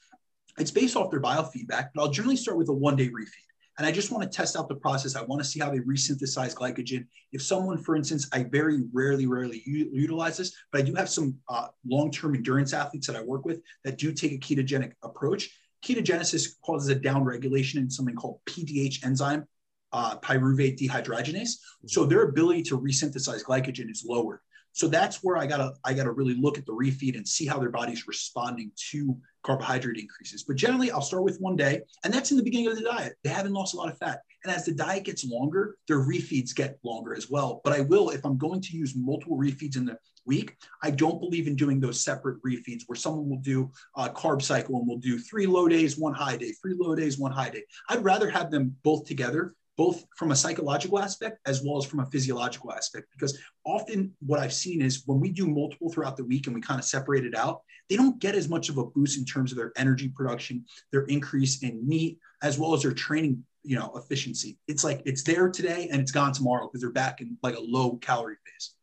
it's 0.58 0.72
based 0.72 0.96
off 0.96 1.12
their 1.12 1.22
biofeedback, 1.22 1.90
but 1.94 2.02
I'll 2.02 2.10
generally 2.10 2.36
start 2.36 2.58
with 2.58 2.70
a 2.70 2.74
one 2.74 2.96
day 2.96 3.10
refeed. 3.10 3.49
And 3.80 3.88
I 3.88 3.94
just 3.94 4.12
want 4.12 4.30
to 4.30 4.30
test 4.30 4.58
out 4.58 4.68
the 4.68 4.76
process. 4.76 5.16
I 5.16 5.22
want 5.22 5.42
to 5.42 5.48
see 5.48 5.62
how 5.62 5.72
they 5.72 5.80
resynthesize 5.80 6.54
glycogen. 6.54 7.06
If 7.32 7.42
someone, 7.42 7.78
for 7.78 7.96
instance, 7.96 8.28
I 8.34 8.44
very 8.44 8.84
rarely, 8.92 9.26
rarely 9.26 9.64
utilize 9.66 10.36
this, 10.36 10.54
but 10.70 10.82
I 10.82 10.84
do 10.84 10.94
have 10.96 11.10
some 11.10 11.38
uh, 11.48 11.70
long-term 11.88 12.36
endurance 12.36 12.74
athletes 12.74 13.08
that 13.08 13.16
I 13.16 13.22
work 13.22 13.46
with 13.46 13.62
that 13.86 13.98
do 13.98 14.12
take 14.12 14.34
a 14.34 14.38
ketogenic 14.38 14.92
approach. 15.02 15.50
Ketogenesis 15.82 16.60
causes 16.66 16.90
a 16.90 16.96
downregulation 16.98 17.78
in 17.78 17.90
something 17.90 18.16
called 18.16 18.42
PDH 18.46 19.06
enzyme, 19.06 19.48
uh, 19.94 20.18
pyruvate 20.18 20.78
dehydrogenase. 20.78 21.52
So 21.88 22.06
their 22.06 22.24
ability 22.24 22.64
to 22.64 22.78
resynthesize 22.78 23.46
glycogen 23.46 23.90
is 23.90 24.04
lowered. 24.06 24.42
So 24.74 24.90
that's 24.90 25.24
where 25.24 25.38
I 25.38 25.48
gotta 25.48 25.74
I 25.86 25.94
gotta 25.94 26.12
really 26.12 26.36
look 26.36 26.58
at 26.58 26.66
the 26.66 26.74
refeed 26.74 27.16
and 27.16 27.28
see 27.28 27.46
how 27.46 27.60
their 27.60 27.72
body's 27.72 28.08
responding 28.08 28.72
to 28.92 29.18
carbohydrate 29.44 29.98
increases. 29.98 30.44
But 30.44 30.58
generally, 30.58 30.92
I'll 30.92 31.02
start 31.02 31.24
with 31.24 31.40
one 31.40 31.56
day, 31.56 31.82
and 32.04 32.14
that's 32.14 32.32
in 32.32 32.38
the 32.38 32.44
beginning 32.44 32.68
of 32.68 32.76
the 32.76 32.84
diet. 32.84 33.14
They 33.24 33.30
haven't 33.30 33.54
lost 33.54 33.74
a 33.74 33.78
lot 33.78 33.92
of 33.92 33.98
fat, 33.98 34.22
and 34.44 34.54
as 34.54 34.66
the 34.66 34.74
diet 34.74 35.06
gets 35.06 35.26
longer, 35.26 35.78
their 35.88 36.00
refeeds 36.00 36.56
get 36.56 36.78
longer 36.84 37.16
as 37.16 37.30
well. 37.30 37.62
But 37.64 37.74
I 37.74 37.82
will, 37.82 38.10
if 38.10 38.26
I'm 38.26 38.38
going 38.38 38.62
to 38.62 38.78
use 38.78 38.96
multiple 38.96 39.38
refeeds 39.38 39.78
in 39.78 39.86
the 39.86 39.98
week, 40.26 40.56
I 40.84 40.92
don't 40.92 41.20
believe 41.20 41.48
in 41.48 41.56
doing 41.56 41.80
those 41.80 42.04
separate 42.04 42.42
refeeds 42.44 42.84
where 42.86 42.96
someone 42.96 43.30
will 43.30 43.38
do 43.38 43.72
a 43.96 44.10
carb 44.10 44.42
cycle 44.42 44.78
and 44.78 44.88
will 44.88 44.98
do 44.98 45.18
three 45.18 45.48
low 45.48 45.68
days, 45.68 45.98
one 45.98 46.14
high 46.14 46.38
day, 46.38 46.52
three 46.62 46.76
low 46.78 46.96
days, 46.96 47.18
one 47.18 47.32
high 47.32 47.50
day. 47.50 47.64
I'd 47.90 48.04
rather 48.04 48.30
have 48.30 48.52
them 48.52 48.76
both 48.84 49.06
together 49.06 49.54
both 49.80 50.04
from 50.18 50.32
a 50.32 50.36
psychological 50.36 51.00
aspect 51.00 51.40
as 51.46 51.64
well 51.64 51.78
as 51.78 51.86
from 51.86 52.02
a 52.02 52.06
physiological 52.08 52.74
aspect. 52.74 53.08
Because 53.14 53.40
often 53.66 54.14
what 54.20 54.38
I've 54.38 54.52
seen 54.52 54.82
is 54.82 55.04
when 55.06 55.22
we 55.22 55.32
do 55.32 55.48
multiple 55.48 55.90
throughout 55.90 56.18
the 56.18 56.26
week 56.26 56.48
and 56.48 56.54
we 56.54 56.60
kind 56.60 56.82
of 56.82 56.86
separate 56.86 57.24
it 57.24 57.34
out, 57.34 57.62
they 57.90 57.96
don't 57.96 58.20
get 58.20 58.36
as 58.36 58.50
much 58.50 58.68
of 58.68 58.78
a 58.78 58.84
boost 58.84 59.18
in 59.18 59.24
terms 59.24 59.54
of 59.54 59.58
their 59.58 59.72
energy 59.78 60.10
production, 60.10 60.66
their 60.92 61.04
increase 61.04 61.64
in 61.64 61.88
NEAT, 61.88 62.20
as 62.44 62.60
well 62.60 62.74
as 62.74 62.82
their 62.82 62.92
training, 62.92 63.42
you 63.64 63.78
know, 63.78 63.94
efficiency. 63.96 64.58
It's 64.68 64.84
like 64.84 65.02
it's 65.06 65.24
there 65.24 65.48
today 65.50 65.88
and 65.90 66.02
it's 66.02 66.12
gone 66.12 66.34
tomorrow 66.34 66.68
because 66.68 66.82
they're 66.82 66.92
back 66.92 67.22
in 67.22 67.38
like 67.42 67.56
a 67.56 67.62
low 67.62 67.96
calorie 68.02 68.36
phase 68.46 68.74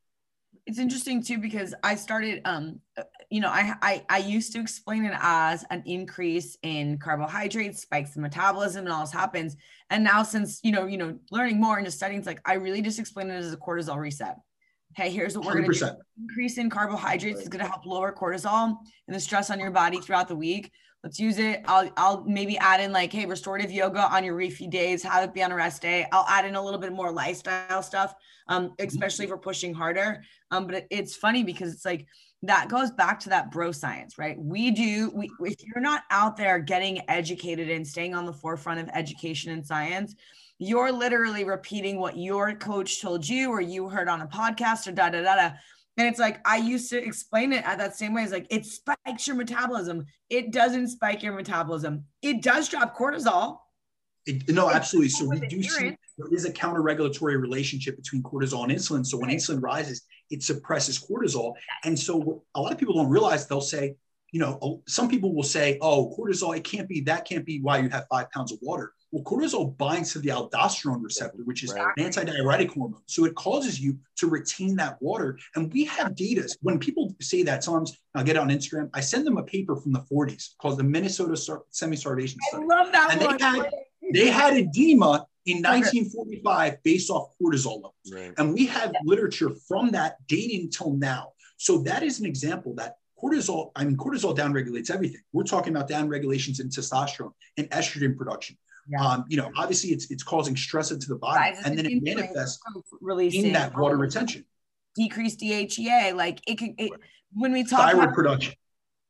it's 0.66 0.78
interesting 0.78 1.23
too 1.23 1.39
because 1.39 1.74
I 1.85 1.94
started 1.94 2.43
um 2.44 2.81
you 3.31 3.40
know 3.40 3.48
I, 3.48 3.74
I 3.82 4.05
I 4.09 4.19
used 4.19 4.53
to 4.53 4.61
explain 4.61 5.05
it 5.05 5.15
as 5.20 5.65
an 5.70 5.82
increase 5.86 6.57
in 6.62 6.98
carbohydrates 6.98 7.82
spikes 7.82 8.16
in 8.16 8.23
metabolism 8.23 8.85
and 8.85 8.93
all 8.93 9.03
this 9.03 9.12
happens. 9.12 9.57
And 9.90 10.05
now 10.05 10.23
since 10.23 10.61
you 10.62 10.73
know 10.73 10.86
you 10.86 10.98
know 10.98 11.19
learning 11.31 11.61
more 11.61 11.77
and 11.77 11.86
just 11.86 11.97
studying 11.97 12.19
it's 12.19 12.27
like 12.27 12.40
I 12.44 12.55
really 12.55 12.82
just 12.82 12.98
explain 12.98 13.31
it 13.31 13.35
as 13.35 13.53
a 13.53 13.57
cortisol 13.57 13.98
reset. 13.98 14.36
Hey 14.94 15.11
here's 15.11 15.36
what 15.36 15.47
we're 15.47 15.61
going 15.61 15.73
to 15.73 15.78
do 15.78 15.90
increase 16.20 16.59
in 16.59 16.70
carbohydrates 16.70 17.40
is 17.40 17.48
going 17.48 17.65
to 17.65 17.70
help 17.70 17.86
lower 17.86 18.12
cortisol 18.12 18.77
and 19.07 19.15
the 19.15 19.20
stress 19.20 19.51
on 19.51 19.61
your 19.61 19.70
body 19.70 20.01
throughout 20.01 20.28
the 20.28 20.36
week. 20.36 20.73
Let's 21.05 21.20
use 21.20 21.39
it. 21.39 21.62
I'll 21.66 21.90
I'll 21.97 22.24
maybe 22.24 22.59
add 22.59 22.81
in 22.81 22.93
like 22.93 23.12
hey 23.12 23.27
restorative 23.27 23.70
yoga 23.70 24.12
on 24.15 24.24
your 24.24 24.36
refeed 24.36 24.70
days 24.70 25.03
have 25.03 25.24
it 25.24 25.35
be 25.35 25.43
on 25.43 25.53
a 25.53 25.57
rest 25.57 25.82
day. 25.82 26.07
I'll 26.12 26.27
add 26.28 26.44
in 26.44 26.57
a 26.57 26.62
little 26.62 26.81
bit 26.81 26.93
more 26.93 27.12
lifestyle 27.12 27.82
stuff 27.82 28.15
um, 28.48 28.69
mm-hmm. 28.70 28.86
especially 28.86 29.27
for 29.27 29.39
pushing 29.39 29.74
harder. 29.74 30.23
Um, 30.51 30.66
but 30.66 30.77
it, 30.77 30.86
it's 30.90 31.16
funny 31.16 31.43
because 31.43 31.73
it's 31.73 31.85
like 31.85 32.07
that 32.47 32.68
goes 32.68 32.90
back 32.90 33.20
to 33.20 33.28
that 33.31 33.51
bro 33.51 33.73
science, 33.73 34.18
right? 34.18 34.39
We 34.39 34.70
do, 34.70 35.10
we, 35.14 35.31
if 35.40 35.56
you're 35.64 35.81
not 35.81 36.05
out 36.10 36.36
there 36.36 36.59
getting 36.59 37.01
educated 37.09 37.70
and 37.70 37.86
staying 37.86 38.14
on 38.14 38.27
the 38.27 38.32
forefront 38.32 38.81
of 38.81 38.89
education 38.94 39.52
and 39.52 39.64
science, 39.64 40.14
you're 40.59 40.90
literally 40.90 41.44
repeating 41.44 41.98
what 41.98 42.16
your 42.16 42.55
coach 42.55 43.01
told 43.01 43.28
you 43.28 43.51
or 43.51 43.60
you 43.60 43.89
heard 43.89 44.09
on 44.09 44.23
a 44.23 44.27
podcast 44.27 44.86
or 44.86 44.93
da 44.93 45.10
da 45.10 45.23
da 45.23 45.36
da. 45.36 45.51
And 45.98 46.06
it's 46.06 46.18
like 46.18 46.40
I 46.47 46.59
used 46.59 46.90
to 46.90 47.02
explain 47.02 47.52
it 47.52 47.64
at 47.64 47.78
that 47.78 47.97
same 47.97 48.14
way. 48.14 48.23
It's 48.23 48.32
like 48.32 48.47
it 48.51 48.66
spikes 48.66 49.27
your 49.27 49.36
metabolism. 49.36 50.05
It 50.28 50.52
doesn't 50.52 50.89
spike 50.89 51.23
your 51.23 51.32
metabolism. 51.35 52.05
It 52.23 52.43
does 52.43 52.68
drop 52.68 52.97
cortisol. 52.97 53.59
It, 54.27 54.48
no, 54.48 54.70
absolutely. 54.70 55.10
So 55.10 55.27
we 55.27 55.40
do 55.40 55.62
see 55.62 55.97
there 56.18 56.32
is 56.32 56.44
a 56.44 56.52
counter 56.52 56.82
regulatory 56.82 57.36
relationship 57.36 57.97
between 57.97 58.23
cortisol 58.23 58.64
and 58.64 58.73
insulin. 58.73 59.06
So 59.06 59.18
when 59.18 59.31
insulin 59.31 59.62
rises, 59.62 60.02
it 60.31 60.43
suppresses 60.43 60.98
cortisol. 60.98 61.55
And 61.85 61.98
so 61.98 62.43
a 62.55 62.61
lot 62.61 62.73
of 62.73 62.78
people 62.78 62.94
don't 62.94 63.11
realize 63.11 63.47
they'll 63.47 63.61
say, 63.61 63.97
you 64.32 64.40
know, 64.40 64.59
oh, 64.61 64.82
some 64.86 65.09
people 65.09 65.35
will 65.35 65.43
say, 65.43 65.78
oh, 65.81 66.15
cortisol, 66.19 66.57
it 66.57 66.65
can't 66.65 66.89
be, 66.89 67.01
that 67.03 67.24
can't 67.24 67.47
be 67.47 67.61
why 67.61 67.78
you 67.78 67.89
have 67.89 68.07
five 68.11 68.31
pounds 68.32 68.53
of 68.53 68.59
water. 68.61 68.93
Well, 69.12 69.23
cortisol 69.23 69.77
binds 69.78 70.12
to 70.12 70.19
the 70.19 70.31
aldosterone 70.31 71.03
receptor, 71.03 71.43
which 71.44 71.62
is 71.62 71.73
right. 71.73 71.93
an 71.97 72.05
antidiuretic 72.05 72.70
hormone. 72.70 73.03
So 73.07 73.24
it 73.24 73.35
causes 73.36 73.81
you 73.81 73.97
to 74.16 74.28
retain 74.28 74.77
that 74.77 75.01
water. 75.01 75.39
And 75.55 75.73
we 75.73 75.85
have 75.85 76.16
data. 76.16 76.48
When 76.61 76.78
people 76.78 77.15
say 77.20 77.44
that, 77.44 77.62
sometimes 77.62 77.97
I'll 78.15 78.24
get 78.24 78.36
on 78.36 78.48
Instagram, 78.48 78.90
I 78.93 79.01
send 79.01 79.27
them 79.27 79.39
a 79.39 79.43
paper 79.44 79.77
from 79.77 79.93
the 79.93 80.01
40s 80.01 80.57
called 80.61 80.78
the 80.78 80.85
Minnesota 80.85 81.36
Semi-Starvation 81.70 82.39
Study. 82.48 82.65
I 82.65 82.66
love 82.66 82.93
that 82.93 83.12
and 83.12 83.23
one. 83.23 83.39
They 83.39 83.44
had, 83.44 83.70
they 84.12 84.27
had 84.27 84.57
edema 84.57 85.27
in 85.47 85.62
1945 85.62 86.82
based 86.82 87.10
off 87.10 87.31
cortisol 87.40 87.77
levels. 87.77 87.94
Right. 88.12 88.32
And 88.36 88.52
we 88.52 88.66
have 88.66 88.90
yeah. 88.93 89.01
literature 89.05 89.51
from 89.68 89.93
that 89.93 90.16
dating 90.27 90.70
till 90.70 90.93
now. 90.93 91.32
So 91.56 91.78
that 91.78 92.02
is 92.02 92.20
an 92.20 92.27
example 92.27 92.74
that 92.74 92.97
cortisol, 93.23 93.70
I 93.77 93.85
mean, 93.85 93.97
cortisol 93.97 94.36
downregulates 94.36 94.90
everything. 94.90 95.20
We're 95.32 95.44
talking 95.44 95.74
about 95.74 95.89
downregulations 95.89 96.60
in 96.60 96.68
testosterone 96.68 97.32
and 97.56 97.70
estrogen 97.70 98.16
production. 98.16 98.59
Yeah. 98.89 99.05
Um, 99.05 99.24
you 99.28 99.36
know, 99.36 99.51
obviously 99.56 99.90
it's 99.90 100.10
it's 100.10 100.23
causing 100.23 100.56
stress 100.56 100.90
into 100.93 101.09
the 101.09 101.16
body 101.16 101.40
Rises 101.40 101.66
and 101.66 101.77
then 101.78 101.86
it 101.86 102.02
manifests 102.02 102.60
in 103.35 103.52
that 103.52 103.77
water 103.77 103.97
retention. 103.97 104.44
Decreased 104.94 105.40
DHEA, 105.40 106.14
like 106.14 106.40
it 106.47 106.56
could 106.56 106.70
it, 106.78 106.93
when 107.32 107.52
we 107.52 107.64
talk 107.64 107.81
thyroid 107.81 108.05
about 108.05 108.14
production. 108.14 108.55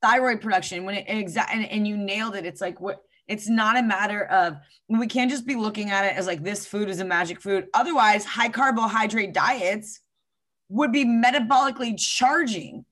Thyroid 0.02 0.40
production, 0.40 0.84
when 0.84 0.94
it 0.94 1.04
exact 1.08 1.54
and, 1.54 1.66
and 1.66 1.86
you 1.86 1.96
nailed 1.96 2.34
it, 2.36 2.46
it's 2.46 2.60
like 2.60 2.80
what 2.80 3.02
it's 3.28 3.48
not 3.48 3.76
a 3.76 3.82
matter 3.82 4.24
of 4.24 4.56
we 4.88 5.06
can't 5.06 5.30
just 5.30 5.46
be 5.46 5.56
looking 5.56 5.90
at 5.90 6.04
it 6.04 6.16
as 6.16 6.26
like 6.26 6.42
this 6.42 6.66
food 6.66 6.88
is 6.88 7.00
a 7.00 7.04
magic 7.04 7.40
food. 7.40 7.66
Otherwise, 7.74 8.24
high 8.24 8.48
carbohydrate 8.48 9.34
diets 9.34 10.00
would 10.68 10.92
be 10.92 11.04
metabolically 11.04 11.98
charging. 11.98 12.84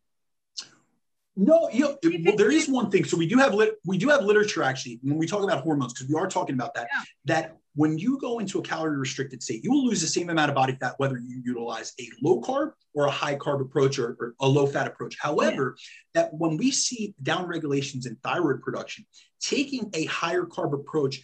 No, 1.36 1.68
you 1.72 1.80
know, 1.80 1.96
well, 2.24 2.36
there 2.36 2.50
is 2.50 2.68
one 2.68 2.90
thing. 2.90 3.04
So 3.04 3.16
we 3.16 3.26
do 3.26 3.38
have 3.38 3.54
lit, 3.54 3.74
we 3.84 3.98
do 3.98 4.08
have 4.08 4.24
literature 4.24 4.62
actually 4.62 5.00
when 5.02 5.18
we 5.18 5.26
talk 5.26 5.42
about 5.42 5.62
hormones 5.62 5.92
because 5.92 6.08
we 6.08 6.14
are 6.14 6.28
talking 6.28 6.54
about 6.54 6.74
that. 6.74 6.88
Yeah. 6.92 7.02
That 7.24 7.58
when 7.74 7.98
you 7.98 8.18
go 8.18 8.38
into 8.38 8.58
a 8.58 8.62
calorie 8.62 8.96
restricted 8.96 9.42
state, 9.42 9.64
you 9.64 9.70
will 9.70 9.86
lose 9.86 10.00
the 10.00 10.06
same 10.06 10.30
amount 10.30 10.48
of 10.48 10.54
body 10.54 10.76
fat 10.80 10.94
whether 10.98 11.18
you 11.18 11.42
utilize 11.44 11.92
a 12.00 12.08
low 12.22 12.40
carb 12.40 12.72
or 12.94 13.06
a 13.06 13.10
high 13.10 13.34
carb 13.34 13.60
approach 13.60 13.98
or, 13.98 14.16
or 14.20 14.34
a 14.40 14.48
low 14.48 14.66
fat 14.66 14.86
approach. 14.86 15.16
However, 15.20 15.76
yeah. 16.14 16.22
that 16.22 16.34
when 16.34 16.56
we 16.56 16.70
see 16.70 17.14
down 17.22 17.46
regulations 17.46 18.06
in 18.06 18.16
thyroid 18.22 18.62
production, 18.62 19.04
taking 19.40 19.90
a 19.94 20.04
higher 20.04 20.44
carb 20.44 20.72
approach 20.72 21.22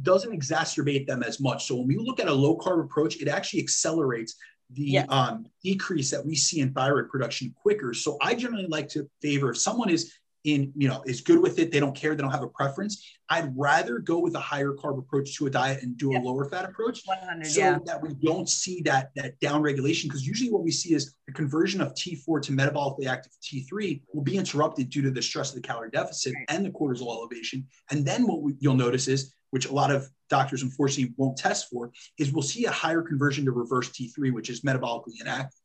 doesn't 0.00 0.32
exacerbate 0.32 1.06
them 1.06 1.22
as 1.22 1.40
much. 1.40 1.66
So 1.66 1.76
when 1.76 1.88
we 1.88 1.96
look 1.96 2.20
at 2.20 2.28
a 2.28 2.32
low 2.32 2.56
carb 2.56 2.84
approach, 2.84 3.20
it 3.20 3.28
actually 3.28 3.60
accelerates 3.60 4.36
the 4.70 4.84
yes. 4.84 5.06
um, 5.10 5.46
decrease 5.62 6.10
that 6.10 6.24
we 6.24 6.34
see 6.34 6.60
in 6.60 6.72
thyroid 6.72 7.08
production 7.10 7.54
quicker. 7.60 7.92
So 7.92 8.16
I 8.22 8.34
generally 8.34 8.66
like 8.68 8.88
to 8.90 9.08
favor 9.20 9.50
if 9.50 9.58
someone 9.58 9.90
is 9.90 10.12
in, 10.44 10.72
you 10.76 10.88
know, 10.88 11.02
is 11.06 11.20
good 11.20 11.40
with 11.40 11.58
it, 11.58 11.70
they 11.70 11.80
don't 11.80 11.94
care, 11.94 12.14
they 12.14 12.22
don't 12.22 12.32
have 12.32 12.42
a 12.42 12.48
preference. 12.48 13.06
I'd 13.28 13.56
rather 13.56 13.98
go 13.98 14.18
with 14.18 14.34
a 14.34 14.40
higher 14.40 14.72
carb 14.72 14.98
approach 14.98 15.36
to 15.36 15.46
a 15.46 15.50
diet 15.50 15.82
and 15.82 15.96
do 15.96 16.10
yeah. 16.12 16.18
a 16.18 16.22
lower 16.22 16.44
fat 16.48 16.64
approach, 16.64 17.02
so 17.44 17.60
yeah. 17.60 17.78
that 17.86 18.02
we 18.02 18.14
don't 18.14 18.48
see 18.48 18.82
that 18.82 19.10
that 19.16 19.38
down 19.40 19.62
regulation. 19.62 20.08
Because 20.08 20.26
usually 20.26 20.50
what 20.50 20.62
we 20.62 20.70
see 20.70 20.94
is 20.94 21.14
the 21.26 21.32
conversion 21.32 21.80
of 21.80 21.94
T4 21.94 22.42
to 22.42 22.52
metabolically 22.52 23.06
active 23.06 23.32
T3 23.42 24.02
will 24.12 24.22
be 24.22 24.36
interrupted 24.36 24.90
due 24.90 25.02
to 25.02 25.10
the 25.10 25.22
stress 25.22 25.50
of 25.50 25.56
the 25.56 25.62
calorie 25.62 25.90
deficit 25.90 26.34
right. 26.34 26.44
and 26.48 26.64
the 26.64 26.70
cortisol 26.70 27.16
elevation. 27.16 27.66
And 27.90 28.04
then 28.04 28.26
what 28.26 28.42
we, 28.42 28.54
you'll 28.58 28.74
notice 28.74 29.08
is 29.08 29.32
which 29.50 29.66
a 29.66 29.72
lot 29.72 29.90
of 29.90 30.08
doctors 30.28 30.62
unfortunately 30.62 31.14
won't 31.18 31.36
test 31.36 31.68
for, 31.70 31.92
is 32.18 32.32
we'll 32.32 32.42
see 32.42 32.64
a 32.64 32.70
higher 32.70 33.02
conversion 33.02 33.44
to 33.44 33.52
reverse 33.52 33.90
T3, 33.90 34.32
which 34.32 34.48
is 34.48 34.62
metabolically 34.62 35.20
inactive. 35.20 35.58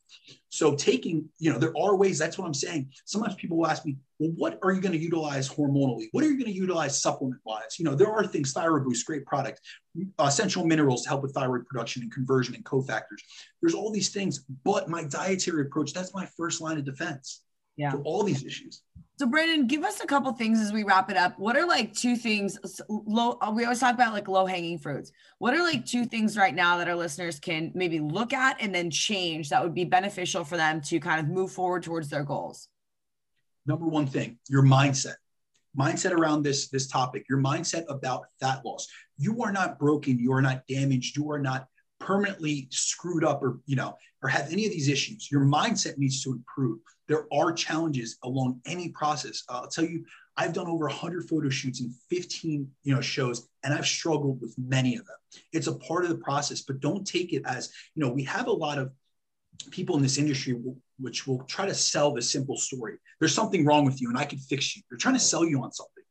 So 0.49 0.75
taking, 0.75 1.29
you 1.39 1.51
know, 1.51 1.59
there 1.59 1.73
are 1.77 1.95
ways, 1.95 2.17
that's 2.17 2.37
what 2.37 2.45
I'm 2.45 2.53
saying. 2.53 2.91
Sometimes 3.05 3.35
people 3.35 3.57
will 3.57 3.67
ask 3.67 3.85
me, 3.85 3.97
well, 4.19 4.31
what 4.35 4.59
are 4.63 4.71
you 4.71 4.81
going 4.81 4.93
to 4.93 4.97
utilize 4.97 5.47
hormonally? 5.49 6.07
What 6.11 6.23
are 6.23 6.27
you 6.27 6.37
going 6.37 6.51
to 6.51 6.57
utilize 6.57 7.01
supplement 7.01 7.41
wise? 7.45 7.77
You 7.77 7.85
know, 7.85 7.95
there 7.95 8.11
are 8.11 8.25
things, 8.25 8.53
Thyroid 8.53 8.85
Boost, 8.85 9.05
great 9.05 9.25
product, 9.25 9.61
uh, 10.17 10.23
essential 10.23 10.65
minerals 10.65 11.03
to 11.03 11.09
help 11.09 11.21
with 11.21 11.33
thyroid 11.33 11.65
production 11.67 12.01
and 12.01 12.11
conversion 12.11 12.55
and 12.55 12.65
cofactors. 12.65 13.21
There's 13.61 13.75
all 13.75 13.91
these 13.91 14.09
things, 14.09 14.45
but 14.63 14.89
my 14.89 15.03
dietary 15.03 15.63
approach, 15.63 15.93
that's 15.93 16.13
my 16.13 16.27
first 16.37 16.61
line 16.61 16.77
of 16.77 16.85
defense 16.85 17.43
yeah. 17.77 17.91
for 17.91 18.01
all 18.01 18.23
these 18.23 18.43
issues. 18.43 18.81
So 19.19 19.25
Brandon, 19.25 19.65
give 19.65 19.83
us 19.83 19.99
a 19.99 20.05
couple 20.05 20.31
things 20.33 20.59
as 20.59 20.71
we 20.71 20.83
wrap 20.83 21.09
it 21.09 21.17
up. 21.17 21.39
What 21.39 21.57
are 21.57 21.65
like 21.65 21.91
two 21.93 22.15
things 22.15 22.59
low 22.87 23.37
uh, 23.41 23.51
we 23.51 23.63
always 23.63 23.79
talk 23.79 23.95
about 23.95 24.13
like 24.13 24.27
low 24.27 24.45
hanging 24.45 24.77
fruits. 24.77 25.11
What 25.39 25.55
are 25.55 25.63
like 25.63 25.85
two 25.85 26.05
things 26.05 26.37
right 26.37 26.53
now 26.53 26.77
that 26.77 26.87
our 26.87 26.95
listeners 26.95 27.39
can 27.39 27.71
maybe 27.73 27.99
look 27.99 28.31
at 28.31 28.57
and 28.61 28.73
then 28.75 28.91
change 28.91 29.49
that 29.49 29.63
would 29.63 29.73
be 29.73 29.85
beneficial 29.85 30.43
for 30.43 30.55
them 30.55 30.81
to 30.81 30.99
kind 30.99 31.19
of 31.19 31.27
move 31.27 31.51
forward 31.51 31.81
towards 31.81 32.09
their 32.09 32.23
goals? 32.23 32.67
Number 33.65 33.87
one 33.87 34.05
thing, 34.05 34.37
your 34.49 34.63
mindset. 34.63 35.15
Mindset 35.77 36.11
around 36.11 36.43
this 36.43 36.69
this 36.69 36.87
topic, 36.87 37.25
your 37.27 37.39
mindset 37.39 37.85
about 37.89 38.25
fat 38.39 38.63
loss. 38.63 38.87
You 39.17 39.41
are 39.43 39.51
not 39.51 39.79
broken, 39.79 40.19
you 40.19 40.31
are 40.33 40.41
not 40.41 40.61
damaged, 40.67 41.17
you 41.17 41.29
are 41.31 41.39
not 41.39 41.67
permanently 42.07 42.69
screwed 42.71 43.25
up 43.25 43.43
or 43.43 43.59
you 43.65 43.75
know 43.75 43.97
or 44.23 44.29
have 44.29 44.51
any 44.51 44.65
of 44.65 44.71
these 44.71 44.87
issues. 44.87 45.29
Your 45.29 45.41
mindset 45.41 45.97
needs 45.97 46.23
to 46.23 46.31
improve. 46.31 46.79
There 47.07 47.25
are 47.33 47.51
challenges 47.51 48.17
along 48.23 48.61
any 48.65 48.89
process. 48.89 49.43
Uh, 49.49 49.59
i'll 49.61 49.67
tell 49.67 49.83
you 49.83 50.05
i've 50.37 50.53
done 50.53 50.67
over 50.67 50.85
100 50.85 51.27
photo 51.27 51.49
shoots 51.49 51.81
and 51.81 51.93
15 52.09 52.69
you 52.83 52.95
know 52.95 53.01
shows 53.01 53.49
and 53.63 53.73
i've 53.73 53.85
struggled 53.85 54.41
with 54.41 54.55
many 54.57 54.95
of 54.95 55.05
them. 55.05 55.17
It's 55.51 55.67
a 55.67 55.75
part 55.75 56.05
of 56.05 56.09
the 56.09 56.23
process 56.29 56.61
but 56.61 56.79
don't 56.79 57.05
take 57.05 57.33
it 57.33 57.43
as 57.45 57.71
you 57.93 58.01
know 58.01 58.11
we 58.11 58.23
have 58.23 58.47
a 58.47 58.59
lot 58.65 58.77
of 58.77 58.91
people 59.71 59.97
in 59.97 60.01
this 60.01 60.17
industry 60.17 60.55
which 60.99 61.27
will 61.27 61.43
try 61.43 61.65
to 61.65 61.73
sell 61.73 62.13
the 62.13 62.21
simple 62.21 62.57
story. 62.57 62.95
There's 63.19 63.33
something 63.33 63.65
wrong 63.65 63.83
with 63.83 64.01
you 64.01 64.07
and 64.09 64.17
i 64.17 64.23
can 64.23 64.39
fix 64.39 64.75
you. 64.75 64.81
They're 64.89 65.03
trying 65.05 65.19
to 65.21 65.29
sell 65.31 65.45
you 65.45 65.61
on 65.61 65.73
something. 65.73 66.03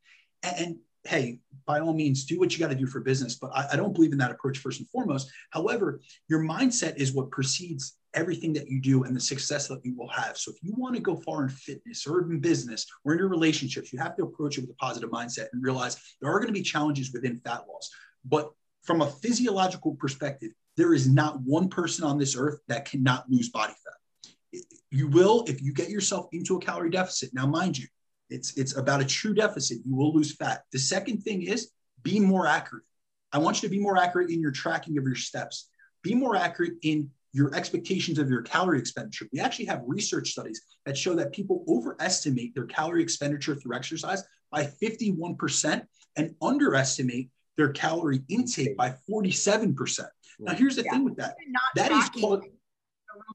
And, 0.43 0.55
and 0.63 0.75
hey, 1.07 1.39
by 1.65 1.79
all 1.79 1.93
means, 1.93 2.25
do 2.25 2.39
what 2.39 2.53
you 2.53 2.59
got 2.59 2.69
to 2.69 2.75
do 2.75 2.85
for 2.85 2.99
business. 2.99 3.35
But 3.35 3.51
I, 3.55 3.67
I, 3.73 3.75
don't 3.75 3.93
believe 3.93 4.11
in 4.11 4.17
that 4.17 4.31
approach 4.31 4.57
first 4.57 4.79
and 4.79 4.89
foremost. 4.89 5.31
However, 5.51 6.01
your 6.27 6.41
mindset 6.41 6.97
is 6.97 7.13
what 7.13 7.31
precedes 7.31 7.97
everything 8.13 8.53
that 8.53 8.69
you 8.69 8.81
do 8.81 9.03
and 9.03 9.15
the 9.15 9.19
success 9.19 9.67
that 9.67 9.85
you 9.85 9.95
will 9.95 10.09
have. 10.09 10.37
So 10.37 10.51
if 10.51 10.57
you 10.61 10.73
want 10.75 10.95
to 10.95 11.01
go 11.01 11.15
far 11.15 11.43
in 11.43 11.49
fitness 11.49 12.05
or 12.05 12.21
in 12.21 12.39
business 12.39 12.85
or 13.05 13.13
in 13.13 13.19
your 13.19 13.29
relationships, 13.29 13.93
you 13.93 13.99
have 13.99 14.15
to 14.17 14.23
approach 14.23 14.57
it 14.57 14.61
with 14.61 14.71
a 14.71 14.73
positive 14.75 15.09
mindset 15.09 15.47
and 15.53 15.63
realize 15.63 15.97
there 16.21 16.31
are 16.31 16.39
going 16.39 16.47
to 16.47 16.53
be 16.53 16.61
challenges 16.61 17.11
within 17.13 17.37
fat 17.37 17.63
loss. 17.67 17.89
But 18.25 18.51
from 18.83 19.01
a 19.01 19.07
physiological 19.07 19.95
perspective, 19.95 20.51
there 20.75 20.93
is 20.93 21.07
not 21.07 21.41
one 21.41 21.69
person 21.69 22.05
on 22.05 22.17
this 22.17 22.35
earth 22.37 22.59
that 22.67 22.85
cannot 22.85 23.29
lose 23.29 23.49
body 23.49 23.73
fat. 23.73 24.61
You 24.91 25.07
will 25.07 25.43
if 25.47 25.61
you 25.61 25.73
get 25.73 25.89
yourself 25.89 26.27
into 26.31 26.55
a 26.55 26.59
calorie 26.59 26.89
deficit. 26.89 27.33
Now, 27.33 27.45
mind 27.45 27.77
you, 27.77 27.87
it's 28.29 28.57
it's 28.57 28.75
about 28.75 29.01
a 29.01 29.05
true 29.05 29.33
deficit. 29.33 29.79
You 29.85 29.95
will 29.95 30.13
lose 30.13 30.35
fat. 30.35 30.63
The 30.71 30.79
second 30.79 31.23
thing 31.23 31.43
is 31.43 31.71
be 32.03 32.19
more 32.19 32.47
accurate. 32.47 32.83
I 33.31 33.39
want 33.39 33.61
you 33.61 33.69
to 33.69 33.75
be 33.75 33.81
more 33.81 33.97
accurate 33.97 34.29
in 34.29 34.41
your 34.41 34.51
tracking 34.51 34.97
of 34.97 35.03
your 35.03 35.15
steps. 35.15 35.69
Be 36.03 36.15
more 36.15 36.35
accurate 36.35 36.73
in 36.83 37.09
your 37.33 37.53
expectations 37.53 38.19
of 38.19 38.29
your 38.29 38.41
calorie 38.41 38.79
expenditure. 38.79 39.27
We 39.31 39.39
actually 39.39 39.65
have 39.65 39.83
research 39.85 40.31
studies 40.31 40.61
that 40.85 40.97
show 40.97 41.13
that 41.15 41.33
people 41.33 41.63
overestimate 41.67 42.55
their 42.55 42.65
calorie 42.65 43.03
expenditure 43.03 43.55
through 43.55 43.75
exercise 43.75 44.23
by 44.51 44.65
51% 44.65 45.85
and 46.15 46.35
underestimate 46.41 47.29
their 47.57 47.69
calorie 47.69 48.23
intake 48.29 48.77
by 48.77 48.95
47%. 49.09 50.07
Now, 50.39 50.53
here's 50.53 50.75
the 50.75 50.83
yeah. 50.83 50.91
thing 50.91 51.03
with 51.03 51.17
that. 51.17 51.35
That 51.75 51.91
is 51.91 52.09
called, 52.09 52.45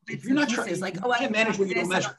if 0.08 0.24
you're 0.24 0.34
not 0.34 0.48
trying, 0.48 0.78
like, 0.80 0.96
oh, 1.02 1.10
I 1.10 1.18
can't 1.18 1.32
manage 1.32 1.58
what 1.58 1.68
you 1.68 1.74
don't 1.74 1.88
measure. 1.88 2.16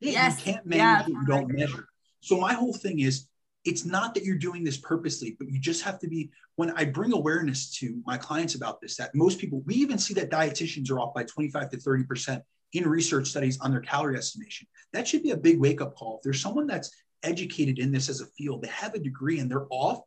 Yeah, 0.00 0.12
yes. 0.12 0.46
you 0.46 0.52
can't 0.52 0.66
manage 0.66 0.80
yeah, 0.80 1.00
what 1.00 1.08
you 1.08 1.26
don't 1.26 1.48
measure. 1.52 1.88
So 2.20 2.38
my 2.38 2.52
whole 2.52 2.74
thing 2.74 3.00
is 3.00 3.28
it's 3.64 3.84
not 3.84 4.14
that 4.14 4.24
you're 4.24 4.36
doing 4.36 4.64
this 4.64 4.76
purposely, 4.76 5.36
but 5.38 5.48
you 5.48 5.58
just 5.58 5.82
have 5.82 5.98
to 6.00 6.08
be 6.08 6.30
when 6.56 6.70
I 6.72 6.84
bring 6.84 7.12
awareness 7.12 7.70
to 7.78 8.00
my 8.06 8.16
clients 8.16 8.54
about 8.54 8.80
this, 8.80 8.96
that 8.96 9.14
most 9.14 9.38
people, 9.38 9.62
we 9.66 9.74
even 9.74 9.98
see 9.98 10.14
that 10.14 10.30
dietitians 10.30 10.90
are 10.90 11.00
off 11.00 11.14
by 11.14 11.24
25 11.24 11.70
to 11.70 11.76
30% 11.76 12.40
in 12.72 12.88
research 12.88 13.28
studies 13.28 13.60
on 13.60 13.70
their 13.70 13.80
calorie 13.80 14.16
estimation. 14.16 14.66
That 14.92 15.06
should 15.06 15.22
be 15.22 15.30
a 15.30 15.36
big 15.36 15.58
wake-up 15.58 15.94
call. 15.94 16.16
If 16.16 16.22
there's 16.22 16.40
someone 16.40 16.66
that's 16.66 16.90
educated 17.22 17.78
in 17.78 17.92
this 17.92 18.08
as 18.08 18.20
a 18.20 18.26
field, 18.26 18.62
they 18.62 18.68
have 18.68 18.94
a 18.94 18.98
degree 18.98 19.38
and 19.40 19.50
they're 19.50 19.66
off, 19.70 20.00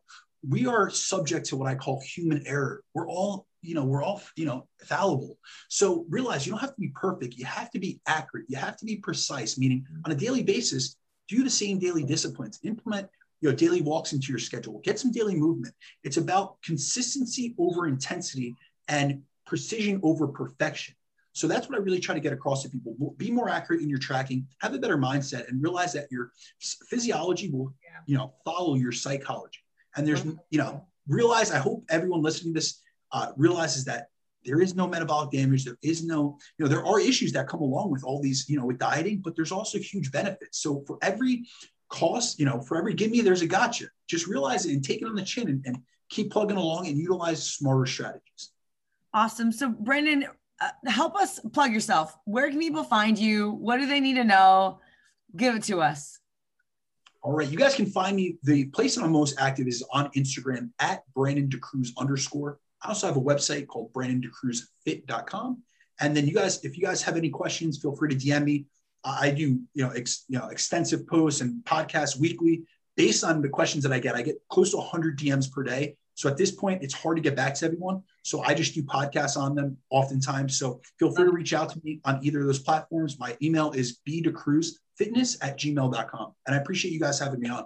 we 0.48 0.66
are 0.66 0.90
subject 0.90 1.46
to 1.46 1.56
what 1.56 1.68
I 1.68 1.74
call 1.74 2.00
human 2.00 2.46
error. 2.46 2.82
We're 2.94 3.08
all 3.08 3.46
you 3.62 3.74
know 3.74 3.84
we're 3.84 4.02
all 4.02 4.20
you 4.36 4.44
know 4.44 4.66
fallible. 4.84 5.38
So 5.68 6.04
realize 6.08 6.46
you 6.46 6.52
don't 6.52 6.60
have 6.60 6.74
to 6.74 6.80
be 6.80 6.92
perfect. 6.94 7.34
You 7.34 7.44
have 7.46 7.70
to 7.70 7.78
be 7.78 8.00
accurate. 8.06 8.46
You 8.48 8.58
have 8.58 8.76
to 8.78 8.84
be 8.84 8.96
precise 8.96 9.56
meaning 9.56 9.86
on 10.04 10.12
a 10.12 10.16
daily 10.16 10.42
basis 10.42 10.96
do 11.28 11.44
the 11.44 11.50
same 11.50 11.78
daily 11.78 12.02
disciplines. 12.02 12.58
Implement 12.64 13.08
you 13.40 13.48
know 13.48 13.54
daily 13.54 13.80
walks 13.80 14.12
into 14.12 14.28
your 14.28 14.38
schedule. 14.38 14.80
Get 14.84 14.98
some 14.98 15.12
daily 15.12 15.36
movement. 15.36 15.74
It's 16.04 16.16
about 16.16 16.60
consistency 16.62 17.54
over 17.58 17.86
intensity 17.86 18.54
and 18.88 19.22
precision 19.46 20.00
over 20.02 20.26
perfection. 20.26 20.94
So 21.34 21.48
that's 21.48 21.66
what 21.66 21.78
i 21.78 21.80
really 21.80 21.98
try 21.98 22.14
to 22.14 22.20
get 22.20 22.34
across 22.34 22.62
to 22.62 22.68
people. 22.68 23.14
Be 23.16 23.30
more 23.30 23.48
accurate 23.48 23.80
in 23.80 23.88
your 23.88 23.98
tracking 23.98 24.46
have 24.60 24.74
a 24.74 24.78
better 24.78 24.98
mindset 24.98 25.48
and 25.48 25.62
realize 25.62 25.92
that 25.94 26.08
your 26.10 26.32
physiology 26.60 27.50
will 27.50 27.72
you 28.06 28.16
know 28.16 28.34
follow 28.44 28.74
your 28.74 28.92
psychology. 28.92 29.60
And 29.96 30.06
there's 30.06 30.24
you 30.24 30.58
know 30.58 30.86
realize 31.08 31.50
i 31.50 31.58
hope 31.58 31.84
everyone 31.90 32.22
listening 32.22 32.54
to 32.54 32.60
this 32.60 32.80
uh, 33.12 33.32
realizes 33.36 33.84
that 33.84 34.08
there 34.44 34.60
is 34.60 34.74
no 34.74 34.88
metabolic 34.88 35.30
damage. 35.30 35.64
There 35.64 35.78
is 35.82 36.04
no, 36.04 36.36
you 36.58 36.64
know, 36.64 36.68
there 36.68 36.84
are 36.84 36.98
issues 36.98 37.32
that 37.32 37.48
come 37.48 37.60
along 37.60 37.90
with 37.90 38.04
all 38.04 38.20
these, 38.20 38.46
you 38.48 38.58
know, 38.58 38.66
with 38.66 38.78
dieting, 38.78 39.20
but 39.22 39.36
there's 39.36 39.52
also 39.52 39.78
huge 39.78 40.10
benefits. 40.10 40.58
So 40.58 40.82
for 40.86 40.98
every 41.02 41.46
cost, 41.88 42.40
you 42.40 42.46
know, 42.46 42.60
for 42.60 42.76
every 42.76 42.94
give 42.94 43.10
me, 43.10 43.20
there's 43.20 43.42
a 43.42 43.46
gotcha. 43.46 43.86
Just 44.08 44.26
realize 44.26 44.66
it 44.66 44.72
and 44.72 44.84
take 44.84 45.02
it 45.02 45.06
on 45.06 45.14
the 45.14 45.22
chin 45.22 45.48
and, 45.48 45.62
and 45.66 45.78
keep 46.08 46.32
plugging 46.32 46.56
along 46.56 46.88
and 46.88 46.98
utilize 46.98 47.42
smarter 47.42 47.86
strategies. 47.86 48.50
Awesome. 49.14 49.52
So 49.52 49.68
Brandon, 49.68 50.26
uh, 50.60 50.90
help 50.90 51.16
us 51.16 51.38
plug 51.52 51.72
yourself. 51.72 52.16
Where 52.24 52.48
can 52.50 52.58
people 52.58 52.84
find 52.84 53.18
you? 53.18 53.50
What 53.50 53.78
do 53.78 53.86
they 53.86 54.00
need 54.00 54.14
to 54.14 54.24
know? 54.24 54.80
Give 55.36 55.54
it 55.54 55.62
to 55.64 55.80
us. 55.80 56.18
All 57.22 57.32
right. 57.32 57.48
You 57.48 57.56
guys 57.56 57.74
can 57.74 57.86
find 57.86 58.16
me. 58.16 58.38
The 58.42 58.64
place 58.66 58.96
that 58.96 59.04
I'm 59.04 59.12
most 59.12 59.38
active 59.38 59.68
is 59.68 59.84
on 59.92 60.10
Instagram 60.16 60.70
at 60.80 61.02
Brandon 61.14 61.48
DaCruz 61.48 61.90
underscore. 61.96 62.58
I 62.82 62.88
also 62.88 63.06
have 63.06 63.16
a 63.16 63.20
website 63.20 63.66
called 63.66 63.92
brandondacruzfit.com. 63.92 65.62
And 66.00 66.16
then 66.16 66.26
you 66.26 66.34
guys, 66.34 66.64
if 66.64 66.76
you 66.76 66.84
guys 66.84 67.02
have 67.02 67.16
any 67.16 67.30
questions, 67.30 67.78
feel 67.78 67.94
free 67.94 68.14
to 68.14 68.16
DM 68.16 68.44
me. 68.44 68.66
I 69.04 69.30
do, 69.30 69.60
you 69.74 69.84
know, 69.84 69.90
ex, 69.90 70.24
you 70.28 70.38
know, 70.38 70.48
extensive 70.48 71.06
posts 71.06 71.40
and 71.40 71.64
podcasts 71.64 72.18
weekly 72.18 72.64
based 72.96 73.24
on 73.24 73.42
the 73.42 73.48
questions 73.48 73.84
that 73.84 73.92
I 73.92 73.98
get. 73.98 74.14
I 74.14 74.22
get 74.22 74.36
close 74.48 74.70
to 74.72 74.76
100 74.78 75.18
DMs 75.18 75.50
per 75.50 75.62
day. 75.62 75.96
So 76.14 76.28
at 76.28 76.36
this 76.36 76.50
point, 76.50 76.82
it's 76.82 76.94
hard 76.94 77.16
to 77.16 77.22
get 77.22 77.34
back 77.34 77.54
to 77.54 77.66
everyone. 77.66 78.02
So 78.22 78.42
I 78.42 78.54
just 78.54 78.74
do 78.74 78.82
podcasts 78.82 79.36
on 79.36 79.54
them 79.54 79.76
oftentimes. 79.90 80.58
So 80.58 80.80
feel 80.98 81.12
free 81.14 81.24
to 81.24 81.32
reach 81.32 81.54
out 81.54 81.70
to 81.70 81.80
me 81.82 82.00
on 82.04 82.20
either 82.22 82.40
of 82.40 82.46
those 82.46 82.58
platforms. 82.58 83.18
My 83.18 83.36
email 83.42 83.72
is 83.72 83.98
bdacruzfitness 84.06 85.38
at 85.40 85.58
gmail.com. 85.58 86.34
And 86.46 86.54
I 86.54 86.58
appreciate 86.58 86.92
you 86.92 87.00
guys 87.00 87.18
having 87.18 87.40
me 87.40 87.48
on. 87.48 87.64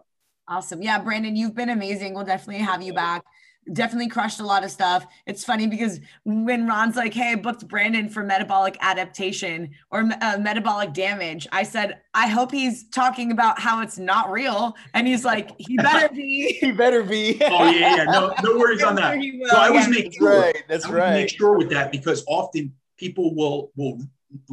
Awesome. 0.49 0.81
Yeah, 0.81 1.01
Brandon, 1.01 1.35
you've 1.35 1.55
been 1.55 1.71
amazing. 1.71 2.15
We'll 2.15 2.25
definitely 2.25 2.65
have 2.65 2.83
you 2.83 2.95
back 2.95 3.25
definitely 3.73 4.09
crushed 4.09 4.41
a 4.41 4.45
lot 4.47 4.65
of 4.65 4.71
stuff. 4.71 5.07
It's 5.27 5.45
funny 5.45 5.67
because 5.67 6.01
when 6.25 6.67
Ron's 6.67 6.97
like, 6.97 7.13
"Hey, 7.15 7.33
I 7.33 7.35
booked 7.37 7.67
Brandon 7.69 8.09
for 8.09 8.23
metabolic 8.23 8.77
adaptation 8.81 9.71
or 9.91 10.09
uh, 10.21 10.39
metabolic 10.39 10.93
damage," 10.93 11.47
I 11.53 11.63
said, 11.63 12.01
"I 12.15 12.29
hope 12.29 12.53
he's 12.53 12.89
talking 12.89 13.33
about 13.33 13.59
how 13.59 13.83
it's 13.83 13.99
not 13.99 14.31
real," 14.31 14.77
and 14.95 15.07
he's 15.07 15.25
like, 15.25 15.51
"He 15.59 15.77
better 15.77 16.09
be. 16.15 16.53
he 16.61 16.73
better 16.73 17.03
be." 17.03 17.39
oh 17.43 17.71
yeah, 17.71 17.97
yeah. 17.97 18.05
No, 18.05 18.33
no 18.43 18.57
worries 18.59 18.83
on 18.83 18.95
that. 18.97 19.19
Will, 19.19 19.49
So 19.49 19.57
I 19.57 19.69
always 19.69 19.85
yeah. 19.85 19.91
make 19.91 20.05
That's 20.05 20.17
sure. 20.17 20.41
right. 20.41 20.63
That's 20.69 20.85
I 20.85 20.91
would 20.91 20.97
right. 20.99 21.13
Make 21.13 21.31
sure 21.31 21.57
with 21.57 21.71
that 21.71 21.93
because 21.93 22.25
often 22.29 22.73
people 22.97 23.35
will 23.35 23.71
will 23.77 24.01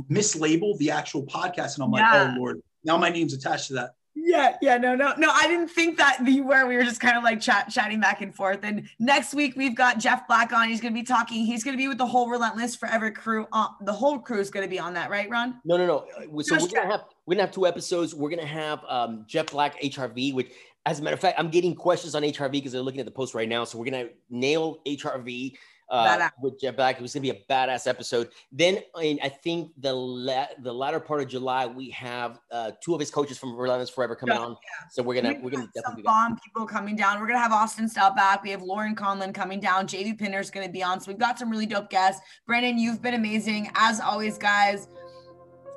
mislabel 0.09 0.77
the 0.77 0.91
actual 0.91 1.23
podcast, 1.25 1.75
and 1.75 1.83
I'm 1.83 1.91
like, 1.91 2.01
Yeah. 2.01 2.33
oh 2.35 2.39
lord, 2.39 2.61
now 2.83 2.97
my 2.97 3.09
name's 3.09 3.33
attached 3.33 3.67
to 3.67 3.73
that. 3.75 3.91
Yeah, 4.15 4.57
yeah, 4.61 4.77
no, 4.77 4.95
no, 4.95 5.13
no. 5.17 5.29
I 5.31 5.47
didn't 5.47 5.69
think 5.69 5.97
that 5.97 6.19
you 6.25 6.45
were. 6.45 6.67
We 6.67 6.75
were 6.75 6.83
just 6.83 7.01
kind 7.01 7.17
of 7.17 7.23
like 7.23 7.41
chat, 7.41 7.69
chatting 7.69 7.99
back 7.99 8.21
and 8.21 8.33
forth. 8.33 8.59
And 8.63 8.87
next 8.99 9.33
week 9.33 9.55
we've 9.55 9.75
got 9.75 9.97
Jeff 9.97 10.27
Black 10.27 10.53
on. 10.53 10.69
He's 10.69 10.81
going 10.81 10.93
to 10.93 10.99
be 10.99 11.05
talking. 11.05 11.45
He's 11.45 11.63
going 11.63 11.75
to 11.75 11.77
be 11.81 11.87
with 11.87 11.97
the 11.97 12.05
whole 12.05 12.29
Relentless 12.29 12.75
Forever 12.75 13.09
crew. 13.09 13.47
Uh, 13.51 13.67
the 13.81 13.93
whole 13.93 14.19
crew 14.19 14.39
is 14.39 14.51
going 14.51 14.65
to 14.65 14.69
be 14.69 14.79
on 14.79 14.93
that, 14.93 15.09
right, 15.09 15.29
Ron? 15.29 15.59
No, 15.65 15.77
no, 15.77 15.87
no. 15.87 15.97
Uh, 16.17 16.43
So 16.43 16.55
Just 16.55 16.71
we're 16.71 16.79
gonna 16.79 16.91
have 16.91 17.05
we're 17.25 17.35
gonna 17.35 17.45
have 17.47 17.53
two 17.53 17.65
episodes. 17.65 18.13
We're 18.13 18.29
gonna 18.29 18.45
have 18.45 18.81
um, 18.87 19.25
Jeff 19.27 19.47
Black 19.47 19.81
HRV, 19.81 20.33
which, 20.35 20.51
as 20.85 20.99
a 20.99 21.03
matter 21.03 21.15
of 21.15 21.19
fact, 21.19 21.39
I'm 21.39 21.49
getting 21.49 21.73
questions 21.73 22.13
on 22.13 22.21
HRV 22.21 22.51
because 22.51 22.71
they're 22.71 22.81
looking 22.81 22.99
at 22.99 23.05
the 23.05 23.11
post 23.11 23.33
right 23.33 23.49
now. 23.49 23.63
So 23.63 23.77
we're 23.79 23.85
gonna 23.85 24.09
nail 24.29 24.77
HRV 24.85 25.55
uh, 25.93 26.29
with 26.41 26.59
Jeff 26.59 26.75
Black. 26.75 26.97
It 26.97 27.01
was 27.01 27.13
gonna 27.13 27.21
be 27.21 27.29
a 27.29 27.39
badass 27.49 27.87
episode. 27.87 28.29
Then 28.51 28.79
in, 29.01 29.19
I 29.23 29.29
think 29.29 29.71
the 29.77 29.93
la- 29.93 30.47
the 30.61 30.73
latter 30.73 30.99
part 30.99 31.21
of 31.21 31.27
July 31.27 31.67
we 31.67 31.89
have 31.91 32.39
uh, 32.51 32.71
two 32.83 32.93
of 32.93 32.99
his 32.99 33.11
coaches 33.11 33.37
from 33.37 33.55
Relentless 33.55 33.89
Forever 33.91 34.15
coming 34.15 34.35
Yeah, 34.35 34.41
on. 34.41 34.57
So 34.91 35.03
we're 35.03 35.15
gonna 35.15 35.33
We've 35.35 35.43
we're 35.43 35.49
gonna 35.51 35.69
definitely 35.75 36.03
some 36.03 36.29
bomb 36.29 36.39
people 36.43 36.65
coming 36.65 36.95
down. 36.95 37.19
We're 37.21 37.27
gonna 37.27 37.39
have 37.39 37.51
Austin 37.53 37.87
Stout 37.87 38.15
back. 38.15 38.43
We 38.43 38.49
have 38.49 38.63
Lauren 38.63 38.95
Conlon 38.95 39.33
coming 39.33 39.59
down. 39.59 39.87
JV 39.87 40.17
Pinner's 40.17 40.49
gonna 40.49 40.67
be 40.69 40.81
on. 40.81 40.99
So 40.99 41.11
we've 41.11 41.19
got 41.19 41.37
some 41.37 41.49
really 41.49 41.67
dope 41.67 41.89
guests. 41.89 42.21
Brandon, 42.47 42.77
you've 42.77 43.01
been 43.01 43.13
amazing 43.13 43.69
as 43.75 43.99
always, 43.99 44.37
guys. 44.37 44.87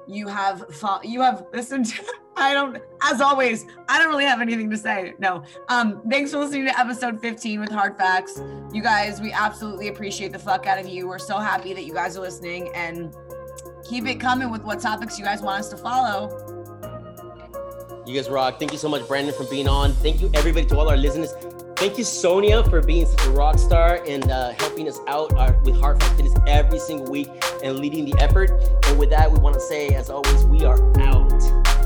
You 0.08 0.28
have 0.28 0.64
fo- 0.74 1.02
you 1.02 1.20
have 1.20 1.44
listened. 1.52 1.86
To, 1.86 2.02
I 2.36 2.52
don't. 2.52 2.78
As 3.02 3.20
always, 3.20 3.66
I 3.88 3.98
don't 3.98 4.08
really 4.08 4.24
have 4.24 4.40
anything 4.40 4.68
to 4.70 4.76
say. 4.76 5.14
No. 5.18 5.42
Um. 5.68 6.02
Thanks 6.08 6.32
for 6.32 6.38
listening 6.38 6.66
to 6.66 6.78
episode 6.78 7.20
15 7.20 7.60
with 7.60 7.70
Hard 7.70 7.96
Facts. 7.96 8.40
You 8.72 8.82
guys, 8.82 9.20
we 9.20 9.32
absolutely 9.32 9.88
appreciate 9.88 10.32
the 10.32 10.38
fuck 10.38 10.66
out 10.66 10.78
of 10.78 10.86
you. 10.86 11.08
We're 11.08 11.18
so 11.18 11.38
happy 11.38 11.72
that 11.72 11.84
you 11.84 11.94
guys 11.94 12.16
are 12.16 12.20
listening 12.20 12.70
and 12.74 13.14
keep 13.88 14.06
it 14.06 14.20
coming 14.20 14.50
with 14.50 14.62
what 14.62 14.80
topics 14.80 15.18
you 15.18 15.24
guys 15.24 15.40
want 15.40 15.60
us 15.60 15.68
to 15.70 15.76
follow. 15.76 16.52
You 18.06 18.14
guys 18.14 18.28
rock. 18.28 18.58
Thank 18.58 18.72
you 18.72 18.78
so 18.78 18.88
much, 18.88 19.06
Brandon, 19.08 19.34
for 19.34 19.44
being 19.44 19.66
on. 19.66 19.92
Thank 19.94 20.20
you, 20.20 20.30
everybody, 20.34 20.66
to 20.66 20.78
all 20.78 20.88
our 20.88 20.96
listeners. 20.96 21.32
Thank 21.76 21.98
you, 21.98 22.04
Sonia, 22.04 22.64
for 22.64 22.80
being 22.80 23.04
such 23.04 23.26
a 23.26 23.30
rock 23.30 23.58
star 23.58 24.02
and 24.06 24.30
uh, 24.30 24.52
helping 24.58 24.88
us 24.88 24.98
out 25.08 25.32
uh, 25.34 25.52
with 25.64 25.78
Heart 25.78 26.02
Fitness 26.02 26.34
every 26.46 26.78
single 26.78 27.10
week 27.10 27.28
and 27.62 27.78
leading 27.78 28.04
the 28.04 28.14
effort. 28.18 28.50
And 28.86 28.98
with 28.98 29.10
that, 29.10 29.30
we 29.30 29.38
want 29.40 29.54
to 29.54 29.60
say, 29.60 29.88
as 29.88 30.08
always, 30.08 30.44
we 30.44 30.64
are 30.64 30.78
out. 31.00 31.75